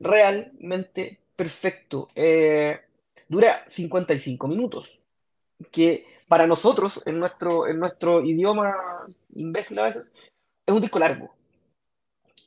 Realmente 0.00 1.20
perfecto. 1.36 2.08
Eh, 2.14 2.80
dura 3.28 3.64
55 3.68 4.48
minutos. 4.48 5.00
Que 5.70 6.06
para 6.28 6.46
nosotros, 6.46 7.00
en 7.06 7.18
nuestro, 7.18 7.68
en 7.68 7.78
nuestro 7.78 8.22
idioma 8.24 8.74
imbécil 9.34 9.78
a 9.78 9.84
veces, 9.84 10.10
es 10.66 10.74
un 10.74 10.80
disco 10.80 10.98
largo. 10.98 11.34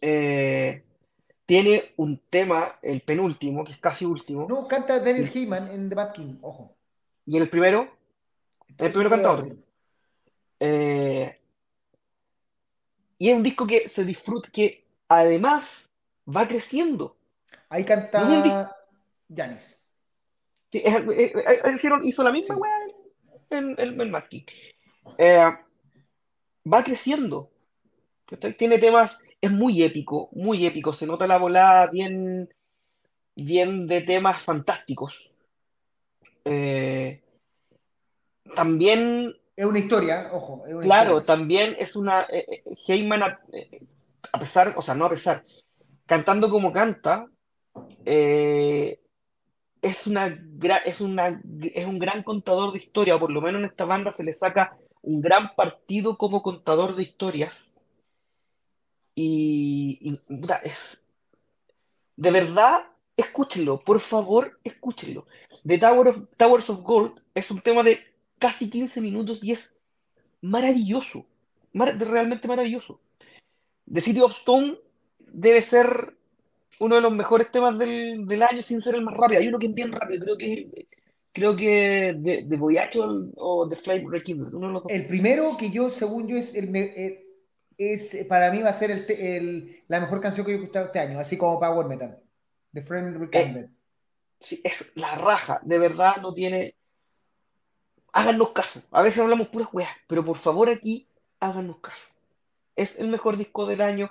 Eh, 0.01 0.83
tiene 1.45 1.93
un 1.97 2.19
tema, 2.29 2.79
el 2.81 3.01
penúltimo, 3.01 3.63
que 3.63 3.71
es 3.73 3.77
casi 3.79 4.05
último, 4.05 4.47
No, 4.49 4.67
canta 4.67 4.99
Daniel 4.99 5.29
Heyman 5.33 5.67
en 5.69 5.89
The 5.89 5.95
Bad 5.95 6.13
King, 6.13 6.35
ojo. 6.41 6.75
y 7.25 7.37
en 7.37 7.43
el 7.43 7.49
primero, 7.49 7.87
el 8.77 8.91
primero 8.91 9.09
canta 9.09 9.31
otro. 9.31 9.55
Eh, 10.59 11.39
y 13.17 13.29
es 13.29 13.35
un 13.35 13.43
disco 13.43 13.65
que 13.67 13.87
se 13.89 14.03
disfruta, 14.05 14.49
que 14.51 14.85
además 15.07 15.89
va 16.27 16.47
creciendo. 16.47 17.15
Ahí 17.69 17.83
canta 17.85 18.75
Janis. 19.33 19.79
Sí, 20.71 20.81
es- 20.83 20.95
es- 20.95 21.33
es- 21.35 21.75
hicieron- 21.75 22.03
hizo 22.05 22.23
la 22.23 22.31
misma 22.31 22.55
Sí. 22.55 22.61
weá 22.61 23.59
en, 23.59 23.75
King. 24.29 24.43
Eh, 25.17 25.45
va 26.71 26.83
creciendo. 26.83 27.51
Tiene 28.57 28.79
temas, 28.79 29.19
es 29.39 29.51
muy 29.51 29.83
épico, 29.83 30.29
muy 30.31 30.65
épico. 30.65 30.93
Se 30.93 31.05
nota 31.05 31.27
la 31.27 31.37
volada 31.37 31.87
bien, 31.87 32.53
bien 33.35 33.87
de 33.87 34.01
temas 34.01 34.41
fantásticos. 34.41 35.35
Eh, 36.43 37.21
también 38.55 39.35
Es 39.55 39.65
una 39.65 39.79
historia, 39.79 40.29
ojo. 40.33 40.63
es 40.67 40.73
una 40.73 40.81
Claro, 40.81 41.11
historia. 41.19 41.25
también 41.25 41.75
es 41.79 41.95
una. 41.95 42.23
eh, 42.23 42.45
eh, 42.49 42.63
Heyman, 42.87 43.23
a, 43.23 43.39
eh, 43.53 43.81
a 44.31 44.39
pesar, 44.39 44.73
o 44.77 44.81
sea, 44.81 44.95
no 44.95 45.05
a 45.05 45.09
pesar, 45.09 45.43
cantando 46.05 46.49
como 46.49 46.73
canta, 46.73 47.27
eh, 48.05 48.99
es 49.81 50.07
una, 50.07 50.25
es 50.85 51.01
una, 51.01 51.41
es 51.73 51.85
un 51.85 51.99
gran 51.99 52.23
contador 52.23 52.71
de 52.73 52.79
historia, 52.79 53.15
o 53.15 53.19
por 53.19 53.31
lo 53.31 53.41
menos 53.41 53.59
en 53.59 53.69
esta 53.69 53.85
banda 53.85 54.11
se 54.11 54.23
le 54.23 54.33
saca 54.33 54.77
un 55.01 55.21
gran 55.21 55.55
partido 55.55 56.17
como 56.17 56.41
contador 56.41 56.95
de 56.95 57.03
historias. 57.03 57.75
Y, 59.15 59.99
y, 60.01 60.35
puta, 60.35 60.57
es. 60.63 61.07
De 62.17 62.31
verdad, 62.31 62.87
escúchenlo, 63.15 63.79
por 63.81 63.99
favor, 63.99 64.59
escúchenlo. 64.63 65.25
The 65.65 65.77
Tower 65.77 66.07
of, 66.09 66.17
Towers 66.37 66.69
of 66.69 66.81
Gold 66.81 67.21
es 67.33 67.49
un 67.51 67.61
tema 67.61 67.83
de 67.83 67.99
casi 68.45 68.69
15 68.69 69.01
minutos 69.01 69.43
y 69.43 69.51
es 69.51 69.79
maravilloso, 70.41 71.25
mar- 71.73 71.97
realmente 71.97 72.47
maravilloso. 72.47 72.99
The 73.91 74.01
City 74.01 74.21
of 74.21 74.33
Stone 74.33 74.77
debe 75.19 75.61
ser 75.61 76.15
uno 76.79 76.95
de 76.95 77.01
los 77.01 77.13
mejores 77.13 77.49
temas 77.51 77.77
del, 77.79 78.27
del 78.27 78.43
año 78.43 78.61
sin 78.61 78.81
ser 78.81 78.95
el 78.95 79.01
más 79.01 79.15
rápido. 79.15 79.39
Hay 79.41 79.47
uno 79.47 79.57
que 79.57 79.67
es 79.67 79.73
bien 79.73 79.91
rápido, 79.91 80.23
creo 80.25 80.37
que 80.37 80.87
creo 81.31 81.55
que 81.55 82.15
de, 82.17 82.43
de 82.43 82.57
Voyage 82.57 82.99
o, 83.35 83.67
The 83.67 83.75
Flame 83.75 84.05
Rekindled, 84.09 84.53
uno 84.53 84.67
de 84.67 84.73
los 84.73 84.83
dos. 84.83 84.91
El 84.91 85.07
primero 85.07 85.57
que 85.57 85.71
yo, 85.71 85.89
según 85.89 86.27
yo, 86.27 86.37
es 86.37 86.55
el, 86.55 86.73
eh, 86.75 87.25
es 87.77 88.25
para 88.29 88.51
mí 88.51 88.61
va 88.61 88.69
a 88.69 88.73
ser 88.73 89.05
el, 89.09 89.83
la 89.87 89.99
mejor 89.99 90.21
canción 90.21 90.45
que 90.45 90.51
yo 90.53 90.57
he 90.59 90.61
escuchado 90.61 90.85
este 90.85 90.99
año, 90.99 91.19
así 91.19 91.35
como 91.37 91.59
Power 91.59 91.87
Metal. 91.87 92.19
The 92.73 92.81
Friend 92.83 93.17
Rekindled. 93.17 93.69
Sí, 94.39 94.61
es 94.63 94.91
la 94.95 95.15
raja, 95.15 95.59
de 95.63 95.79
verdad 95.79 96.17
no 96.21 96.33
tiene. 96.33 96.75
Háganos 98.15 98.51
caso. 98.51 98.81
A 98.91 99.01
veces 99.01 99.19
hablamos 99.19 99.49
puras 99.49 99.67
weas, 99.73 99.89
pero 100.07 100.23
por 100.23 100.37
favor 100.37 100.69
aquí 100.69 101.05
háganos 101.41 101.79
caso. 101.79 102.07
Es 102.73 102.97
el 102.97 103.09
mejor 103.09 103.35
disco 103.35 103.65
del 103.65 103.81
año. 103.81 104.09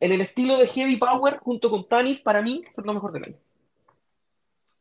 En 0.00 0.10
el 0.10 0.22
estilo 0.22 0.56
de 0.56 0.66
Heavy 0.66 0.96
Power, 0.96 1.36
junto 1.36 1.68
con 1.68 1.86
Tanis, 1.86 2.20
para 2.20 2.40
mí 2.40 2.64
fue 2.74 2.82
lo 2.82 2.94
mejor 2.94 3.12
del 3.12 3.24
año. 3.24 3.36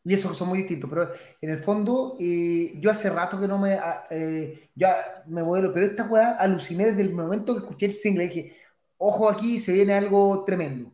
Y 0.06 0.14
eso 0.14 0.34
son 0.34 0.48
muy 0.48 0.60
distintos, 0.60 0.89
pero 0.89 1.11
en 1.41 1.49
el 1.49 1.60
fondo, 1.60 2.15
eh, 2.18 2.73
yo 2.80 2.89
hace 2.89 3.10
rato 3.10 3.41
que 3.41 3.48
no 3.48 3.57
me. 3.57 3.73
ah, 3.73 4.06
eh, 4.10 4.69
ya 4.73 4.95
me 5.27 5.41
vuelo, 5.41 5.73
pero 5.73 5.85
esta 5.85 6.06
weá 6.06 6.38
aluciné 6.38 6.85
desde 6.85 7.02
el 7.02 7.14
momento 7.14 7.53
que 7.53 7.60
escuché 7.60 7.88
el 7.88 7.91
single. 7.91 8.27
Dije, 8.30 8.56
ojo 8.98 9.30
aquí, 9.30 9.60
se 9.60 9.73
viene 9.73 9.95
algo 9.95 10.45
tremendo. 10.45 10.93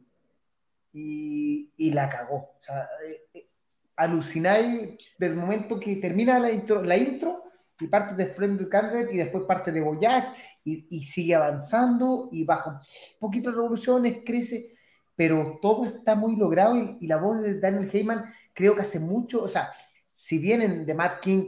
Y, 0.93 1.69
y 1.77 1.91
la 1.91 2.09
cagó. 2.09 2.37
O 2.37 2.73
eh, 3.05 3.27
eh, 3.35 3.47
alucináis 3.95 4.97
desde 5.19 5.33
el 5.33 5.39
momento 5.39 5.79
que 5.79 5.97
termina 5.97 6.39
la 6.39 6.51
intro, 6.51 6.81
la 6.83 6.97
intro 6.97 7.46
y 7.79 7.87
parte 7.87 8.15
de 8.15 8.27
Friend 8.27 8.67
Candid 8.69 9.09
y 9.09 9.17
después 9.17 9.43
parte 9.43 9.71
de 9.71 9.81
Boyac 9.81 10.33
y, 10.63 10.87
y 10.89 11.03
sigue 11.03 11.35
avanzando 11.35 12.29
y 12.31 12.43
baja 12.43 12.71
un 12.71 13.19
poquito 13.19 13.49
de 13.49 13.55
revoluciones, 13.57 14.17
crece. 14.25 14.75
pero 15.15 15.59
todo 15.61 15.85
está 15.85 16.15
muy 16.15 16.35
logrado 16.35 16.75
y, 16.75 17.07
la 17.07 17.17
voz 17.17 17.41
de 17.41 17.59
Daniel 17.59 17.89
Heyman 17.91 18.33
creo 18.53 18.75
que 18.75 18.81
hace 18.81 18.99
mucho, 18.99 19.43
o 19.43 19.47
sea, 19.47 19.71
si 20.13 20.39
vienen 20.39 20.85
de 20.85 20.93
Matt 20.93 21.19
King, 21.21 21.45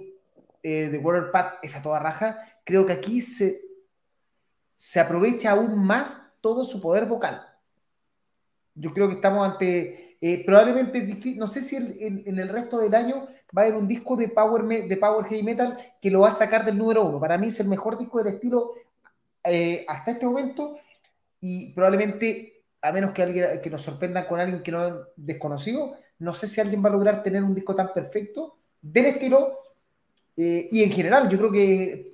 eh, 0.61 0.89
de 0.89 0.97
Warrior 0.97 1.31
Path 1.31 1.53
es 1.63 1.75
a 1.75 1.81
toda 1.81 1.99
raja, 1.99 2.39
creo 2.63 2.85
que 2.85 2.93
aquí 2.93 3.21
se, 3.21 3.61
se 4.75 4.99
aprovecha 4.99 5.51
aún 5.51 5.77
más 5.77 6.35
todo 6.41 6.65
su 6.65 6.79
poder 6.79 7.05
vocal. 7.05 7.45
Yo 8.75 8.93
creo 8.93 9.07
que 9.09 9.15
estamos 9.15 9.47
ante, 9.47 10.08
eh, 10.21 10.43
probablemente, 10.45 11.35
no 11.37 11.47
sé 11.47 11.61
si 11.61 11.75
en, 11.77 12.23
el 12.25 12.49
resto 12.49 12.79
del 12.79 12.93
año 12.93 13.27
va 13.57 13.61
a 13.61 13.65
haber 13.65 13.77
un 13.77 13.87
disco 13.87 14.15
de 14.15 14.27
Power, 14.27 14.63
de 14.87 14.97
Power 14.97 15.25
Heavy 15.25 15.43
Metal 15.43 15.77
que 16.01 16.11
lo 16.11 16.21
va 16.21 16.29
a 16.29 16.35
sacar 16.35 16.65
del 16.65 16.77
número 16.77 17.05
uno. 17.05 17.19
Para 17.19 17.37
mí 17.37 17.47
es 17.47 17.59
el 17.59 17.67
mejor 17.67 17.97
disco 17.97 18.17
del 18.17 18.35
estilo 18.35 18.73
eh, 19.43 19.85
hasta 19.87 20.11
este 20.11 20.25
momento 20.25 20.77
y 21.39 21.73
probablemente, 21.73 22.63
a 22.81 22.91
menos 22.91 23.13
que, 23.13 23.23
alguien, 23.23 23.61
que 23.61 23.69
nos 23.69 23.81
sorprendan 23.81 24.25
con 24.25 24.39
alguien 24.39 24.61
que 24.61 24.71
no 24.71 24.85
es 24.85 24.93
desconocido, 25.15 25.95
no 26.19 26.33
sé 26.33 26.47
si 26.47 26.59
alguien 26.59 26.83
va 26.83 26.89
a 26.89 26.93
lograr 26.93 27.23
tener 27.23 27.43
un 27.43 27.55
disco 27.55 27.73
tan 27.73 27.93
perfecto 27.93 28.57
del 28.81 29.05
estilo 29.05 29.57
eh, 30.41 30.69
y 30.71 30.83
en 30.83 30.91
general, 30.91 31.29
yo 31.29 31.37
creo 31.37 31.51
que 31.51 32.13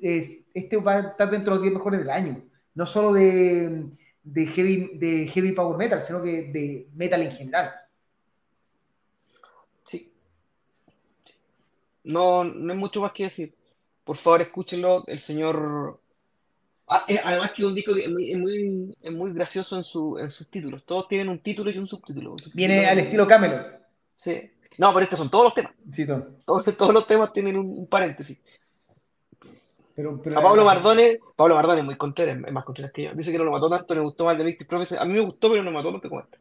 este 0.53 0.77
va 0.77 0.95
a 0.95 0.99
estar 0.99 1.29
dentro 1.29 1.53
de 1.53 1.57
los 1.57 1.61
10 1.61 1.73
mejores 1.75 1.99
del 1.99 2.09
año, 2.09 2.43
no 2.73 2.85
solo 2.87 3.13
de, 3.13 3.91
de, 4.23 4.47
heavy, 4.47 4.97
de 4.97 5.27
heavy 5.27 5.51
power 5.51 5.77
metal, 5.77 6.03
sino 6.03 6.23
que 6.23 6.43
de 6.51 6.87
metal 6.95 7.21
en 7.21 7.31
general. 7.31 7.71
Sí. 9.85 10.11
No, 12.05 12.43
no 12.43 12.73
hay 12.73 12.79
mucho 12.79 13.01
más 13.01 13.11
que 13.11 13.25
decir. 13.25 13.53
Por 14.03 14.15
favor, 14.15 14.41
escúchenlo. 14.41 15.03
El 15.07 15.19
señor 15.19 15.99
Ah, 16.87 17.03
eh, 17.07 17.19
además 17.23 17.51
que 17.51 17.63
es 17.63 17.67
un 17.67 17.73
disco 17.73 17.95
que 17.95 18.03
es 18.03 18.09
muy, 18.09 18.95
es 19.01 19.11
muy, 19.11 19.33
gracioso 19.33 19.75
en, 19.75 19.83
su, 19.83 20.19
en 20.19 20.29
sus 20.29 20.47
títulos. 20.49 20.85
Todos 20.85 21.07
tienen 21.07 21.29
un 21.29 21.39
título 21.39 21.71
y 21.71 21.77
un 21.79 21.87
subtítulo. 21.87 22.35
Viene 22.53 22.85
al 22.85 22.99
estilo 22.99 23.25
Camelot. 23.25 23.79
Sí. 24.15 24.51
No, 24.77 24.93
pero 24.93 25.03
estos 25.03 25.17
son 25.17 25.29
todos 25.29 25.45
los 25.45 25.53
temas. 25.55 25.73
Sí, 25.91 26.05
todos, 26.05 26.65
todos 26.77 26.93
los 26.93 27.07
temas 27.07 27.33
tienen 27.33 27.57
un, 27.57 27.87
paréntesis. 27.87 28.39
Pero, 29.95 30.21
a 30.35 30.41
Pablo 30.41 30.65
Mardone, 30.65 31.19
Pablo 31.35 31.55
Mardone 31.55 31.79
es 31.79 31.85
muy 31.85 31.95
contreras, 31.95 32.37
es 32.45 32.51
más 32.51 32.65
contreras 32.65 32.91
que 32.91 33.03
yo. 33.03 33.13
Dice 33.13 33.31
que 33.31 33.37
no 33.37 33.45
lo 33.45 33.51
mató 33.51 33.69
tanto, 33.69 33.95
le 33.95 34.01
gustó 34.01 34.25
más 34.25 34.33
el 34.33 34.39
de 34.39 34.43
Mystic 34.43 34.67
Prophecy. 34.67 34.95
A 34.99 35.05
mí 35.05 35.13
me 35.13 35.21
gustó, 35.21 35.49
pero 35.49 35.63
no 35.63 35.71
me 35.71 35.77
mató 35.77 35.91
tanto 35.91 36.09
como 36.09 36.21
este. 36.21 36.37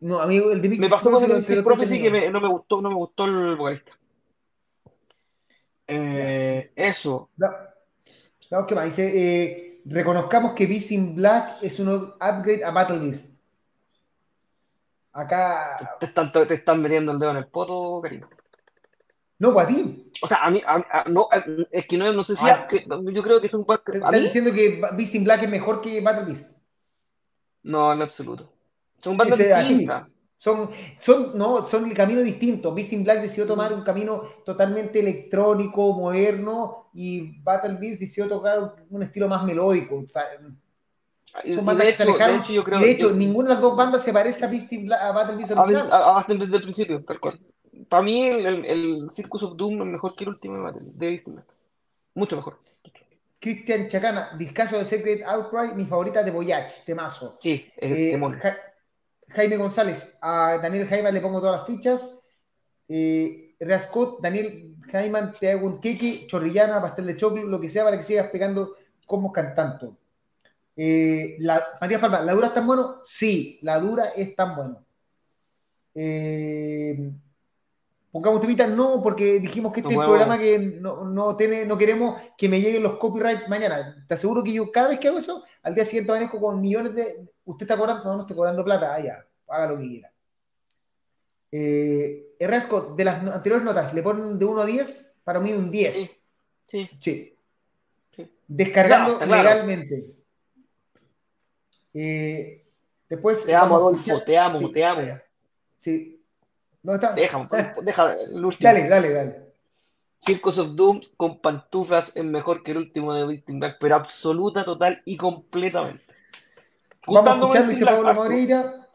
No, 0.00 0.20
amigo, 0.20 0.52
el 0.52 0.62
de 0.62 0.68
Me 0.68 0.88
pasó 0.88 1.10
con 1.10 1.22
el 1.22 1.28
de 1.28 1.36
Mystic 1.36 1.64
Prophecy 1.64 2.00
que 2.00 2.30
no, 2.30 2.40
me 2.40 2.48
gustó, 2.48 2.82
no 2.82 2.90
me 2.90 2.96
gustó 2.96 3.24
el 3.24 3.56
vocalista. 3.56 3.92
Eh, 5.88 6.70
eso. 6.76 7.30
¿qué 8.68 8.74
más? 8.74 8.84
Dice, 8.84 9.10
eh, 9.14 9.82
reconozcamos 9.86 10.52
que 10.52 10.66
Beast 10.66 10.92
in 10.92 11.16
Black 11.16 11.62
es 11.62 11.80
un 11.80 11.88
upgrade 11.88 12.64
a 12.64 12.70
Battle 12.70 12.98
Beast. 12.98 13.26
Acá... 15.12 15.96
Te 15.98 16.06
están, 16.06 16.30
te 16.30 16.54
están 16.54 16.80
metiendo 16.82 17.12
el 17.12 17.18
dedo 17.18 17.30
en 17.30 17.38
el 17.38 17.46
poto, 17.46 18.00
cariño. 18.02 18.28
No, 19.38 19.52
pues 19.52 19.66
a 19.66 19.68
ti. 19.68 20.10
O 20.20 20.26
sea, 20.26 20.38
a 20.44 20.50
mí, 20.50 20.62
no, 21.06 21.28
es 21.70 21.86
que 21.86 21.96
no, 21.96 22.12
no 22.12 22.24
sé 22.24 22.34
si. 22.34 22.44
Ah. 22.48 22.66
yo 22.70 23.22
creo 23.22 23.40
que 23.40 23.46
es 23.46 23.54
un. 23.54 23.64
¿Estás 23.68 24.12
diciendo 24.12 24.52
que 24.52 24.80
Beast 24.96 25.14
in 25.14 25.24
Black 25.24 25.44
es 25.44 25.48
mejor 25.48 25.80
que 25.80 26.00
Battle 26.00 26.24
Beast? 26.24 26.52
No, 27.62 27.92
en 27.92 28.02
absoluto. 28.02 28.52
Son 29.00 29.16
bandas 29.16 29.38
distintas. 29.38 30.08
Son, 30.38 30.70
son, 31.00 31.36
no, 31.36 31.62
son 31.62 31.86
el 31.86 31.94
camino 31.94 32.20
distinto. 32.20 32.72
Beast 32.72 32.92
Black 33.02 33.22
decidió 33.22 33.44
tomar 33.44 33.72
un 33.72 33.82
camino 33.82 34.22
totalmente 34.44 35.00
electrónico, 35.00 35.92
moderno, 35.92 36.90
y 36.94 37.42
Battle 37.42 37.76
Beast 37.80 37.98
decidió 37.98 38.28
tocar 38.28 38.76
un 38.88 39.02
estilo 39.02 39.26
más 39.26 39.42
melódico. 39.44 40.04
son 40.06 41.64
bandas 41.64 41.86
que 41.86 41.92
se. 41.92 42.04
De 42.04 42.36
hecho, 42.36 42.62
de 42.62 42.90
hecho 42.90 43.10
ninguna 43.10 43.48
de 43.48 43.54
las 43.54 43.62
dos 43.62 43.76
bandas 43.76 44.04
se 44.04 44.12
parece 44.12 44.44
a, 44.44 44.48
Beast 44.48 44.72
a 44.92 45.10
Battle 45.10 45.36
Beast 45.36 45.50
original. 45.50 45.88
A, 45.92 46.24
desde 46.28 46.56
el 46.56 46.62
principio, 46.62 47.04
tal 47.04 47.18
cual. 47.18 47.40
Para 47.88 48.02
mí, 48.04 48.22
el, 48.22 48.64
el, 48.64 49.08
Circus 49.10 49.42
of 49.42 49.56
Doom 49.56 49.82
es 49.82 49.88
mejor 49.88 50.14
que 50.14 50.22
el 50.22 50.30
último 50.30 50.56
de 50.56 50.62
Battle 50.62 50.82
de 50.84 51.06
Beast 51.08 51.26
Black. 51.26 51.46
Mucho 52.14 52.36
mejor. 52.36 52.58
Cristian 53.40 53.88
Chacana, 53.88 54.30
discaso 54.36 54.78
de 54.78 54.84
Secret 54.84 55.22
Outcry, 55.24 55.74
mi 55.74 55.84
favorita 55.84 56.22
de 56.22 56.30
Voyage, 56.30 56.82
temazo. 56.84 57.36
Sí, 57.40 57.70
es 57.76 57.92
eh, 57.92 58.18
Jaime 59.30 59.56
González, 59.56 60.16
a 60.20 60.58
Daniel 60.62 60.88
Jaime 60.88 61.12
le 61.12 61.20
pongo 61.20 61.40
todas 61.40 61.58
las 61.58 61.66
fichas. 61.66 62.20
Eh, 62.88 63.56
Scott, 63.78 64.20
Daniel 64.20 64.76
Jaime, 64.90 65.32
te 65.38 65.50
hago 65.50 65.66
un 65.66 65.80
keke, 65.80 66.26
chorrillana, 66.26 66.80
pastel 66.80 67.06
de 67.06 67.16
chocolate, 67.16 67.48
lo 67.48 67.60
que 67.60 67.68
sea 67.68 67.84
para 67.84 67.98
que 67.98 68.04
sigas 68.04 68.28
pegando 68.28 68.74
como 69.06 69.32
cantando. 69.32 69.96
Eh, 70.76 71.36
la, 71.40 71.62
Matías 71.80 72.00
Palma, 72.00 72.20
¿la 72.20 72.32
dura 72.32 72.46
es 72.46 72.52
tan 72.54 72.66
bueno? 72.66 73.00
Sí, 73.02 73.58
la 73.62 73.80
dura 73.80 74.10
es 74.16 74.36
tan 74.36 74.54
bueno. 74.54 74.84
Eh, 75.94 77.10
pongamos 78.12 78.40
temita, 78.40 78.66
no, 78.66 79.02
porque 79.02 79.40
dijimos 79.40 79.72
que 79.72 79.80
este 79.80 79.92
es 79.92 79.98
el 79.98 80.06
programa 80.06 80.38
que 80.38 80.58
no, 80.80 81.36
tiene, 81.36 81.64
no 81.64 81.76
queremos 81.76 82.20
que 82.36 82.48
me 82.48 82.60
lleguen 82.60 82.84
los 82.84 82.96
copyrights 82.96 83.48
mañana. 83.48 84.04
Te 84.06 84.14
aseguro 84.14 84.44
que 84.44 84.52
yo 84.52 84.70
cada 84.70 84.88
vez 84.90 85.00
que 85.00 85.08
hago 85.08 85.18
eso, 85.18 85.42
al 85.68 85.74
día 85.74 85.84
siguiente 85.84 86.12
manejo 86.12 86.40
con 86.40 86.60
millones 86.60 86.94
de. 86.94 87.28
Usted 87.44 87.64
está 87.64 87.76
cobrando, 87.76 88.04
no, 88.04 88.16
no 88.16 88.20
estoy 88.22 88.36
cobrando 88.36 88.64
plata, 88.64 88.94
ah, 88.94 89.00
ya, 89.00 89.26
haga 89.48 89.66
lo 89.68 89.78
que 89.78 89.88
quiera. 89.88 90.12
Eh, 91.52 92.34
de 92.38 93.04
las 93.04 93.22
anteriores 93.22 93.64
notas, 93.64 93.92
le 93.92 94.02
ponen 94.02 94.38
de 94.38 94.44
1 94.44 94.60
a 94.62 94.66
10, 94.66 95.16
para 95.24 95.40
mí 95.40 95.52
un 95.52 95.70
10. 95.70 95.94
Sí. 96.66 96.90
Sí. 96.98 97.34
Descargando 98.46 99.18
legalmente. 99.26 100.16
Eh, 101.92 102.62
después. 103.08 103.44
Te 103.44 103.54
amo, 103.54 103.76
Adolfo, 103.76 104.22
te 104.22 104.38
amo, 104.38 104.70
te 104.70 104.84
amo. 104.84 105.02
Sí, 105.80 106.24
está? 106.94 107.12
Deja, 107.12 107.48
deja 107.82 108.14
el 108.14 108.44
último. 108.44 108.72
Dale, 108.72 108.88
dale, 108.88 109.12
dale. 109.12 109.47
Circus 110.20 110.58
of 110.58 110.74
Doom 110.74 111.00
con 111.16 111.40
pantuflas 111.40 112.14
es 112.16 112.24
mejor 112.24 112.62
que 112.62 112.72
el 112.72 112.78
último 112.78 113.14
de 113.14 113.26
Victim 113.26 113.60
Black, 113.60 113.76
pero 113.80 113.96
absoluta, 113.96 114.64
total 114.64 115.02
y 115.04 115.16
completamente. 115.16 116.02
Vamos 117.06 117.28
a 117.28 117.34
escuchar, 117.34 117.68
dice 117.68 117.84
Pablo 117.84 118.14
Moreira, 118.14 118.88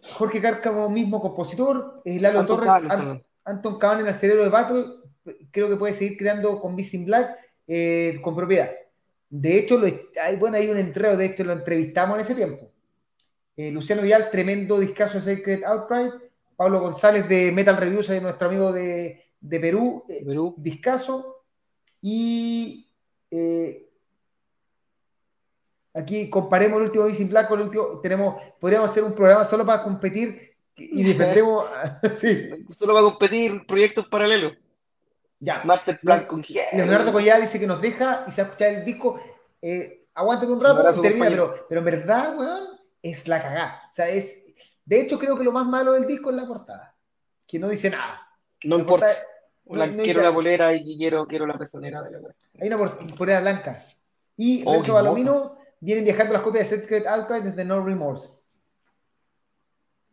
Jorge 0.00 0.40
Cárcamo, 0.40 0.88
mismo 0.88 1.20
compositor, 1.20 2.00
eh, 2.04 2.20
Lalo 2.20 2.46
Torres, 2.46 2.70
Anton 3.44 3.78
Cabana 3.78 4.02
en 4.02 4.06
el 4.08 4.14
cerebro 4.14 4.44
de 4.44 4.50
Battle, 4.50 4.84
creo 5.50 5.68
que 5.68 5.76
puede 5.76 5.94
seguir 5.94 6.16
creando 6.16 6.60
con 6.60 6.76
Victim 6.76 7.04
Black 7.04 7.36
eh, 7.66 8.18
con 8.22 8.34
propiedad. 8.34 8.70
De 9.28 9.58
hecho, 9.58 9.82
hay, 10.22 10.36
bueno, 10.36 10.56
hay 10.56 10.68
un 10.68 10.78
entrego, 10.78 11.16
de 11.16 11.26
hecho 11.26 11.44
lo 11.44 11.52
entrevistamos 11.52 12.16
en 12.16 12.20
ese 12.22 12.34
tiempo. 12.34 12.70
Eh, 13.56 13.70
Luciano 13.70 14.02
Vidal, 14.02 14.30
tremendo 14.30 14.78
discazo 14.78 15.18
de 15.18 15.36
Secret 15.36 15.64
Outcry. 15.64 16.10
Pablo 16.56 16.80
González 16.80 17.28
de 17.28 17.52
Metal 17.52 17.76
Reviews, 17.76 18.08
nuestro 18.22 18.48
amigo 18.48 18.72
de, 18.72 19.27
Perú, 19.40 20.04
eh, 20.08 20.22
Perú. 20.24 20.54
Discaso. 20.56 21.44
Y 22.00 22.90
eh, 23.30 23.88
aquí 25.94 26.30
comparemos 26.30 26.78
el 26.78 26.84
último 26.84 27.06
Vicing 27.06 27.28
Black 27.28 27.48
con 27.48 27.60
el 27.60 27.66
último. 27.66 28.00
Tenemos, 28.00 28.42
podríamos 28.58 28.90
hacer 28.90 29.04
un 29.04 29.14
programa 29.14 29.44
solo 29.44 29.64
para 29.66 29.82
competir 29.82 30.56
y 30.76 31.02
defendemos. 31.02 31.66
sí. 32.16 32.50
Solo 32.70 32.94
para 32.94 33.06
competir 33.06 33.66
proyectos 33.66 34.06
paralelos. 34.06 34.52
Ya. 35.40 35.62
Master 35.64 36.00
Plan 36.00 36.26
con 36.26 36.42
Leonardo 36.72 37.12
Collada 37.12 37.40
dice 37.40 37.60
que 37.60 37.66
nos 37.66 37.80
deja 37.80 38.24
y 38.26 38.32
se 38.32 38.42
va 38.42 38.48
a 38.48 38.50
escuchar 38.50 38.72
el 38.72 38.84
disco. 38.84 39.20
Eh, 39.62 40.06
aguante 40.14 40.46
un 40.46 40.60
rato 40.60 40.98
y 40.98 41.02
termina, 41.02 41.28
pero, 41.28 41.66
pero 41.68 41.80
en 41.80 41.84
verdad, 41.84 42.36
weón, 42.36 42.64
es 43.02 43.28
la 43.28 43.40
cagada. 43.40 43.82
O 43.90 43.94
sea, 43.94 44.08
es 44.08 44.48
de 44.88 45.02
hecho, 45.02 45.18
creo 45.18 45.36
que 45.36 45.44
lo 45.44 45.52
más 45.52 45.66
malo 45.66 45.92
del 45.92 46.06
disco 46.06 46.30
es 46.30 46.36
la 46.36 46.46
portada, 46.46 46.96
que 47.46 47.58
no 47.58 47.68
dice 47.68 47.90
nada. 47.90 48.26
No 48.64 48.78
importa. 48.78 49.08
quiero 50.02 50.22
la 50.22 50.30
bolera 50.30 50.74
y 50.74 50.96
quiero, 50.96 51.26
quiero 51.26 51.46
la 51.46 51.58
pezonera 51.58 52.02
de 52.02 52.10
la 52.12 52.28
Hay 52.60 52.68
una 52.68 52.98
polera 53.16 53.40
blanca. 53.40 53.76
Y 54.36 54.62
oh, 54.64 54.74
Renzo 54.74 54.94
Balomino 54.94 55.58
vienen 55.80 56.04
viajando 56.04 56.32
las 56.32 56.42
copias 56.42 56.70
de 56.70 56.76
Secret 56.76 57.06
Outcry 57.06 57.40
desde 57.40 57.64
No 57.64 57.84
Remorse. 57.84 58.28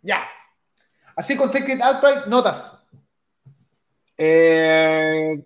Ya. 0.01 0.27
Así 1.15 1.38
con 1.38 1.51
Secret 1.51 1.81
Outcry, 1.81 2.30
notas. 2.30 2.84
Eh, 4.17 5.43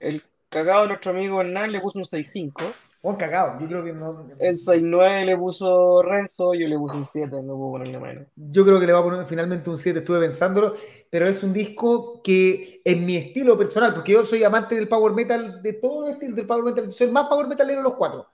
el 0.00 0.22
cagado 0.48 0.82
de 0.82 0.88
nuestro 0.88 1.10
amigo 1.10 1.40
Hernán 1.40 1.72
le 1.72 1.80
puso 1.80 1.98
un 1.98 2.04
6.5. 2.04 2.72
Un 3.04 3.16
cagado, 3.16 3.60
yo 3.60 3.68
creo 3.68 3.84
que 3.84 3.92
no. 3.92 4.30
El 4.38 4.56
6-9 4.56 5.26
le 5.26 5.36
puso 5.36 6.00
Renzo, 6.00 6.54
yo 6.54 6.66
le 6.66 6.78
puse 6.78 6.96
un 6.96 7.06
7, 7.12 7.42
no 7.42 7.54
puedo 7.54 7.72
ponerle 7.72 8.00
menos. 8.00 8.28
Yo 8.34 8.64
creo 8.64 8.80
que 8.80 8.86
le 8.86 8.94
va 8.94 9.00
a 9.00 9.02
poner 9.02 9.26
finalmente 9.26 9.68
un 9.68 9.76
7, 9.76 9.98
estuve 9.98 10.20
pensándolo, 10.20 10.74
pero 11.10 11.28
es 11.28 11.42
un 11.42 11.52
disco 11.52 12.22
que 12.22 12.80
en 12.82 13.04
mi 13.04 13.16
estilo 13.16 13.58
personal, 13.58 13.92
porque 13.92 14.12
yo 14.12 14.24
soy 14.24 14.42
amante 14.42 14.74
del 14.74 14.88
power 14.88 15.12
metal, 15.12 15.60
de 15.62 15.74
todo 15.74 16.06
el 16.06 16.14
estilo 16.14 16.34
del 16.34 16.46
power 16.46 16.64
metal, 16.64 16.90
soy 16.94 17.08
el 17.08 17.12
más 17.12 17.26
power 17.26 17.46
metalero 17.46 17.80
de 17.80 17.82
los 17.82 17.94
cuatro. 17.94 18.26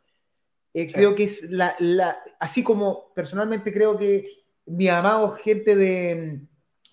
Eh, 0.73 0.89
creo 0.93 1.17
que 1.17 1.25
es 1.25 1.51
la, 1.51 1.75
la, 1.81 2.19
así 2.39 2.63
como 2.63 3.13
personalmente 3.13 3.73
creo 3.73 3.99
que 3.99 4.25
mi 4.67 4.87
amado 4.87 5.33
gente 5.33 5.75
de 5.75 6.39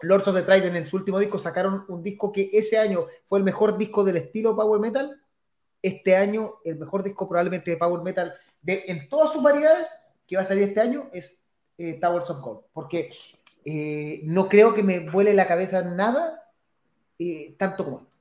mm, 0.01 0.07
Lords 0.07 0.27
of 0.27 0.35
the 0.35 0.41
Trident 0.41 0.77
en 0.77 0.87
su 0.87 0.95
último 0.95 1.19
disco 1.19 1.37
sacaron 1.37 1.85
un 1.89 2.01
disco 2.01 2.31
que 2.31 2.49
ese 2.53 2.79
año 2.79 3.05
fue 3.27 3.37
el 3.37 3.45
mejor 3.45 3.77
disco 3.77 4.03
del 4.03 4.17
estilo 4.17 4.55
power 4.55 4.79
metal 4.79 5.15
este 5.81 6.15
año 6.15 6.55
el 6.63 6.77
mejor 6.77 7.03
disco 7.03 7.27
probablemente 7.27 7.71
de 7.71 7.77
Power 7.77 8.01
Metal 8.01 8.33
de, 8.61 8.83
en 8.87 9.07
todas 9.09 9.31
sus 9.31 9.43
variedades 9.43 9.89
que 10.27 10.35
va 10.35 10.41
a 10.41 10.45
salir 10.45 10.63
este 10.63 10.81
año 10.81 11.09
es 11.13 11.39
eh, 11.77 11.99
Towers 12.01 12.29
of 12.29 12.41
Gold, 12.41 12.61
porque 12.73 13.11
eh, 13.63 14.21
no 14.23 14.49
creo 14.49 14.73
que 14.73 14.83
me 14.83 15.09
vuele 15.09 15.33
la 15.33 15.47
cabeza 15.47 15.81
nada 15.83 16.51
eh, 17.19 17.55
tanto 17.57 17.85
como 17.85 17.99
esto. 17.99 18.11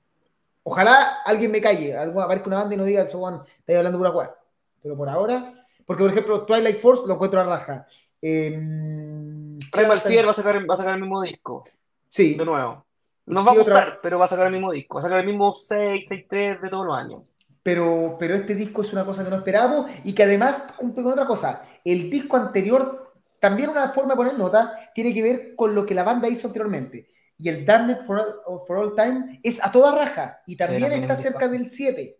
Ojalá 0.62 1.22
alguien 1.24 1.52
me 1.52 1.60
calle, 1.60 1.96
algo, 1.96 2.20
aparezca 2.20 2.48
una 2.48 2.58
banda 2.58 2.74
y 2.74 2.78
no 2.78 2.84
diga, 2.84 3.02
eso, 3.02 3.18
Juan, 3.18 3.42
estoy 3.58 3.76
hablando 3.76 3.98
pura 3.98 4.10
hueá. 4.10 4.36
Pero 4.82 4.96
por 4.96 5.08
ahora, 5.08 5.52
porque 5.86 6.02
por 6.02 6.10
ejemplo, 6.10 6.44
Twilight 6.44 6.80
Force 6.80 7.06
lo 7.06 7.14
encuentro 7.14 7.40
a 7.40 7.44
raja. 7.44 7.86
Primal 8.20 10.00
Fear 10.00 10.26
va 10.26 10.30
a, 10.30 10.34
sacar, 10.34 10.68
va 10.68 10.74
a 10.74 10.76
sacar 10.76 10.94
el 10.94 11.00
mismo 11.00 11.22
disco. 11.22 11.64
Sí. 12.10 12.34
De 12.34 12.44
nuevo. 12.44 12.84
Nos 13.26 13.46
va 13.46 13.52
a 13.52 13.54
gustar, 13.54 14.00
pero 14.02 14.18
va 14.18 14.24
a 14.24 14.28
sacar 14.28 14.46
el 14.46 14.52
mismo 14.52 14.72
disco. 14.72 14.96
Va 14.96 15.00
a 15.00 15.04
sacar 15.04 15.20
el 15.20 15.26
mismo 15.26 15.54
6, 15.54 16.04
6, 16.08 16.26
3 16.28 16.62
de 16.62 16.68
todos 16.68 16.86
los 16.86 16.96
años. 16.96 17.22
Pero, 17.66 18.14
pero 18.16 18.36
este 18.36 18.54
disco 18.54 18.82
es 18.82 18.92
una 18.92 19.04
cosa 19.04 19.24
que 19.24 19.30
no 19.30 19.38
esperábamos 19.38 19.90
y 20.04 20.12
que 20.12 20.22
además 20.22 20.72
cumple 20.76 21.02
con 21.02 21.14
otra 21.14 21.26
cosa. 21.26 21.64
El 21.84 22.08
disco 22.08 22.36
anterior, 22.36 23.12
también 23.40 23.70
una 23.70 23.88
forma 23.88 24.12
de 24.12 24.18
poner 24.18 24.38
nota, 24.38 24.92
tiene 24.94 25.12
que 25.12 25.20
ver 25.20 25.56
con 25.56 25.74
lo 25.74 25.84
que 25.84 25.92
la 25.92 26.04
banda 26.04 26.28
hizo 26.28 26.46
anteriormente 26.46 27.10
y 27.36 27.48
el 27.48 27.66
Damned 27.66 28.06
for, 28.06 28.40
for, 28.68 28.76
All 28.76 28.94
Time 28.94 29.40
es 29.42 29.60
a 29.64 29.72
toda 29.72 29.96
raja 29.96 30.42
y 30.46 30.54
también, 30.54 30.92
está 30.92 31.16
cerca 31.16 31.48
del 31.48 31.68
7. 31.68 32.16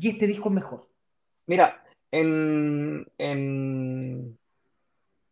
Y 0.00 0.08
este 0.08 0.26
disco 0.26 0.48
es 0.48 0.54
mejor. 0.54 0.88
Mira, 1.44 1.84
en, 2.10 3.06
en, 3.18 4.38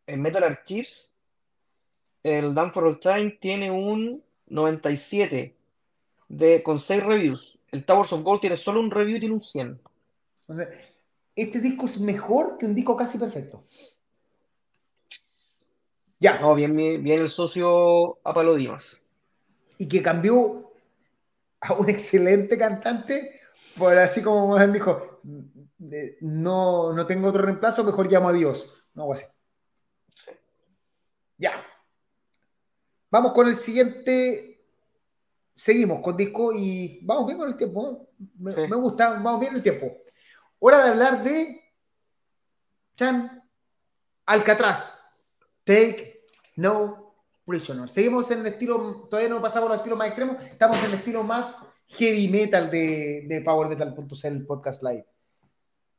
en 0.07 0.21
Metal 0.21 0.45
Archives, 0.45 1.15
el 2.23 2.53
Damned 2.53 2.75
for 2.75 2.85
All 2.85 3.01
Time 3.01 3.39
tiene 3.41 3.71
un 3.71 4.23
97 4.49 5.57
de, 6.29 6.63
con 6.63 6.79
6 6.79 7.03
reviews. 7.05 7.58
El 7.71 7.85
Towers 7.85 8.13
of 8.13 8.23
Gold 8.23 8.41
tiene 8.41 8.57
solo 8.57 8.81
un 8.81 8.91
review 8.91 9.17
y 9.17 9.21
tiene 9.21 9.35
un 9.35 9.41
100. 9.41 9.81
este 11.37 11.61
disco 11.61 11.87
es 11.87 12.01
mejor 12.01 12.59
que 12.59 12.67
un 12.67 12.75
disco 12.75 12.97
casi 12.97 13.19
perfecto. 13.19 13.63
Ya. 16.21 16.39
No, 16.41 16.55
bien, 16.55 16.75
bien 16.75 17.21
el 17.21 17.29
socio 17.29 18.19
Apalo 18.25 18.55
Dimas. 18.55 19.03
Y 19.79 19.89
que 19.89 20.03
cambió 20.03 20.73
a 21.61 21.75
un 21.75 21.89
excelente 21.89 22.59
cantante, 22.59 23.41
por 23.77 23.97
así 23.97 24.23
como 24.23 24.59
él 24.59 24.73
dijo, 24.73 25.21
no, 26.21 26.93
no 26.93 27.07
tengo 27.07 27.29
otro 27.29 27.43
reemplazo, 27.43 27.85
mejor 27.85 28.11
llamo 28.11 28.29
a 28.29 28.33
Dios. 28.33 28.83
No, 28.95 29.13
así. 29.13 29.25
Sí. 30.09 30.33
Ya. 31.37 31.65
Vamos 33.11 33.33
con 33.33 33.49
el 33.49 33.57
siguiente. 33.57 34.58
Seguimos 35.59 36.01
con 36.03 36.17
disco 36.17 36.53
y 36.55 37.01
vamos 37.03 37.27
bien 37.27 37.37
con 37.37 37.49
el 37.49 37.57
tiempo. 37.57 38.11
Me, 38.39 38.53
sí. 38.53 38.61
me 38.61 38.77
gusta, 38.77 39.11
vamos 39.11 39.41
bien 39.41 39.57
el 39.57 39.63
tiempo. 39.63 39.93
Hora 40.61 40.85
de 40.85 40.91
hablar 40.91 41.25
de 41.25 41.61
Chan 42.95 43.43
Alcatraz. 44.25 44.95
Take 45.65 46.23
No 46.55 47.13
Prisoner. 47.45 47.89
Seguimos 47.89 48.31
en 48.31 48.39
el 48.41 48.47
estilo, 48.47 49.09
todavía 49.11 49.29
no 49.31 49.43
pasamos 49.43 49.69
al 49.73 49.79
estilo 49.79 49.97
más 49.97 50.07
extremo, 50.07 50.39
estamos 50.41 50.79
en 50.79 50.93
el 50.93 50.95
estilo 50.95 51.25
más 51.25 51.57
heavy 51.89 52.29
metal 52.29 52.71
de, 52.71 53.25
de 53.27 53.41
PowerMetal.cl 53.41 54.47
podcast 54.47 54.85
live. 54.85 55.07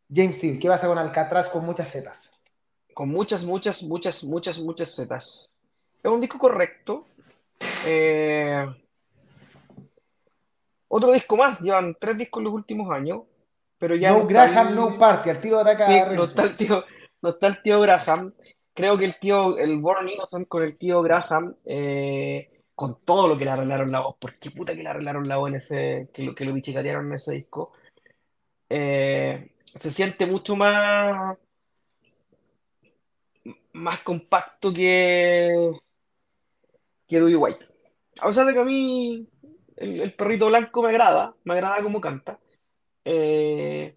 James 0.10 0.38
Steele, 0.38 0.58
¿qué 0.58 0.70
pasa 0.70 0.88
con 0.88 0.98
Alcatraz 0.98 1.50
con 1.50 1.66
muchas 1.66 1.92
zetas? 1.92 2.32
Con 2.94 3.10
muchas, 3.10 3.44
muchas, 3.44 3.84
muchas, 3.84 4.24
muchas, 4.24 4.58
muchas 4.58 4.96
zetas. 4.96 5.52
Es 6.02 6.10
un 6.10 6.22
disco 6.22 6.40
correcto. 6.40 7.08
Eh... 7.86 8.66
Otro 10.90 11.14
disco 11.14 11.38
más, 11.38 11.62
llevan 11.62 11.96
tres 11.98 12.18
discos 12.18 12.42
en 12.42 12.46
los 12.46 12.54
últimos 12.54 12.94
años, 12.94 13.22
pero 13.78 13.96
ya... 13.96 14.12
No, 14.12 14.20
no 14.20 14.28
Graham, 14.28 14.68
el... 14.68 14.76
no 14.76 14.98
Party, 14.98 15.30
al 15.30 15.42
de 15.42 15.56
ataca. 15.56 15.86
Sí, 15.86 16.02
no 16.14 16.26
está, 16.26 16.44
el 16.44 16.58
tío, 16.58 16.84
no 17.22 17.30
está 17.30 17.48
el 17.48 17.62
tío 17.62 17.80
Graham 17.80 18.34
creo 18.80 18.98
que 18.98 19.04
el 19.04 19.20
tío, 19.20 19.58
el 19.58 19.78
Born 19.80 20.08
Innocent 20.08 20.48
con 20.48 20.64
el 20.64 20.78
tío 20.78 21.02
Graham, 21.02 21.54
eh, 21.66 22.64
con 22.74 23.04
todo 23.04 23.28
lo 23.28 23.38
que 23.38 23.44
le 23.44 23.52
arreglaron 23.52 23.92
la 23.92 24.00
voz, 24.00 24.16
¿por 24.18 24.40
qué 24.40 24.52
puta 24.52 24.74
que 24.74 24.84
le 24.84 24.88
arreglaron 24.88 25.28
la 25.28 25.36
voz 25.36 25.50
en 25.50 25.56
ese, 25.56 26.10
que 26.14 26.24
lo, 26.24 26.34
que 26.34 26.46
lo 26.46 26.54
bichicatearon 26.54 27.08
en 27.08 27.14
ese 27.14 27.34
disco? 27.34 27.74
Eh, 28.70 29.52
se 29.66 29.92
siente 29.92 30.26
mucho 30.26 30.56
más, 30.56 31.38
más 33.74 34.00
compacto 34.00 34.72
que, 34.72 35.74
que 37.06 37.20
Dewey 37.20 37.36
White. 37.36 37.66
A 38.22 38.28
pesar 38.28 38.46
de 38.46 38.54
que 38.54 38.60
a 38.60 38.64
mí 38.64 39.28
el, 39.80 40.02
el 40.02 40.14
perrito 40.14 40.48
blanco 40.48 40.84
me 40.84 40.90
agrada, 40.90 41.36
me 41.44 41.54
agrada 41.54 41.82
como 41.82 42.02
canta. 42.02 42.40
Eh, 43.06 43.96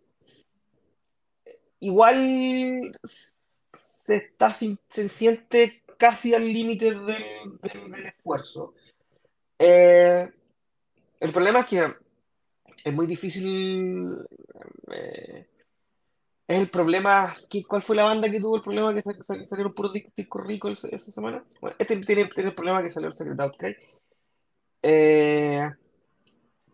igual 1.81 2.93
se, 3.03 4.17
está, 4.17 4.53
se 4.53 5.09
siente 5.09 5.83
casi 5.99 6.35
al 6.35 6.51
límite 6.51 6.87
del, 6.87 7.07
del, 7.07 7.91
del, 7.91 8.07
esfuerzo. 8.07 8.75
Eh, 9.59 10.29
el 11.21 11.33
problema 11.33 11.61
es 11.61 11.67
que 11.67 11.95
es 12.85 12.93
muy 12.93 13.07
difícil. 13.07 14.17
Eh, 14.93 15.47
es 16.47 16.59
el 16.59 16.69
problema. 16.69 17.35
¿qué, 17.51 17.65
¿Cuál 17.65 17.83
fue 17.83 17.97
la 17.97 18.05
banda 18.05 18.31
que 18.31 18.41
tuvo 18.41 18.57
el 18.57 18.63
problema 18.63 18.95
que 18.95 19.03
salieron 19.47 19.75
puros 19.75 19.93
discos 19.93 20.47
ricos 20.47 20.85
esa 20.85 21.11
semana? 21.13 21.45
Bueno, 21.61 21.77
este 21.79 21.97
tiene, 21.99 22.27
tiene, 22.27 22.51
el 22.51 22.55
problema 22.55 22.83
que 22.83 22.91
salió 22.91 23.09
el 23.09 23.17
Secret 23.17 23.41
Outcry. 23.41 23.77
Eh, 24.83 25.71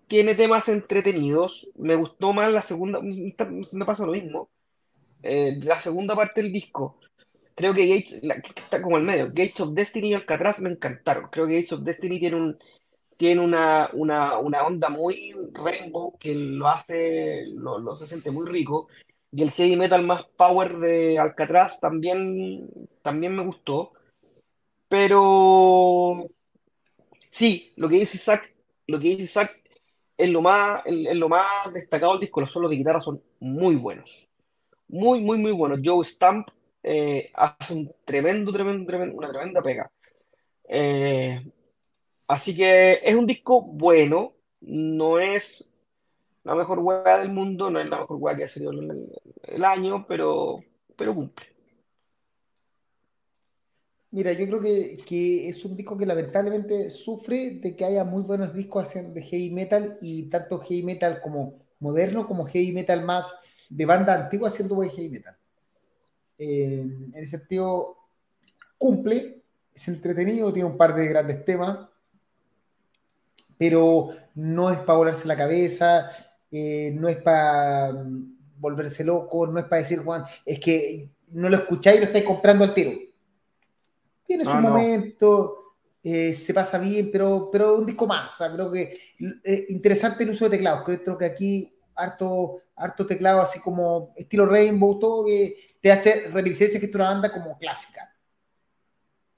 tiene 0.06 0.35
temas 0.35 0.68
entretenidos. 0.68 1.68
Me 1.76 1.94
gustó 1.94 2.32
más 2.32 2.52
la 2.52 2.62
segunda. 2.62 3.01
Me 3.02 3.85
pasa 3.85 4.06
lo 4.06 4.12
mismo. 4.12 4.48
Eh, 5.22 5.59
la 5.62 5.80
segunda 5.80 6.14
parte 6.16 6.43
del 6.43 6.52
disco 6.52 6.98
creo 7.59 7.74
que 7.74 7.89
Gates, 7.89 8.22
la, 8.22 8.36
está 8.36 8.80
como 8.80 8.98
el 8.98 9.02
medio, 9.02 9.26
Gates 9.26 9.60
of 9.60 9.74
Destiny 9.74 10.10
y 10.10 10.14
Alcatraz 10.14 10.60
me 10.60 10.70
encantaron. 10.70 11.28
Creo 11.28 11.48
que 11.48 11.55
Gates 11.55 11.72
of 11.72 11.80
Destiny 11.80 12.20
tiene, 12.20 12.36
un, 12.36 12.56
tiene 13.16 13.40
una, 13.40 13.90
una, 13.94 14.39
una 14.39 14.64
onda 14.64 14.89
muy 14.89 15.35
rainbow 15.55 16.16
que 16.20 16.36
lo 16.36 16.68
hace, 16.68 17.43
lo, 17.52 17.80
lo, 17.80 17.97
se 17.97 18.06
siente 18.06 18.30
muy 18.30 18.48
rico. 18.48 18.86
Y 19.32 19.43
el 19.43 19.51
heavy 19.51 19.74
metal 19.74 20.06
más 20.06 20.24
power 20.36 20.78
de 20.78 21.18
Alcatraz 21.18 21.80
también, 21.80 22.70
también 23.02 23.35
me 23.35 23.44
gustó. 23.44 23.90
Pero 24.89 26.30
sí, 27.39 27.73
lo 27.77 27.89
que 27.89 27.97
dice 27.97 28.16
Isaac, 28.16 28.52
lo 28.89 28.98
que 28.98 29.09
dice 29.09 29.23
Isaac 29.23 29.62
es 30.16 30.28
lo 30.31 30.43
más, 30.43 30.82
es 30.85 31.16
lo 31.16 31.28
más 31.28 31.73
destacado 31.73 32.12
del 32.12 32.23
disco. 32.23 32.40
Los 32.40 32.51
solos 32.51 32.70
de 32.70 32.77
guitarra 32.77 33.01
son 33.01 33.23
muy 33.39 33.77
buenos. 33.77 34.28
Muy, 34.89 35.20
muy, 35.20 35.39
muy 35.39 35.52
buenos. 35.52 35.81
Joe 35.85 36.05
Stamp 36.05 36.48
eh, 36.82 37.31
hace 37.35 37.74
un 37.74 37.93
tremendo, 38.05 38.52
tremendo, 38.52 38.85
tremendo, 38.86 39.16
una 39.16 39.31
tremenda 39.31 39.62
pega. 39.62 39.90
Eh, 40.69 41.40
así 42.27 42.56
que 42.56 43.01
es 43.05 43.15
un 43.15 43.27
disco 43.27 43.62
bueno, 43.62 44.32
no 44.60 45.20
es 45.20 45.73
la 46.43 46.56
mejor 46.56 46.81
hueá 46.81 47.19
del 47.19 47.31
mundo, 47.31 47.70
no 47.70 47.81
es 47.81 47.89
la 47.89 48.01
mejor 48.01 48.16
hueá 48.19 48.36
que 48.36 48.44
ha 48.44 48.48
salido 48.48 48.73
el, 48.73 49.65
año, 49.65 50.05
pero, 50.09 50.59
pero 50.97 51.15
cumple. 51.15 51.47
Mira, 54.10 54.32
yo 54.32 54.47
creo 54.47 54.60
que, 54.60 54.98
que, 55.06 55.48
es 55.48 55.64
un 55.64 55.76
disco 55.76 55.97
que 55.97 56.06
lamentablemente 56.06 56.90
sufre 56.90 57.59
de 57.60 57.76
que 57.76 57.85
haya 57.85 58.05
muy 58.05 58.22
buenos 58.22 58.55
discos 58.55 58.94
de 58.94 59.22
heavy 59.22 59.51
metal 59.51 59.98
y 60.01 60.28
tanto 60.30 60.60
heavy 60.60 60.82
metal 60.82 61.20
como 61.20 61.59
moderno 61.80 62.26
como 62.26 62.47
heavy 62.47 62.72
metal 62.72 63.05
más 63.05 63.39
de 63.68 63.85
banda 63.85 64.14
antigua 64.14 64.48
haciendo 64.48 64.74
buen 64.74 64.90
heavy 64.90 65.10
metal. 65.10 65.36
Eh, 66.39 66.80
en 66.80 67.14
ese 67.14 67.39
sentido, 67.39 67.97
cumple, 68.78 69.43
es 69.74 69.89
entretenido, 69.89 70.52
tiene 70.52 70.68
un 70.68 70.76
par 70.76 70.94
de 70.94 71.06
grandes 71.06 71.44
temas, 71.44 71.89
pero 73.59 74.10
no 74.35 74.70
es 74.70 74.78
para 74.78 74.98
volarse 74.98 75.28
la 75.28 75.36
cabeza, 75.36 76.10
eh, 76.51 76.93
no 76.94 77.09
es 77.09 77.16
para 77.18 77.93
volverse 78.59 79.05
loco, 79.05 79.47
no 79.47 79.59
es 79.59 79.66
para 79.66 79.82
decir, 79.82 79.98
Juan, 79.98 80.24
es 80.47 80.60
que 80.60 81.10
no 81.32 81.48
lo 81.48 81.56
escucháis 81.56 81.98
y 81.98 82.01
lo 82.01 82.06
estáis 82.06 82.24
comprando 82.24 82.64
al 82.64 82.74
tiro. 82.74 82.93
Tiene 84.29 84.45
su 84.45 84.51
no, 84.51 84.61
momento, 84.61 85.75
eh, 86.03 86.35
se 86.35 86.53
pasa 86.53 86.79
bien, 86.79 87.09
pero, 87.11 87.49
pero 87.51 87.79
un 87.79 87.87
disco 87.87 88.07
más. 88.07 88.35
O 88.35 88.37
sea, 88.37 88.53
creo 88.53 88.71
que 88.71 88.93
eh, 89.43 89.65
interesante 89.71 90.23
el 90.23 90.31
uso 90.31 90.45
de 90.45 90.59
teclados. 90.59 90.85
Creo 90.85 91.17
que 91.17 91.25
aquí 91.25 91.75
harto, 91.95 92.61
harto 92.77 93.07
teclado, 93.07 93.41
así 93.41 93.59
como 93.59 94.13
estilo 94.17 94.45
Rainbow, 94.45 94.99
todo 94.99 95.25
que 95.25 95.57
te 95.81 95.91
hace 95.91 96.29
reminiscencia 96.31 96.79
que 96.79 96.85
es 96.85 96.95
una 96.95 97.05
banda 97.09 97.33
como 97.33 97.57
clásica. 97.57 98.15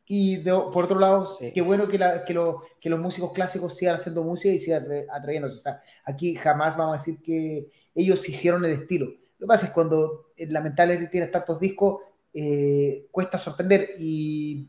Y 0.07 0.39
de, 0.39 0.51
por 0.73 0.87
otro 0.87 0.99
lado, 0.99 1.25
sí. 1.25 1.53
qué 1.55 1.63
bueno 1.63 1.87
que, 1.87 1.97
la, 1.97 2.25
que, 2.25 2.35
lo, 2.35 2.65
que, 2.81 2.91
los 2.91 2.99
músicos 2.99 3.33
clásicos 3.33 3.77
sigan 3.77 3.95
haciendo 3.95 4.25
música 4.25 4.53
y 4.53 4.59
sigan 4.59 4.89
atrayéndose. 5.09 5.59
O 5.59 5.61
sea, 5.61 5.81
aquí 6.05 6.35
jamás 6.35 6.77
vamos 6.77 6.95
a 6.95 6.99
decir 6.99 7.23
que 7.23 7.71
ellos 7.95 8.29
hicieron 8.29 8.65
el 8.65 8.73
estilo. 8.73 9.07
Lo 9.07 9.47
que 9.47 9.47
pasa 9.47 9.67
es 9.67 9.73
cuando 9.73 10.33
eh, 10.37 10.49
lamentablemente 10.49 11.13
tienes 11.13 11.31
tantos 11.31 11.61
discos, 11.61 12.03
eh, 12.35 13.07
cuesta 13.11 13.39
sorprender 13.39 13.91
y 13.99 14.69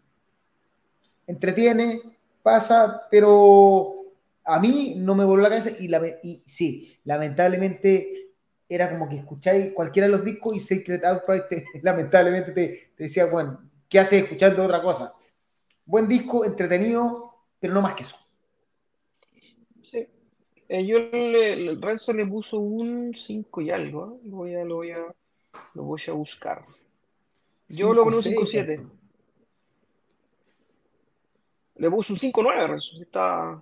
entretiene, 1.32 2.02
pasa, 2.44 3.08
pero 3.10 3.96
a 4.44 4.60
mí 4.60 4.96
no 4.98 5.16
me 5.16 5.26
volvió 5.26 5.44
la 5.44 5.50
cabeza 5.50 5.72
y, 5.80 5.88
la, 5.88 6.02
y 6.24 6.44
sí, 6.46 6.98
lamentablemente 7.06 8.32
era 8.68 8.90
como 8.90 9.10
que 9.10 9.18
escucháis 9.18 9.74
cualquiera 9.74 10.08
de 10.08 10.14
los 10.14 10.26
discos 10.26 10.56
y 10.56 10.60
Secret 10.60 11.04
Outcry 11.04 11.42
te, 11.50 11.66
lamentablemente 11.84 12.52
te, 12.52 12.92
te, 12.96 13.04
decía, 13.04 13.26
bueno, 13.26 13.62
¿qué 13.90 14.00
haces 14.00 14.24
escuchando 14.24 14.64
otra 14.64 14.82
cosa? 14.82 15.14
Buen 15.86 16.08
disco, 16.08 16.46
entretenido, 16.46 17.12
pero 17.60 17.74
no 17.74 17.82
más 17.82 17.96
que 17.96 18.04
eso. 18.04 18.16
Sí. 19.84 20.08
Eh, 20.70 20.86
yo 20.86 20.98
el 20.98 21.82
Renzo 21.82 22.14
le 22.14 22.26
puso 22.26 22.60
un 22.60 23.14
5 23.14 23.62
y 23.62 23.72
algo. 23.72 24.16
¿eh? 24.16 24.30
Lo, 24.30 24.38
voy 24.38 24.56
a, 24.56 24.64
lo, 24.64 24.76
voy 24.76 24.92
a, 24.92 25.00
lo 25.74 25.84
voy 25.84 26.02
a 26.08 26.12
buscar. 26.14 26.64
Yo 27.68 27.94
lo 27.94 28.04
pongo 28.04 28.18
un 28.18 28.24
5-7. 28.24 29.01
Le 31.82 31.90
puse 31.90 32.14
un 32.14 32.20
5-9 32.20 32.68
Renzo. 32.68 33.02
Está. 33.02 33.60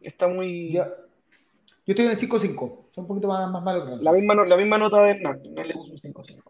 Está 0.00 0.28
muy. 0.28 0.70
Yo, 0.70 0.84
yo 0.84 1.92
estoy 1.92 2.04
en 2.04 2.12
el 2.12 2.16
5-5. 2.16 2.56
Son 2.94 3.02
un 3.02 3.08
poquito 3.08 3.26
más, 3.26 3.50
más 3.50 3.60
malo 3.64 3.84
que 3.84 4.04
La 4.04 4.12
misma, 4.12 4.36
la 4.46 4.56
misma 4.56 4.78
nota 4.78 5.02
de 5.02 5.10
Hernán. 5.10 5.42
le 5.42 5.74
puso 5.74 5.90
un 5.94 5.98
5-5. 5.98 6.42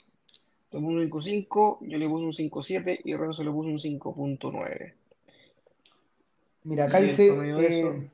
Le 0.70 0.80
puso 0.80 0.86
un 0.86 1.10
5-5, 1.10 1.78
yo 1.80 1.96
le 1.96 2.08
puse 2.08 2.24
un 2.24 2.50
5-7 2.50 3.00
y 3.04 3.16
Renzo 3.16 3.42
le 3.42 3.50
puso 3.50 3.70
un 3.70 3.78
5.9. 3.78 4.94
Mira, 6.64 6.84
acá 6.84 7.00
dice. 7.00 7.28
Eh, 7.28 8.10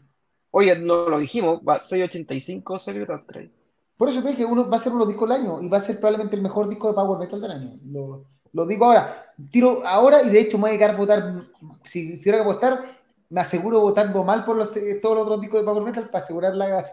Oye, 0.52 0.76
no 0.76 1.08
lo 1.08 1.18
dijimos, 1.18 1.62
6.85 1.62 2.78
Secret 2.78 3.08
Trade. 3.26 3.50
Por 3.96 4.08
eso 4.08 4.22
te 4.22 4.28
dije, 4.28 4.44
uno 4.44 4.70
va 4.70 4.76
a 4.76 4.80
ser 4.80 4.92
uno 4.92 5.04
disco 5.04 5.26
del 5.26 5.40
año 5.40 5.60
y 5.60 5.68
va 5.68 5.78
a 5.78 5.80
ser 5.80 5.96
probablemente 5.96 6.36
el 6.36 6.42
mejor 6.42 6.68
disco 6.68 6.86
de 6.86 6.94
Power 6.94 7.18
Metal 7.18 7.40
del 7.40 7.50
año. 7.50 7.76
Lo, 7.86 8.24
lo 8.54 8.64
digo 8.64 8.86
ahora. 8.86 9.34
Tiro 9.50 9.82
ahora 9.84 10.22
y 10.22 10.30
de 10.30 10.40
hecho 10.40 10.56
me 10.56 10.62
voy 10.62 10.70
a 10.70 10.72
llegar 10.74 10.90
a 10.90 10.96
votar. 10.96 11.44
Si 11.84 12.18
tuviera 12.18 12.38
que 12.38 12.44
apostar, 12.44 12.84
me 13.28 13.40
aseguro 13.40 13.80
votando 13.80 14.22
mal 14.22 14.44
por 14.44 14.56
los, 14.56 14.74
eh, 14.76 15.00
todos 15.02 15.16
los 15.16 15.26
otros 15.26 15.40
discos 15.40 15.60
de 15.60 15.66
Power 15.66 15.82
Metal 15.82 16.08
para 16.08 16.24
asegurar 16.24 16.54
la, 16.54 16.86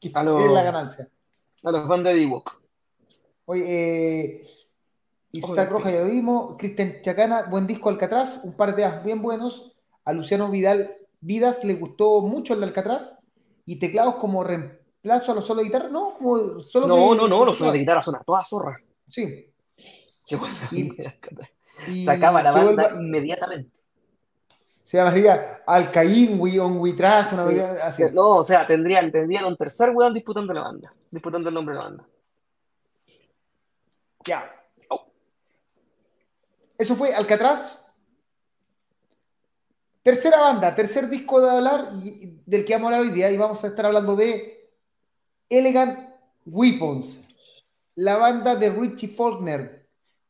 que 0.00 0.10
la 0.10 0.62
ganancia. 0.62 1.06
A 1.62 1.70
los 1.70 1.86
fans 1.86 2.02
de 2.02 2.14
D-Walk. 2.14 2.62
Oye, 3.44 3.64
eh, 3.66 4.46
Isaac 5.32 5.70
Roja 5.70 5.90
ya 5.90 6.00
lo 6.00 6.06
vimos. 6.06 6.56
Cristian 6.56 6.96
Chacana, 7.02 7.42
buen 7.42 7.66
disco 7.66 7.90
Alcatraz, 7.90 8.40
un 8.44 8.54
par 8.54 8.74
de 8.74 8.86
as 8.86 9.04
bien 9.04 9.20
buenos. 9.20 9.76
A 10.04 10.12
Luciano 10.14 10.50
Vidal 10.50 10.96
Vidas 11.20 11.62
le 11.64 11.74
gustó 11.74 12.22
mucho 12.22 12.54
el 12.54 12.60
de 12.60 12.66
Alcatraz. 12.66 13.18
Y 13.66 13.78
teclados 13.78 14.14
como 14.14 14.44
reemplazo 14.44 15.32
a 15.32 15.34
los 15.34 15.44
solos 15.44 15.64
de 15.64 15.68
guitarra, 15.68 15.88
¿no? 15.88 16.14
Como 16.14 16.62
solo 16.62 16.86
no, 16.86 17.14
no, 17.14 17.28
no, 17.28 17.44
los 17.44 17.58
solos 17.58 17.72
de 17.74 17.80
guitarra 17.80 18.00
son 18.00 18.14
a 18.14 18.20
toda 18.20 18.44
zorra. 18.44 18.78
Sí. 19.08 19.52
Y, 20.72 22.04
Sacaba 22.04 22.42
la 22.42 22.52
banda 22.52 22.90
inmediatamente 22.98 23.76
se 24.86 24.98
llamaría 24.98 25.64
Alcaín, 25.66 26.40
on 26.60 26.78
una 26.78 27.24
sí. 27.24 27.58
así. 27.82 28.02
No, 28.14 28.36
o 28.36 28.44
sea, 28.44 28.68
tendrían, 28.68 29.10
tendrían 29.10 29.44
un 29.44 29.56
tercer 29.56 29.90
weón 29.90 30.14
disputando 30.14 30.52
la 30.52 30.60
banda, 30.60 30.94
disputando 31.10 31.48
el 31.48 31.54
nombre 31.56 31.74
de 31.74 31.78
la 31.80 31.84
banda. 31.88 32.06
Ya. 34.24 34.48
Oh. 34.88 35.08
Eso 36.78 36.94
fue 36.94 37.12
Alcatraz. 37.12 37.92
Tercera 40.04 40.38
banda, 40.38 40.72
tercer 40.72 41.08
disco 41.08 41.40
de 41.40 41.50
hablar 41.50 41.90
del 41.90 42.64
que 42.64 42.74
vamos 42.74 42.92
a 42.92 42.94
hablar 42.94 43.10
hoy 43.10 43.12
día 43.12 43.28
y 43.32 43.36
vamos 43.36 43.64
a 43.64 43.66
estar 43.66 43.86
hablando 43.86 44.14
de 44.14 44.70
Elegant 45.48 45.98
Weapons, 46.44 47.28
la 47.96 48.18
banda 48.18 48.54
de 48.54 48.70
Richie 48.70 49.08
Faulkner, 49.08 49.85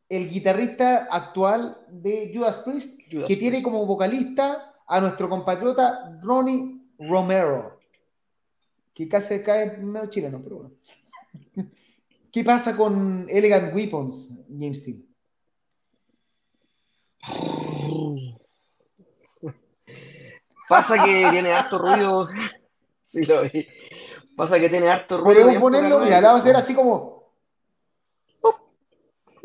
el 0.08 0.30
guitarrista 0.30 1.08
actual 1.10 1.78
de 1.88 2.30
Judas 2.34 2.56
Priest, 2.58 3.00
que 3.26 3.36
tiene 3.36 3.62
como 3.62 3.84
vocalista 3.86 4.74
a 4.86 5.00
nuestro 5.00 5.28
compatriota 5.28 6.18
Ronnie 6.22 6.80
Romero, 6.98 7.78
que 8.94 9.08
casi 9.08 9.42
cae 9.42 9.78
medio 9.78 10.08
chileno, 10.08 10.40
pero 10.42 10.56
bueno. 10.56 10.74
¿Qué 12.32 12.44
pasa 12.44 12.76
con 12.76 13.26
Elegant 13.28 13.74
Weapons, 13.74 14.30
James 14.48 14.78
Steele? 14.78 15.02
Pasa 20.68 21.02
que 21.04 21.28
tiene 21.30 21.52
harto 21.52 21.78
ruido. 21.78 22.28
Sí, 23.08 23.24
lo 23.24 23.42
vi. 23.42 23.64
Pasa 24.36 24.58
que 24.58 24.68
tiene 24.68 24.88
harto 24.88 25.18
ruido. 25.18 25.42
Podemos 25.42 25.62
ponerlo, 25.62 26.00
mira, 26.00 26.20
la 26.20 26.30
vamos 26.30 26.40
a 26.40 26.42
hacer 26.42 26.56
así 26.56 26.74
como 26.74 27.15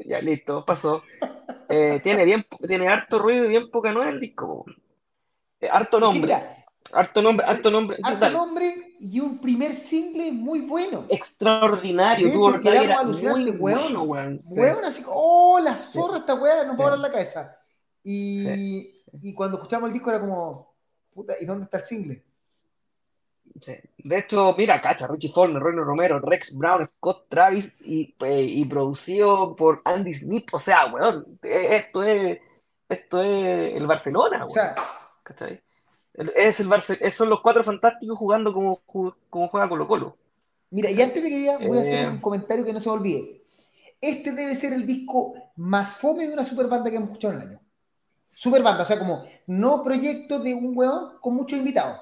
ya 0.06 0.22
listo, 0.22 0.66
pasó. 0.66 1.04
Eh, 1.70 2.00
tiene, 2.04 2.26
bien, 2.26 2.46
tiene 2.68 2.88
harto 2.88 3.20
ruido 3.20 3.46
y 3.46 3.50
bien 3.50 3.70
poca 3.72 3.92
nueva 3.92 4.12
el 4.12 4.20
disco. 4.20 4.66
Eh, 5.60 5.70
harto 5.72 6.00
nombre. 6.00 6.34
harto 6.92 7.22
nombre, 7.22 7.46
harto 7.46 7.72
nombre. 7.72 7.98
Harto 8.04 8.30
nombre 8.30 8.96
y 9.00 9.20
un 9.20 9.40
primer 9.40 9.76
single 9.76 10.32
muy 10.32 10.62
bueno. 10.62 11.06
Extraordinario. 11.10 12.28
Hecho, 12.28 12.70
era 12.70 13.04
muy 13.04 13.52
bueno, 13.52 14.04
weón. 14.04 14.44
Así 14.84 15.04
oh, 15.08 15.60
la 15.60 15.76
zorra 15.76 16.18
esta 16.18 16.36
weá, 16.36 16.64
nos 16.64 16.78
va 16.78 16.82
a 16.82 16.90
volar 16.90 17.00
la 17.00 17.12
cabeza. 17.12 17.58
Y, 18.04 18.92
y 19.22 19.34
cuando 19.34 19.58
escuchamos 19.58 19.88
el 19.88 19.94
disco 19.94 20.10
era 20.10 20.20
como, 20.20 20.74
puta, 21.14 21.36
¿y 21.40 21.46
dónde 21.46 21.66
está 21.66 21.78
el 21.78 21.86
single? 21.86 22.24
De 23.54 24.18
hecho, 24.18 24.56
mira, 24.58 24.82
cacha, 24.82 25.08
Richie 25.08 25.32
Faulkner, 25.32 25.62
Ronnie 25.62 25.84
Romero, 25.84 26.20
Rex 26.20 26.58
Brown, 26.58 26.86
Scott 26.86 27.28
Travis 27.30 27.76
y, 27.82 28.16
eh, 28.22 28.44
y, 28.44 28.66
producido 28.66 29.56
por 29.56 29.82
Andy 29.86 30.14
Snip. 30.14 30.54
O 30.54 30.60
sea, 30.60 30.92
weón, 30.92 31.40
eh, 31.44 31.76
esto 31.76 32.04
es, 32.04 32.40
esto 32.90 33.22
es 33.22 33.76
el 33.76 33.88
Barcelona, 33.88 34.46
weón. 34.46 34.50
O 34.50 34.54
sea, 34.54 34.76
¿cachai? 35.24 35.62
Es 36.36 36.60
el 36.60 37.12
son 37.12 37.30
los 37.30 37.42
cuatro 37.42 37.64
fantásticos 37.64 38.18
jugando 38.18 38.52
como, 38.52 38.82
como 39.30 39.48
juega 39.48 39.70
Colo 39.70 39.88
Colo. 39.88 40.18
Mira, 40.72 40.90
y 40.90 41.02
antes 41.02 41.22
de 41.22 41.30
que 41.30 41.38
diga, 41.38 41.58
voy 41.58 41.78
a 41.78 41.82
hacer 41.82 42.08
un 42.08 42.16
eh. 42.16 42.22
comentario 42.22 42.66
que 42.66 42.74
no 42.74 42.80
se 42.80 42.90
me 42.90 42.96
olvide. 42.96 43.44
Este 44.00 44.32
debe 44.32 44.56
ser 44.56 44.74
el 44.74 44.88
disco 44.88 45.34
más 45.58 45.96
fome 45.96 46.28
de 46.28 46.34
una 46.34 46.46
super 46.46 46.68
banda 46.68 46.90
que 46.90 46.96
hemos 46.96 47.10
escuchado 47.10 47.34
en 47.36 47.42
el 47.42 47.48
año. 47.50 47.60
Super 48.34 48.64
banda, 48.64 48.84
o 48.84 48.86
sea, 48.86 48.98
como 48.98 49.26
no 49.48 49.84
proyecto 49.84 50.40
de 50.40 50.54
un 50.54 50.76
weón 50.76 51.20
con 51.20 51.36
muchos 51.36 51.60
invitados 51.60 52.00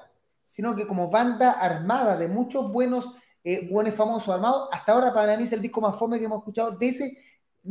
sino 0.50 0.74
que 0.74 0.84
como 0.84 1.08
banda 1.08 1.52
armada 1.52 2.16
de 2.16 2.26
muchos 2.26 2.72
buenos, 2.72 3.14
eh, 3.44 3.68
buenos 3.70 3.94
famosos 3.94 4.34
armados, 4.34 4.68
hasta 4.72 4.90
ahora 4.90 5.14
para 5.14 5.36
mí 5.36 5.44
es 5.44 5.52
el 5.52 5.62
disco 5.62 5.80
más 5.80 5.96
fome 5.96 6.18
que 6.18 6.24
hemos 6.24 6.40
escuchado 6.40 6.76
de 6.76 6.88
ese, 6.88 7.16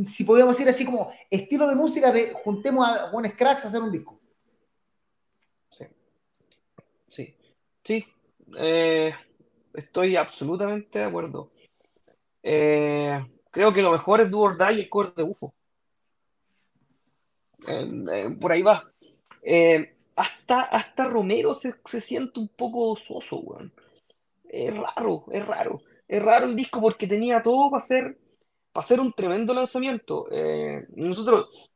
si 0.05 0.23
podríamos 0.23 0.55
decir 0.55 0.69
así 0.69 0.85
como 0.85 1.11
estilo 1.29 1.67
de 1.67 1.75
música 1.75 2.09
de 2.09 2.31
juntemos 2.31 2.87
a 2.87 3.11
buenos 3.11 3.33
cracks 3.33 3.65
a 3.65 3.67
hacer 3.67 3.81
un 3.81 3.91
disco. 3.91 4.17
Sí, 5.69 5.87
sí, 7.09 7.35
sí, 7.83 8.05
eh, 8.57 9.13
estoy 9.73 10.15
absolutamente 10.15 10.99
de 10.99 11.05
acuerdo. 11.05 11.51
Eh, 12.41 13.21
creo 13.51 13.73
que 13.73 13.81
lo 13.81 13.91
mejor 13.91 14.21
es 14.21 14.31
Do 14.31 14.39
or 14.39 14.57
Die 14.57 14.75
y 14.75 14.79
el 14.83 14.89
core 14.89 15.11
de 15.17 15.23
UFO. 15.23 15.53
por 18.39 18.51
ahí 18.53 18.61
va 18.61 18.89
hasta, 20.19 20.63
hasta 20.63 21.07
Romero 21.07 21.55
se, 21.55 21.73
siente 22.01 22.41
un 22.41 22.49
poco 22.49 22.97
soso, 22.97 23.37
weón. 23.37 23.73
Es 24.49 24.75
raro, 24.75 25.23
es 25.31 25.45
raro. 25.45 25.81
Es 26.07 26.21
raro 26.21 26.47
el 26.47 26.57
disco 26.57 26.81
porque 26.81 27.07
tenía 27.07 27.41
todo 27.41 27.71
para 27.71 27.81
hacer, 27.81 28.17
para 28.73 28.83
hacer 28.83 28.99
un 28.99 29.13
tremendo 29.13 29.53
lanzamiento. 29.53 30.27
Eh, 30.29 30.85
nosotros, 30.95 31.71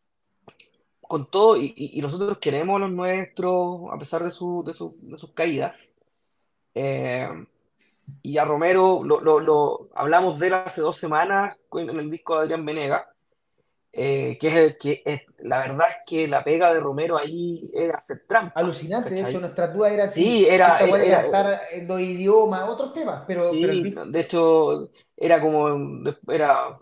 con 1.01 1.31
todo, 1.31 1.55
y, 1.55 1.97
nosotros 2.01 2.37
queremos 2.39 2.75
a 2.75 2.79
los 2.79 2.91
nuestros, 2.91 3.81
a 3.89 3.97
pesar 3.97 4.23
de, 4.23 4.29
de, 4.29 5.17
sus 5.17 5.31
caídas. 5.33 5.93
Eh, 6.75 7.29
y 8.23 8.37
a 8.37 8.43
Romero 8.43 9.03
lo, 9.05 9.39
lo, 9.39 9.89
hablamos 9.95 10.37
de 10.37 10.47
él 10.47 10.53
hace 10.55 10.81
dos 10.81 10.97
semanas 10.97 11.57
en 11.71 11.89
el 11.97 12.11
disco 12.11 12.35
de 12.35 12.43
Adrián 12.43 12.65
Venega. 12.65 13.07
Eh, 13.95 14.39
que 14.39 14.47
es 14.47 14.77
que 14.77 15.03
es, 15.05 15.27
la 15.37 15.59
verdad 15.59 15.87
es 15.87 15.97
que 16.07 16.27
la 16.27 16.43
pega 16.43 16.73
de 16.73 16.79
Romero 16.79 17.15
ahí 17.15 17.69
era 17.75 17.99
hacer 17.99 18.23
trampa. 18.27 18.59
Alucinante, 18.59 19.11
de 19.11 19.21
hecho, 19.21 19.39
nuestra 19.39 19.67
duda 19.67 19.93
era 19.93 20.07
si 20.07 20.47
era, 20.47 20.79
era, 20.79 21.21
estar 21.21 21.59
en 21.71 21.87
dos 21.87 22.01
idiomas, 22.01 22.67
otros 22.67 22.91
temas, 22.91 23.23
pero, 23.27 23.41
sí, 23.41 23.93
de 23.93 24.19
hecho, 24.19 24.89
era 25.15 25.39
como, 25.39 26.01
era, 26.27 26.79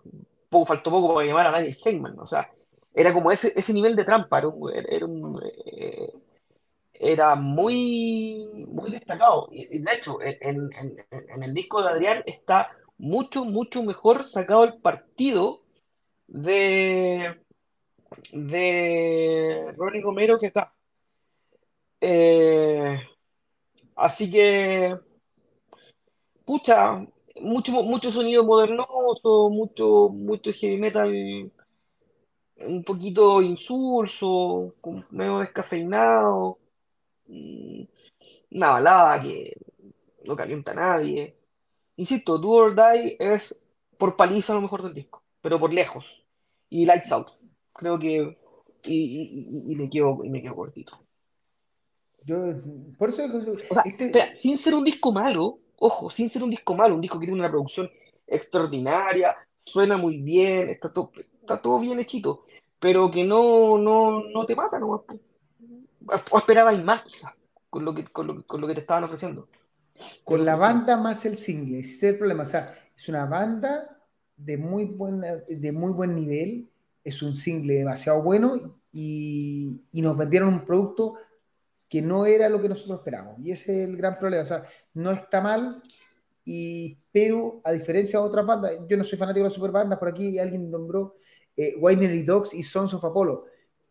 poco, 0.48 0.66
faltó 0.66 0.90
poco 0.90 1.14
para 1.16 1.28
llamar 1.28 1.48
a 1.48 1.52
Daniel 1.52 1.78
Heyman, 1.84 2.18
o 2.18 2.26
sea, 2.26 2.50
era 2.96 3.12
como 3.14 3.30
ese, 3.30 3.52
ese 3.58 3.74
nivel 3.74 3.98
de 3.98 4.06
trampa, 4.06 4.40
era, 4.40 4.50
era, 4.88 5.06
un, 5.06 5.38
eh, 5.66 6.14
era 6.94 7.36
muy, 7.36 8.68
muy 8.70 8.90
destacado. 8.90 9.50
Y, 9.52 9.80
de 9.80 9.92
hecho, 9.92 10.22
en, 10.22 10.70
en, 10.80 11.06
en 11.12 11.44
el 11.44 11.54
disco 11.54 11.84
de 11.84 11.90
Adrián 11.90 12.24
está 12.26 12.72
mucho, 12.98 13.44
mucho 13.44 13.84
mejor 13.84 14.28
sacado 14.28 14.64
el 14.64 14.76
partido 14.76 15.61
de, 16.32 17.42
de 18.34 19.74
Ronnie 19.78 20.02
Romero 20.02 20.40
que 20.40 20.48
acá. 20.48 20.74
Eh, 22.02 23.00
así 23.96 24.32
que, 24.32 24.98
pucha, 26.46 27.06
mucho, 27.42 27.72
mucho 27.84 28.12
sonido 28.12 28.44
modernoso, 28.44 29.50
mucho, 29.50 30.10
mucho 30.10 30.52
heavy 30.54 30.78
metal, 30.78 31.52
un 32.58 32.84
poquito 32.84 33.42
insulso, 33.42 34.76
medio 35.12 35.40
descafeinado, 35.40 36.60
mm, 37.28 37.84
una 38.52 38.72
balada 38.72 39.22
que 39.22 39.58
no 40.26 40.36
calienta 40.36 40.72
a 40.74 40.76
nadie. 40.76 41.38
Insisto, 41.98 42.38
Do 42.38 42.50
or 42.52 42.76
Die 42.76 43.18
es 43.20 43.62
por 43.98 44.16
paliza 44.16 44.54
lo 44.54 44.62
mejor 44.62 44.84
del 44.84 44.94
disco, 44.94 45.24
pero 45.42 45.60
por 45.60 45.74
lejos 45.74 46.21
y 46.72 46.86
Lights 46.86 47.12
Out. 47.12 47.28
Creo 47.74 48.00
que. 48.00 48.40
Y, 48.84 49.76
me 49.78 49.88
quedo, 49.92 50.22
y 50.24 50.30
me 50.32 50.42
quedo 50.42 50.56
cortito. 50.56 51.00
Yo, 52.24 52.38
por 52.98 53.10
eso. 53.10 53.24
O 53.70 53.74
sea, 53.76 53.84
este 53.86 54.36
sin 54.36 54.58
ser 54.58 54.74
un 54.74 54.84
disco 54.84 55.12
malo, 55.12 55.60
ojo, 55.78 56.10
sin 56.10 56.30
ser 56.30 56.42
un 56.42 56.50
disco 56.50 56.76
malo, 56.76 56.96
un 56.96 57.02
disco 57.02 57.20
que 57.20 57.28
tiene 57.28 57.40
una 57.40 57.52
producción 57.52 57.92
extraordinaria, 58.26 59.36
suena 59.64 59.98
muy 59.98 60.18
bien, 60.18 60.70
está 60.70 60.92
todo, 60.92 61.12
está 61.42 61.62
todo 61.62 61.80
bien 61.80 62.00
hechito, 62.00 62.46
pero 62.80 63.12
que 63.12 63.24
no, 63.24 63.78
no, 63.78 64.24
no 64.24 64.46
te 64.46 64.56
mata, 64.56 64.80
¿no? 64.80 65.06
O 66.32 66.38
esperabais 66.38 66.84
más, 66.84 67.04
quizás, 67.04 67.36
con 67.70 67.86
lo, 67.86 67.94
que, 67.94 68.06
con, 68.06 68.26
lo, 68.26 68.44
con 68.48 68.62
lo 68.62 68.68
que 68.68 68.74
te 68.74 68.82
estaban 68.82 69.04
ofreciendo. 69.04 69.48
Con 70.24 70.44
la 70.44 70.56
banda 70.56 70.98
más 70.98 71.26
el 71.26 71.38
single, 71.38 71.80
ese 71.80 71.92
es 71.94 72.04
el 72.04 72.18
problema. 72.18 72.44
O 72.44 72.48
sea, 72.48 72.76
es 72.96 73.08
una 73.10 73.26
banda 73.26 74.01
de 74.44 74.58
muy, 74.58 74.86
buena, 74.86 75.38
de 75.48 75.72
muy 75.72 75.94
buen 75.94 76.16
nivel, 76.16 76.70
es 77.04 77.22
un 77.22 77.36
single 77.36 77.76
demasiado 77.76 78.22
bueno 78.24 78.80
y, 78.92 79.82
y, 79.92 80.02
nos 80.02 80.18
vendieron 80.18 80.50
un 80.50 80.66
producto 80.66 81.16
que 81.90 82.02
no 82.02 82.26
era 82.26 82.48
lo 82.50 82.62
que 82.62 82.70
nosotros 82.70 83.00
esperábamos. 83.00 83.40
Y 83.46 83.52
ese 83.52 83.80
es 83.80 83.84
el 83.86 83.98
gran 83.98 84.18
problema. 84.18 84.44
O 84.44 84.46
sea, 84.46 84.64
no 84.94 85.12
está 85.12 85.42
mal, 85.42 85.82
y, 86.44 86.98
pero 87.12 87.62
a 87.64 87.72
diferencia 87.72 88.20
de 88.20 88.26
otras 88.26 88.46
bandas, 88.46 88.72
yo 88.88 88.98
no 88.98 89.04
soy 89.04 89.18
fanático 89.18 89.44
de 89.44 89.50
las 89.50 89.54
superbandas, 89.54 90.00
por 90.00 90.08
aquí 90.08 90.40
alguien 90.40 90.72
nombró 90.72 91.16
eh, 91.56 91.76
Winery 91.80 92.24
Dogs 92.24 92.54
y 92.54 92.64
Sons 92.64 92.94
of 92.94 93.04
Apollo, 93.04 93.46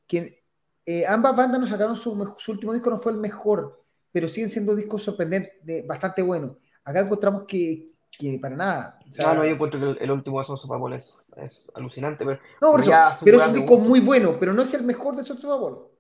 que 0.07 0.43
eh, 0.85 1.07
ambas 1.07 1.37
bandas 1.37 1.61
nos 1.61 1.71
sacaron 1.71 1.95
su, 1.95 2.13
último 2.49 2.73
disco, 2.73 2.91
no 2.91 2.99
fue 2.99 3.13
el 3.13 3.19
mejor, 3.19 3.85
pero 4.11 4.27
siguen 4.29 4.51
siendo 4.51 4.75
discos 4.75 5.03
sorprendentes, 5.03 5.87
bastante 5.87 6.23
buenos. 6.23 6.57
Acá 6.85 7.01
encontramos 7.01 7.45
que, 7.47 7.93
que 8.19 8.39
para 8.41 8.57
nada. 8.57 8.99
O 9.19 9.35
no, 9.35 9.45
yo 9.45 9.53
encuentro 9.53 9.81
que 9.81 10.05
el, 10.05 10.11
último 10.11 10.39
de 10.39 10.45
Sons 10.45 10.65
of 10.65 10.73
Apollo 10.73 10.97
es, 10.97 11.27
es 11.37 11.73
alucinante. 11.75 12.25
Pero, 12.25 12.41
no, 12.61 12.77
pero 13.25 13.43
es 13.43 13.49
un 13.49 13.55
disco 13.55 13.79
muy 13.79 14.01
bueno, 14.01 14.37
pero 14.39 14.53
no 14.53 14.63
es 14.63 14.75
el 14.75 14.85
mejor 14.85 15.17
de 15.17 15.23
of 15.23 15.45
Apollo. 15.45 15.91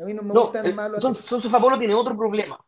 A 0.00 0.04
mí 0.04 0.14
no 0.14 0.22
me 0.22 0.32
gusta 0.32 0.60
el 0.60 0.74
malo. 0.74 1.00
Sons, 1.00 1.32
of 1.32 1.54
Apollo 1.54 1.78
tiene 1.78 1.94
otro 1.94 2.16
problema, 2.16 2.58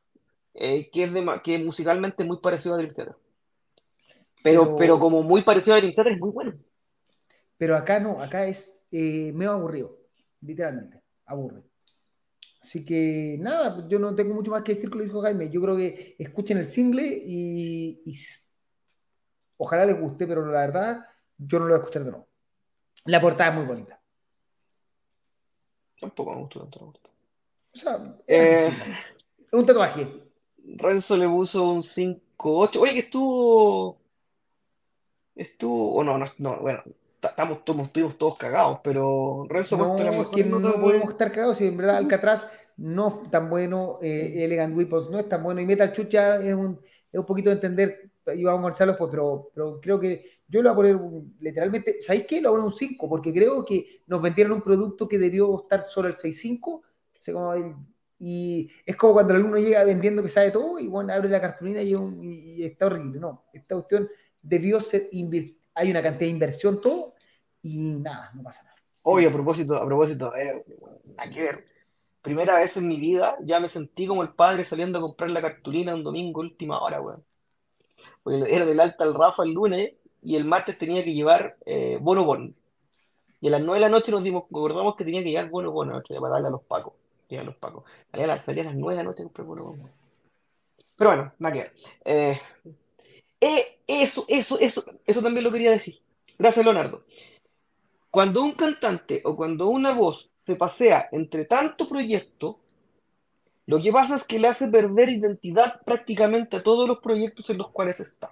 eh, 0.55 0.89
que 0.91 1.05
es 1.05 1.13
de, 1.13 1.41
que 1.43 1.59
musicalmente 1.59 2.23
es 2.23 2.29
muy 2.29 2.39
parecido 2.39 2.75
a 2.75 2.79
Dream 2.79 2.95
Theater. 2.95 3.17
Pero, 4.43 4.77
pero, 4.77 5.01
como 5.01 5.23
muy 5.23 5.43
parecido 5.43 5.75
a 5.75 5.79
Dream 5.79 5.95
Theater 5.95 6.13
es 6.13 6.21
muy 6.21 6.31
bueno. 6.31 6.55
Pero 7.57 7.77
acá 7.77 7.99
no, 7.99 8.23
acá 8.23 8.47
es 8.47 8.83
eh, 8.93 9.33
medio 9.35 9.53
aburrido, 9.53 9.99
literalmente, 10.41 11.03
aburre. 11.25 11.63
Así 12.67 12.85
que 12.85 13.37
nada, 13.39 13.87
yo 13.89 13.99
no 14.01 14.15
tengo 14.15 14.35
mucho 14.35 14.51
más 14.51 14.63
que 14.63 14.75
decir 14.75 14.91
con 14.91 14.99
lo 14.99 15.05
dijo 15.05 15.23
Jaime. 15.23 15.49
Yo 15.51 15.61
creo 15.61 15.77
que 15.77 16.17
escuchen 16.19 16.59
el 16.59 16.67
single 16.67 17.07
y, 17.07 18.19
ojalá 19.57 19.87
les 19.87 20.01
guste, 20.01 20.27
pero 20.27 20.45
la 20.47 20.61
verdad 20.61 21.07
yo 21.39 21.59
no 21.59 21.67
lo 21.67 21.75
voy 21.75 21.79
a 21.79 21.81
escuchar 21.81 22.05
de 22.05 22.11
nuevo. 22.11 22.29
La 23.05 23.21
portada 23.21 23.51
es 23.51 23.57
muy 23.57 23.65
bonita. 23.65 24.01
Tampoco 26.01 26.33
me 26.33 26.41
gustó 26.41 26.61
tanto. 26.61 26.81
O 26.81 27.79
sea, 27.79 28.17
es 28.27 28.73
eh, 28.73 28.77
un 29.53 29.67
tatuaje. 29.67 30.25
Renzo 30.77 31.17
le 31.17 31.29
puso 31.29 31.71
un 31.71 31.83
5-8. 31.83 32.81
Oye, 32.81 32.93
que 32.95 33.01
estuvo. 33.01 33.99
Estuvo. 35.35 35.95
O 35.95 36.05
no, 36.05 36.19
no, 36.19 36.27
no, 36.39 36.61
bueno, 36.61 36.83
estamos, 37.23 37.59
estuvimos 37.59 38.19
todos 38.19 38.39
cagados, 38.39 38.81
pero 38.83 39.47
Renzo 39.49 39.77
no, 39.77 39.99
es 39.99 40.27
que 40.29 40.45
no, 40.45 40.73
podemos 40.81 41.11
estar 41.11 41.31
cagados, 41.33 41.61
y 41.61 41.67
en 41.67 41.77
verdad 41.77 41.97
Alcatraz 41.97 42.49
no 42.77 43.23
es 43.25 43.31
tan 43.31 43.49
bueno, 43.49 43.99
eh, 44.03 44.45
Elegant 44.45 44.77
Weapons 44.77 45.11
no 45.11 45.19
es 45.19 45.29
tan 45.29 45.43
bueno, 45.43 45.61
y 45.61 45.67
Metal 45.67 45.93
Chucha 45.93 46.37
es 46.37 46.55
un, 46.55 46.81
es 47.13 47.19
un 47.19 47.27
poquito 47.27 47.51
de 47.51 47.57
entender, 47.57 48.11
vamos 48.27 48.49
a 48.49 48.53
conversarlo 48.53 48.97
pues, 48.97 49.11
pero, 49.11 49.51
pero 49.55 49.81
creo 49.81 50.01
que 50.01 50.41
yo 50.49 50.63
lo 50.63 50.75
voy 50.75 50.91
a 50.91 50.97
poner 50.97 51.11
literalmente, 51.41 52.03
¿sabéis 52.03 52.27
qué? 52.27 52.41
Lo 52.41 52.51
voy 52.51 52.59
a 52.59 52.63
poner 52.63 52.73
un 52.73 52.79
5, 52.79 53.09
porque 53.09 53.33
creo 53.33 53.65
que 53.65 54.03
nos 54.07 54.23
vendieron 54.23 54.55
un 54.55 54.63
producto 54.63 55.09
que 55.09 55.19
debió 55.19 55.61
estar 55.61 55.85
solo 55.85 56.09
el 56.09 56.15
6.5, 56.15 56.83
y 58.19 58.71
es 58.85 58.97
como 58.97 59.15
cuando 59.15 59.35
el 59.35 59.41
alumno 59.41 59.59
llega 59.59 59.85
vendiendo 59.85 60.23
que 60.23 60.29
sabe 60.29 60.51
todo, 60.51 60.79
y 60.79 60.87
bueno, 60.89 61.13
abre 61.13 61.29
la 61.29 61.41
cartulina 61.41 61.83
y, 61.83 61.93
y 61.93 62.65
está 62.65 62.87
horrible, 62.87 63.21
no, 63.21 63.45
esta 63.53 63.75
cuestión 63.75 64.09
debió 64.41 64.81
ser 64.81 65.11
hay 65.75 65.91
una 65.91 66.03
cantidad 66.03 66.27
de 66.27 66.33
inversión, 66.33 66.81
todo, 66.81 67.15
y 67.63 67.77
nada, 67.77 68.31
no 68.35 68.43
pasa 68.43 68.63
nada. 68.63 68.77
Oye, 69.03 69.27
a 69.27 69.33
propósito, 69.33 69.77
a 69.77 69.87
propósito, 69.87 70.35
eh, 70.35 70.65
hay 71.19 71.31
que 71.31 71.43
ver. 71.43 71.65
Primera 72.23 72.59
vez 72.59 72.77
en 72.77 72.89
mi 72.89 72.99
vida 72.99 73.37
ya 73.41 73.61
me 73.61 73.69
sentí 73.69 74.07
como 74.07 74.23
el 74.23 74.31
padre 74.31 74.65
saliendo 74.65 74.99
a 74.99 75.03
comprar 75.03 75.31
la 75.31 75.43
cartulina 75.43 75.95
un 75.95 76.03
domingo 76.03 76.41
última 76.41 76.81
hora, 76.81 77.01
weón. 77.01 77.25
Era 78.31 78.65
del 78.67 78.81
alta 78.81 79.05
al 79.05 79.15
Rafa 79.15 79.45
el 79.45 79.53
lunes 79.53 79.93
y 80.23 80.37
el 80.37 80.45
martes 80.45 80.79
tenía 80.79 81.05
que 81.05 81.15
llevar 81.15 81.57
eh, 81.65 81.99
bono 82.01 82.25
bon. 82.25 82.55
Y 83.41 83.49
a 83.49 83.51
las 83.51 83.61
9 83.61 83.75
de 83.75 83.81
la 83.81 83.89
noche 83.89 84.11
nos 84.11 84.25
dimos, 84.25 84.45
acordamos 84.45 84.97
que 84.97 85.05
tenía 85.05 85.23
que 85.23 85.31
llevar 85.31 85.51
bono 85.51 85.71
bono 85.71 86.03
para 86.03 86.33
darle 86.33 86.49
a 86.49 86.51
los 86.51 86.63
pacos. 86.63 86.95
A 87.31 87.43
los 87.43 87.57
pacos. 87.57 87.85
Salía 88.11 88.25
a, 88.25 88.29
las, 88.29 88.47
9 88.47 88.73
de 88.75 88.95
la 88.95 89.03
noche 89.03 89.23
a 89.23 89.25
comprar 89.25 89.47
bono 89.47 89.65
bon. 89.65 89.91
Pero 90.97 91.11
bueno, 91.11 91.33
nada 91.39 91.55
que. 91.55 91.71
Eh, 92.05 92.41
eh, 93.41 93.81
eso, 93.87 94.25
eso, 94.29 94.59
eso, 94.59 94.85
eso 95.05 95.23
también 95.23 95.45
lo 95.45 95.53
quería 95.53 95.71
decir. 95.71 96.01
Gracias, 96.39 96.65
Leonardo. 96.65 97.05
Cuando 98.11 98.43
un 98.43 98.53
cantante 98.53 99.21
o 99.25 99.37
cuando 99.37 99.69
una 99.69 99.93
voz 99.93 100.31
se 100.47 100.57
pasea 100.57 101.09
entre 101.13 101.45
tanto 101.45 101.89
proyecto, 101.89 102.61
lo 103.67 103.81
que 103.81 103.93
pasa 103.93 104.17
es 104.17 104.25
que 104.25 104.39
le 104.39 104.49
hace 104.49 104.69
perder 104.69 105.09
identidad 105.09 105.83
prácticamente 105.85 106.57
a 106.57 106.63
todos 106.63 106.89
los 106.89 106.99
proyectos 106.99 107.51
en 107.51 107.59
los 107.59 107.71
cuales 107.71 108.01
está. 108.01 108.31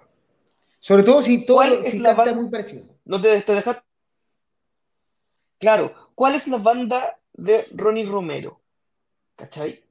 Sobre 0.79 1.03
todo 1.03 1.21
si 1.21 1.45
todo 1.45 1.63
es 1.63 1.99
la 1.99 2.13
banda 2.13 2.33
muy 2.33 2.49
parecido. 2.49 2.85
No 3.05 3.19
te, 3.19 3.41
te 3.41 3.53
dejas. 3.53 3.83
Claro, 5.59 5.93
¿cuál 6.15 6.35
es 6.35 6.47
la 6.47 6.57
banda 6.57 7.19
de 7.33 7.67
Ronnie 7.71 8.05
Romero? 8.05 8.59
¿Cachai? 9.35 9.83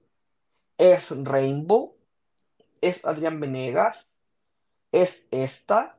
Es 0.78 1.10
Rainbow, 1.10 1.94
es 2.80 3.04
Adrián 3.04 3.38
Venegas, 3.40 4.08
es 4.92 5.26
esta, 5.30 5.98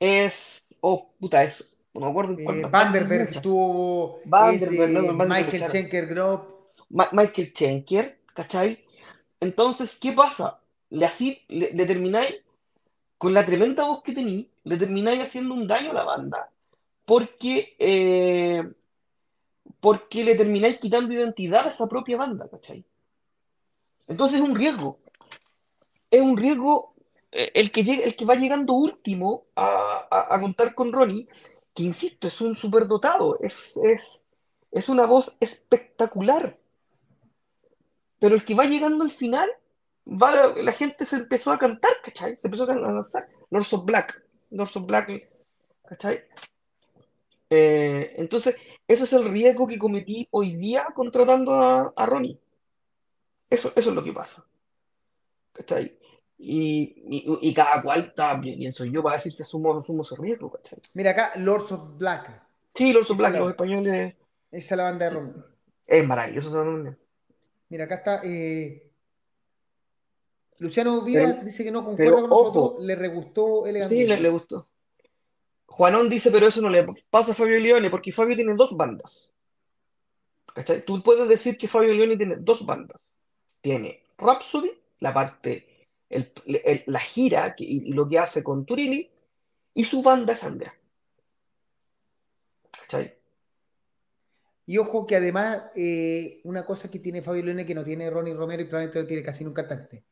es. 0.00 0.62
Oh, 0.80 1.10
puta, 1.18 1.42
es 1.42 1.76
no 1.96 2.06
me 2.06 2.10
acuerdo 2.10 2.32
en 2.38 2.64
eh, 2.64 2.68
Vanderberg 2.68 3.30
estuvo. 3.30 4.20
Vanderberg, 4.26 5.28
Michael 5.28 5.62
Schenker 5.62 6.06
Grove. 6.06 6.42
Michael 6.90 7.52
Schenker, 7.54 8.15
¿cachai? 8.36 8.84
Entonces, 9.40 9.98
¿qué 10.00 10.12
pasa? 10.12 10.60
Le, 10.90 11.06
así, 11.06 11.42
le, 11.48 11.86
termináis, 11.86 12.36
con 13.18 13.34
la 13.34 13.44
tremenda 13.44 13.84
voz 13.84 14.02
que 14.02 14.12
tenéis, 14.12 14.46
le 14.64 14.76
termináis 14.76 15.20
haciendo 15.20 15.54
un 15.54 15.66
daño 15.66 15.90
a 15.90 15.94
la 15.94 16.04
banda. 16.04 16.50
Porque, 17.04 17.74
eh, 17.78 18.62
porque 19.80 20.24
le 20.24 20.34
termináis 20.36 20.78
quitando 20.78 21.12
identidad 21.12 21.66
a 21.66 21.70
esa 21.70 21.88
propia 21.88 22.16
banda, 22.16 22.48
¿cachai? 22.48 22.84
Entonces 24.06 24.40
es 24.40 24.48
un 24.48 24.54
riesgo. 24.54 25.00
Es 26.10 26.20
un 26.20 26.36
riesgo 26.36 26.94
eh, 27.32 27.50
el 27.54 27.72
que, 27.72 27.82
llega, 27.82 28.04
el 28.04 28.14
que 28.14 28.24
va 28.24 28.36
llegando 28.36 28.74
último 28.74 29.46
a, 29.56 30.06
a, 30.10 30.34
a 30.34 30.40
contar 30.40 30.74
con 30.74 30.92
Ronnie 30.92 31.28
que 31.76 31.82
insisto, 31.82 32.26
es 32.26 32.40
un 32.40 32.56
superdotado, 32.56 33.38
es, 33.40 33.76
es, 33.76 34.24
es 34.72 34.88
una 34.88 35.04
voz 35.04 35.36
espectacular. 35.40 36.58
Pero 38.18 38.34
el 38.34 38.44
que 38.44 38.54
va 38.54 38.64
llegando 38.64 39.04
al 39.04 39.10
final, 39.10 39.50
va, 40.06 40.54
la 40.54 40.72
gente 40.72 41.04
se 41.06 41.16
empezó 41.16 41.52
a 41.52 41.58
cantar, 41.58 41.92
¿cachai? 42.02 42.36
Se 42.36 42.48
empezó 42.48 42.70
a 42.70 42.74
lanzar. 42.74 43.28
North 43.50 43.72
of 43.72 43.84
Black, 43.84 44.24
North 44.50 44.76
of 44.76 44.86
Black, 44.86 45.28
¿cachai? 45.86 46.24
Eh, 47.50 48.14
entonces, 48.16 48.56
ese 48.88 49.04
es 49.04 49.12
el 49.12 49.28
riesgo 49.28 49.66
que 49.66 49.78
cometí 49.78 50.26
hoy 50.30 50.56
día 50.56 50.86
contratando 50.94 51.54
a, 51.54 51.92
a 51.94 52.06
Ronnie. 52.06 52.38
Eso, 53.48 53.72
eso 53.76 53.90
es 53.90 53.94
lo 53.94 54.02
que 54.02 54.12
pasa. 54.12 54.44
¿Cachai? 55.52 55.98
Y, 56.38 57.54
cada 57.54 57.82
cual 57.82 58.00
está, 58.00 58.38
pienso 58.40 58.84
yo, 58.84 59.02
para 59.02 59.16
decir 59.16 59.32
si 59.32 59.42
asumo, 59.42 59.78
asumo 59.78 60.02
ese 60.02 60.16
riesgo, 60.16 60.50
¿cachai? 60.50 60.78
Mira 60.94 61.12
acá, 61.12 61.32
Lords 61.36 61.72
of 61.72 61.96
Black. 61.96 62.42
Sí, 62.74 62.92
Lords 62.92 63.10
of 63.10 63.18
Black, 63.18 63.36
los 63.36 63.50
españoles. 63.50 64.14
Esa 64.50 64.74
es 64.74 64.76
la 64.76 64.82
banda 64.84 65.06
de 65.06 65.14
Romero. 65.14 65.44
Es 65.86 66.06
maravilloso 66.06 66.52
también. 66.52 66.98
Mira, 67.68 67.84
acá 67.84 67.96
está. 67.96 68.20
Eh, 68.24 68.90
Luciano 70.58 71.02
Vida 71.02 71.32
dice 71.44 71.64
que 71.64 71.70
no 71.70 71.84
concuerda 71.84 72.22
con 72.22 72.30
nosotros, 72.30 72.84
le 72.84 72.94
regustó 72.94 73.66
el 73.66 73.82
Sí, 73.82 74.06
le, 74.06 74.18
le, 74.18 74.28
gustó. 74.28 74.68
Juanón 75.66 76.08
dice, 76.08 76.30
pero 76.30 76.46
eso 76.46 76.62
no 76.62 76.70
le 76.70 76.86
pasa 77.10 77.32
a 77.32 77.34
Fabio 77.34 77.60
Leone, 77.60 77.90
porque 77.90 78.12
Fabio 78.12 78.36
tiene 78.36 78.54
dos 78.54 78.76
bandas. 78.76 79.32
¿Cachai? 80.54 80.82
Tú 80.82 81.02
puedes 81.02 81.28
decir 81.28 81.58
que 81.58 81.68
Fabio 81.68 81.92
Leone 81.92 82.16
tiene 82.16 82.36
dos 82.36 82.64
bandas. 82.64 82.98
Tiene 83.60 84.04
Rhapsody, 84.16 84.70
la 85.00 85.12
parte 85.12 85.76
la 86.08 87.00
gira 87.00 87.54
y, 87.58 87.92
lo 87.92 88.06
que 88.06 88.18
hace 88.18 88.42
con 88.42 88.64
Turini 88.64 89.10
y 89.74 89.84
su 89.84 90.02
banda 90.02 90.32
es 90.32 90.44
Andrea. 90.44 90.74
Y 94.66 94.78
ojo 94.78 95.06
que 95.06 95.16
además, 95.16 95.62
eh, 95.76 96.40
una 96.42 96.66
cosa 96.66 96.90
que 96.90 96.98
tiene 96.98 97.22
Fabio 97.22 97.44
Leone 97.44 97.64
que 97.64 97.74
no 97.74 97.84
tiene 97.84 98.10
Ronnie 98.10 98.34
Romero 98.34 98.62
y 98.62 98.66
probablemente 98.66 99.00
no 99.00 99.06
tiene 99.06 99.22
casi 99.22 99.44
nunca 99.44 99.66
cantante. 99.66 100.04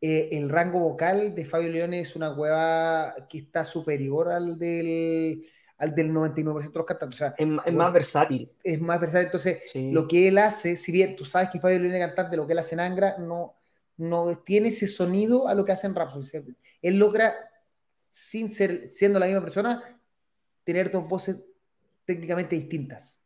Eh, 0.00 0.28
el 0.32 0.48
rango 0.48 0.78
vocal 0.78 1.34
de 1.34 1.44
Fabio 1.44 1.70
Leone 1.70 2.00
es 2.00 2.14
una 2.14 2.32
hueva 2.32 3.26
que 3.28 3.38
está 3.38 3.64
superior 3.64 4.30
al 4.30 4.56
del, 4.56 5.44
al 5.78 5.92
del 5.96 6.12
99% 6.12 6.72
de 6.72 6.78
los 6.78 6.86
cantantes. 6.86 7.16
O 7.16 7.18
sea, 7.18 7.34
es, 7.36 7.74
más 7.74 7.92
versátil. 7.92 8.48
Es 8.62 8.80
más 8.80 9.00
versátil. 9.00 9.26
Entonces, 9.26 9.62
lo 9.74 10.06
que 10.06 10.28
él 10.28 10.38
hace, 10.38 10.76
si 10.76 10.92
bien 10.92 11.16
tú 11.16 11.24
sabes 11.24 11.50
que 11.50 11.58
Fabio 11.58 11.80
Leone 11.80 11.98
cantante, 11.98 12.36
lo 12.36 12.46
que 12.46 12.52
él 12.52 12.60
hace 12.60 12.76
en 12.76 12.80
Angra 12.80 13.18
no, 13.18 13.56
no 13.96 14.38
tiene 14.38 14.68
ese 14.68 14.86
sonido 14.86 15.48
a 15.48 15.54
lo 15.54 15.64
que 15.64 15.72
hace 15.72 15.88
en 15.88 15.96
Rhapsody. 15.96 16.54
Él 16.80 16.98
logra, 17.00 17.34
sin 18.12 18.52
ser, 18.52 18.86
siendo 18.86 19.18
la 19.18 19.26
misma 19.26 19.42
persona, 19.42 19.98
tener 20.62 20.92
dos 20.92 21.08
voces 21.08 21.42
técnicamente 22.04 22.54
distintas. 22.54 23.17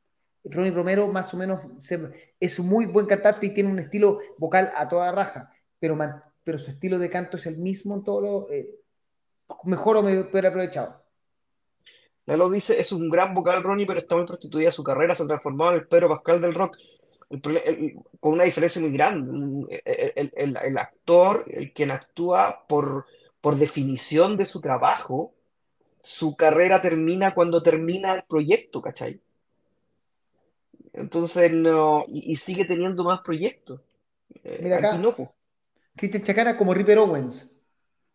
Ronnie 0.44 0.73
Romero 0.73 1.06
más 1.09 1.32
o 1.35 1.36
menos 1.36 1.60
es 2.40 2.59
un 2.59 2.69
muy 2.69 2.86
buen 2.86 3.06
cantante 3.06 3.47
y 3.47 3.55
tiene 3.55 3.70
un 3.70 3.78
estilo 3.78 4.19
vocal 4.39 4.73
a 4.77 4.89
toda 4.89 5.12
raja, 5.12 5.52
pero, 5.78 5.97
pero 6.43 6.59
su 6.59 6.70
estilo 6.70 6.98
de 6.98 7.10
canto 7.10 7.36
es 7.36 7.47
el 7.47 7.59
mismo 7.59 7.94
en 7.94 8.05
todo 8.05 8.20
lo, 8.20 8.51
eh, 8.51 8.69
mejor 9.64 9.97
o 9.97 10.31
peor 10.31 10.47
aprovechado. 10.47 11.02
Lalo 12.27 12.51
dice, 12.51 12.81
es 12.81 12.93
un 12.93 13.09
gran 13.10 13.35
vocal 13.35 13.62
Ronnie, 13.62 13.86
pero 13.86 13.98
está 13.98 14.16
muy 14.16 14.27
prostituida 14.27 14.70
su 14.70 14.85
carrera, 14.85 15.14
se 15.14 15.24
ha 15.24 15.27
transformado 15.27 15.73
en 15.73 15.78
el 15.78 15.89
Pedro 15.89 16.09
Pascal 16.09 16.40
del 16.40 16.55
rock, 16.55 16.77
con 18.20 18.32
una 18.32 18.44
diferencia 18.44 18.81
muy 18.81 18.93
grande. 18.93 19.82
El, 19.85 20.77
actor, 20.77 21.44
el 21.48 21.73
quien 21.73 21.90
actúa 21.90 22.64
por, 22.69 23.06
por 23.40 23.56
definición 23.56 24.36
de 24.36 24.44
su 24.44 24.60
trabajo, 24.60 25.35
su 26.01 26.36
carrera 26.36 26.82
termina 26.82 27.35
cuando 27.35 27.62
termina 27.62 28.14
el 28.14 28.23
proyecto, 28.24 28.82
¿cachai? 28.82 29.20
Entonces, 30.93 31.52
no, 31.52 32.05
y, 32.09 32.36
sigue 32.36 32.64
teniendo 32.64 33.02
más 33.05 33.20
proyectos. 33.20 33.81
Eh, 34.44 34.60
Mira 34.62 34.78
acá, 34.78 34.98
no, 34.98 35.14
Christian 35.97 36.23
Chacana 36.23 36.56
como 36.56 36.74
Ripper 36.74 36.98
Owens. 36.98 37.51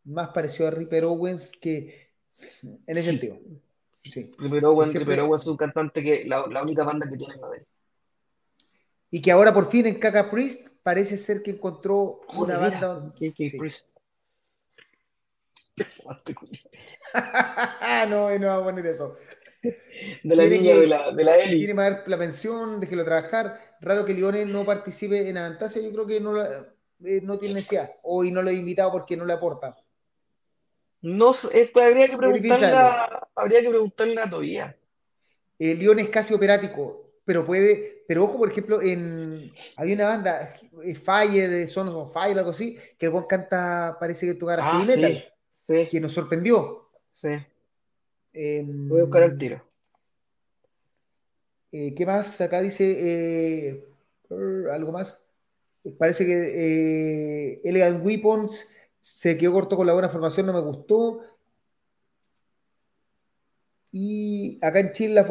Más 0.04 0.30
parecido 0.30 0.68
a 0.68 0.72
Ripper 0.72 1.06
Owens 1.06 1.52
que 1.60 2.12
en 2.62 2.98
ese 2.98 3.10
sentido. 3.10 3.40
Sí. 4.04 4.32
Ripper, 4.38 4.66
Owens, 4.66 4.95
es 5.41 5.48
un 5.48 5.58
cantante 5.58 6.04
que 6.04 6.26
la, 6.26 6.44
única 6.62 6.84
banda 6.84 7.10
que 7.10 7.18
tiene 7.18 7.34
en 7.34 7.41
Madrid. 7.41 7.64
Y 9.10 9.22
que 9.22 9.32
ahora 9.32 9.54
por 9.54 9.70
fin 9.70 9.88
en 9.88 9.99
Kaka 9.99 10.30
Priest 10.30 10.68
parece 10.84 11.18
ser 11.18 11.41
que 11.41 11.52
encontró 11.52 12.22
una 12.34 12.58
banda. 12.58 13.14
KK 13.14 13.58
Priest. 13.58 13.90
no, 18.10 18.40
no 18.40 18.48
vamos 18.48 18.62
a 18.62 18.64
poner 18.64 18.86
eso 18.86 19.18
de 20.23 20.35
la 20.35 20.45
niña 20.45 20.76
de 20.76 20.88
la, 20.88 21.11
de 21.11 21.23
la 21.23 21.38
Eli. 21.38 21.57
Tiene 21.57 21.73
que 21.73 21.80
dar 21.80 22.03
la 22.07 22.18
pensión, 22.18 22.80
déjelo 22.80 23.03
trabajar. 23.06 23.77
Raro 23.81 24.06
que 24.06 24.14
Lione 24.14 24.45
no 24.45 24.65
participe 24.65 25.30
en 25.30 25.38
Avantasia, 25.38 25.81
yo 25.81 25.91
creo 25.91 26.07
que 26.07 26.19
no, 26.19 26.41
eh, 26.44 27.22
no 27.23 27.38
tiene 27.38 27.56
necesidad. 27.56 27.91
Hoy 28.03 28.31
no 28.31 28.41
lo 28.41 28.49
he 28.49 28.53
invitado 28.53 28.91
porque 28.91 29.15
no 29.15 29.26
le 29.26 29.34
aporta. 29.34 29.76
No, 31.02 31.31
esto 31.31 31.81
habría 31.81 32.07
que 32.07 32.18
preguntarle 32.18 32.65
a, 32.68 33.27
habría 33.35 33.61
que 33.61 33.69
preguntarle 33.69 34.19
a 34.19 34.30
todavía. 34.30 34.76
El 35.60 35.80
León 35.80 35.99
es 35.99 36.10
casi 36.10 36.34
operático, 36.34 37.11
pero 37.23 37.45
puede, 37.45 38.03
pero 38.07 38.23
ojo, 38.23 38.38
por 38.38 38.49
ejemplo, 38.49 38.81
en 38.81 39.52
había 39.76 39.95
una 39.95 40.07
banda, 40.07 40.53
eh, 40.84 40.95
Fire, 40.95 41.69
Sons 41.69 41.91
of 41.91 42.14
Fire, 42.14 42.38
algo 42.38 42.52
así, 42.52 42.77
que 42.98 43.07
el 43.07 43.11
buen 43.11 43.26
canta, 43.26 43.98
parece 43.99 44.26
que 44.26 44.34
tocar 44.34 44.60
ah, 44.61 44.84
metal, 44.85 45.23
que 45.89 45.99
nos 45.99 46.14
sorprendió. 46.14 46.89
Sí. 47.11 47.30
Em, 48.39 48.88
Voy 48.88 48.99
a 48.99 49.03
buscar 49.05 49.23
el 49.23 49.35
tiro. 49.35 49.64
Eh, 51.72 51.95
¿Qué 51.95 52.05
más? 52.05 52.39
Acá 52.39 52.61
dice 52.61 52.95
eh, 52.99 53.84
algo 54.72 54.91
más. 54.91 55.19
Parece 55.97 56.23
que 56.27 56.34
eh, 56.34 57.61
Elegant 57.64 58.05
Weapons 58.05 58.69
se 59.01 59.38
quedó 59.38 59.53
corto 59.53 59.76
con 59.76 59.88
la 59.88 59.93
buena 59.93 60.09
formación, 60.09 60.45
no 60.45 60.53
me 60.53 60.61
gustó. 60.61 61.23
Y 63.91 64.59
acá 64.64 64.81
en 64.81 64.91
Chile 64.91 65.26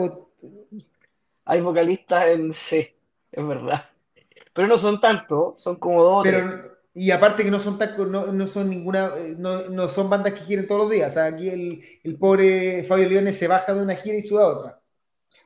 Hay 1.44 1.60
vocalistas 1.60 2.26
en 2.26 2.52
C, 2.52 2.96
es 3.30 3.46
verdad. 3.46 3.88
Pero 4.52 4.66
no 4.66 4.78
son 4.78 5.00
tantos, 5.00 5.62
son 5.62 5.76
como 5.76 6.02
dos. 6.02 6.24
Pero, 6.24 6.75
y 6.98 7.10
aparte 7.10 7.44
que 7.44 7.51
no 7.51 7.59
son 7.59 7.78
no, 8.09 8.32
no 8.32 8.47
son 8.47 8.70
ninguna, 8.70 9.12
eh, 9.18 9.35
no, 9.36 9.68
no, 9.68 9.86
son 9.86 10.09
bandas 10.09 10.32
que 10.32 10.47
quieren 10.47 10.66
todos 10.66 10.81
los 10.81 10.90
días. 10.90 11.10
O 11.10 11.14
sea, 11.14 11.27
aquí 11.27 11.47
el, 11.47 11.85
el, 12.02 12.16
pobre 12.16 12.85
Fabio 12.85 13.06
Leone 13.06 13.35
se 13.35 13.47
baja 13.47 13.74
de 13.74 13.82
una 13.82 13.97
gira 13.97 14.16
y 14.16 14.23
sube 14.23 14.40
a 14.43 14.47
otra. 14.47 14.81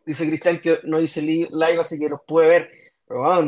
Dice 0.06 0.28
Cristian 0.28 0.60
que 0.60 0.78
no 0.84 1.00
dice 1.00 1.20
live, 1.20 1.80
así 1.80 1.98
que 1.98 2.08
nos 2.08 2.20
puede 2.24 2.48
ver. 2.48 2.70
Pero 3.04 3.42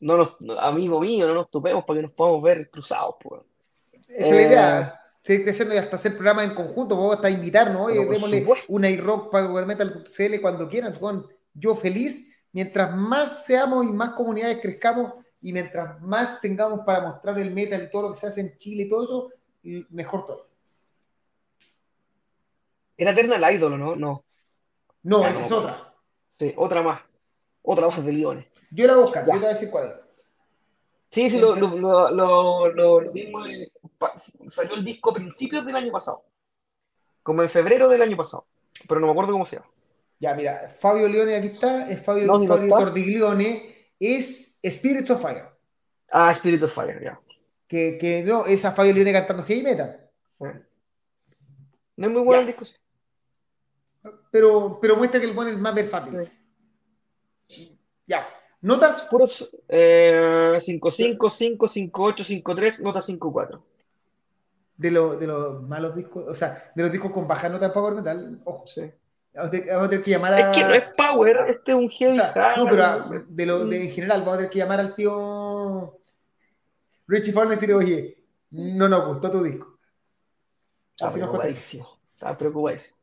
no 0.00 0.16
nos, 0.16 0.34
amigo 0.58 1.00
mío, 1.00 1.28
no 1.28 1.34
nos 1.34 1.48
topemos 1.48 1.84
para 1.84 1.98
que 1.98 2.02
nos 2.02 2.10
podamos 2.10 2.42
ver 2.42 2.68
cruzados. 2.70 3.14
Pues. 3.22 3.42
Esa 4.08 4.28
es 4.30 4.34
la 4.34 4.42
idea. 4.42 4.80
Eh, 4.80 5.00
seguir 5.22 5.44
creciendo 5.44 5.74
y 5.76 5.78
hasta 5.78 5.94
hacer 5.94 6.14
programas 6.14 6.48
en 6.48 6.56
conjunto. 6.56 6.96
Vamos 6.96 7.14
hasta 7.14 7.30
invitarnos. 7.30 7.82
Oye, 7.82 8.04
démosle 8.04 8.44
una 8.66 8.90
iRock 8.90 9.30
para 9.30 9.46
CL 9.46 10.40
cuando 10.40 10.68
quieran. 10.68 10.98
Yo 11.54 11.76
feliz. 11.76 12.28
Mientras 12.50 12.96
más 12.96 13.44
seamos 13.46 13.84
y 13.84 13.88
más 13.90 14.10
comunidades 14.10 14.60
crezcamos, 14.60 15.12
y 15.44 15.52
mientras 15.52 16.00
más 16.00 16.40
tengamos 16.40 16.80
para 16.86 17.02
mostrar 17.02 17.38
el 17.38 17.50
metal 17.50 17.82
y 17.82 17.90
todo 17.90 18.02
lo 18.04 18.12
que 18.14 18.18
se 18.18 18.28
hace 18.28 18.40
en 18.40 18.56
Chile 18.56 18.84
y 18.84 18.88
todo 18.88 19.04
eso, 19.04 19.86
mejor 19.90 20.24
todo. 20.24 20.48
Era 22.96 23.10
Eternal 23.10 23.54
Idol, 23.54 23.78
¿no? 23.78 23.94
No. 23.94 24.24
No, 25.02 25.26
esa 25.26 25.44
es 25.44 25.52
otra. 25.52 25.94
Sí, 26.38 26.54
otra 26.56 26.82
más. 26.82 27.02
Otra 27.60 27.86
hoja 27.86 28.00
de 28.00 28.12
Liones. 28.12 28.46
Yo 28.70 28.86
la 28.86 28.96
busco, 28.96 29.18
yo 29.18 29.24
te 29.26 29.38
voy 29.38 29.44
a 29.44 29.48
decir 29.48 29.68
cuál 29.70 29.88
es. 29.88 30.24
Sí, 31.10 31.28
sí, 31.28 31.38
lo, 31.38 31.54
lo, 31.56 32.10
lo, 32.10 32.68
lo, 32.72 33.12
mismo. 33.12 33.44
Eh, 33.44 33.70
salió 34.48 34.76
el 34.76 34.84
disco 34.84 35.10
a 35.10 35.14
principios 35.14 35.66
del 35.66 35.76
año 35.76 35.92
pasado. 35.92 36.24
Como 37.22 37.42
en 37.42 37.50
febrero 37.50 37.90
del 37.90 38.00
año 38.00 38.16
pasado. 38.16 38.46
Pero 38.88 38.98
no 38.98 39.08
me 39.08 39.12
acuerdo 39.12 39.32
cómo 39.32 39.44
se 39.44 39.56
llama. 39.56 39.68
Ya, 40.18 40.32
mira, 40.32 40.74
Fabio 40.80 41.06
Leone 41.06 41.36
aquí 41.36 41.48
está, 41.48 41.86
es 41.90 42.02
Fabio, 42.02 42.26
no, 42.26 42.42
Fabio 42.44 42.74
Tordiglione, 42.74 43.90
es 44.00 44.53
Spirit 44.68 45.10
of 45.10 45.20
Fire. 45.20 45.48
Ah, 46.10 46.30
Spirit 46.32 46.62
of 46.62 46.72
Fire, 46.72 47.00
ya. 47.02 47.20
Que, 47.68 47.98
que, 47.98 48.22
no, 48.22 48.46
esa 48.46 48.72
Fabio 48.72 48.92
Leone 48.92 49.12
cantando 49.12 49.44
heavy 49.44 49.62
metal. 49.62 50.10
Eh. 50.40 50.62
No 51.96 52.06
es 52.06 52.12
muy 52.12 52.22
buena 52.22 52.42
la 52.42 52.46
discusión. 52.48 52.78
Pero, 54.30 54.78
pero 54.80 54.96
muestra 54.96 55.20
que 55.20 55.26
el 55.26 55.32
buen 55.32 55.48
es 55.48 55.58
más 55.58 55.74
versátil. 55.74 56.30
Ya. 58.06 58.26
Notas. 58.60 59.06
Puros 59.10 59.50
5, 59.68 60.90
5, 60.90 61.30
5, 61.30 61.68
5, 61.68 62.02
8, 62.02 62.24
5, 62.24 62.54
3, 62.54 62.80
nota 62.82 63.00
5, 63.00 63.32
4. 63.32 63.64
De, 64.76 64.90
lo, 64.90 65.16
de 65.16 65.26
los 65.26 65.62
malos 65.62 65.94
discos, 65.94 66.24
o 66.26 66.34
sea, 66.34 66.72
de 66.74 66.82
los 66.82 66.90
discos 66.90 67.12
con 67.12 67.28
baja 67.28 67.48
nota 67.48 67.66
en 67.66 67.72
Power 67.72 67.94
Metal, 67.94 68.40
ojo. 68.44 68.66
Sí. 68.66 68.90
Vamos 69.34 69.48
a 69.48 69.90
tener 69.90 70.04
que 70.04 70.10
llamar 70.12 70.34
a... 70.34 70.50
Es 70.50 70.56
que 70.56 70.64
no 70.64 70.74
es 70.74 70.84
Power, 70.96 71.36
este 71.48 71.72
es 71.72 71.76
un 71.76 71.88
heavy. 71.88 72.16
no, 72.16 72.66
pero 72.70 73.24
de 73.26 73.46
lo, 73.46 73.66
de, 73.66 73.84
en 73.84 73.90
general, 73.90 74.20
vamos 74.20 74.34
a 74.34 74.36
tener 74.38 74.50
que 74.50 74.58
llamar 74.60 74.78
al 74.78 74.94
tío 74.94 75.98
Richie 77.08 77.32
Farn 77.32 77.48
y 77.48 77.54
decirle, 77.56 77.74
oye, 77.74 78.24
no 78.50 78.88
nos 78.88 79.08
gustó 79.08 79.32
tu 79.32 79.42
disco. 79.42 79.76
Está 80.96 81.12
preocupadísimo. 81.12 81.98
Está 82.12 82.38
preocupadísimo. 82.38 82.96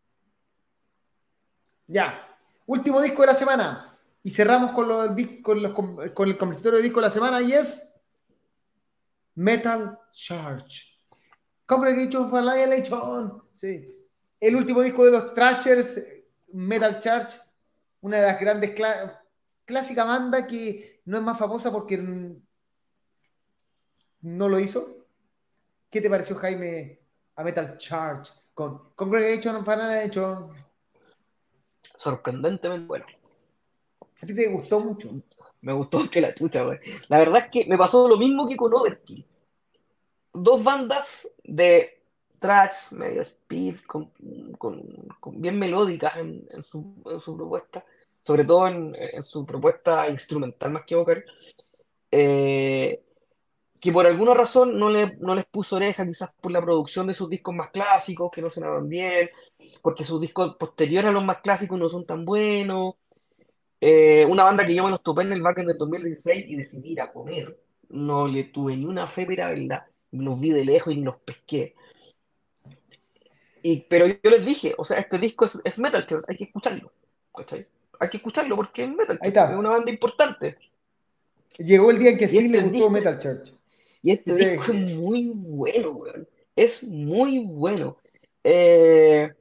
Ya. 1.87 2.25
Último 2.65 3.01
disco 3.01 3.21
de 3.23 3.27
la 3.27 3.35
semana. 3.35 3.99
Y 4.23 4.31
cerramos 4.31 4.71
con, 4.71 4.87
los, 4.87 5.09
con, 5.43 5.61
los, 5.61 5.73
con 6.13 6.29
el 6.29 6.37
conversatorio 6.37 6.77
de 6.77 6.83
disco 6.83 7.01
de 7.01 7.07
la 7.07 7.11
semana 7.11 7.41
y 7.41 7.51
es 7.51 7.91
Metal 9.35 9.99
Charge. 10.13 10.95
Congregation 11.65 12.29
for 12.29 12.39
Annihilation. 12.39 13.43
Sí. 13.51 13.97
El 14.39 14.55
último 14.55 14.81
disco 14.81 15.03
de 15.03 15.11
los 15.11 15.35
Thrashers 15.35 16.20
Metal 16.53 16.99
Charge, 17.02 17.40
una 18.02 18.18
de 18.18 18.28
las 18.28 18.40
grandes 18.40 18.76
clásicas 19.65 20.06
bandas 20.06 20.48
que 20.48 21.02
no 21.06 21.18
es 21.18 21.23
más 21.23 21.38
famosa 21.38 21.72
porque 21.72 21.98
no 24.22 24.49
lo 24.49 24.60
hizo. 24.60 25.06
¿Qué 25.90 26.02
te 26.02 26.10
pareció, 26.10 26.36
Jaime, 26.38 26.99
a 27.36 27.44
Metal 27.44 27.78
Charge 27.78 28.32
con 28.53 28.94
Congregation 28.95 29.56
of? 29.56 30.57
Sorprendentemente 31.95 32.88
bueno. 32.88 33.06
¿A 34.22 34.26
ti 34.26 34.34
te 34.34 34.48
gustó 34.48 34.80
mucho? 34.80 35.10
Me 35.61 35.73
gustó 35.73 36.10
que 36.10 36.22
la 36.22 36.34
chucha, 36.34 36.64
güey. 36.64 36.80
La 37.07 37.19
verdad 37.19 37.44
es 37.44 37.49
que 37.49 37.65
me 37.69 37.78
pasó 37.78 38.07
lo 38.07 38.18
mismo 38.18 38.48
que 38.48 38.56
con 38.56 38.73
Overkill. 38.73 39.26
Dos 40.34 40.64
bandas 40.64 41.28
de 41.44 42.01
tracks, 42.41 42.91
medio 42.91 43.22
speed, 43.22 43.76
con, 43.85 44.11
bien 45.34 45.59
melódicas 45.59 46.18
en, 46.18 46.63
su, 46.63 46.84
propuesta, 47.38 47.85
sobre 48.23 48.43
todo 48.45 48.68
en, 48.68 49.23
su 49.23 49.45
propuesta 49.45 50.09
instrumental 50.09 50.72
más 50.72 50.84
que 50.84 50.95
vocal, 50.95 51.23
eh, 52.09 53.03
que 53.80 53.91
por 53.91 54.07
alguna 54.07 54.34
razón 54.34 54.77
no, 54.80 54.89
le, 54.89 55.18
no 55.19 55.35
les 55.35 55.45
puso 55.45 55.76
oreja, 55.76 56.05
quizás 56.05 56.34
por 56.41 56.51
la 56.51 56.61
producción 56.61 57.05
de 57.05 57.13
sus 57.13 57.30
discos 57.30 57.53
más 57.53 57.69
clásicos, 57.69 58.31
que 58.31 58.41
no 58.41 58.49
sonaban 58.49 58.89
bien, 58.89 59.30
porque 59.84 60.03
sus 60.03 60.19
discos 60.19 60.55
posteriores 60.55 61.09
a 61.09 61.13
los 61.13 61.23
más 61.23 61.41
clásicos 61.41 61.77
no 61.77 61.89
son 61.89 62.07
tan 62.07 62.26
buenos. 62.26 62.95
Eh, 63.80 64.26
una 64.27 64.43
banda 64.43 64.65
que 64.65 64.73
yo 64.73 64.84
me 64.84 64.89
los 64.89 65.03
topé 65.03 65.22
en 65.22 65.34
el 65.34 65.41
backend 65.43 65.68
del 65.68 65.77
2016 65.77 66.45
y 66.47 66.55
decidí 66.55 66.93
ir 66.93 67.01
a 67.01 67.11
comer. 67.11 67.59
No 67.89 68.27
le 68.27 68.45
tuve 68.45 68.76
ni 68.76 68.85
una 68.85 69.05
fe, 69.05 69.27
pero 69.27 69.47
verdad. 69.47 69.85
Los 70.11 70.39
vi 70.39 70.49
de 70.51 70.65
lejos 70.65 70.93
y 70.93 70.97
los 70.97 71.18
pesqué. 71.18 71.76
Y, 73.63 73.81
pero 73.81 74.07
yo 74.07 74.29
les 74.29 74.45
dije, 74.45 74.73
o 74.77 74.85
sea, 74.85 74.99
este 74.99 75.17
disco 75.17 75.45
es, 75.45 75.61
es 75.63 75.79
Metal 75.79 76.05
Church, 76.05 76.25
hay 76.27 76.38
que 76.38 76.45
escucharlo. 76.45 76.91
¿cachai? 77.35 77.67
Hay 77.99 78.09
que 78.09 78.17
escucharlo 78.17 78.55
porque 78.55 78.83
es 78.83 78.89
Metal 78.89 79.19
Church, 79.19 79.51
es 79.51 79.57
una 79.57 79.69
banda 79.69 79.91
importante. 79.91 80.57
Llegó 81.57 81.91
el 81.91 81.99
día 81.99 82.11
en 82.11 82.17
que 82.17 82.27
sí 82.27 82.38
este 82.38 82.49
le 82.49 82.61
gustó 82.61 82.89
Metal 82.89 83.19
Church. 83.19 83.53
Y 84.01 84.11
este 84.11 84.33
disco 84.35 84.71
es 84.71 84.95
muy 84.95 85.31
bueno, 85.33 85.91
weón. 85.91 86.27
Es 86.55 86.83
muy 86.83 87.39
bueno. 87.39 87.97
Eh, 88.43 89.31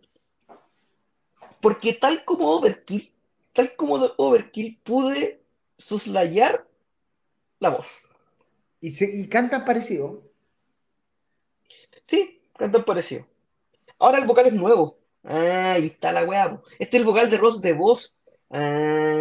porque 1.61 1.95
tal 1.95 2.25
como 2.25 2.51
Overkill, 2.57 3.11
tal 3.55 3.75
como 3.75 3.95
Overkill, 4.17 4.79
pude 4.83 5.41
soslayar 5.79 6.67
la 7.59 7.71
voz. 7.71 8.03
¿Y, 8.81 8.93
se, 8.93 9.11
y 9.11 9.29
cantan 9.29 9.65
parecido? 9.65 10.23
Sí, 12.07 12.43
cantan 12.59 12.85
parecido. 12.85 13.27
Ahora 14.01 14.19
el 14.19 14.27
vocal 14.27 14.47
es 14.47 14.55
nuevo. 14.55 14.99
Ah, 15.23 15.73
ahí 15.75 15.87
está 15.87 16.11
la 16.11 16.25
weá. 16.25 16.61
Este 16.79 16.97
es 16.97 17.03
el 17.03 17.07
vocal 17.07 17.31
de 17.31 17.37
Ross 17.37 17.61
de 17.61 17.75
voz. 17.75 18.17
Ah, 18.49 19.13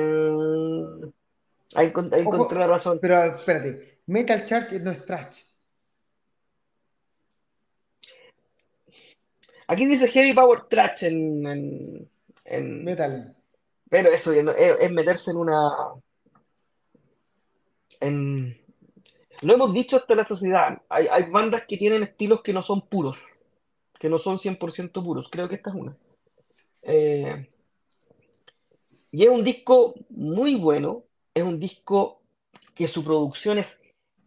ahí, 1.76 1.88
encontré 1.88 2.58
la 2.58 2.68
razón. 2.68 2.98
Pero 3.02 3.36
espérate, 3.36 4.00
Metal 4.08 4.46
Church 4.46 4.72
no 4.82 4.92
es 4.92 5.06
trash. 5.06 5.42
Aquí 9.68 9.86
dice 9.86 10.08
Heavy 10.08 10.34
Power 10.34 10.62
Trash 10.62 11.04
en, 11.04 12.10
Metal. 12.84 13.36
Pero 13.90 14.10
eso 14.10 14.32
es, 14.32 14.92
meterse 14.92 15.32
en 15.32 15.38
una. 15.38 15.72
En... 18.00 18.58
Lo 19.42 19.54
hemos 19.54 19.74
dicho 19.74 19.98
hasta 19.98 20.16
la 20.16 20.24
sociedad. 20.24 20.82
Hay, 20.88 21.08
hay 21.12 21.24
bandas 21.24 21.66
que 21.68 21.78
tienen 21.78 22.04
estilos 22.04 22.42
que 22.42 22.54
no 22.54 22.64
son 22.64 22.88
puros 22.88 23.20
que 24.00 24.10
no 24.10 24.18
son 24.18 24.40
100% 24.40 25.04
puros. 25.04 25.30
Creo 25.30 25.48
que 25.48 25.56
esta 25.56 25.70
es 25.70 25.76
una. 25.76 25.96
Eh, 26.82 27.50
y 29.12 29.24
es 29.24 29.30
un 29.30 29.44
disco 29.44 29.94
muy 30.10 30.56
bueno, 30.56 31.04
es 31.34 31.44
un 31.44 31.60
disco 31.60 32.24
que 32.74 32.88
su 32.88 33.04
producción 33.04 33.58
es 33.60 33.82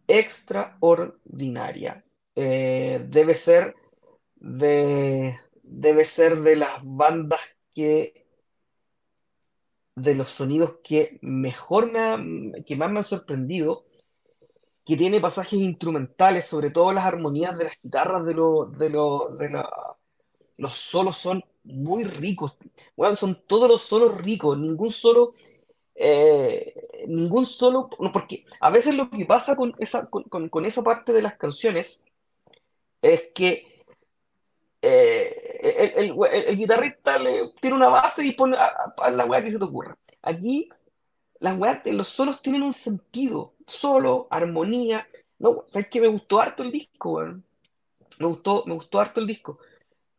extraordinaria. 0.07 2.05
Eh, 2.35 3.05
debe 3.09 3.35
ser 3.35 3.75
de 4.35 5.37
debe 5.63 6.05
ser 6.05 6.41
de 6.41 6.55
las 6.55 6.81
bandas 6.83 7.39
que 7.73 8.25
de 9.95 10.15
los 10.15 10.29
sonidos 10.29 10.75
que 10.83 11.19
mejor 11.21 11.91
me 11.91 12.63
que 12.63 12.75
más 12.75 12.91
me 12.91 12.99
han 12.99 13.03
sorprendido 13.03 13.85
que 14.85 14.97
tiene 14.97 15.21
pasajes 15.21 15.59
instrumentales, 15.59 16.45
sobre 16.45 16.71
todo 16.71 16.91
las 16.91 17.05
armonías 17.05 17.57
de 17.57 17.65
las 17.65 17.73
guitarras 17.81 18.25
de, 18.25 18.33
los 18.33 18.77
de, 18.77 18.89
de 18.89 19.63
los 20.57 20.73
solos 20.73 21.17
son 21.17 21.43
muy 21.63 22.03
ricos. 22.03 22.57
Bueno, 22.95 23.15
son 23.15 23.41
todos 23.47 23.69
los 23.69 23.81
solos 23.81 24.17
ricos, 24.17 24.57
ningún 24.57 24.91
solo, 24.91 25.33
eh, 25.95 27.05
ningún 27.07 27.45
solo, 27.45 27.89
porque 28.11 28.45
a 28.59 28.69
veces 28.69 28.95
lo 28.95 29.09
que 29.09 29.25
pasa 29.25 29.55
con 29.55 29.73
esa, 29.79 30.09
con, 30.09 30.65
esa 30.65 30.83
parte 30.83 31.13
de 31.13 31.21
las 31.21 31.37
canciones 31.37 32.03
es 33.01 33.29
que 33.33 33.85
eh, 34.81 35.93
el, 35.95 36.57
guitarrista 36.57 37.17
le, 37.17 37.53
tiene 37.61 37.77
una 37.77 37.89
base 37.89 38.25
y 38.25 38.33
pone 38.33 38.57
a, 38.57 39.11
la 39.11 39.25
weá 39.25 39.43
que 39.43 39.51
se 39.51 39.59
te 39.59 39.63
ocurra. 39.63 39.97
Aquí 40.21 40.69
las 41.39 41.57
weas, 41.57 41.85
los 41.85 42.07
solos 42.07 42.41
tienen 42.41 42.63
un 42.63 42.73
sentido, 42.73 43.52
solo, 43.67 44.27
armonía. 44.29 45.07
No, 45.39 45.65
sabes 45.69 45.89
que 45.89 46.01
me 46.01 46.07
gustó 46.07 46.39
harto 46.39 46.63
el 46.63 46.71
disco, 46.71 47.13
weón. 47.13 47.43
Me 48.19 48.27
gustó, 48.27 48.63
me 48.65 48.73
gustó 48.73 48.99
harto 48.99 49.19
el 49.19 49.27
disco. 49.27 49.59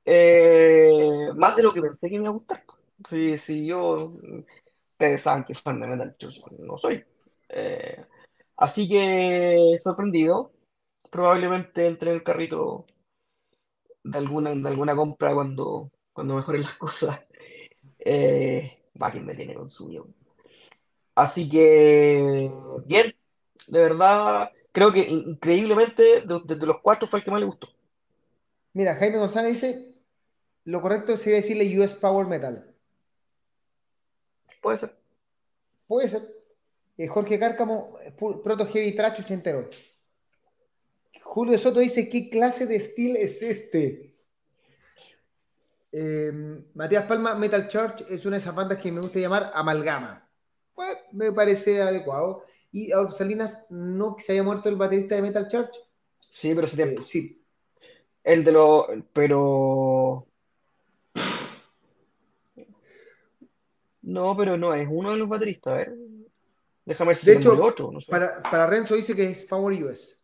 Eh, 0.05 1.31
más 1.37 1.57
de 1.57 1.63
lo 1.63 1.73
que 1.73 1.81
pensé 1.81 2.09
que 2.09 2.19
me 2.19 2.25
iba 2.25 2.29
a 2.29 2.33
gustar. 2.33 2.65
Si, 3.09 3.39
si 3.39 3.67
yo, 3.67 4.13
ustedes 4.93 5.23
saben 5.23 5.45
que 5.45 5.55
fan 5.55 5.81
de 5.81 5.87
Metal 5.87 6.17
no 6.59 6.79
soy. 6.79 7.05
Eh, 7.49 8.05
así 8.57 8.89
que 8.89 9.77
sorprendido. 9.83 10.53
Probablemente 11.11 11.87
entre 11.87 12.11
en 12.11 12.17
el 12.17 12.23
carrito 12.25 12.87
de 14.03 14.19
alguna, 14.19 14.55
de 14.55 14.69
alguna 14.69 14.97
compra 14.97 15.33
cuando, 15.35 15.91
cuando 16.13 16.37
mejoren 16.37 16.63
las 16.63 16.75
cosas. 16.79 17.21
Eh, 17.99 18.85
va, 19.01 19.11
quien 19.11 19.27
me 19.27 19.35
tiene 19.35 19.55
consumido. 19.55 20.07
Así 21.15 21.49
que, 21.49 22.51
bien, 22.87 23.15
de 23.67 23.81
verdad, 23.81 24.51
creo 24.73 24.93
que 24.93 25.01
increíblemente, 25.01 26.25
desde 26.27 26.67
los 26.67 26.81
cuatro 26.81 27.07
fue 27.07 27.19
el 27.19 27.25
que 27.25 27.31
más 27.31 27.41
le 27.41 27.47
gustó. 27.47 27.69
Mira, 28.73 28.97
Jaime 28.97 29.19
González 29.19 29.55
dice, 29.55 29.95
lo 30.65 30.83
correcto 30.83 31.17
sería 31.17 31.37
decirle 31.37 31.81
US 31.81 31.95
Power 31.95 32.27
Metal. 32.27 32.75
Puede 34.61 34.77
ser. 34.79 34.97
Puede 35.87 36.09
ser. 36.09 36.23
Eh, 36.97 37.07
Jorge 37.07 37.39
Cárcamo, 37.39 37.99
Proto 38.19 38.67
Heavy 38.67 38.93
Trash 38.95 39.21
ochentero. 39.21 39.69
Julio 41.23 41.59
Soto 41.59 41.81
dice, 41.81 42.09
¿qué 42.09 42.29
clase 42.29 42.67
de 42.67 42.77
estilo 42.77 43.19
es 43.19 43.43
este? 43.43 44.15
Eh, 45.93 46.33
Matías 46.75 47.07
Palma, 47.07 47.35
Metal 47.35 47.69
Church 47.69 48.05
es 48.11 48.25
una 48.27 48.37
de 48.37 48.43
esas 48.43 48.55
bandas 48.55 48.79
que 48.79 48.91
me 48.91 48.99
gusta 48.99 49.19
llamar 49.19 49.51
amalgama 49.55 50.25
pues 50.75 50.97
me 51.13 51.33
parece 51.33 51.81
adecuado. 51.81 52.45
Y 52.75 52.91
a 52.91 53.09
Salinas, 53.13 53.67
no 53.71 54.17
que 54.17 54.25
se 54.25 54.33
haya 54.33 54.43
muerto 54.43 54.69
el 54.69 54.75
baterista 54.75 55.15
de 55.15 55.23
Metal 55.23 55.47
Church. 55.47 55.77
Sí, 56.19 56.53
pero 56.57 56.67
ese 56.67 56.75
tiempo. 56.75 57.03
Eh, 57.03 57.05
sí. 57.05 57.41
El 58.25 58.43
de 58.43 58.51
los. 58.51 58.87
Pero. 59.13 60.27
No, 64.03 64.37
pero 64.37 64.57
no, 64.57 64.75
es 64.75 64.89
uno 64.91 65.13
de 65.13 65.17
los 65.19 65.29
bateristas. 65.29 65.73
A 65.73 65.77
ver. 65.77 65.95
Déjame 66.85 67.11
ver 67.11 67.17
si 67.17 67.27
de 67.27 67.37
hecho, 67.37 67.65
otro. 67.65 67.93
para, 68.09 68.43
para 68.43 68.67
Renzo 68.67 68.97
dice 68.97 69.15
que 69.15 69.31
es 69.31 69.45
Power 69.45 69.85
US. 69.85 70.19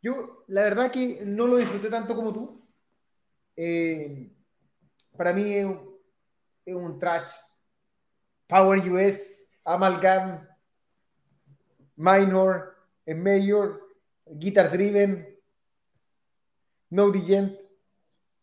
Yo, 0.00 0.44
la 0.46 0.62
verdad 0.62 0.90
que 0.90 1.20
no 1.26 1.46
lo 1.46 1.58
disfruté 1.58 1.90
tanto 1.90 2.16
como 2.16 2.32
tú. 2.32 2.66
Eh, 3.54 4.30
para 5.14 5.34
mí 5.34 5.54
es 5.54 5.66
es 6.64 6.74
un 6.74 6.98
trash. 6.98 7.30
Power 8.46 8.78
US, 8.90 9.46
Amalgam, 9.64 10.46
Minor, 11.96 12.74
Major, 13.06 13.80
Guitar 14.26 14.70
Driven, 14.70 15.38
No 16.90 17.10
Digent. 17.10 17.58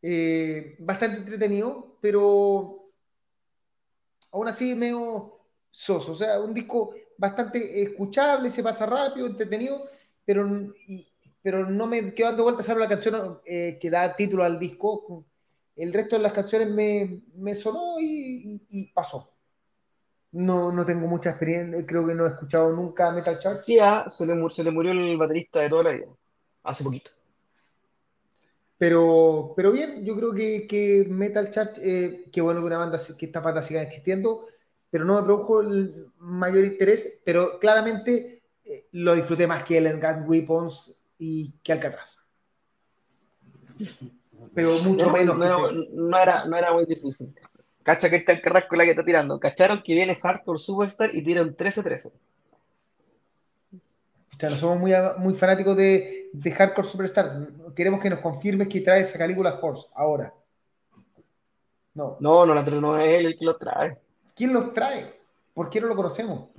Eh, 0.04 0.76
bastante 0.80 1.20
entretenido, 1.20 1.98
pero 2.02 2.90
aún 4.32 4.48
así 4.48 4.74
medio 4.76 5.40
soso. 5.70 6.14
O 6.14 6.16
sea, 6.16 6.40
un 6.40 6.54
disco 6.54 6.94
bastante 7.18 7.82
escuchable, 7.84 8.50
se 8.50 8.64
pasa 8.64 8.86
rápido, 8.86 9.28
entretenido, 9.28 9.88
pero, 10.26 10.74
pero 11.42 11.70
no 11.70 11.88
me 11.88 12.14
quedo 12.14 12.30
dando 12.30 12.44
vueltas 12.44 12.68
a 12.70 12.76
la 12.76 12.90
canción 12.90 13.40
eh, 13.46 13.78
que 13.80 13.90
da 13.90 14.16
título 14.16 14.44
al 14.44 14.60
disco, 14.60 15.26
el 15.76 15.94
resto 15.94 16.16
de 16.16 16.24
las 16.24 16.34
canciones 16.34 16.70
me, 16.70 17.56
sonó 17.56 17.98
y, 18.00 18.92
pasó. 18.94 19.34
No, 20.32 20.72
no 20.72 20.86
tengo 20.86 21.08
mucha 21.08 21.32
experiencia, 21.32 21.86
creo 21.86 22.08
que 22.08 22.14
no 22.14 22.26
he 22.26 22.30
escuchado 22.30 22.72
nunca 22.72 23.12
Metal 23.12 23.38
Church. 23.40 23.64
Sí, 23.66 23.80
ah, 23.80 24.06
se, 24.08 24.26
le, 24.26 24.34
se 24.50 24.64
le 24.64 24.72
murió 24.72 24.92
el 24.92 25.18
baterista 25.18 25.60
de 25.60 25.70
toda 25.70 25.84
la 25.84 25.92
vida, 25.92 26.08
hace 26.64 26.84
poquito. 26.84 27.12
Pero, 28.78 29.54
pero 29.56 29.72
bien, 29.72 30.06
yo 30.06 30.16
creo 30.16 30.34
que, 30.34 31.06
Metal 31.10 31.52
Church, 31.52 31.78
eh, 31.82 32.30
qué 32.32 32.42
bueno 32.42 32.62
que 32.62 32.68
una 32.68 32.78
banda, 32.78 33.00
que 33.18 33.26
esta 33.26 33.42
banda 33.42 33.62
siga 33.62 33.82
existiendo, 33.82 34.48
pero 34.90 35.06
no 35.06 35.16
me 35.16 35.24
produjo 35.24 35.62
el 35.62 36.08
mayor 36.18 36.66
interés, 36.66 37.22
pero 37.26 37.60
claramente 37.60 38.44
eh, 38.64 38.88
lo 38.94 39.14
disfruté 39.16 39.48
más 39.48 39.64
que 39.66 39.78
el 39.78 40.00
Gun 40.00 40.24
Weapons 40.28 40.96
y 41.18 41.52
que 41.62 41.74
Alcatraz 41.74 42.18
pero 44.54 44.78
mucho 44.80 45.10
menos. 45.12 45.38
No, 45.38 46.18
era, 46.18 46.46
no 46.46 46.58
era 46.58 46.74
muy 46.74 46.86
difícil. 46.86 47.34
Cacha 47.84 48.10
que 48.10 48.18
está 48.18 48.32
el 48.32 48.42
carrasco 48.42 48.76
la 48.76 48.84
que 48.84 48.92
está 48.92 49.04
tirando. 49.04 49.40
Cacharon 49.40 49.82
que 49.82 49.94
viene 49.94 50.16
Hardcore 50.16 50.60
Superstar 50.60 51.16
y 51.16 51.24
tira 51.24 51.42
un 51.42 51.56
13-13. 51.56 52.14
O 54.44 54.50
no 54.50 54.56
somos 54.56 54.80
muy, 54.80 54.92
muy 55.18 55.34
fanáticos 55.36 55.78
de, 55.78 56.30
de, 56.34 56.52
Hardcore 56.52 56.88
Superstar. 56.88 57.48
Queremos 57.76 58.02
que 58.02 58.10
nos 58.10 58.20
confirmes 58.20 58.68
que 58.68 58.82
trae 58.82 59.02
esa 59.02 59.18
Calígula 59.18 59.54
Force 59.54 59.88
ahora. 59.94 60.34
No. 61.94 62.18
No, 62.20 62.46
no, 62.46 62.56
no 62.56 63.00
es 63.00 63.10
él 63.10 63.26
el 63.28 63.36
que 63.36 63.46
los 63.46 63.58
trae. 63.58 63.98
¿Quién 64.36 64.54
los 64.54 64.74
trae? 64.74 65.22
¿Por 65.54 65.70
qué 65.70 65.82
no 65.82 65.88
lo 65.88 65.96
conocemos? 65.96 66.50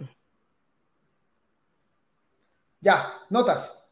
Ya, 2.81 3.13
notas. 3.31 3.83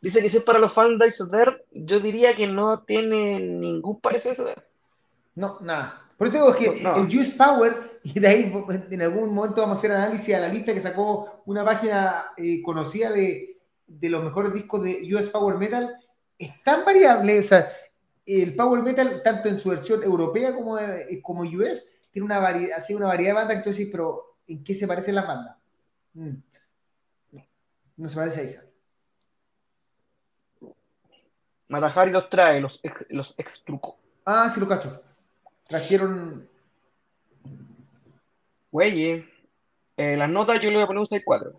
Dice 0.00 0.20
que 0.20 0.28
si 0.28 0.38
es 0.38 0.42
para 0.42 0.58
los 0.58 0.72
fans 0.72 0.98
de 0.98 1.06
Isoter, 1.06 1.64
yo 1.70 2.00
diría 2.00 2.34
que 2.34 2.46
no 2.46 2.82
tiene 2.82 3.38
ningún 3.38 4.00
parecido 4.00 4.48
a. 4.48 4.64
No, 5.36 5.60
nada. 5.60 6.01
Por 6.22 6.28
eso 6.28 6.36
digo 6.36 6.54
que 6.54 6.88
el 6.88 7.18
US 7.18 7.30
Power, 7.30 7.98
y 8.04 8.20
de 8.20 8.28
ahí 8.28 8.52
en 8.92 9.02
algún 9.02 9.34
momento 9.34 9.60
vamos 9.60 9.74
a 9.74 9.78
hacer 9.80 9.90
análisis 9.90 10.32
a 10.36 10.38
la 10.38 10.46
lista 10.46 10.72
que 10.72 10.80
sacó 10.80 11.42
una 11.46 11.64
página 11.64 12.26
eh, 12.36 12.62
conocida 12.62 13.10
de, 13.10 13.58
los 14.02 14.22
mejores 14.22 14.54
discos 14.54 14.84
de 14.84 15.12
US 15.12 15.30
Power 15.30 15.56
Metal, 15.56 15.92
es 16.38 16.62
tan 16.62 16.84
variable, 16.84 17.40
o 17.40 17.42
sea, 17.42 17.72
el 18.24 18.54
power 18.54 18.84
metal, 18.84 19.20
tanto 19.24 19.48
en 19.48 19.58
su 19.58 19.70
versión 19.70 20.00
europea 20.04 20.54
como, 20.54 20.78
eh, 20.78 21.20
como 21.20 21.42
US, 21.42 21.92
tiene 22.12 22.26
una 22.26 22.38
variedad, 22.38 22.78
así 22.78 22.94
una 22.94 23.08
variedad 23.08 23.32
de 23.32 23.40
bandas, 23.40 23.56
entonces, 23.56 23.88
pero 23.90 24.36
¿en 24.46 24.62
qué 24.62 24.76
se 24.76 24.86
parecen 24.86 25.16
las 25.16 25.26
bandas? 25.26 25.56
Mm. 26.14 26.34
No, 27.96 28.08
se 28.08 28.14
parece 28.14 28.40
a 28.42 28.44
esa. 28.44 28.64
Matajari 31.66 32.12
los 32.12 32.30
trae, 32.30 32.60
los, 32.60 32.80
los 33.08 33.36
extrucó. 33.40 33.98
Ah, 34.24 34.48
sí, 34.54 34.60
lo 34.60 34.68
cacho. 34.68 35.02
Trajeron. 35.72 36.46
Güey, 38.70 39.24
eh, 39.96 40.16
las 40.18 40.28
notas 40.28 40.60
yo 40.60 40.68
le 40.68 40.76
voy 40.76 40.84
a 40.84 40.86
poner 40.86 41.00
un 41.00 41.06
6-4. 41.06 41.50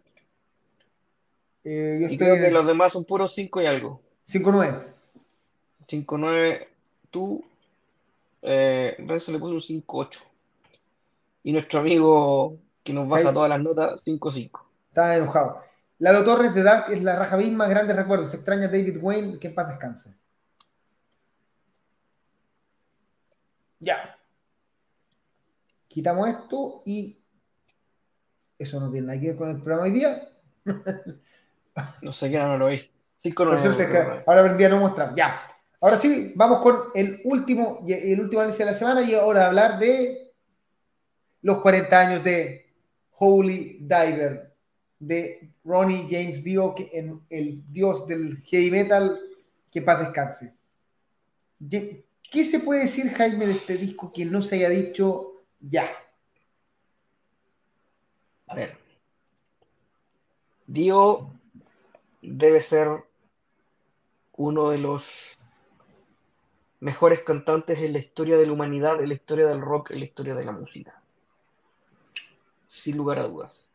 Eh, 1.63 2.07
y 2.11 2.17
creo 2.19 2.35
que 2.35 2.51
los 2.51 2.67
demás 2.67 2.93
son 2.93 3.05
puros 3.05 3.33
5 3.33 3.63
y 3.63 3.65
algo. 3.65 4.01
5-9. 4.27 4.83
5-9. 5.87 6.67
Tú. 7.09 7.43
Eh, 8.43 8.95
Renzo 8.99 9.31
le 9.31 9.39
puso 9.39 9.55
un 9.55 9.61
5-8. 9.61 10.19
Y 11.45 11.51
nuestro 11.51 11.79
amigo 11.79 12.59
que 12.83 12.93
nos 12.93 13.09
baja 13.09 13.33
todas 13.33 13.49
las 13.49 13.61
notas, 13.61 14.03
5-5. 14.05 14.61
Está 14.89 15.17
enojado. 15.17 15.63
Lalo 15.97 16.23
Torres 16.23 16.53
de 16.53 16.61
Dark 16.61 16.91
es 16.91 17.01
la 17.01 17.15
raja 17.15 17.35
misma, 17.35 17.67
grandes 17.67 17.95
recuerdos. 17.95 18.29
Se 18.29 18.35
extraña 18.35 18.67
David 18.67 18.97
Wayne, 19.01 19.39
que 19.39 19.47
en 19.47 19.55
paz 19.55 19.69
descanse. 19.69 20.13
Ya. 23.83 24.17
Quitamos 25.87 26.27
esto 26.29 26.81
y 26.85 27.23
eso 28.57 28.79
no 28.79 28.89
tiene 28.89 29.07
nada 29.07 29.19
que 29.19 29.27
ver 29.27 29.35
con 29.35 29.49
el 29.49 29.57
programa 29.57 29.83
hoy 29.83 29.91
día. 29.91 30.29
no 32.01 32.13
sé 32.13 32.31
qué, 32.31 32.39
no 32.39 32.57
lo 32.57 32.67
vi. 32.67 32.89
ahora 34.25 34.41
vendría 34.41 34.67
a 34.67 34.71
no 34.71 34.79
mostrar. 34.79 35.13
Ya. 35.15 35.39
Ahora 35.81 35.97
sí, 35.97 36.33
vamos 36.35 36.59
con 36.59 36.77
el 36.95 37.21
último, 37.25 37.85
el 37.87 38.19
último 38.19 38.41
análisis 38.41 38.59
de 38.59 38.71
la 38.71 38.77
semana 38.77 39.01
y 39.01 39.13
ahora 39.15 39.47
hablar 39.47 39.79
de 39.79 40.33
los 41.41 41.59
40 41.59 41.99
años 41.99 42.23
de 42.23 42.73
Holy 43.17 43.79
Diver, 43.81 44.55
de 44.97 45.51
Ronnie 45.65 46.07
James 46.09 46.43
Dio, 46.43 46.73
que 46.73 46.89
el 47.29 47.63
dios 47.71 48.07
del 48.07 48.37
heavy 48.43 48.71
metal, 48.71 49.19
que 49.69 49.81
paz 49.81 49.99
descanse. 49.99 50.57
¿Qué 52.33 52.43
se 52.43 52.61
puede 52.61 52.81
decir, 52.81 53.11
Jaime, 53.11 53.45
de 53.45 53.51
este 53.51 53.77
disco 53.77 54.11
que 54.11 54.25
no 54.25 54.41
se 54.41 54.55
haya 54.55 54.69
dicho 54.69 55.43
ya? 55.59 55.87
A 58.47 58.55
ver. 58.55 58.75
Dio 60.65 61.29
debe 62.23 62.59
ser 62.59 62.87
uno 64.37 64.71
de 64.71 64.79
los 64.79 65.37
mejores 66.79 67.21
cantantes 67.21 67.77
en 67.77 67.93
la 67.93 67.99
historia 67.99 68.35
de 68.39 68.47
la 68.47 68.53
humanidad, 68.53 68.99
en 68.99 69.09
la 69.09 69.13
historia 69.13 69.45
del 69.45 69.61
rock, 69.61 69.91
en 69.91 69.99
la 69.99 70.05
historia 70.05 70.33
de 70.33 70.45
la 70.45 70.53
música. 70.53 71.03
Sin 72.67 72.97
lugar 72.97 73.19
a 73.19 73.27
dudas. 73.27 73.69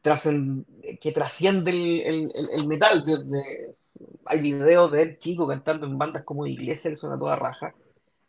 que 0.00 1.12
trasciende 1.12 1.72
el, 2.06 2.66
metal. 2.68 3.02
desde 3.02 3.74
hay 4.26 4.40
videos 4.40 4.90
de 4.92 5.02
él 5.02 5.18
chico 5.18 5.46
cantando 5.46 5.86
en 5.86 5.98
bandas 5.98 6.24
como 6.24 6.46
Iglesia, 6.46 6.90
que 6.90 6.96
suena 6.96 7.18
toda 7.18 7.36
raja. 7.36 7.74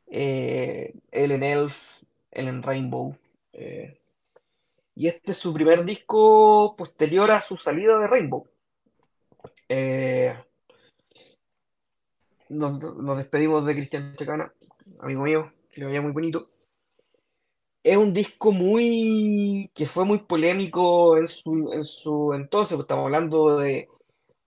Eh, 0.08 0.94
Ellen 1.12 1.44
Elf, 1.44 2.04
Ellen 2.32 2.64
Rainbow. 2.64 3.16
Eh, 3.54 4.00
y 4.96 5.08
este 5.08 5.32
es 5.32 5.38
su 5.38 5.54
primer 5.54 5.84
disco 5.86 6.76
posterior 6.78 7.32
a 7.32 7.42
su 7.42 7.58
salida 7.58 8.00
de 8.00 8.08
Rainbow. 8.08 8.48
Eh, 9.70 10.36
nos, 12.50 13.18
despedimos 13.18 13.66
de 13.66 13.76
Cristian 13.76 14.16
Chacana, 14.16 14.54
amigo 15.00 15.24
mío, 15.24 15.52
que 15.72 15.82
le 15.82 15.88
vaya 15.88 16.02
muy 16.02 16.12
bonito. 16.12 16.50
Es 17.84 17.98
un 17.98 18.14
disco 18.14 18.52
muy 18.52 19.70
que 19.76 19.86
fue 19.86 20.06
muy 20.06 20.20
polémico 20.20 21.18
en 21.18 21.28
su, 21.28 21.72
en 21.72 21.84
su 21.84 22.34
entonces, 22.34 22.76
pues 22.76 22.86
estamos 22.86 23.06
hablando 23.06 23.58
de 23.58 23.88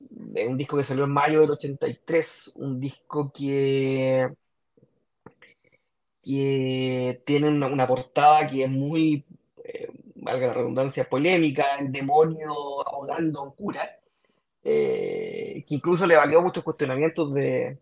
un 0.01 0.57
disco 0.57 0.77
que 0.77 0.83
salió 0.85 1.05
en 1.05 1.11
mayo 1.11 1.41
del 1.41 1.51
83, 1.51 2.53
un 2.57 2.81
disco 2.81 3.33
que, 3.33 4.29
que 6.23 7.23
tiene 7.27 7.49
una, 7.49 7.87
portada 7.87 8.47
que 8.47 8.65
es 8.65 8.71
muy, 8.71 9.25
eh, 9.65 9.89
valga 10.17 10.49
la 10.49 10.55
redundancia, 10.55 11.09
polémica, 11.09 11.77
el 11.79 11.93
demonio 11.93 12.53
ahogando 12.87 13.41
a 13.41 13.43
un 13.45 13.53
cura, 13.53 13.99
eh, 14.65 15.65
que 15.67 15.75
incluso 15.75 16.07
le 16.07 16.17
valió 16.17 16.43
muchos 16.43 16.65
cuestionamientos 16.65 17.33
de, 17.35 17.79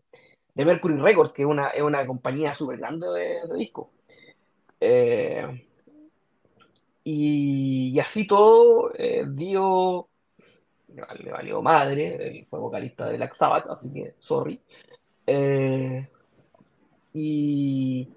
Mercury 0.55 0.97
Records, 0.97 1.33
que 1.35 1.43
es 1.43 1.49
una, 1.49 1.69
es 1.69 1.83
una 1.83 2.07
compañía 2.07 2.55
súper 2.55 2.79
grande 2.79 3.07
de, 3.09 3.49
de 3.49 3.59
disco. 3.59 3.91
Eh, 4.81 5.67
y, 7.05 7.99
así 8.01 8.27
todo 8.27 8.93
dio 9.35 10.09
le 10.89 11.31
valió 11.31 11.63
madre, 11.63 12.17
él 12.21 12.47
fue 12.49 12.59
vocalista 12.59 13.07
de 13.07 13.17
Black 13.17 13.35
Sabbath, 13.35 13.69
así 13.69 13.93
que 13.93 14.15
sorry. 14.19 14.61
Eh, 15.27 16.09
y, 17.13 18.09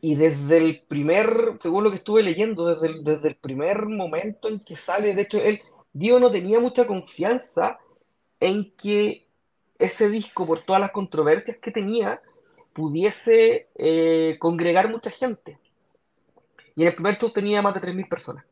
y 0.00 0.14
desde 0.14 0.56
el 0.56 0.82
primer, 0.82 1.28
según 1.60 1.84
lo 1.84 1.90
que 1.90 1.96
estuve 1.96 2.22
leyendo, 2.22 2.74
desde 2.74 2.86
el, 2.86 3.04
desde 3.04 3.28
el 3.28 3.36
primer 3.36 3.86
momento 3.86 4.48
en 4.48 4.60
que 4.60 4.76
sale, 4.76 5.14
de 5.14 5.22
hecho, 5.22 5.38
él, 5.38 5.60
Dio 5.92 6.20
no 6.20 6.30
tenía 6.30 6.60
mucha 6.60 6.86
confianza 6.86 7.78
en 8.38 8.72
que 8.76 9.26
ese 9.78 10.08
disco, 10.08 10.46
por 10.46 10.62
todas 10.62 10.80
las 10.80 10.92
controversias 10.92 11.56
que 11.58 11.70
tenía, 11.70 12.22
pudiese 12.72 13.68
eh, 13.76 14.36
congregar 14.38 14.88
mucha 14.88 15.10
gente. 15.10 15.58
Y 16.76 16.82
en 16.82 16.88
el 16.88 16.94
primer 16.94 17.18
tour 17.18 17.32
tenía 17.32 17.60
más 17.60 17.74
de 17.74 17.80
3.000 17.80 18.08
personas 18.08 18.44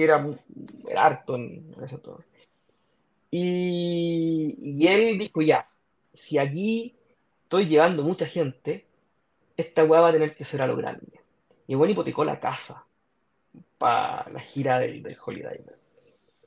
que 0.00 0.04
era, 0.04 0.26
harto 0.96 1.36
en, 1.36 1.74
eso 1.84 1.98
todo. 1.98 2.24
Y, 3.30 4.56
y, 4.60 4.86
él 4.88 5.18
dijo, 5.18 5.42
ya, 5.42 5.68
si 6.12 6.38
aquí 6.38 6.96
estoy 7.44 7.66
llevando 7.66 8.02
mucha 8.02 8.26
gente, 8.26 8.86
esta 9.56 9.84
weá 9.84 10.00
va 10.00 10.08
a 10.08 10.12
tener 10.12 10.34
que 10.34 10.44
ser 10.44 10.62
a 10.62 10.66
lo 10.66 10.76
grande. 10.76 11.20
Y 11.66 11.74
bueno, 11.74 11.92
hipotecó 11.92 12.24
la 12.24 12.40
casa 12.40 12.84
para 13.78 14.28
la 14.30 14.40
gira 14.40 14.78
del, 14.78 15.02
del 15.02 15.16
Holiday. 15.24 15.60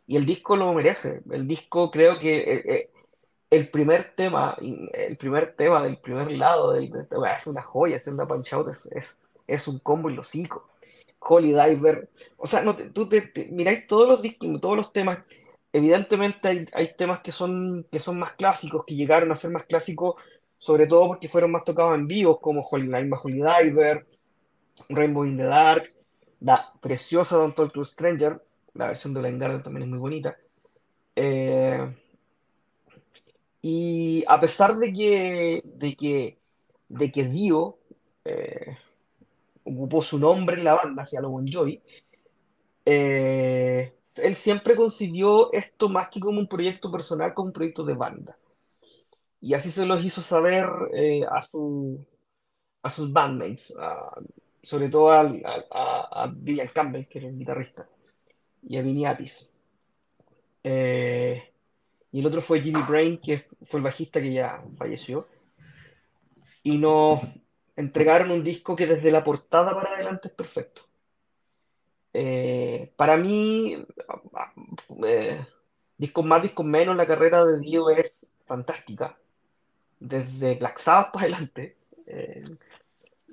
Y 0.07 0.17
el 0.17 0.25
disco 0.25 0.55
lo 0.55 0.73
merece. 0.73 1.21
El 1.31 1.47
disco 1.47 1.89
creo 1.89 2.19
que 2.19 2.37
eh, 2.37 2.63
eh, 2.65 2.89
el 3.49 3.69
primer 3.69 4.15
tema, 4.15 4.57
el 4.59 5.15
primer 5.17 5.55
tema 5.55 5.83
del 5.83 5.97
primer 5.97 6.31
lado 6.31 6.73
del, 6.73 6.91
es 6.91 7.47
una 7.47 7.61
joya, 7.61 7.97
es 7.97 8.07
una 8.07 8.27
punch 8.27 8.53
out, 8.53 8.69
es, 8.69 9.21
es, 9.47 9.67
un 9.67 9.79
combo 9.79 10.09
y 10.09 10.15
lo 10.15 10.21
hocico. 10.21 10.67
Holy 11.27 11.53
Diver. 11.53 12.09
O 12.37 12.47
sea, 12.47 12.61
no 12.61 12.75
tú 12.75 13.07
te, 13.07 13.31
miráis 13.51 13.87
todos 13.87 14.07
los 14.07 14.21
discos, 14.21 14.61
todos 14.61 14.77
los 14.77 14.93
temas. 14.93 15.19
Evidentemente 15.71 16.65
hay, 16.73 16.93
temas 16.95 17.21
que 17.21 17.31
son, 17.31 17.87
que 17.91 17.99
son 17.99 18.19
más 18.19 18.33
clásicos, 18.33 18.85
que 18.85 18.95
llegaron 18.95 19.31
a 19.31 19.35
ser 19.35 19.51
más 19.51 19.65
clásicos, 19.65 20.15
sobre 20.57 20.87
todo 20.87 21.07
porque 21.07 21.27
fueron 21.27 21.51
más 21.51 21.63
tocados 21.63 21.95
en 21.95 22.07
vivo, 22.07 22.39
como 22.39 22.61
Holy, 22.61 22.89
Holy 22.93 23.41
Diver, 23.41 24.05
Rainbow 24.89 25.25
in 25.25 25.37
the 25.37 25.43
Dark, 25.43 25.93
la 26.41 26.71
preciosa 26.79 27.37
Don't 27.37 27.55
Talk 27.55 27.73
to 27.73 27.83
Stranger, 27.83 28.41
la 28.73 28.87
versión 28.87 29.13
de 29.13 29.21
Blind 29.21 29.41
Garden 29.41 29.63
también 29.63 29.83
es 29.83 29.89
muy 29.89 29.99
bonita. 29.99 30.37
Eh, 31.15 31.95
y 33.61 34.23
a 34.27 34.39
pesar 34.39 34.75
de 34.75 34.93
que, 34.93 35.61
de 35.63 35.95
que, 35.95 36.37
de 36.89 37.11
que 37.11 37.23
Dio, 37.25 37.77
eh, 38.25 38.77
ocupó 39.63 40.03
su 40.03 40.19
nombre 40.19 40.57
en 40.57 40.63
la 40.63 40.75
banda, 40.75 41.03
hacia 41.03 41.21
lo 41.21 41.29
Bon 41.29 41.45
eh, 42.85 43.93
él 44.17 44.35
siempre 44.35 44.75
consiguió 44.75 45.51
esto 45.53 45.89
más 45.89 46.09
que 46.09 46.19
como 46.19 46.39
un 46.39 46.47
proyecto 46.47 46.91
personal, 46.91 47.33
como 47.33 47.47
un 47.47 47.53
proyecto 47.53 47.83
de 47.83 47.93
banda. 47.93 48.37
Y 49.41 49.53
así 49.53 49.71
se 49.71 49.85
los 49.85 50.03
hizo 50.03 50.21
saber 50.21 50.65
eh, 50.93 51.23
a, 51.29 51.43
su, 51.43 52.05
a 52.81 52.89
sus 52.89 53.11
bandmates, 53.11 53.73
sobre 54.61 54.89
todo 54.89 55.11
a, 55.11 55.21
a, 55.21 56.23
a, 56.23 56.33
Campbell, 56.73 57.07
que 57.07 57.19
era 57.19 57.27
el 57.27 57.37
guitarrista, 57.37 57.87
y 58.61 58.77
a 58.77 58.81
Vinny 58.81 59.05
Apis. 59.05 59.49
Eh, 60.63 61.43
y 62.11 62.19
el 62.19 62.25
otro 62.25 62.41
fue 62.41 62.61
Jimmy 62.61 62.81
Brain, 62.87 63.17
que 63.17 63.45
fue 63.63 63.79
el 63.79 63.83
bajista 63.83 64.21
que 64.21 64.31
ya 64.31 64.63
falleció. 64.77 65.27
Y 66.61 66.77
nos, 66.77 67.19
entregaron 67.75 68.31
un 68.31 68.43
disco 68.43 68.75
que 68.75 68.87
desde 68.87 69.11
la 69.11 69.23
portada 69.23 69.73
para 69.73 69.95
adelante 69.95 70.27
es 70.27 70.33
perfecto. 70.33 70.83
Eh, 72.13 72.93
para 72.95 73.17
mí, 73.17 73.83
eh, 75.05 75.45
discos 75.97 76.25
más, 76.25 76.43
discos 76.43 76.65
menos, 76.65 76.95
la 76.95 77.07
carrera 77.07 77.43
de 77.45 77.59
Dio 77.59 77.89
es 77.89 78.15
fantástica. 78.45 79.17
Desde 79.99 80.55
Black 80.55 80.77
Sabbath 80.77 81.13
para 81.13 81.25
adelante. 81.25 81.77
Eh, 82.05 82.45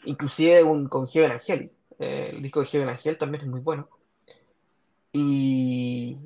inclusive 0.05 0.62
un, 0.62 0.89
con 0.89 1.07
Heaven 1.07 1.33
Angel. 1.33 1.73
el 1.99 2.43
disco 2.43 2.61
de 2.61 2.67
Heaven 2.67 2.89
Angel 2.89 3.19
también 3.19 3.45
es 3.45 3.51
muy 3.51 3.61
bueno. 3.61 3.89
Y 5.12 6.19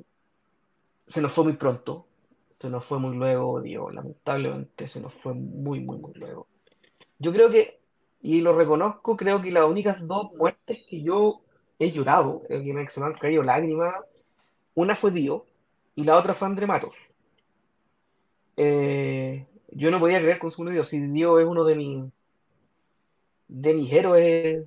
se 1.07 1.21
nos 1.21 1.33
fue 1.33 1.45
muy 1.45 1.53
pronto. 1.53 2.07
se 2.59 2.69
nos 2.69 2.85
fue 2.85 2.99
muy 2.99 3.15
luego, 3.15 3.61
Dio, 3.61 3.89
lamentablemente 3.91 4.87
se 4.87 4.99
nos 5.01 5.13
fue 5.13 5.33
muy, 5.33 5.79
muy, 5.81 5.97
muy 5.97 6.13
luego. 6.13 6.47
Yo 7.19 7.33
creo 7.33 7.49
que, 7.49 7.79
y 8.25 8.41
lo 8.41 8.53
reconozco, 8.53 9.15
creo 9.15 9.39
que 9.39 9.51
las 9.51 9.65
únicas 9.65 9.99
dos 10.07 10.33
muertes 10.33 10.79
que 10.89 11.03
yo 11.03 11.41
he 11.77 11.91
llorado, 11.91 12.41
que 12.47 12.73
me, 12.73 12.81
han 12.81 13.13
caído 13.13 13.43
lágrimas, 13.43 13.93
una 14.73 14.95
fue 14.95 15.11
Dio 15.11 15.45
y 15.93 16.05
la 16.05 16.17
otra 16.17 16.33
fue 16.33 16.47
André 16.47 16.65
Matos. 16.65 17.11
Eh, 18.57 19.45
yo 19.69 19.91
no 19.91 19.99
podía 19.99 20.17
creer 20.17 20.39
con 20.39 20.49
su 20.49 20.65
Dio, 20.65 20.83
si 20.83 20.99
Dio 21.01 21.39
es 21.39 21.45
uno 21.45 21.63
de 21.65 21.75
mis 21.75 22.03
de 23.47 23.73
mis 23.75 23.93
héroes 23.93 24.65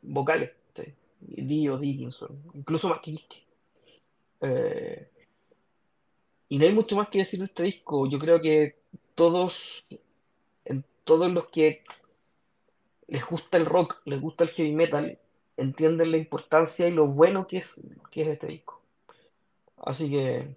vocales, 0.00 0.52
Dio, 1.20 1.76
Dickinson, 1.76 2.42
incluso 2.54 2.88
más 2.88 3.00
que 3.00 3.18
eh, 4.40 5.10
y 6.48 6.58
no 6.58 6.64
hay 6.64 6.72
mucho 6.72 6.96
más 6.96 7.08
que 7.08 7.18
decir 7.18 7.38
de 7.38 7.46
este 7.46 7.64
disco. 7.64 8.06
Yo 8.08 8.18
creo 8.18 8.40
que 8.40 8.78
todos, 9.14 9.84
en 10.64 10.86
todos 11.04 11.30
los 11.30 11.48
que 11.48 11.82
les 13.08 13.24
gusta 13.24 13.56
el 13.58 13.66
rock, 13.66 14.02
les 14.04 14.20
gusta 14.20 14.44
el 14.44 14.50
heavy 14.50 14.72
metal, 14.72 15.18
entienden 15.56 16.10
la 16.10 16.16
importancia 16.16 16.88
y 16.88 16.92
lo 16.92 17.06
bueno 17.06 17.46
que 17.46 17.58
es, 17.58 17.80
que 18.10 18.22
es 18.22 18.28
este 18.28 18.46
disco. 18.48 18.80
Así 19.78 20.10
que, 20.10 20.56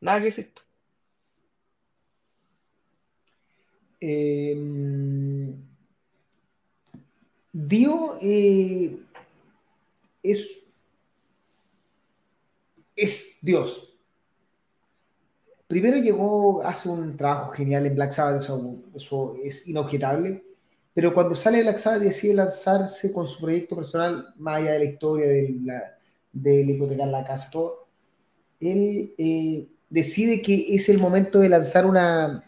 nada 0.00 0.20
que 0.20 0.26
decir. 0.26 0.52
Em, 4.00 5.54
Dio 7.52 8.18
eh, 8.20 8.98
es, 10.22 10.64
es 12.94 13.38
Dios. 13.40 13.96
Primero 15.66 15.96
llegó, 15.96 16.62
hace 16.62 16.88
un 16.88 17.16
trabajo 17.16 17.50
genial 17.50 17.86
en 17.86 17.94
Black 17.96 18.12
Sabbath, 18.12 18.42
eso, 18.94 19.36
es 19.42 19.66
inobjetable, 19.66 20.44
pero 20.96 21.12
cuando 21.12 21.34
sale 21.34 21.58
de 21.58 21.64
Black 21.64 21.76
Sabbath 21.76 22.00
decide 22.00 22.32
lanzarse 22.32 23.12
con 23.12 23.26
su 23.26 23.42
proyecto 23.42 23.76
personal, 23.76 24.32
más 24.38 24.56
allá 24.56 24.72
de 24.72 24.78
la 24.78 24.84
historia, 24.86 25.26
de, 25.28 25.54
la, 25.62 25.94
de 26.32 26.62
hipotecar 26.62 27.08
la 27.08 27.22
casa, 27.22 27.50
todo, 27.50 27.86
él 28.58 29.14
eh, 29.18 29.68
decide 29.90 30.40
que 30.40 30.74
es 30.74 30.88
el 30.88 30.96
momento 30.96 31.40
de 31.40 31.50
lanzar 31.50 31.84
una, 31.84 32.42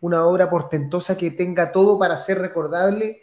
una 0.00 0.24
obra 0.24 0.48
portentosa 0.48 1.18
que 1.18 1.32
tenga 1.32 1.72
todo 1.72 1.98
para 1.98 2.16
ser 2.16 2.38
recordable 2.38 3.22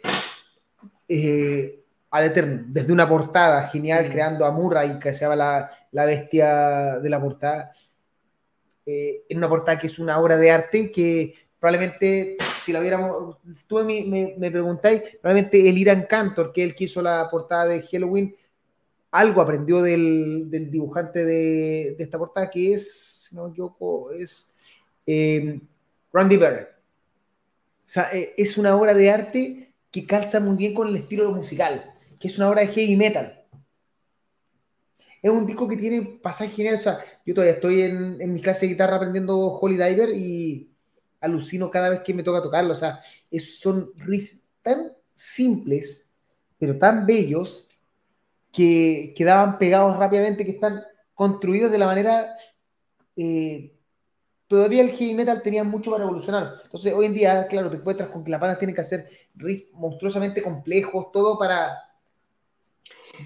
eh, 1.08 1.82
ad 2.10 2.30
desde 2.66 2.92
una 2.92 3.08
portada 3.08 3.68
genial, 3.68 4.10
creando 4.10 4.44
a 4.44 4.50
Murray, 4.50 4.98
que 4.98 5.14
se 5.14 5.20
llama 5.20 5.36
la, 5.36 5.70
la 5.92 6.04
bestia 6.04 6.98
de 6.98 7.08
la 7.08 7.18
portada, 7.18 7.72
eh, 8.84 9.24
en 9.30 9.38
una 9.38 9.48
portada 9.48 9.78
que 9.78 9.86
es 9.86 9.98
una 9.98 10.18
obra 10.18 10.36
de 10.36 10.50
arte 10.50 10.92
que 10.92 11.47
probablemente, 11.58 12.36
si 12.64 12.72
la 12.72 12.80
viéramos, 12.80 13.36
tú 13.66 13.78
me, 13.84 14.34
me, 14.36 14.50
preguntáis, 14.50 15.02
probablemente 15.20 15.68
el 15.68 15.78
Irán 15.78 16.06
Cantor, 16.08 16.52
que 16.52 16.62
él 16.62 16.74
que 16.74 16.84
hizo 16.84 17.02
la 17.02 17.28
portada 17.30 17.66
de 17.66 17.82
Halloween, 17.82 18.34
algo 19.10 19.40
aprendió 19.40 19.82
del, 19.82 20.50
del 20.50 20.70
dibujante 20.70 21.24
de, 21.24 21.94
de, 21.96 22.04
esta 22.04 22.18
portada, 22.18 22.50
que 22.50 22.74
es, 22.74 23.28
si 23.28 23.36
no 23.36 23.44
me 23.44 23.50
equivoco, 23.50 24.12
es 24.12 24.48
eh, 25.06 25.60
Randy 26.12 26.36
Barrett. 26.36 26.68
O 26.68 27.90
sea, 27.90 28.10
eh, 28.12 28.34
es 28.36 28.58
una 28.58 28.76
obra 28.76 28.94
de 28.94 29.10
arte 29.10 29.72
que 29.90 30.06
calza 30.06 30.40
muy 30.40 30.56
bien 30.56 30.74
con 30.74 30.88
el 30.88 30.96
estilo 30.96 31.32
musical, 31.32 31.94
que 32.20 32.28
es 32.28 32.36
una 32.36 32.50
obra 32.50 32.60
de 32.60 32.68
heavy 32.68 32.96
metal 32.96 33.38
es 35.22 35.30
un 35.30 35.46
disco 35.46 35.66
que 35.66 35.76
tiene 35.76 36.02
pasajes 36.22 36.54
geniales. 36.54 36.80
O 36.80 36.84
sea, 36.84 36.98
yo 37.24 37.34
todavía 37.34 37.54
estoy 37.54 37.82
en, 37.82 38.20
en 38.20 38.32
mi 38.32 38.40
clase 38.40 38.66
de 38.66 38.72
guitarra 38.72 38.96
aprendiendo 38.96 39.36
Holy 39.36 39.76
Diver 39.76 40.10
y 40.14 40.67
alucino 41.20 41.70
cada 41.70 41.90
vez 41.90 42.00
que 42.00 42.14
me 42.14 42.22
toca 42.22 42.42
tocarlo. 42.42 42.72
O 42.72 42.76
sea, 42.76 43.00
son 43.40 43.92
riffs 43.96 44.38
tan 44.62 44.92
simples, 45.14 46.04
pero 46.58 46.78
tan 46.78 47.06
bellos, 47.06 47.66
que 48.52 49.14
quedaban 49.16 49.58
pegados 49.58 49.96
rápidamente, 49.96 50.44
que 50.44 50.52
están 50.52 50.82
construidos 51.14 51.70
de 51.70 51.78
la 51.78 51.86
manera. 51.86 52.36
Eh, 53.16 53.74
todavía 54.46 54.82
el 54.82 54.92
heavy 54.92 55.14
metal 55.14 55.42
tenía 55.42 55.64
mucho 55.64 55.90
para 55.90 56.04
evolucionar. 56.04 56.60
Entonces, 56.64 56.94
hoy 56.94 57.06
en 57.06 57.14
día, 57.14 57.46
claro, 57.46 57.70
te 57.70 57.76
encuentras 57.76 58.08
con 58.08 58.24
que 58.24 58.30
las 58.30 58.40
bandas 58.40 58.58
tienen 58.58 58.74
que 58.74 58.80
hacer 58.80 59.08
riffs 59.34 59.72
monstruosamente 59.72 60.42
complejos, 60.42 61.12
todo 61.12 61.38
para 61.38 61.88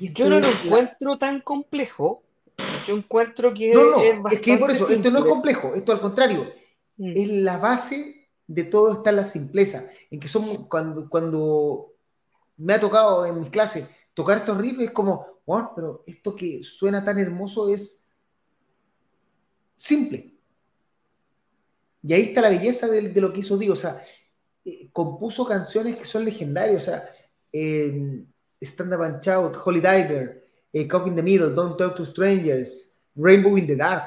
yo 0.00 0.28
no 0.28 0.40
lo 0.40 0.46
encuentro 0.48 1.18
tan 1.18 1.40
complejo. 1.40 2.22
Yo 2.86 2.96
encuentro 2.96 3.54
que 3.54 3.72
no, 3.74 3.90
no, 3.90 4.28
es, 4.30 4.40
que 4.40 4.56
por 4.56 4.70
eso, 4.70 4.88
esto 4.88 5.10
no 5.10 5.20
es 5.20 5.24
complejo, 5.24 5.74
esto 5.74 5.92
al 5.92 6.00
contrario, 6.00 6.52
mm. 7.02 7.12
es 7.16 7.28
la 7.28 7.58
base 7.58 8.28
de 8.46 8.64
todo 8.64 8.92
está 8.92 9.12
la 9.12 9.24
simpleza, 9.24 9.84
en 10.10 10.20
que 10.20 10.28
son 10.28 10.66
cuando, 10.68 11.08
cuando 11.08 11.94
me 12.56 12.74
ha 12.74 12.80
tocado 12.80 13.24
en 13.26 13.40
mis 13.40 13.50
clases 13.50 13.88
tocar 14.14 14.38
estos 14.38 14.58
riffs 14.58 14.80
es 14.80 14.90
como, 14.90 15.40
bueno, 15.46 15.72
pero 15.74 16.04
esto 16.06 16.34
que 16.36 16.62
suena 16.62 17.04
tan 17.04 17.18
hermoso 17.18 17.68
es 17.68 18.02
simple. 19.76 20.36
Y 22.02 22.12
ahí 22.12 22.22
está 22.22 22.40
la 22.40 22.50
belleza 22.50 22.88
de, 22.88 23.08
de 23.08 23.20
lo 23.20 23.32
que 23.32 23.40
hizo 23.40 23.56
Dios, 23.56 23.78
o 23.78 23.80
sea, 23.80 24.02
eh, 24.64 24.90
compuso 24.92 25.44
canciones 25.44 25.96
que 25.96 26.04
son 26.04 26.24
legendarias, 26.24 26.82
o 26.82 26.84
sea, 26.84 27.08
eh, 27.52 28.24
Stand 28.60 28.94
Up 28.94 29.02
and 29.02 29.22
Shout, 29.22 29.56
Holy 29.64 29.80
Diver, 29.80 30.48
eh, 30.72 30.86
Cock 30.86 31.08
in 31.08 31.16
the 31.16 31.22
Middle, 31.22 31.54
Don't 31.54 31.76
Talk 31.76 31.96
to 31.96 32.04
Strangers, 32.04 32.92
Rainbow 33.16 33.56
in 33.56 33.66
the 33.66 33.76
Dark. 33.76 34.04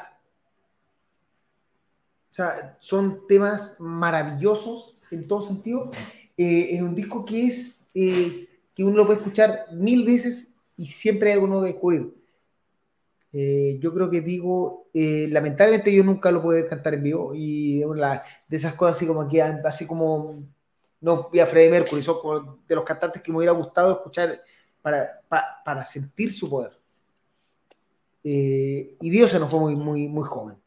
O 2.36 2.38
sea, 2.38 2.76
son 2.82 3.26
temas 3.28 3.80
maravillosos 3.80 4.98
en 5.10 5.26
todo 5.26 5.48
sentido, 5.48 5.90
eh, 6.36 6.76
en 6.76 6.84
un 6.84 6.94
disco 6.94 7.24
que 7.24 7.46
es 7.48 7.90
eh, 7.94 8.50
que 8.76 8.84
uno 8.84 8.98
lo 8.98 9.06
puede 9.06 9.20
escuchar 9.20 9.68
mil 9.72 10.06
veces 10.06 10.54
y 10.76 10.86
siempre 10.86 11.30
hay 11.30 11.36
algo 11.36 11.48
nuevo 11.48 11.64
que 11.64 11.72
descubrir. 11.72 12.14
yo 13.80 13.94
creo 13.94 14.10
que 14.10 14.20
digo, 14.20 14.88
lamentablemente 14.94 15.94
yo 15.94 16.04
nunca 16.04 16.30
lo 16.30 16.42
puedo 16.42 16.68
cantar 16.68 16.96
en 16.96 17.04
vivo 17.04 17.32
y 17.34 17.80
de 17.80 18.58
esas 18.58 18.76
cosas 18.76 18.98
así 18.98 19.08
como 19.08 19.30
que 19.30 19.42
así 19.42 19.88
como 19.88 20.44
no 21.00 21.30
vi 21.32 21.40
a 21.40 21.46
Freddie 21.46 21.72
Mercury, 21.72 22.04
son 22.04 22.60
de 22.68 22.76
los 22.76 22.84
cantantes 22.84 23.22
que 23.22 23.32
me 23.32 23.38
hubiera 23.38 23.54
gustado 23.54 23.94
escuchar 23.94 24.42
para, 24.82 25.22
para, 25.64 25.86
sentir 25.86 26.34
su 26.34 26.50
poder. 26.50 26.74
Eh, 28.26 28.98
y 29.00 29.10
Dios 29.10 29.32
se 29.32 29.40
nos 29.40 29.50
fue 29.50 29.62
muy, 29.62 29.76
muy, 29.78 30.10
muy 30.10 30.24
joven. 30.28 30.65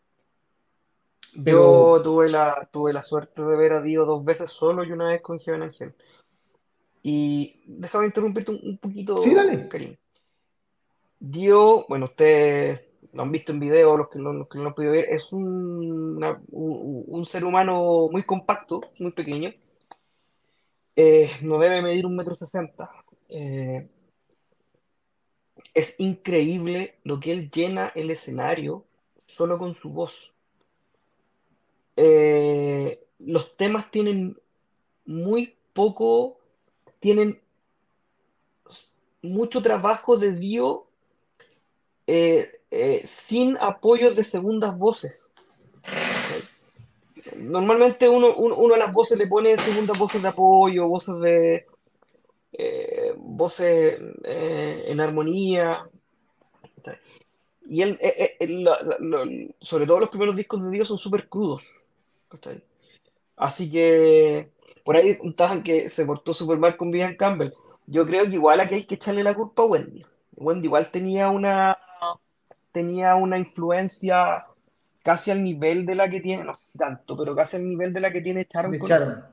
Yo 1.45 2.01
tuve 2.03 2.29
la, 2.29 2.69
tuve 2.73 2.93
la 2.93 3.03
suerte 3.03 3.43
de 3.43 3.57
ver 3.57 3.73
a 3.73 3.83
Dios 3.83 4.07
dos 4.07 4.25
veces 4.25 4.51
solo 4.51 4.85
y 4.85 4.91
una 4.91 5.09
vez 5.09 5.23
con 5.23 5.39
Jean 5.39 5.63
Ángel. 5.63 5.95
Y 7.03 7.63
déjame 7.67 8.07
interrumpirte 8.07 8.51
un, 8.51 8.79
poquito, 8.79 9.23
sí, 9.23 9.35
dale. 9.35 9.69
Karim. 9.69 9.97
Dio, 11.21 11.87
bueno, 11.89 12.07
ustedes 12.07 12.81
lo 13.13 13.23
han 13.23 13.33
visto 13.33 13.53
en 13.53 13.61
video, 13.61 13.97
los 13.97 14.09
que 14.09 14.19
no, 14.19 14.33
los 14.33 14.49
que 14.49 14.59
no 14.59 14.65
lo 14.65 14.69
han 14.71 14.75
podido 14.75 14.93
ver, 14.93 15.07
es 15.11 15.33
un, 15.33 16.23
un, 16.51 17.25
ser 17.25 17.45
humano 17.45 18.09
muy 18.11 18.25
compacto, 18.25 18.81
muy 18.99 19.13
pequeño, 19.13 19.53
eh, 20.97 21.31
no 21.43 21.59
debe 21.59 21.83
medir 21.83 22.05
un 22.05 22.17
metro 22.17 22.35
sesenta. 22.35 22.91
Eh, 23.29 23.89
es 25.75 25.99
increíble 25.99 26.99
lo 27.05 27.21
que 27.21 27.33
él 27.33 27.51
llena 27.51 27.93
el 27.95 28.11
escenario 28.11 28.85
solo 29.25 29.59
con 29.59 29.75
su 29.75 29.91
voz. 29.91 30.35
Eh, 32.01 33.05
los 33.19 33.57
temas 33.57 33.91
tienen 33.91 34.39
muy 35.05 35.57
poco, 35.73 36.39
tienen 37.01 37.41
mucho 39.23 39.61
trabajo 39.63 40.17
de 40.17 40.37
Dio 40.37 40.85
sin 43.05 43.59
apoyo 43.61 44.15
de 44.15 44.25
segundas 44.25 44.79
voces 44.79 45.31
normalmente 47.37 48.09
uno, 48.09 48.35
uno, 48.35 48.75
a 48.75 48.79
las 48.79 48.93
voces 48.93 49.19
le 49.19 49.27
pone 49.27 49.57
segundas 49.59 49.99
voces 49.99 50.23
de 50.23 50.29
apoyo, 50.29 50.89
voces 50.89 51.19
de 51.21 51.67
eh, 52.53 53.15
voces 53.17 54.01
eh, 54.25 54.85
en 54.89 55.01
armonía. 55.01 55.89
Y 57.71 57.83
él, 57.83 57.99
eh, 58.01 59.55
sobre 59.61 59.87
todo 59.87 60.01
los 60.01 60.09
primeros 60.09 60.37
discos 60.37 60.63
de 60.65 60.71
Dios 60.71 60.89
son 60.89 60.99
súper 60.99 61.29
crudos. 61.29 61.85
Así 63.37 63.71
que 63.71 64.51
por 64.85 64.97
ahí 64.97 65.17
contaban 65.17 65.63
que 65.63 65.89
se 65.91 66.05
portó 66.05 66.33
súper 66.33 66.59
mal 66.59 66.77
con 66.77 66.91
Vivian 66.91 67.17
Campbell. 67.17 67.53
Yo 67.87 68.07
creo 68.07 68.25
que 68.25 68.35
igual 68.35 68.61
aquí 68.61 68.75
hay 68.75 68.85
que 68.85 68.97
echarle 68.97 69.23
la 69.23 69.35
culpa 69.35 69.63
a 69.63 69.67
Wendy. 69.67 70.05
Wendy 70.37 70.67
igual 70.67 70.91
tenía 70.91 71.31
una 71.31 71.77
tenía 72.73 73.15
una 73.17 73.39
influencia 73.39 74.47
casi 75.03 75.31
al 75.31 75.43
nivel 75.43 75.87
de 75.87 75.95
la 75.95 76.09
que 76.09 76.21
tiene, 76.21 76.45
no 76.45 76.55
sé 76.55 76.61
si 76.73 76.79
tanto, 76.79 77.17
pero 77.17 77.35
casi 77.35 77.57
al 77.57 77.69
nivel 77.69 77.93
de 77.93 78.01
la 78.01 78.13
que 78.13 78.21
tiene 78.21 78.47
Sharon. 78.49 79.25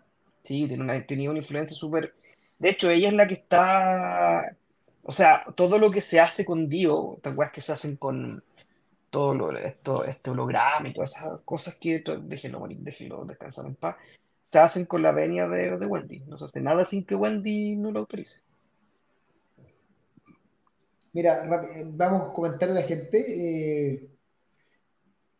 Sí, 0.41 0.67
tiene 0.67 0.83
una, 0.83 1.05
tenía 1.05 1.29
una 1.29 1.39
influencia 1.39 1.75
súper... 1.75 2.13
De 2.59 2.69
hecho, 2.69 2.89
ella 2.89 3.09
es 3.09 3.13
la 3.13 3.27
que 3.27 3.33
está... 3.33 4.55
O 5.03 5.11
sea, 5.11 5.43
todo 5.55 5.77
lo 5.77 5.91
que 5.91 6.01
se 6.01 6.19
hace 6.19 6.45
con 6.45 6.69
Dio, 6.69 7.17
¿te 7.21 7.29
acuerdas 7.29 7.53
que 7.53 7.61
se 7.61 7.73
hacen 7.73 7.97
con... 7.97 8.43
todo 9.15 9.49
esto, 9.51 10.03
este 10.03 10.29
holograma 10.29 10.89
y 10.89 10.93
todas 10.93 11.15
esas 11.15 11.39
cosas 11.45 11.75
que 11.75 12.03
déjenlo 12.23 12.59
morir, 12.59 12.79
déjenlo 12.81 13.23
descansar 13.23 13.65
en 13.65 13.75
paz, 13.75 13.95
se 14.51 14.59
hacen 14.59 14.85
con 14.85 15.01
la 15.01 15.13
venia 15.13 15.47
de, 15.47 15.77
de 15.77 15.85
Wendy. 15.85 16.19
No 16.27 16.37
se 16.37 16.43
hace 16.43 16.59
nada 16.59 16.83
sin 16.83 17.05
que 17.05 17.15
Wendy 17.15 17.77
no 17.77 17.91
lo 17.91 18.01
autorice. 18.01 18.41
Mira, 21.13 21.45
eh, 21.73 21.85
vamos 21.87 22.27
a 22.27 22.33
comentar 22.33 22.69
a 22.69 22.73
la 22.73 22.81
gente. 22.81 23.23
Eh, 23.25 24.09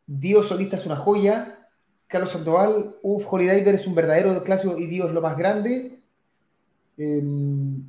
Dios 0.07 0.47
solista 0.47 0.77
es 0.77 0.85
una 0.85 0.95
joya. 0.95 1.68
Carlos 2.07 2.31
Sandoval, 2.31 2.95
Uf, 3.02 3.26
Holiday 3.30 3.60
es 3.76 3.88
un 3.88 3.95
verdadero 3.95 4.41
clásico 4.41 4.77
y 4.77 4.85
Dios 4.85 5.11
lo 5.11 5.19
más 5.19 5.35
grande. 5.38 5.99
Em, 6.97 7.84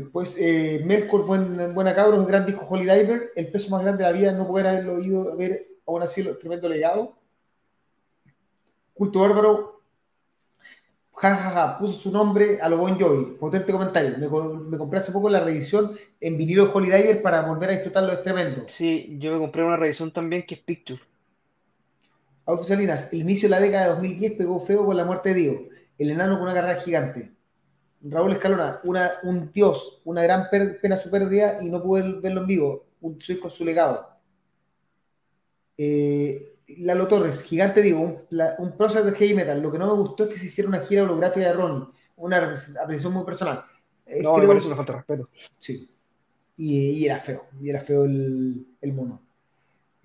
después, 0.00 0.36
eh, 0.40 0.82
Melkor, 0.84 1.24
buen, 1.24 1.72
buena 1.72 1.94
cabros, 1.94 2.26
gran 2.26 2.44
disco 2.44 2.66
Holiday 2.68 3.30
El 3.36 3.48
peso 3.48 3.70
más 3.70 3.82
grande 3.82 4.02
de 4.02 4.10
la 4.10 4.16
vida, 4.16 4.32
no 4.32 4.46
poder 4.46 4.66
haberlo 4.66 4.94
oído, 4.94 5.36
ver 5.36 5.68
aún 5.86 6.02
así, 6.02 6.22
tremendo 6.40 6.68
legado. 6.68 7.14
Culto 8.92 9.20
Bárbaro, 9.20 9.80
jajaja, 11.12 11.78
puso 11.78 11.92
su 11.92 12.10
nombre 12.10 12.60
a 12.60 12.68
lo 12.68 12.78
Bon 12.78 12.98
Jovi. 12.98 13.36
Potente 13.38 13.72
comentario. 13.72 14.18
Me, 14.18 14.78
compré 14.78 14.98
hace 14.98 15.12
poco 15.12 15.30
la 15.30 15.40
reedición 15.40 15.92
en 16.20 16.36
vinilo 16.36 16.72
Holy 16.72 16.90
Diver 16.90 17.22
para 17.22 17.42
volver 17.42 17.70
a 17.70 17.72
disfrutarlo, 17.74 18.12
es 18.12 18.22
tremendo. 18.22 18.64
Sí, 18.66 19.16
yo 19.20 19.32
me 19.32 19.38
compré 19.38 19.62
una 19.62 19.76
reedición 19.76 20.12
también 20.12 20.44
que 20.44 20.54
es 20.54 20.60
Picture. 20.60 21.00
Adolfo 22.46 22.64
Salinas, 22.64 23.12
el 23.12 23.20
inicio 23.20 23.48
de 23.48 23.50
la 23.50 23.60
década 23.60 23.84
de 23.84 23.90
2010 23.90 24.32
pegó 24.32 24.60
feo 24.60 24.84
con 24.84 24.96
la 24.96 25.04
muerte 25.04 25.32
de 25.32 25.40
Dios. 25.40 25.56
El 25.98 26.10
enano 26.10 26.34
con 26.34 26.42
una 26.42 26.54
carrera 26.54 26.80
gigante. 26.80 27.33
Raúl 28.04 28.32
Escalona, 28.32 28.80
una, 28.84 29.12
un 29.22 29.50
dios, 29.52 30.00
una 30.04 30.22
gran 30.22 30.48
pena 30.50 30.96
su 30.96 31.10
pérdida 31.10 31.62
y 31.62 31.70
no 31.70 31.82
pude 31.82 32.20
verlo 32.20 32.42
en 32.42 32.46
vivo. 32.46 32.86
Un 33.00 33.20
soy 33.20 33.38
con 33.38 33.50
su 33.50 33.64
legado. 33.64 34.08
Eh, 35.76 36.54
Lalo 36.78 37.06
Torres, 37.06 37.42
gigante 37.42 37.82
digo, 37.82 38.00
un, 38.00 38.18
un 38.58 38.76
de 38.78 39.12
heavy 39.12 39.34
metal. 39.34 39.62
Lo 39.62 39.70
que 39.70 39.78
no 39.78 39.86
me 39.86 40.02
gustó 40.02 40.24
es 40.24 40.30
que 40.30 40.38
se 40.38 40.46
hiciera 40.46 40.68
una 40.68 40.80
gira 40.80 41.02
holográfica 41.02 41.46
de 41.46 41.52
Ronnie, 41.52 41.86
una 42.16 42.38
apreciación 42.38 43.12
muy 43.12 43.24
personal. 43.24 43.64
no, 44.22 44.36
me 44.36 44.46
parece 44.46 44.66
una 44.66 44.76
falta 44.76 44.92
de 44.92 44.98
respeto. 44.98 45.28
Sí. 45.58 45.90
Y, 46.56 47.04
era 47.04 47.18
feo, 47.18 47.46
y 47.60 47.68
era 47.68 47.80
feo 47.80 48.04
el, 48.04 48.92
mono. 48.94 49.20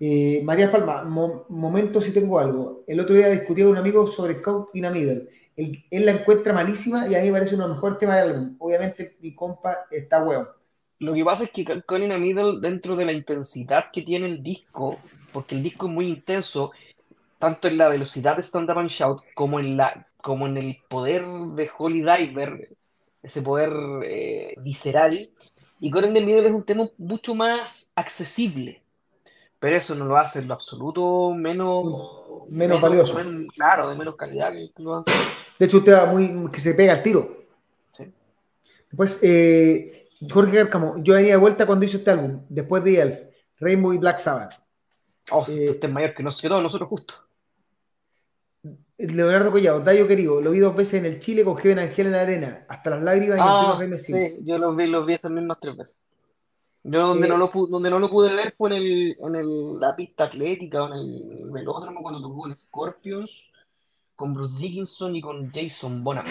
Eh, 0.02 0.40
María 0.42 0.72
Palma, 0.72 1.04
momento 1.04 2.00
si 2.00 2.12
tengo 2.12 2.38
algo. 2.38 2.84
El 2.86 3.00
otro 3.00 3.14
día 3.14 3.28
discutí 3.28 3.60
con 3.60 3.72
un 3.72 3.76
amigo 3.76 4.06
sobre 4.06 4.38
Scout 4.38 4.70
a 4.82 4.90
Middle. 4.90 5.28
Él, 5.54 5.84
la 5.90 6.12
encuentra 6.12 6.54
malísima 6.54 7.06
y 7.06 7.14
a 7.14 7.20
mí 7.20 7.26
me 7.26 7.34
parece 7.34 7.54
uno 7.54 7.64
de 7.64 7.68
los 7.68 7.76
mejores 7.76 7.98
temas 7.98 8.16
del 8.16 8.30
álbum. 8.30 8.56
Obviamente 8.58 9.18
mi 9.20 9.34
compa 9.34 9.80
está 9.90 10.22
huevo. 10.22 10.48
Lo 11.00 11.12
que 11.12 11.22
pasa 11.22 11.44
es 11.44 11.50
que 11.50 11.64
Scout 11.64 12.02
in 12.02 12.12
a 12.12 12.18
Middle, 12.18 12.60
dentro 12.60 12.96
de 12.96 13.04
la 13.04 13.12
intensidad 13.12 13.90
que 13.92 14.00
tiene 14.00 14.24
el 14.24 14.42
disco, 14.42 14.98
porque 15.34 15.54
el 15.54 15.62
disco 15.62 15.86
es 15.86 15.92
muy 15.92 16.08
intenso, 16.08 16.72
tanto 17.38 17.68
en 17.68 17.76
la 17.76 17.88
velocidad 17.88 18.36
de 18.36 18.42
Stand 18.42 18.70
Up 18.70 18.78
and 18.78 18.88
Shout 18.88 19.22
como 19.34 19.60
en, 19.60 19.76
la, 19.76 20.08
como 20.22 20.46
en 20.46 20.56
el 20.56 20.78
poder 20.88 21.22
de 21.54 21.70
Holy 21.76 22.00
Diver, 22.00 22.74
ese 23.22 23.42
poder 23.42 23.70
eh, 24.04 24.54
visceral. 24.62 25.30
Y 25.78 25.90
de 25.90 26.08
Middle 26.08 26.46
es 26.46 26.52
un 26.52 26.64
tema 26.64 26.88
mucho 26.96 27.34
más 27.34 27.92
accesible, 27.94 28.82
pero 29.60 29.76
eso 29.76 29.94
no 29.94 30.06
lo 30.06 30.16
hace 30.16 30.40
en 30.40 30.48
lo 30.48 30.54
absoluto 30.54 31.32
menos, 31.34 31.84
menos, 32.48 32.80
valioso. 32.80 33.16
claro, 33.54 33.90
de 33.90 33.96
menos 33.96 34.16
calidad 34.16 34.52
que, 34.52 34.72
De 35.58 35.66
hecho, 35.66 35.76
usted 35.76 35.92
va 35.92 36.06
muy 36.06 36.50
que 36.50 36.60
se 36.60 36.74
pega 36.74 36.94
al 36.94 37.02
tiro. 37.02 37.44
Sí. 37.92 38.10
Después, 38.90 39.20
eh, 39.22 40.08
Jorge 40.28 40.56
Garcamo, 40.56 40.96
yo 41.02 41.14
venía 41.14 41.32
de 41.32 41.36
vuelta 41.36 41.66
cuando 41.66 41.84
hizo 41.84 41.98
este 41.98 42.10
álbum, 42.10 42.40
después 42.48 42.82
de 42.82 43.00
Elf, 43.00 43.20
Rainbow 43.58 43.92
y 43.92 43.98
Black 43.98 44.18
Sabbath. 44.18 44.54
Oh, 45.30 45.44
eh, 45.46 45.66
este 45.68 45.86
es 45.86 45.92
mayor 45.92 46.14
que, 46.14 46.22
nosotros, 46.22 46.48
todos 46.50 46.62
nosotros 46.62 46.88
justo. 46.88 47.14
Leonardo 48.96 49.50
Collado, 49.50 49.80
Dayo 49.80 50.06
querido, 50.06 50.40
lo 50.40 50.50
vi 50.52 50.58
dos 50.58 50.74
veces 50.74 50.94
en 50.94 51.06
el 51.06 51.20
Chile 51.20 51.44
con 51.44 51.56
Kevin 51.56 51.78
Ángel 51.80 52.06
en 52.06 52.12
la 52.12 52.20
arena, 52.22 52.64
hasta 52.68 52.90
las 52.90 53.02
lágrimas 53.02 53.38
y 53.38 53.40
ah, 53.42 53.78
el 53.80 53.98
Sí, 53.98 54.38
yo 54.42 54.58
los 54.58 54.74
vi, 54.74 54.86
los 54.86 55.06
vi 55.06 55.14
esas 55.14 55.30
mismas 55.30 55.58
tres 55.60 55.76
veces. 55.76 55.96
Yo 56.82 57.08
donde, 57.08 57.28
no, 57.28 57.34
eh, 57.34 57.38
lo 57.38 57.50
pude, 57.50 57.70
donde 57.70 57.90
no 57.90 57.98
lo 57.98 58.08
pude 58.08 58.34
ver 58.34 58.54
fue 58.56 58.70
en, 58.70 58.76
el, 58.76 59.16
en 59.20 59.36
el, 59.36 59.78
la 59.78 59.94
pista 59.94 60.24
atlética, 60.24 60.86
en 60.86 60.92
el 60.94 61.50
velódromo 61.50 62.00
cuando 62.02 62.22
tocó 62.22 62.46
en 62.46 62.56
Scorpions, 62.56 63.52
con 64.16 64.32
Bruce 64.32 64.56
Dickinson 64.58 65.14
y 65.14 65.20
con 65.20 65.50
Jason 65.52 66.02
Bonham. 66.02 66.26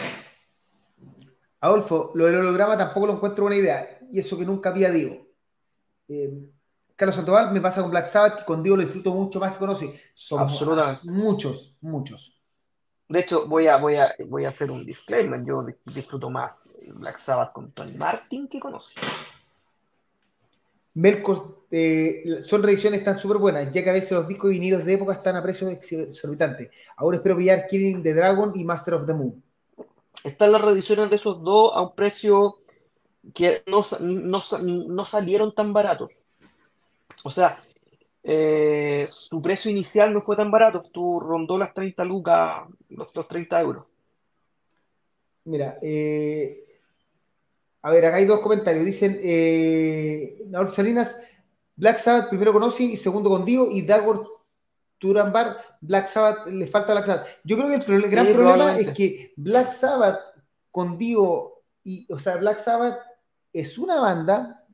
Adolfo, 1.61 2.11
lo 2.15 2.25
del 2.25 2.37
holograma 2.37 2.77
tampoco 2.77 3.07
lo 3.07 3.13
encuentro 3.13 3.43
buena 3.43 3.59
idea, 3.59 3.99
y 4.11 4.19
eso 4.19 4.37
que 4.37 4.45
nunca 4.45 4.69
había 4.69 4.89
digo. 4.89 5.27
Eh, 6.07 6.49
Carlos 6.95 7.15
Santoval 7.15 7.53
me 7.53 7.61
pasa 7.61 7.81
con 7.81 7.91
Black 7.91 8.07
Sabbath, 8.07 8.39
que 8.39 8.45
con 8.45 8.61
Dios 8.63 8.77
lo 8.77 8.83
disfruto 8.83 9.13
mucho 9.13 9.39
más 9.39 9.53
que 9.53 9.59
conocí. 9.59 9.93
Son 10.13 10.39
Absolutamente. 10.39 11.09
muchos, 11.11 11.75
muchos. 11.79 12.37
De 13.07 13.21
hecho, 13.21 13.47
voy 13.47 13.67
a, 13.67 13.77
voy, 13.77 13.95
a, 13.95 14.13
voy 14.27 14.45
a 14.45 14.49
hacer 14.49 14.69
un 14.69 14.85
disclaimer. 14.85 15.43
Yo 15.45 15.65
disfruto 15.85 16.29
más 16.29 16.69
Black 16.87 17.17
Sabbath 17.17 17.53
con 17.53 17.71
Tony 17.71 17.93
Martin 17.93 18.47
que 18.47 18.59
conocí. 18.59 18.95
Melkor, 20.99 21.65
eh, 21.71 22.41
son 22.43 22.61
reediciones 22.61 23.03
tan 23.03 23.17
súper 23.17 23.37
buenas, 23.37 23.71
ya 23.71 23.83
que 23.83 23.89
a 23.89 23.93
veces 23.93 24.11
los 24.11 24.27
discos 24.27 24.51
y 24.51 24.55
vinilos 24.55 24.83
de 24.83 24.93
época 24.93 25.13
están 25.13 25.37
a 25.37 25.43
precios 25.43 25.71
exorbitantes. 25.71 26.69
Ahora 26.97 27.17
espero 27.17 27.37
pillar 27.37 27.67
Killing 27.69 28.03
the 28.03 28.13
Dragon 28.13 28.51
y 28.55 28.65
Master 28.65 28.95
of 28.95 29.05
the 29.05 29.13
Moon. 29.13 29.41
Están 30.23 30.51
las 30.51 30.61
reediciones 30.61 31.09
de 31.09 31.15
esos 31.15 31.41
dos 31.41 31.71
a 31.73 31.81
un 31.81 31.95
precio 31.95 32.57
que 33.33 33.63
no, 33.65 33.81
no, 34.01 34.39
no 34.61 35.05
salieron 35.05 35.55
tan 35.55 35.71
baratos. 35.71 36.25
O 37.23 37.31
sea, 37.31 37.59
eh, 38.23 39.05
su 39.07 39.41
precio 39.41 39.71
inicial 39.71 40.13
no 40.13 40.21
fue 40.21 40.35
tan 40.35 40.51
barato, 40.51 40.83
tú 40.91 41.21
rondó 41.21 41.57
las 41.57 41.73
30 41.73 42.03
lucas, 42.03 42.63
los, 42.89 43.27
30 43.27 43.61
euros. 43.61 43.85
Mira, 45.45 45.77
eh, 45.81 46.68
a 47.81 47.91
ver, 47.91 48.05
acá 48.05 48.17
hay 48.17 48.25
dos 48.25 48.39
comentarios. 48.39 48.85
Dicen, 48.85 49.19
eh, 49.23 50.45
Salinas, 50.69 51.19
Black 51.75 51.97
Sabbath 51.97 52.29
primero 52.29 52.51
con 52.51 52.63
Ozzy 52.63 52.93
y 52.93 52.97
segundo 52.97 53.29
con 53.29 53.45
Dio 53.45 53.71
y 53.71 53.81
Dagor 53.83 54.27
Turambar, 54.97 55.57
Black 55.79 56.07
Sabbath, 56.07 56.47
le 56.47 56.67
falta 56.67 56.91
Black 56.91 57.05
Sabbath. 57.05 57.27
Yo 57.43 57.57
creo 57.57 57.67
que 57.69 57.93
el, 57.93 58.09
gran 58.09 58.27
problema 58.27 58.77
es 58.77 58.91
que 58.91 59.33
Black 59.37 59.71
Sabbath 59.73 60.19
con 60.71 60.97
Dio, 60.97 61.63
y, 61.83 62.11
o 62.11 62.19
sea, 62.19 62.35
Black 62.35 62.59
Sabbath 62.59 62.99
es 63.53 63.77
una 63.77 63.99
banda 64.01 64.65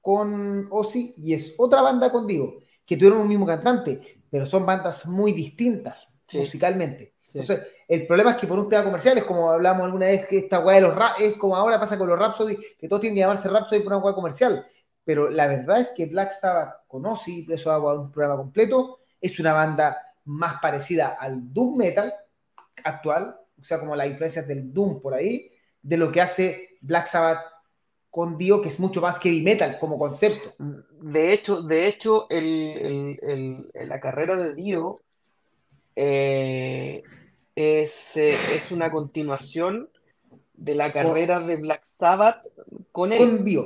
con 0.00 0.66
Ozzy 0.70 1.14
y 1.18 1.34
es 1.34 1.54
otra 1.58 1.82
banda 1.82 2.10
con 2.10 2.26
Digo, 2.26 2.62
que 2.86 2.96
tuvieron 2.96 3.20
un 3.20 3.28
mismo 3.28 3.46
cantante, 3.46 4.22
pero 4.30 4.46
son 4.46 4.64
bandas 4.64 5.06
muy 5.06 5.32
distintas 5.32 6.08
musicalmente. 6.32 7.14
Entonces, 7.26 7.66
el 7.88 8.06
problema 8.06 8.32
es 8.32 8.36
que 8.38 8.46
por 8.46 8.58
un 8.58 8.68
tema 8.68 8.84
comercial, 8.84 9.18
es 9.18 9.24
como 9.24 9.50
hablamos 9.50 9.84
alguna 9.84 10.06
vez 10.06 10.26
que 10.26 10.38
esta 10.38 10.60
weá 10.60 10.76
de 10.76 10.82
los 10.82 10.94
rap, 10.94 11.20
es 11.20 11.36
como 11.36 11.56
ahora 11.56 11.78
pasa 11.78 11.98
con 11.98 12.08
los 12.08 12.18
Rhapsody, 12.18 12.56
que 12.78 12.88
todos 12.88 13.00
tienen 13.00 13.16
que 13.16 13.20
llamarse 13.20 13.48
Rhapsody 13.48 13.80
por 13.80 13.92
una 13.92 14.04
weá 14.04 14.14
comercial. 14.14 14.66
Pero 15.04 15.28
la 15.28 15.46
verdad 15.46 15.80
es 15.80 15.90
que 15.90 16.06
Black 16.06 16.32
Sabbath 16.32 16.86
con 16.88 17.04
Ozzy, 17.04 17.46
eso 17.50 17.70
hago 17.70 17.92
un 17.92 18.10
programa 18.10 18.38
completo, 18.38 19.00
es 19.20 19.38
una 19.38 19.52
banda 19.52 19.98
más 20.24 20.60
parecida 20.60 21.16
al 21.20 21.52
Doom 21.52 21.76
Metal 21.76 22.12
actual, 22.82 23.36
o 23.60 23.64
sea, 23.64 23.78
como 23.78 23.94
las 23.94 24.06
influencias 24.06 24.48
del 24.48 24.72
Doom 24.72 25.00
por 25.00 25.14
ahí, 25.14 25.50
de 25.82 25.96
lo 25.96 26.10
que 26.10 26.20
hace 26.20 26.78
Black 26.80 27.06
Sabbath 27.06 27.44
con 28.10 28.38
Dio, 28.38 28.62
que 28.62 28.68
es 28.68 28.78
mucho 28.78 29.00
más 29.00 29.18
heavy 29.18 29.42
metal 29.42 29.76
como 29.78 29.98
concepto. 29.98 30.54
De 31.00 31.32
hecho, 31.32 31.62
de 31.62 31.88
hecho 31.88 32.28
la 32.30 34.00
carrera 34.00 34.36
de 34.36 34.54
Dio 34.54 34.96
eh, 35.96 37.02
es, 37.54 38.16
es, 38.16 38.70
una 38.70 38.90
continuación 38.90 39.88
de 40.54 40.74
la 40.74 40.92
carrera 40.92 41.40
de 41.40 41.56
Black 41.56 41.84
Sabbath 41.98 42.44
con 42.92 43.12
él. 43.12 43.18
Con 43.18 43.44
Dio. 43.44 43.64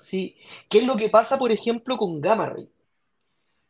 Sí. 0.00 0.36
¿Qué 0.68 0.78
es 0.78 0.86
lo 0.86 0.96
que 0.96 1.08
pasa, 1.08 1.38
por 1.38 1.50
ejemplo, 1.50 1.96
con 1.96 2.20
Gamma 2.20 2.50
Ray? 2.50 2.68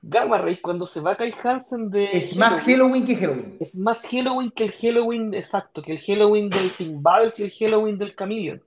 Gamma 0.02 0.38
Ray, 0.38 0.56
cuando 0.56 0.86
se 0.86 1.00
va 1.00 1.16
Kai 1.16 1.32
Hansen 1.42 1.90
de. 1.90 2.04
Es 2.12 2.36
más 2.36 2.60
Halloween 2.62 3.06
que 3.06 3.16
Halloween. 3.16 3.56
Es 3.58 3.78
más 3.78 4.06
Halloween 4.06 4.50
que 4.50 4.64
el 4.64 4.72
Halloween, 4.72 5.32
exacto, 5.32 5.80
que 5.80 5.92
el 5.92 6.00
Halloween 6.00 6.50
del 6.50 6.70
Pink 6.70 7.00
Balls 7.00 7.38
y 7.38 7.44
el 7.44 7.50
Halloween 7.52 7.96
del 7.96 8.14
Chameleon. 8.14 8.62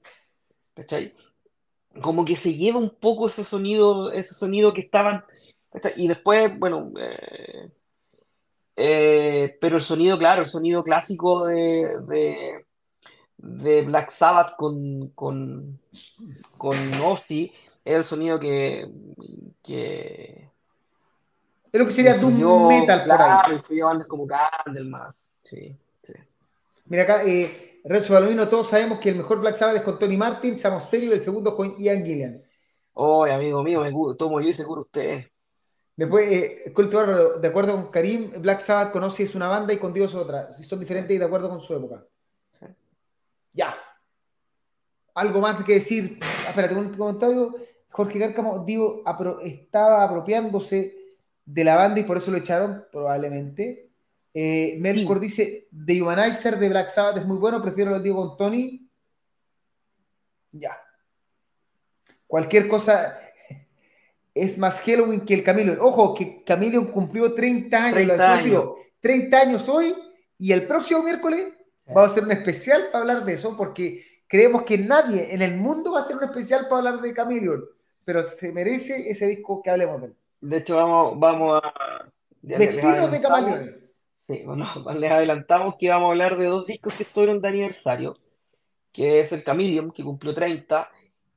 ¿cachai? 0.77 1.13
Como 2.01 2.23
que 2.23 2.35
se 2.35 2.53
lleva 2.53 2.77
un 2.77 2.91
poco 2.91 3.27
ese 3.27 3.43
sonido, 3.43 4.11
ese 4.11 4.33
sonido 4.35 4.73
que 4.73 4.81
estaban, 4.81 5.25
Y 5.95 6.07
después, 6.07 6.57
bueno, 6.57 6.91
eh, 6.99 7.69
eh, 8.79 9.57
pero 9.59 9.77
el 9.77 9.81
sonido, 9.81 10.19
claro, 10.19 10.43
el 10.43 10.47
sonido 10.47 10.83
clásico 10.83 11.45
de, 11.45 12.63
de, 13.37 13.81
Black 13.81 14.11
Sabbath 14.11 14.55
con, 14.55 15.09
con, 15.15 15.79
con 16.57 16.77
Ozzy 17.03 17.51
es 17.83 17.95
el 17.95 18.03
sonido 18.03 18.39
que, 18.39 18.87
que 19.63 20.51
es 21.71 21.79
lo 21.79 21.85
que 21.85 21.91
sería 21.91 22.17
Doom 22.17 22.67
Metal 22.67 23.03
claro, 23.03 23.61
por 23.61 23.71
ahí. 23.71 23.81
bandas 23.81 24.07
como 24.07 24.27
Candlemas, 24.27 25.15
sí, 25.43 25.75
sí. 26.03 26.13
Mira 26.85 27.03
acá, 27.03 27.23
eh, 27.25 27.81
Renzo 27.83 28.13
Balomino, 28.13 28.47
todos 28.47 28.69
sabemos 28.69 28.99
que 28.99 29.09
el 29.09 29.15
mejor 29.15 29.39
Black 29.39 29.55
Sabbath 29.55 29.77
es 29.77 29.81
con 29.81 29.97
Tony 29.97 30.17
Martin, 30.17 30.55
Seamos 30.55 30.83
serios, 30.85 31.13
el 31.13 31.19
segundo 31.19 31.55
con 31.55 31.75
Ian 31.77 32.05
Gillian. 32.05 32.43
Oye, 32.93 33.33
amigo 33.33 33.63
mío, 33.63 33.81
me 33.81 33.91
tomo 34.15 34.39
yo 34.39 34.49
y 34.49 34.53
seguro 34.53 34.81
usted. 34.81 35.25
Después, 35.97 36.31
eh, 36.31 36.73
de 37.41 37.47
acuerdo 37.47 37.73
con 37.73 37.89
Karim, 37.89 38.31
Black 38.39 38.59
Sabbath 38.59 38.91
conoce 38.91 39.23
es 39.23 39.33
una 39.33 39.47
banda 39.47 39.73
y 39.73 39.77
con 39.77 39.91
Dios 39.91 40.13
otra. 40.13 40.53
Son 40.53 40.79
diferentes 40.79 41.15
y 41.15 41.17
de 41.17 41.25
acuerdo 41.25 41.49
con 41.49 41.59
su 41.59 41.75
época. 41.75 42.05
Ya. 43.51 43.75
Algo 45.15 45.41
más 45.41 45.63
que 45.63 45.73
decir. 45.73 46.19
Espérate, 46.47 46.75
un 46.75 46.93
comentario. 46.93 47.55
Jorge 47.89 48.19
Cárcamo, 48.19 48.63
digo, 48.63 49.01
estaba 49.41 50.03
apropiándose 50.03 50.95
de 51.43 51.63
la 51.63 51.75
banda 51.75 51.99
y 51.99 52.03
por 52.03 52.17
eso 52.17 52.29
lo 52.29 52.37
echaron, 52.37 52.85
probablemente. 52.91 53.89
Eh, 54.35 54.77
Melkor 54.79 55.19
dice, 55.19 55.67
The 55.71 55.99
Humanizer 55.99 56.59
de 56.59 56.69
Black 56.69 56.89
Sabbath 56.89 57.17
es 57.17 57.25
muy 57.25 57.37
bueno, 57.37 57.59
prefiero 57.59 57.89
lo 57.89 57.99
digo 57.99 58.17
con 58.17 58.37
Tony. 58.37 58.87
Ya. 60.51 60.79
Cualquier 62.27 62.67
cosa 62.67 63.17
es 64.41 64.57
más 64.57 64.81
Halloween 64.81 65.21
que 65.21 65.33
el 65.33 65.43
Camilo. 65.43 65.77
Ojo, 65.83 66.13
que 66.13 66.43
Camilo 66.43 66.91
cumplió 66.91 67.33
30 67.33 67.77
años. 67.77 67.93
30 67.93 68.33
años. 68.33 68.65
30 68.99 69.37
años 69.39 69.69
hoy 69.69 69.93
y 70.37 70.51
el 70.51 70.67
próximo 70.67 71.03
miércoles 71.03 71.53
vamos 71.85 72.09
a 72.09 72.11
hacer 72.11 72.23
un 72.23 72.31
especial 72.31 72.87
para 72.91 73.01
hablar 73.01 73.25
de 73.25 73.33
eso 73.33 73.55
porque 73.55 74.03
creemos 74.27 74.63
que 74.63 74.77
nadie 74.77 75.33
en 75.33 75.41
el 75.41 75.55
mundo 75.55 75.93
va 75.93 75.99
a 75.99 76.01
hacer 76.03 76.17
un 76.17 76.23
especial 76.23 76.67
para 76.67 76.77
hablar 76.77 77.01
de 77.01 77.13
Camilo, 77.13 77.69
pero 78.03 78.23
se 78.23 78.51
merece 78.51 79.09
ese 79.09 79.27
disco 79.27 79.61
que 79.61 79.69
hablemos 79.69 80.01
de 80.01 80.07
él. 80.07 80.15
De 80.41 80.57
hecho, 80.57 80.75
vamos, 80.75 81.19
vamos 81.19 81.61
a... 81.63 82.09
Vestidos 82.41 83.11
de 83.11 83.21
camaleones. 83.21 83.75
Sí, 84.27 84.43
bueno, 84.45 84.65
les 84.99 85.11
adelantamos 85.11 85.75
que 85.77 85.89
vamos 85.89 86.09
a 86.09 86.11
hablar 86.11 86.37
de 86.37 86.45
dos 86.45 86.65
discos 86.67 86.93
que 86.93 87.03
estuvieron 87.03 87.41
de 87.41 87.47
aniversario, 87.47 88.13
que 88.91 89.19
es 89.19 89.31
el 89.31 89.43
Chameleon, 89.43 89.91
que 89.91 90.03
cumplió 90.03 90.33
30, 90.33 90.89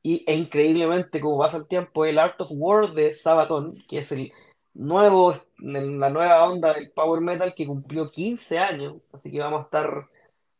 y, 0.02 0.24
e 0.26 0.34
increíblemente, 0.36 1.20
como 1.20 1.38
pasa 1.38 1.58
el 1.58 1.68
tiempo, 1.68 2.04
el 2.04 2.18
Art 2.18 2.40
of 2.40 2.48
War 2.52 2.92
de 2.92 3.14
Sabaton, 3.14 3.82
que 3.88 3.98
es 3.98 4.12
el 4.12 4.32
nuevo, 4.74 5.34
la 5.58 6.10
nueva 6.10 6.48
onda 6.48 6.72
del 6.74 6.90
Power 6.90 7.20
Metal 7.20 7.54
que 7.54 7.66
cumplió 7.66 8.10
15 8.10 8.58
años. 8.58 8.96
Así 9.12 9.30
que 9.30 9.40
vamos 9.40 9.60
a 9.60 9.64
estar, 9.64 10.08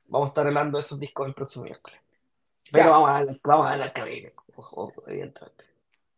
vamos 0.07 0.27
a 0.27 0.29
estar 0.29 0.47
hablando 0.47 0.79
de 0.79 0.83
esos 0.83 1.01
discos 1.01 1.27
el 1.27 1.35
próximo 1.35 1.65
miércoles. 1.65 1.99
Pero 2.71 2.91
vamos 2.91 3.11
a, 3.11 3.27
vamos 3.43 3.71
a 3.71 3.77
dar 3.77 3.93
cabello, 3.93 4.33
evidentemente. 5.07 5.65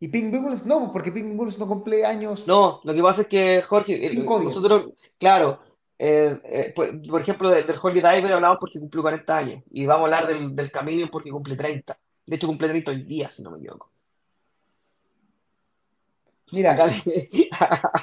Y 0.00 0.08
Pink 0.08 0.32
Bulls 0.32 0.66
no, 0.66 0.92
porque 0.92 1.12
Pink 1.12 1.36
Bulls 1.36 1.58
no 1.58 1.68
cumple 1.68 2.04
años. 2.04 2.46
No, 2.48 2.80
lo 2.82 2.92
que 2.92 3.02
pasa 3.02 3.22
es 3.22 3.28
que 3.28 3.62
Jorge, 3.62 4.10
nosotros, 4.16 4.94
claro, 5.16 5.60
eh, 5.96 6.36
eh, 6.44 6.72
por, 6.74 7.20
ejemplo, 7.20 7.50
del 7.50 7.78
Holy 7.80 8.00
Diver 8.00 8.32
hablamos 8.32 8.58
porque 8.58 8.80
cumplió 8.80 9.02
40 9.02 9.36
años. 9.36 9.64
Y 9.70 9.86
vamos 9.86 10.10
a 10.10 10.16
hablar 10.16 10.26
del, 10.26 10.56
del 10.56 10.72
Chameleon 10.72 11.08
porque 11.08 11.30
cumple 11.30 11.54
30. 11.54 11.96
De 12.26 12.36
hecho, 12.36 12.46
cumple 12.46 12.68
30 12.68 12.90
hoy 12.90 13.02
día, 13.02 13.30
si 13.30 13.42
no 13.42 13.50
me 13.50 13.58
equivoco. 13.58 13.90
Mira. 16.52 16.76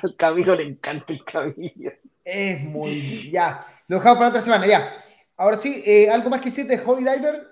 Al 0.04 0.16
Camilo 0.16 0.56
le 0.58 0.64
encanta 0.64 1.14
el 1.14 1.24
Camilo. 1.24 1.92
Es 2.26 2.62
muy. 2.62 3.32
Ya. 3.32 3.66
Lo 3.88 3.98
dejamos 3.98 4.18
para 4.18 4.30
otra 4.30 4.42
semana, 4.42 4.68
ya. 4.68 5.04
Ahora 5.38 5.58
sí, 5.58 5.82
eh, 5.86 6.10
¿algo 6.10 6.30
más 6.30 6.42
que 6.42 6.50
decir 6.50 6.68
de 6.68 6.82
Holy 6.86 7.04
Diver? 7.04 7.48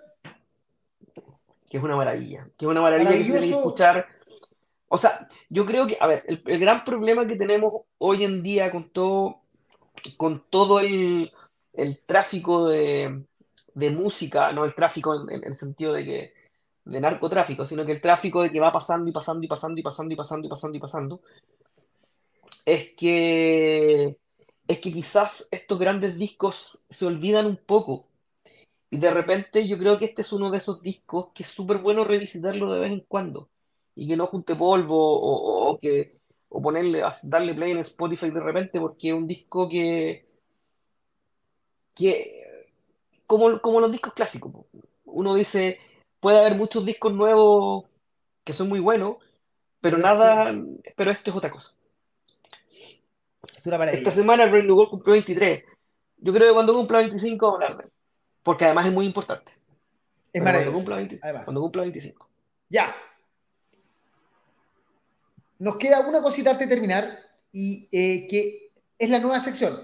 Que 1.69 1.77
es 1.77 1.83
una 1.83 1.95
maravilla. 1.95 2.47
Que 2.57 2.65
es 2.65 2.69
una 2.69 2.81
maravilla 2.81 3.11
que 3.11 3.25
se 3.25 3.39
le 3.39 3.49
escuchar. 3.49 4.07
O 4.89 4.97
sea, 4.97 5.27
yo 5.49 5.65
creo 5.65 5.85
que, 5.85 5.97
a 5.99 6.07
ver, 6.07 6.23
el, 6.27 6.59
gran 6.59 6.83
problema 6.85 7.27
que 7.27 7.35
tenemos 7.35 7.83
hoy 7.97 8.23
en 8.23 8.41
día 8.41 8.71
con 8.71 8.89
todo, 8.89 9.41
con 10.15 10.43
todo 10.49 10.79
el, 10.79 11.31
tráfico 12.05 12.69
de, 12.69 13.23
música, 13.75 14.51
no 14.53 14.63
el 14.63 14.73
tráfico 14.73 15.29
en, 15.29 15.43
el 15.43 15.53
sentido 15.53 15.93
de 15.93 16.05
que 16.05 16.33
de 16.87 17.01
narcotráfico, 17.01 17.67
sino 17.67 17.85
que 17.85 17.91
el 17.91 18.01
tráfico 18.01 18.41
de 18.41 18.51
que 18.51 18.59
va 18.59 18.71
pasando 18.71 19.09
y 19.09 19.11
pasando 19.11 19.43
y 19.43 19.47
pasando 19.47 19.79
y 19.79 19.83
pasando 19.83 20.13
y 20.13 20.15
pasando 20.15 20.47
y 20.47 20.49
pasando 20.49 20.77
y 20.77 20.79
pasando, 20.79 21.21
es 22.65 22.89
que 22.95 24.17
es 24.67 24.79
que 24.79 24.91
quizás 24.91 25.47
estos 25.51 25.79
grandes 25.79 26.17
discos 26.17 26.79
se 26.89 27.05
olvidan 27.05 27.45
un 27.45 27.57
poco. 27.57 28.07
Y 28.89 28.97
de 28.97 29.11
repente 29.11 29.67
yo 29.67 29.77
creo 29.77 29.97
que 29.97 30.05
este 30.05 30.21
es 30.21 30.33
uno 30.33 30.51
de 30.51 30.57
esos 30.57 30.81
discos 30.81 31.29
que 31.33 31.43
es 31.43 31.49
súper 31.49 31.77
bueno 31.79 32.03
revisitarlo 32.03 32.71
de 32.73 32.79
vez 32.79 32.91
en 32.91 33.01
cuando. 33.01 33.49
Y 33.95 34.07
que 34.07 34.17
no 34.17 34.27
junte 34.27 34.55
polvo 34.55 34.97
o, 34.97 35.79
que 35.79 36.17
o 36.49 36.61
ponerle, 36.61 37.03
darle 37.23 37.53
play 37.53 37.71
en 37.71 37.79
Spotify 37.79 38.29
de 38.29 38.39
repente, 38.39 38.79
porque 38.79 39.09
es 39.09 39.13
un 39.13 39.27
disco 39.27 39.67
que, 39.69 40.25
que 41.95 42.65
como, 43.25 43.59
como 43.61 43.79
los 43.81 43.91
discos 43.91 44.13
clásicos, 44.13 44.53
uno 45.05 45.35
dice, 45.35 45.79
puede 46.19 46.39
haber 46.39 46.55
muchos 46.55 46.85
discos 46.85 47.13
nuevos 47.13 47.85
que 48.43 48.53
son 48.53 48.69
muy 48.69 48.79
buenos, 48.79 49.17
pero 49.81 49.97
nada, 49.97 50.55
pero 50.95 51.11
esto 51.11 51.31
es 51.31 51.37
otra 51.37 51.51
cosa. 51.51 51.71
Esta 53.91 54.11
semana 54.11 54.43
el 54.43 54.51
Rain 54.51 54.69
World 54.71 54.89
cumplió 54.89 55.13
23. 55.13 55.63
Yo 56.17 56.33
creo 56.33 56.47
que 56.47 56.53
cuando 56.53 56.73
cumpla 56.73 56.99
25 56.99 57.45
vamos 57.45 57.61
a 57.61 57.65
hablar 57.65 57.85
de 57.85 57.91
Porque 58.43 58.65
además 58.65 58.87
es 58.87 58.93
muy 58.93 59.05
importante. 59.05 59.51
Es 60.33 60.41
cuando 60.41 60.73
cumpla, 60.73 61.07
cuando 61.43 61.61
cumpla 61.61 61.81
25. 61.83 62.29
Ya. 62.69 62.95
Nos 65.59 65.77
queda 65.77 66.01
una 66.01 66.21
cosita 66.21 66.51
antes 66.51 66.67
de 66.67 66.75
terminar 66.75 67.19
y 67.51 67.89
eh, 67.91 68.27
que 68.27 68.71
es 68.97 69.09
la 69.09 69.19
nueva 69.19 69.39
sección. 69.39 69.77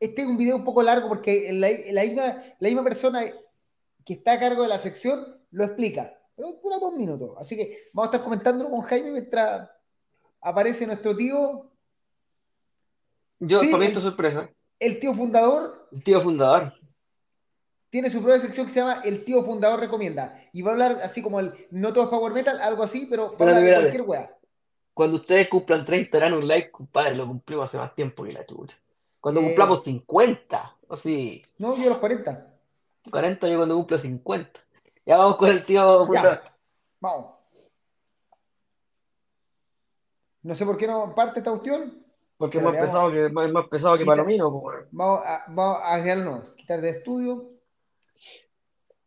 Este 0.00 0.22
es 0.22 0.28
un 0.28 0.36
video 0.36 0.56
un 0.56 0.64
poco 0.64 0.82
largo 0.82 1.08
porque 1.08 1.52
la, 1.52 1.68
la, 1.90 2.02
misma, 2.02 2.42
la 2.58 2.68
misma 2.68 2.84
persona 2.84 3.24
que 4.04 4.12
está 4.14 4.32
a 4.32 4.40
cargo 4.40 4.62
de 4.62 4.68
la 4.68 4.78
sección 4.78 5.37
lo 5.50 5.64
explica. 5.64 6.14
Pero 6.36 6.58
dura 6.62 6.78
dos 6.78 6.94
minutos. 6.94 7.36
Así 7.38 7.56
que 7.56 7.90
vamos 7.92 8.08
a 8.08 8.10
estar 8.12 8.24
comentándolo 8.24 8.70
con 8.70 8.82
Jaime 8.82 9.10
mientras 9.10 9.68
aparece 10.40 10.86
nuestro 10.86 11.16
tío. 11.16 11.70
Yo 13.40 13.60
sí, 13.60 13.70
comento 13.70 14.00
sorpresa. 14.00 14.50
El 14.78 15.00
tío 15.00 15.14
fundador. 15.14 15.88
El 15.92 16.04
tío 16.04 16.20
fundador. 16.20 16.72
Tiene 17.90 18.10
su 18.10 18.22
propia 18.22 18.40
sección 18.40 18.66
que 18.66 18.72
se 18.72 18.80
llama 18.80 19.00
El 19.04 19.24
tío 19.24 19.42
fundador 19.42 19.80
recomienda. 19.80 20.40
Y 20.52 20.62
va 20.62 20.70
a 20.70 20.72
hablar 20.74 20.98
así 21.02 21.22
como 21.22 21.40
el 21.40 21.52
No 21.70 21.92
todo 21.92 22.04
es 22.04 22.10
Power 22.10 22.32
Metal, 22.32 22.60
algo 22.60 22.82
así, 22.82 23.06
pero 23.08 23.36
va 23.36 23.50
a 23.50 23.60
de 23.60 23.74
cualquier 23.74 24.02
weá. 24.02 24.38
Cuando 24.92 25.16
ustedes 25.16 25.48
cumplan 25.48 25.84
30 25.84 26.18
darán 26.18 26.34
un 26.34 26.46
like, 26.46 26.70
compadre, 26.70 27.14
lo 27.14 27.26
cumplimos 27.26 27.64
hace 27.64 27.78
más 27.78 27.94
tiempo 27.94 28.24
que 28.24 28.32
la 28.32 28.44
chucha. 28.44 28.76
Cuando 29.20 29.40
eh, 29.40 29.44
cumplamos 29.44 29.84
50, 29.84 30.76
o 30.88 30.96
sí. 30.96 31.42
No, 31.56 31.76
yo 31.76 31.86
a 31.86 31.88
los 31.90 31.98
40. 31.98 32.54
40 33.10 33.48
yo 33.48 33.56
cuando 33.56 33.76
cumplo 33.76 33.98
50. 33.98 34.60
Ya 35.08 35.16
vamos 35.16 35.36
con 35.38 35.48
el 35.48 35.64
tío 35.64 36.06
vamos. 37.00 37.34
No 40.42 40.54
sé 40.54 40.66
por 40.66 40.76
qué 40.76 40.86
no 40.86 41.14
parte 41.14 41.40
esta 41.40 41.50
cuestión. 41.50 42.04
Porque 42.36 42.58
es 42.58 42.64
más, 42.64 42.76
pesado 42.76 43.10
que, 43.10 43.30
más 43.30 43.66
pesado 43.68 43.96
que 43.96 44.04
Palomino. 44.04 44.50
Vamos 44.90 45.20
a, 45.24 45.44
vamos 45.48 45.80
a 45.82 46.56
quitar 46.56 46.82
de 46.82 46.90
estudio. 46.90 47.52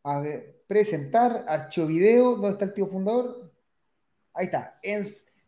A 0.01 0.19
ver, 0.19 0.63
presentar, 0.67 1.45
archivo 1.47 1.85
video, 1.85 2.31
¿dónde 2.31 2.49
está 2.49 2.65
el 2.65 2.73
tío 2.73 2.87
fundador? 2.87 3.51
Ahí 4.33 4.45
está. 4.45 4.79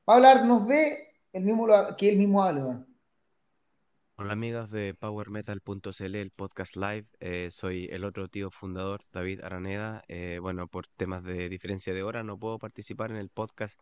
va 0.08 0.14
a 0.14 0.16
hablarnos 0.18 0.68
de 0.68 1.16
el 1.34 1.46
mismo 1.46 1.68
que 1.98 2.12
él 2.12 2.20
mismo 2.20 2.44
habla. 2.44 2.86
Hola 4.16 4.34
amigos 4.34 4.70
de 4.70 4.94
PowerMetal.cl, 4.94 6.16
el 6.16 6.30
podcast 6.30 6.76
live. 6.76 7.08
Eh, 7.20 7.50
soy 7.50 7.90
el 7.92 8.04
otro 8.04 8.28
tío 8.28 8.52
fundador, 8.52 9.02
David 9.12 9.42
Araneda. 9.42 10.04
Eh, 10.08 10.38
bueno, 10.40 10.68
por 10.68 10.86
temas 10.86 11.24
de 11.24 11.50
diferencia 11.50 11.96
de 11.96 12.04
hora 12.04 12.24
no 12.24 12.38
puedo 12.38 12.60
participar 12.60 13.10
en 13.10 13.18
el 13.18 13.30
podcast 13.30 13.80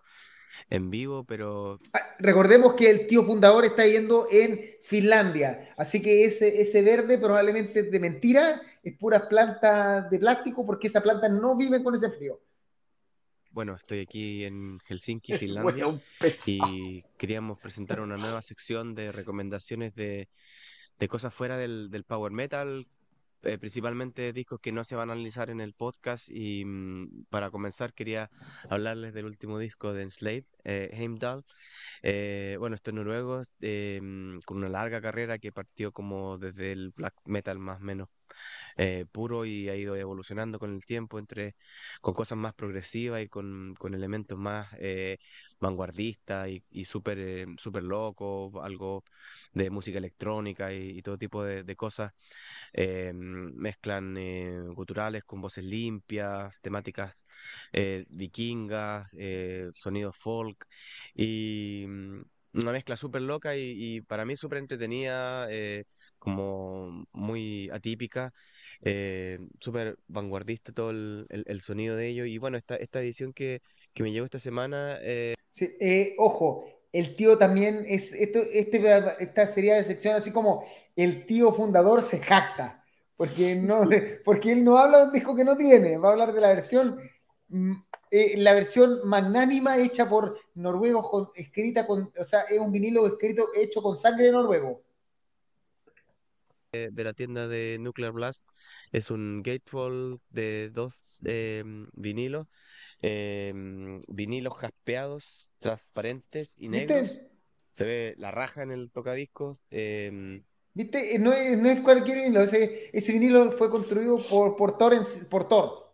en 0.69 0.89
vivo, 0.89 1.25
pero... 1.25 1.81
Ah, 1.91 1.99
recordemos 2.19 2.75
que 2.75 2.89
el 2.89 3.07
tío 3.07 3.25
fundador 3.25 3.65
está 3.65 3.85
yendo 3.85 4.25
en 4.31 4.77
Finlandia, 4.83 5.73
así 5.77 6.01
que 6.01 6.23
ese, 6.23 6.61
ese 6.61 6.81
verde 6.81 7.17
probablemente 7.17 7.81
es 7.81 7.91
de 7.91 7.99
mentira, 7.99 8.61
es 8.83 8.97
pura 8.97 9.27
planta 9.27 10.01
de 10.03 10.17
plástico 10.17 10.65
porque 10.65 10.87
esa 10.87 11.01
planta 11.01 11.27
no 11.27 11.57
vive 11.57 11.83
con 11.83 11.93
ese 11.93 12.09
frío. 12.09 12.39
Bueno, 13.51 13.75
estoy 13.75 13.99
aquí 13.99 14.45
en 14.45 14.79
Helsinki, 14.87 15.33
Finlandia, 15.37 15.99
y 16.45 17.03
queríamos 17.17 17.59
presentar 17.59 17.99
una 17.99 18.15
nueva 18.37 18.41
sección 18.41 18.95
de 18.95 19.11
recomendaciones 19.11 19.93
de, 19.93 20.29
cosas 21.09 21.33
fuera 21.33 21.57
del, 21.57 22.05
Power 22.07 22.31
Metal, 22.31 22.85
eh, 23.43 23.57
principalmente 23.57 24.31
discos 24.31 24.61
que 24.61 24.71
no 24.71 24.85
se 24.85 24.95
van 24.95 25.09
a 25.09 25.13
analizar 25.13 25.49
en 25.49 25.59
el 25.59 25.73
podcast. 25.73 26.29
Y 26.29 26.63
mm, 26.63 27.25
para 27.29 27.51
comenzar, 27.51 27.93
quería 27.93 28.31
hablarles 28.69 29.13
del 29.13 29.25
último 29.25 29.59
disco 29.59 29.91
de 29.91 30.03
Enslave, 30.03 30.45
eh, 30.63 30.89
Heimdall. 30.93 31.43
Eh, 32.03 32.55
bueno, 32.57 32.75
este 32.75 32.93
noruego, 32.93 33.41
mm, 33.59 34.39
con 34.45 34.57
una 34.57 34.69
larga 34.69 35.01
carrera 35.01 35.39
que 35.39 35.51
partió 35.51 35.91
como 35.91 36.37
desde 36.37 36.71
el 36.71 36.91
black 36.91 37.15
metal 37.25 37.59
más 37.59 37.81
o 37.81 37.83
menos 37.83 38.07
eh, 38.77 39.05
puro 39.11 39.45
y 39.45 39.69
ha 39.69 39.75
ido 39.75 39.95
evolucionando 39.95 40.59
con 40.59 40.73
el 40.73 40.85
tiempo 40.85 41.19
entre 41.19 41.55
con 42.01 42.13
cosas 42.13 42.37
más 42.37 42.53
progresivas 42.53 43.21
y 43.21 43.29
con, 43.29 43.75
elementos 43.93 44.37
más 44.37 44.69
eh, 44.79 45.17
vanguardistas 45.59 46.49
y, 46.49 46.85
súper 46.85 47.19
eh, 47.19 47.45
super 47.57 47.83
locos, 47.83 48.53
algo 48.63 49.03
de 49.53 49.69
música 49.69 49.97
electrónica 49.97 50.73
y, 50.73 51.01
todo 51.01 51.17
tipo 51.17 51.43
de, 51.43 51.75
cosas. 51.75 52.13
mezclan 53.13 54.15
culturales 54.75 55.23
con 55.23 55.41
voces 55.41 55.63
limpias, 55.63 56.53
temáticas 56.61 57.25
vikingas, 58.09 59.09
sonidos 59.75 60.15
folk 60.17 60.67
y 61.15 61.85
una 62.53 62.71
mezcla 62.71 62.97
súper 62.97 63.21
loca 63.21 63.55
y, 63.55 64.01
para 64.01 64.25
mí 64.25 64.35
súper 64.35 64.59
entretenida, 64.59 65.47
como 66.21 67.07
muy 67.13 67.67
atípica, 67.73 68.31
eh, 68.83 69.39
súper 69.59 69.97
vanguardista 70.07 70.71
todo 70.71 70.91
el, 70.91 71.61
sonido 71.61 71.95
de 71.95 72.09
ello. 72.09 72.25
Y 72.25 72.37
bueno, 72.37 72.57
esta, 72.57 72.75
esta 72.75 73.01
edición 73.01 73.33
que, 73.33 73.61
me 73.97 74.11
llegó 74.11 74.25
esta 74.25 74.37
semana... 74.37 74.99
Eh, 75.01 75.33
sí, 75.51 75.75
ojo, 76.19 76.65
el 76.93 77.15
tío 77.15 77.39
también 77.39 77.83
es, 77.87 78.13
esto, 78.13 78.39
este, 78.53 78.81
esta 79.19 79.47
sería 79.47 79.75
de 79.77 79.83
sección 79.83 80.15
así 80.15 80.31
como 80.31 80.63
el 80.95 81.25
tío 81.25 81.53
fundador 81.53 82.03
se 82.03 82.19
jacta, 82.19 82.83
porque, 83.17 83.55
no, 83.55 83.81
porque 84.23 84.51
él 84.51 84.63
no 84.63 84.77
habla 84.77 84.99
de 84.99 85.05
un 85.05 85.11
disco 85.11 85.35
que 85.35 85.43
no 85.43 85.57
tiene, 85.57 85.97
va 85.97 86.09
a 86.09 86.11
hablar 86.11 86.33
de 86.33 86.41
la 86.41 86.49
versión 86.49 86.99
mm, 87.49 87.73
eh, 88.11 88.35
la 88.37 88.53
versión 88.53 88.99
magnánima 89.05 89.77
hecha 89.77 90.07
por 90.07 90.37
noruegos, 90.53 91.29
escrita 91.33 91.87
con, 91.87 92.11
o 92.15 92.25
sea, 92.25 92.41
es 92.41 92.59
un 92.59 92.71
vinilo 92.71 93.07
escrito 93.07 93.47
hecho 93.55 93.81
con 93.81 93.97
sangre 93.97 94.25
de 94.25 94.33
noruego. 94.33 94.83
De 96.71 97.03
la 97.03 97.11
tienda 97.11 97.49
de 97.49 97.75
Nuclear 97.81 98.13
Blast 98.13 98.45
es 98.93 99.11
un 99.11 99.43
gatefold 99.43 100.21
de 100.29 100.69
dos 100.69 101.19
em, 101.25 101.89
vinilos, 101.91 102.47
em, 103.01 104.01
vinilos 104.07 104.53
jaspeados, 104.55 105.51
transparentes 105.59 106.55
y 106.57 106.69
negros. 106.69 107.19
Se 107.73 107.83
ve 107.83 108.15
la 108.17 108.31
raja 108.31 108.63
en 108.63 108.71
el 108.71 108.89
tocadiscos. 108.89 109.57
Em, 109.69 110.45
¿Viste? 110.73 111.19
No 111.19 111.33
es, 111.33 111.57
no 111.57 111.69
es 111.69 111.81
cualquier 111.81 112.19
vinilo, 112.19 112.39
ese, 112.39 112.89
ese 112.93 113.11
vinilo 113.11 113.51
fue 113.51 113.69
construido 113.69 114.17
por, 114.29 114.55
por 114.55 114.77
Thor, 114.77 114.93
por 115.29 115.49
Thor 115.49 115.91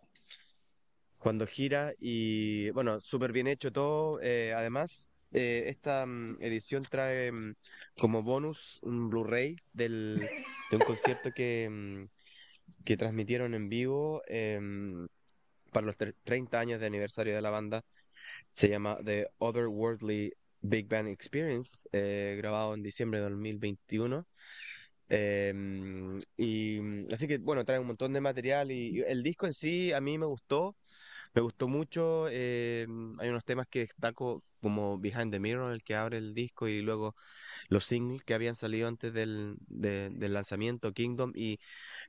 cuando 1.18 1.46
gira 1.48 1.92
y 1.98 2.70
bueno, 2.70 3.00
súper 3.00 3.32
bien 3.32 3.48
hecho 3.48 3.72
todo. 3.72 4.20
Eh, 4.22 4.54
además, 4.56 5.08
eh, 5.32 5.64
esta 5.66 6.06
mm, 6.06 6.38
edición 6.40 6.82
trae 6.84 7.30
mm, 7.32 7.54
como 7.98 8.22
bonus 8.22 8.78
un 8.82 9.10
Blu-ray 9.10 9.56
de 9.72 10.28
un 10.72 10.78
concierto 10.80 11.32
que, 11.32 11.68
mm, 11.70 12.04
que 12.84 12.96
transmitieron 12.96 13.54
en 13.54 13.68
vivo 13.68 14.22
em, 14.26 15.08
para 15.72 15.86
los 15.86 15.96
30 15.96 16.60
años 16.60 16.80
de 16.80 16.86
aniversario 16.86 17.34
de 17.34 17.42
la 17.42 17.50
banda. 17.50 17.84
Se 18.50 18.68
llama 18.68 18.98
The 19.04 19.28
Otherworldly 19.38 20.34
Big 20.60 20.88
Band 20.88 21.08
Experience, 21.08 21.88
eh, 21.92 22.36
grabado 22.38 22.74
en 22.74 22.82
diciembre 22.82 23.20
de 23.20 23.28
2021. 23.28 24.26
Em, 25.10 26.18
y 26.36 26.80
así 27.12 27.26
que 27.26 27.38
bueno, 27.38 27.64
trae 27.64 27.78
un 27.78 27.86
montón 27.86 28.12
de 28.12 28.20
material 28.20 28.70
y 28.70 29.00
el 29.06 29.22
disco 29.22 29.46
en 29.46 29.54
sí 29.54 29.92
a 29.92 30.00
mí 30.00 30.18
me 30.18 30.26
gustó. 30.26 30.76
Me 31.34 31.42
gustó 31.42 31.68
mucho, 31.68 32.26
eh, 32.30 32.86
hay 33.18 33.28
unos 33.28 33.44
temas 33.44 33.68
que 33.68 33.80
destaco 33.80 34.42
como 34.58 34.98
Behind 34.98 35.32
the 35.32 35.40
Mirror, 35.40 35.72
el 35.72 35.82
que 35.82 35.94
abre 35.94 36.18
el 36.18 36.34
disco, 36.34 36.68
y 36.68 36.82
luego 36.82 37.14
los 37.68 37.84
singles 37.84 38.22
que 38.24 38.34
habían 38.34 38.54
salido 38.54 38.88
antes 38.88 39.12
del, 39.12 39.56
del 39.68 40.32
lanzamiento, 40.32 40.92
Kingdom 40.92 41.32
y 41.34 41.58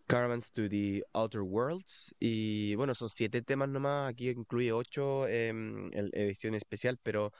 Caravans 0.07 0.51
to 0.53 0.69
the 0.69 1.03
Outer 1.13 1.41
Worlds. 1.41 2.15
Y 2.19 2.75
bueno, 2.75 2.95
son 2.95 3.09
siete 3.09 3.41
temas 3.41 3.69
nomás, 3.69 4.09
aquí 4.09 4.29
incluye 4.29 4.71
ocho 4.71 5.27
en 5.27 5.91
edición 5.93 6.55
especial, 6.55 6.99
pero 7.03 7.31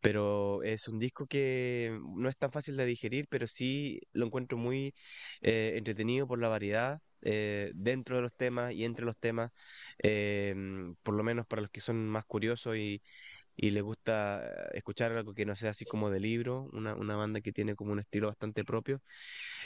pero 0.00 0.62
es 0.62 0.88
un 0.88 0.98
disco 0.98 1.26
que 1.26 1.98
no 2.16 2.28
es 2.28 2.36
tan 2.36 2.52
fácil 2.52 2.76
de 2.76 2.86
digerir, 2.86 3.26
pero 3.28 3.46
sí 3.46 4.00
lo 4.12 4.26
encuentro 4.26 4.58
muy 4.58 4.94
eh, 5.42 5.74
entretenido 5.76 6.26
por 6.26 6.40
la 6.40 6.48
variedad 6.48 7.00
eh, 7.22 7.72
dentro 7.74 8.16
de 8.16 8.22
los 8.22 8.34
temas 8.34 8.72
y 8.72 8.84
entre 8.84 9.04
los 9.04 9.16
temas, 9.18 9.50
em, 9.98 10.94
por 11.02 11.14
lo 11.14 11.22
menos 11.22 11.46
para 11.46 11.62
los 11.62 11.70
que 11.70 11.80
son 11.80 12.08
más 12.08 12.24
curiosos 12.24 12.76
y, 12.76 13.02
y 13.62 13.70
les 13.72 13.82
gusta 13.82 14.70
escuchar 14.72 15.12
algo 15.12 15.34
que 15.34 15.44
no 15.44 15.54
sea 15.54 15.70
así 15.70 15.84
como 15.84 16.08
de 16.08 16.18
libro, 16.18 16.70
una, 16.72 16.94
una 16.94 17.14
banda 17.14 17.42
que 17.42 17.52
tiene 17.52 17.74
como 17.74 17.92
un 17.92 17.98
estilo 17.98 18.28
bastante 18.28 18.64
propio. 18.64 19.02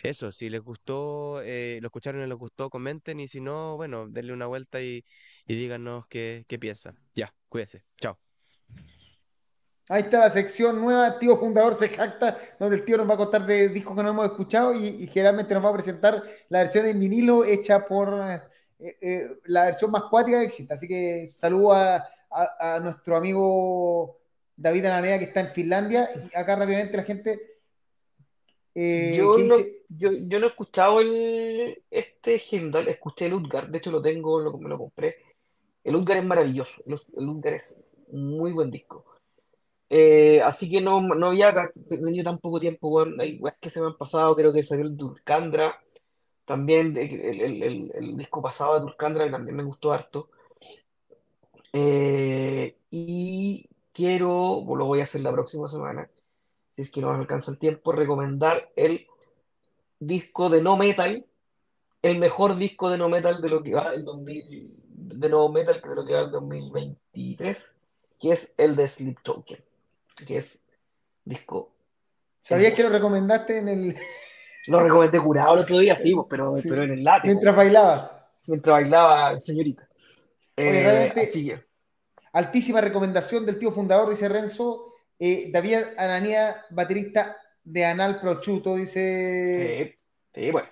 Eso, 0.03 0.33
si 0.33 0.51
les 0.51 0.61
gustó, 0.61 1.41
eh, 1.43 1.79
lo 1.81 1.87
escucharon 1.87 2.21
y 2.23 2.27
les 2.27 2.37
gustó, 2.37 2.71
comenten 2.71 3.21
y 3.21 3.29
si 3.29 3.41
no, 3.41 3.77
bueno, 3.77 4.09
denle 4.09 4.33
una 4.33 4.47
vuelta 4.47 4.83
y, 4.83 5.05
y 5.47 5.55
díganos 5.55 6.09
qué, 6.09 6.45
qué 6.49 6.59
piensan. 6.59 6.99
Ya, 7.15 7.33
cuídense. 7.49 7.85
Chao. 8.01 8.19
Ahí 9.89 10.03
está 10.03 10.21
la 10.21 10.31
sección 10.31 10.81
nueva, 10.81 11.19
tío 11.21 11.37
fundador 11.37 11.77
se 11.77 11.89
jacta, 11.89 12.37
donde 12.59 12.77
el 12.77 12.85
tío 12.85 12.97
nos 12.97 13.09
va 13.09 13.15
a 13.15 13.19
contar 13.19 13.47
de 13.47 13.69
discos 13.69 13.95
que 13.95 14.03
no 14.03 14.09
hemos 14.09 14.27
escuchado 14.27 14.75
y, 14.75 15.07
generalmente 15.07 15.55
nos 15.55 15.65
va 15.65 15.69
a 15.69 15.75
presentar 15.75 16.21
la 16.49 16.61
versión 16.61 16.87
en 16.87 16.99
vinilo 16.99 17.45
hecha 17.45 17.87
por 17.87 18.09
eh, 18.81 18.97
eh, 19.01 19.29
la 19.45 19.67
versión 19.67 19.93
más 19.93 20.05
cuática 20.11 20.41
que 20.41 20.47
existe. 20.47 20.75
Así 20.75 20.89
que 20.89 21.31
saludo 21.35 21.75
a, 21.75 22.05
nuestro 22.83 23.17
amigo 23.17 24.19
David 24.57 24.87
Ananea 24.87 25.19
que 25.19 25.27
está 25.27 25.41
en 25.41 25.53
Finlandia 25.53 26.09
y 26.17 26.37
acá 26.37 26.57
rápidamente 26.57 26.97
la 26.97 27.05
gente... 27.05 27.51
Eh, 28.77 29.15
yo, 29.17 29.39
no, 29.39 29.57
yo, 29.89 30.11
no, 30.11 30.47
he 30.47 30.49
escuchado 30.49 31.01
el, 31.01 31.83
este 31.91 32.43
Hendal, 32.51 32.89
escuché 32.89 33.27
el 33.27 33.35
Utgar, 33.35 33.71
de 33.71 33.79
hecho 33.79 33.93
lo 33.93 34.03
tengo, 34.03 34.41
lo, 34.41 34.59
me 34.59 34.69
lo 34.69 34.79
compré. 34.79 35.19
El 35.85 35.95
Utgar 35.95 36.17
es 36.17 36.25
maravilloso, 36.25 36.83
el 36.87 37.29
Utgar 37.29 37.55
es 37.55 37.81
muy 38.11 38.51
buen 38.51 38.73
disco. 38.73 39.05
Eh, 39.91 40.41
así 40.43 40.69
que 40.69 40.81
no, 40.81 41.01
no 41.01 41.29
había 41.29 41.55
tenido 41.89 42.25
tan 42.25 42.39
poco 42.39 42.59
tiempo, 42.59 43.05
Hay 43.21 43.41
que 43.61 43.71
se 43.71 43.81
me 43.81 43.87
han 43.87 43.97
pasado, 43.97 44.35
creo 44.35 44.53
que 44.53 44.63
salió 44.63 44.87
el 44.87 44.97
Turcandra, 44.97 45.81
también 46.45 46.97
el, 46.97 48.17
disco 48.17 48.43
pasado 48.43 48.75
de 48.75 48.81
Turcandra, 48.81 49.25
que 49.25 49.31
también 49.31 49.57
me 49.57 49.63
gustó 49.63 49.93
harto. 49.93 50.31
Eh, 51.75 52.77
y 52.91 53.69
quiero, 53.93 54.65
lo 54.67 54.87
voy 54.87 55.01
a 55.01 55.05
hacer 55.05 55.21
la 55.21 55.33
próxima 55.33 55.69
semana, 55.69 56.09
si 56.77 56.83
es 56.83 56.91
que 56.91 57.01
no 57.01 57.13
me 57.13 57.19
alcanza 57.19 57.51
el 57.51 57.59
tiempo, 57.59 57.93
recomendar 57.93 58.71
el 58.77 59.07
disco 59.99 60.49
de 60.49 60.63
no 60.63 60.77
metal, 60.77 61.27
el 62.01 62.19
mejor 62.19 62.57
disco 62.57 62.91
de 62.91 62.99
no 62.99 63.09
metal 63.09 63.43
de 63.43 63.49
lo 63.49 63.63
que 63.63 63.75
va 63.75 63.91
del 63.91 64.05
2000, 64.05 64.73
de 64.89 65.29
no 65.29 65.49
metal 65.49 65.83
de 65.83 65.95
lo 65.95 66.07
que 66.07 66.15
va 66.15 66.21
del 66.21 66.31
2023, 66.31 67.75
que 68.21 68.31
es 68.31 68.55
el 68.57 68.77
de 68.77 68.89
Sleep 68.89 69.21
Token 69.23 69.65
que 70.15 70.39
es 70.39 70.65
disco. 71.25 71.73
¿Sabías 72.43 72.75
que 72.75 72.83
lo 72.83 72.91
recomendaste 72.91 73.59
en 73.59 73.69
el. 73.69 73.97
Lo 74.67 74.81
recomendé 74.81 75.21
curado 75.21 75.53
el 75.57 75.61
otro 75.61 75.79
día, 75.79 75.95
sí, 75.95 76.15
pero, 76.27 76.55
pero 76.63 76.85
en 76.85 76.93
el 76.93 77.05
látigo. 77.05 77.35
Mientras 77.35 77.55
bailabas. 77.55 78.13
Mientras 78.47 78.73
bailaba, 78.73 79.39
señorita. 79.39 79.87
Eh, 80.57 81.13
así 81.17 81.53
Altísima 82.33 82.81
recomendación 82.81 83.47
del 83.47 83.59
tío 83.59 83.73
fundador, 83.73 84.11
dice 84.11 84.29
Renzo. 84.29 84.95
Eh, 85.19 85.51
David 85.53 85.79
Ananía, 85.97 86.65
baterista 86.71 87.37
de 87.63 87.85
Anal 87.85 88.21
Prochuto, 88.21 88.77
dice. 88.77 89.99
Eh, 90.33 90.51
bueno. 90.53 90.69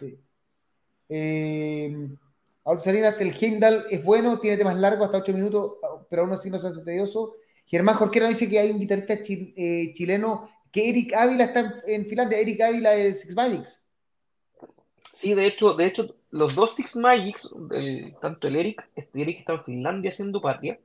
Eh, 1.08 2.08
Salinas, 2.78 3.20
el 3.20 3.34
Hindal 3.38 3.84
es 3.90 4.02
bueno, 4.04 4.38
tiene 4.38 4.56
temas 4.56 4.76
largos, 4.76 5.06
hasta 5.06 5.18
8 5.18 5.32
minutos, 5.32 5.74
pero 6.08 6.22
aún 6.22 6.32
así 6.32 6.50
no 6.50 6.58
se 6.58 6.68
hace 6.68 6.80
tedioso. 6.80 7.36
Germán 7.66 7.96
Jorquera 7.96 8.28
dice 8.28 8.48
que 8.48 8.58
hay 8.58 8.70
un 8.70 8.78
guitarrista 8.78 9.14
eh, 9.14 9.92
chileno 9.94 10.50
que 10.70 10.88
Eric 10.88 11.14
Ávila 11.14 11.44
está 11.44 11.82
en, 11.86 12.06
Finlandia. 12.06 12.38
Eric 12.38 12.60
Ávila 12.60 12.90
de 12.90 13.14
Six 13.14 13.34
Magics. 13.34 13.80
Sí, 15.12 15.34
de 15.34 15.46
hecho, 15.46 15.74
de 15.74 15.86
hecho, 15.86 16.16
los 16.32 16.54
dos 16.54 16.74
Six 16.74 16.96
Magics, 16.96 17.48
tanto 18.20 18.48
el 18.48 18.56
Eric, 18.56 18.88
este 18.96 19.20
Eric 19.22 19.40
está 19.40 19.52
en 19.54 19.64
Finlandia 19.64 20.10
haciendo 20.10 20.40
patria. 20.40 20.78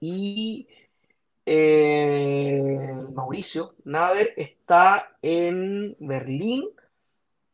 Y 0.00 0.68
eh, 1.44 2.94
Mauricio 3.12 3.74
Nader 3.84 4.32
está 4.36 5.16
en 5.20 5.96
Berlín, 5.98 6.68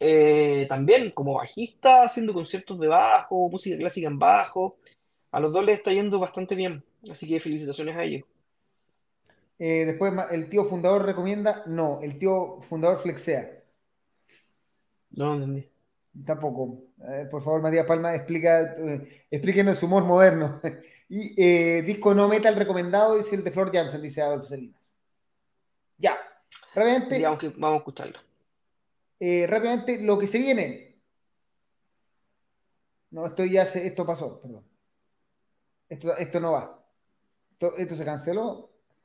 eh, 0.01 0.67
también 0.69 1.11
como 1.13 1.35
bajista, 1.35 2.05
haciendo 2.05 2.35
conciertos 2.35 2.79
de 2.79 2.89
bajo, 2.89 3.49
música 3.49 3.79
clásica 3.79 4.09
en 4.09 4.19
bajo. 4.19 4.77
A 5.33 5.41
los 5.41 5.53
dos 5.53 5.65
les 5.65 5.79
está 5.79 5.93
yendo 5.93 6.19
bastante 6.21 6.55
bien. 6.55 6.85
Así 7.11 7.27
que 7.27 7.41
felicitaciones 7.41 7.97
a 7.97 8.05
ellos. 8.05 8.25
Eh, 9.59 9.85
después, 9.87 10.13
¿el 10.31 10.49
tío 10.51 10.67
fundador 10.67 11.07
recomienda? 11.07 11.63
No, 11.67 12.01
el 12.03 12.19
tío 12.19 12.61
fundador 12.69 13.01
flexea. 13.03 13.63
No, 15.13 15.35
entendí. 15.35 15.76
Tampoco. 16.25 16.85
Eh, 17.09 17.27
por 17.31 17.43
favor, 17.43 17.61
Matías 17.63 17.87
Palma, 17.87 18.15
explica, 18.15 18.75
eh, 18.79 19.27
explíquenos 19.31 19.79
su 19.79 19.87
humor 19.87 20.05
moderno. 20.05 20.61
y 21.09 21.83
disco 21.83 22.15
no 22.15 22.29
metal 22.29 22.57
recomendado 22.57 23.17
es 23.17 23.33
el 23.33 23.45
de 23.45 23.51
Flor 23.51 23.73
Jansen, 23.73 24.03
dice 24.03 24.23
Adolfo 24.23 24.47
Salinas. 24.47 24.81
Ya. 25.99 26.17
Rápidamente. 26.75 27.21
Ya, 27.21 27.31
vamos 27.31 27.75
a 27.75 27.77
escucharlo. 27.77 28.19
rápidamente, 29.21 30.03
lo 30.03 30.19
que 30.19 30.27
se 30.27 30.39
viene. 30.39 30.97
No, 33.11 33.27
esto 33.27 33.45
ya 33.45 33.65
se, 33.65 33.87
esto 33.87 34.05
pasó, 34.05 34.41
perdón. 34.41 34.65
Esto, 35.89 36.17
esto 36.17 36.41
no 36.41 36.53
va. 36.53 36.85
Esto, 37.79 37.97
se 37.97 38.05
canceló. 38.05 38.71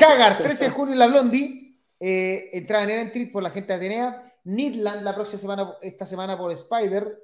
Hagar, 0.00 0.38
13 0.38 0.64
de 0.64 0.70
junio 0.70 0.92
en 0.92 0.98
la 0.98 1.06
Blondie. 1.06 1.71
Eh, 2.04 2.50
entrada 2.52 2.82
en 2.82 2.90
Eventrit 2.90 3.30
por 3.30 3.44
la 3.44 3.50
gente 3.50 3.68
de 3.68 3.74
Atenea. 3.74 4.34
Nidland 4.42 5.04
la 5.04 5.14
próxima 5.14 5.40
semana, 5.40 5.74
esta 5.80 6.04
semana 6.04 6.36
por 6.36 6.50
Spider. 6.50 7.16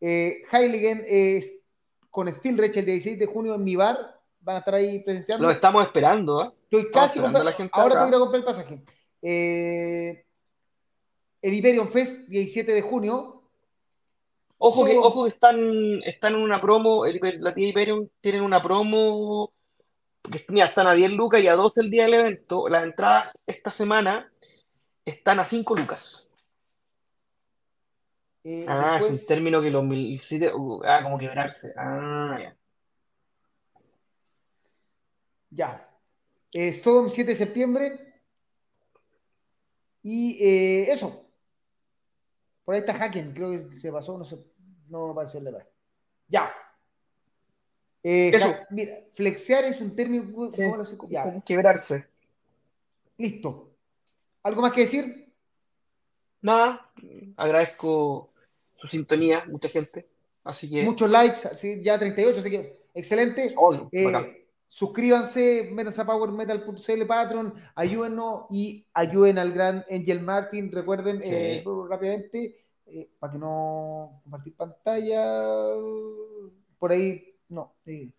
Eh, 0.00 0.42
Heiligen 0.50 1.04
con 2.08 2.32
Steel 2.32 2.58
el 2.58 2.86
16 2.86 3.18
de 3.18 3.26
junio 3.26 3.56
en 3.56 3.64
mi 3.64 3.76
bar. 3.76 3.98
van 4.40 4.56
a 4.56 4.58
estar 4.60 4.74
ahí 4.74 5.00
presenciando. 5.00 5.46
Lo 5.46 5.52
estamos 5.52 5.84
esperando, 5.84 6.44
¿eh? 6.44 6.50
Estoy 6.62 6.90
casi 6.90 7.18
comprando. 7.18 7.44
la 7.44 7.52
gente 7.52 7.72
Ahora 7.74 8.04
tengo 8.04 8.10
que 8.10 8.18
comprar 8.18 8.38
el 8.38 8.44
pasaje. 8.44 8.84
Eh, 9.20 10.24
el. 11.42 11.52
Eh, 11.52 11.56
Iberion 11.56 11.88
Fest, 11.90 12.28
17 12.28 12.72
de 12.72 12.82
junio. 12.82 13.42
Ojo 14.58 14.84
que, 14.84 14.96
ojo 14.96 15.24
que 15.24 15.30
están, 15.30 15.58
están 16.04 16.34
en 16.34 16.40
una 16.40 16.60
promo, 16.60 17.04
el 17.04 17.20
la 17.40 17.52
tía 17.52 17.68
Hyperion 17.68 18.08
tienen 18.20 18.42
una 18.42 18.62
promo, 18.62 19.52
mira, 20.48 20.66
están 20.66 20.86
a 20.86 20.92
10 20.94 21.12
lucas 21.12 21.42
y 21.42 21.48
a 21.48 21.54
12 21.54 21.80
el 21.80 21.90
día 21.90 22.04
del 22.04 22.14
evento. 22.14 22.68
Las 22.68 22.84
entradas 22.84 23.38
esta 23.46 23.70
semana 23.70 24.30
están 25.04 25.40
a 25.40 25.44
5 25.44 25.74
lucas. 25.76 26.28
eh, 28.46 28.66
Ah, 28.68 28.96
es 28.96 29.04
después- 29.04 29.20
un 29.22 29.26
término 29.26 29.62
que 29.62 29.70
los 29.70 29.82
mil 29.84 30.20
uh, 30.54 30.82
ah, 30.84 31.00
como 31.02 31.18
quebrarse. 31.18 31.72
Ah, 31.78 32.36
ya. 32.40 32.56
Ya. 35.50 35.88
Eh, 36.52 36.72
Sodom 36.74 37.08
7 37.08 37.30
de 37.32 37.36
septiembre. 37.38 38.20
Y 40.02 40.36
eh, 40.44 40.92
eso. 40.92 41.26
Por 42.64 42.74
ahí 42.74 42.80
está 42.80 42.92
Hacken, 42.94 43.32
creo 43.32 43.50
que 43.50 43.78
se 43.80 43.90
pasó, 43.92 44.16
no 44.18 44.24
sé, 44.24 44.38
no 44.88 45.08
me 45.08 45.14
pareció 45.14 45.40
legal. 45.40 45.66
Ya. 46.28 46.52
Eh, 48.06 48.30
Eso. 48.34 48.54
mira, 48.70 48.92
flexear 49.14 49.64
es 49.64 49.80
un 49.80 49.96
término. 49.96 50.50
quebrarse. 51.44 52.06
listo. 53.16 53.70
¿Algo 54.42 54.60
más 54.60 54.72
que 54.72 54.82
decir? 54.82 55.32
Nada, 56.42 56.90
agradezco 57.36 58.30
su 58.76 58.86
sintonía, 58.86 59.44
mucha 59.46 59.68
gente. 59.70 60.06
Así 60.44 60.68
que, 60.68 60.82
Muchos 60.82 61.10
likes, 61.10 61.48
así, 61.48 61.82
ya 61.82 61.98
38, 61.98 62.40
así 62.40 62.50
que 62.50 62.80
excelente. 62.92 63.54
Eh, 63.92 64.46
suscríbanse, 64.68 65.70
métanse 65.72 66.02
a 66.02 66.04
powermetal.cl 66.04 67.06
Patreon, 67.06 67.54
ayúdennos 67.74 68.44
y 68.50 68.86
ayuden 68.92 69.38
al 69.38 69.52
gran 69.54 69.82
Angel 69.90 70.20
Martin. 70.20 70.70
Recuerden 70.70 71.22
Sí. 71.22 71.30
eh, 71.32 71.64
rápidamente, 71.88 72.66
eh, 72.84 73.08
para 73.18 73.32
que 73.32 73.38
no 73.38 74.20
compartir 74.24 74.54
pantalla, 74.54 75.24
por 76.78 76.92
ahí, 76.92 77.33
no, 77.54 77.72
eh, 77.86 78.10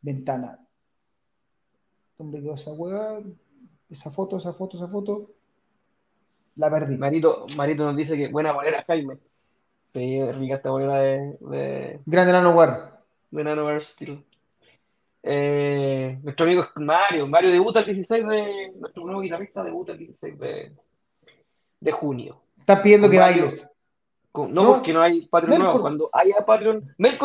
ventana. 0.00 0.58
¿Dónde 2.16 2.40
quedó 2.40 2.54
esa 2.54 2.72
hueá? 2.72 3.20
Esa 3.90 4.10
foto, 4.10 4.38
esa 4.38 4.52
foto, 4.52 4.76
esa 4.76 4.88
foto. 4.88 5.30
La 6.56 6.70
perdí. 6.70 6.96
Marito, 6.96 7.46
Marito 7.56 7.84
nos 7.84 7.96
dice 7.96 8.16
que 8.16 8.28
buena 8.28 8.52
bolera, 8.52 8.84
Jaime. 8.86 9.18
Sí, 9.94 10.22
rica 10.32 10.56
esta 10.56 10.70
bolera 10.70 10.98
de, 11.00 11.38
de, 11.40 12.00
Grande 12.04 12.32
Nano 12.32 12.50
War. 12.50 13.02
de 13.30 13.44
Nanoware 13.44 13.80
Steel. 13.80 14.24
Eh, 15.22 16.18
nuestro 16.22 16.46
amigo 16.46 16.62
es 16.62 16.68
Mario. 16.76 17.26
Mario 17.26 17.50
debuta 17.50 17.80
el 17.80 17.86
16 17.86 18.26
de. 18.28 18.72
Nuestro 18.78 19.04
nuevo 19.04 19.20
guitarrista 19.20 19.62
debuta 19.62 19.92
el 19.92 19.98
16 19.98 20.38
de, 20.38 20.72
de 21.80 21.92
junio. 21.92 22.42
Estás 22.58 22.80
pidiendo 22.80 23.08
que 23.08 23.18
Mario. 23.18 23.44
bailes. 23.44 23.77
No, 24.34 24.46
No. 24.48 24.72
porque 24.74 24.92
no 24.92 25.02
hay 25.02 25.22
Patreon 25.26 25.60
nuevo. 25.60 25.80
Cuando 25.80 26.10
haya 26.12 26.36
Patreon. 26.46 26.94
Es 26.98 27.18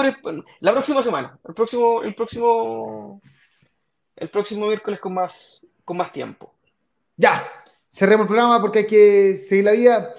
la 0.61 0.71
próxima 0.71 1.03
semana. 1.03 1.37
El 1.47 1.53
próximo, 1.53 2.01
el 2.03 2.15
próximo. 2.15 3.21
El 4.15 4.29
próximo 4.29 4.67
miércoles 4.67 4.99
con 4.99 5.13
más, 5.13 5.65
con 5.85 5.97
más 5.97 6.11
tiempo. 6.11 6.53
Ya, 7.17 7.47
cerremos 7.91 8.23
el 8.23 8.27
programa 8.27 8.61
porque 8.61 8.79
hay 8.79 8.87
que 8.87 9.37
seguir 9.37 9.65
la 9.65 9.71
vida. 9.71 10.13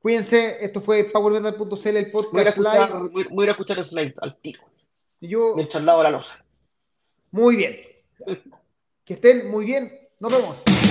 Cuídense, 0.00 0.64
esto 0.64 0.80
fue 0.80 1.04
powermetal.cl, 1.04 1.96
el 1.96 2.10
Voy 2.10 2.10
a 2.10 2.12
podcast 2.12 2.46
escuchar, 2.48 2.88
live. 2.90 3.08
voy, 3.12 3.26
voy 3.30 3.42
a 3.42 3.44
ir 3.44 3.48
a 3.48 3.52
escuchar 3.52 3.78
el 3.78 3.84
slide 3.84 4.14
al 4.20 4.36
tiro. 4.40 4.60
Yo, 5.20 5.54
Mientras 5.56 5.84
lavo 5.84 6.02
la 6.02 6.10
losa. 6.10 6.44
muy 7.30 7.56
bien. 7.56 7.80
Que 9.04 9.14
estén 9.14 9.50
muy 9.50 9.64
bien. 9.64 9.98
Nos 10.20 10.30
vemos. 10.32 10.89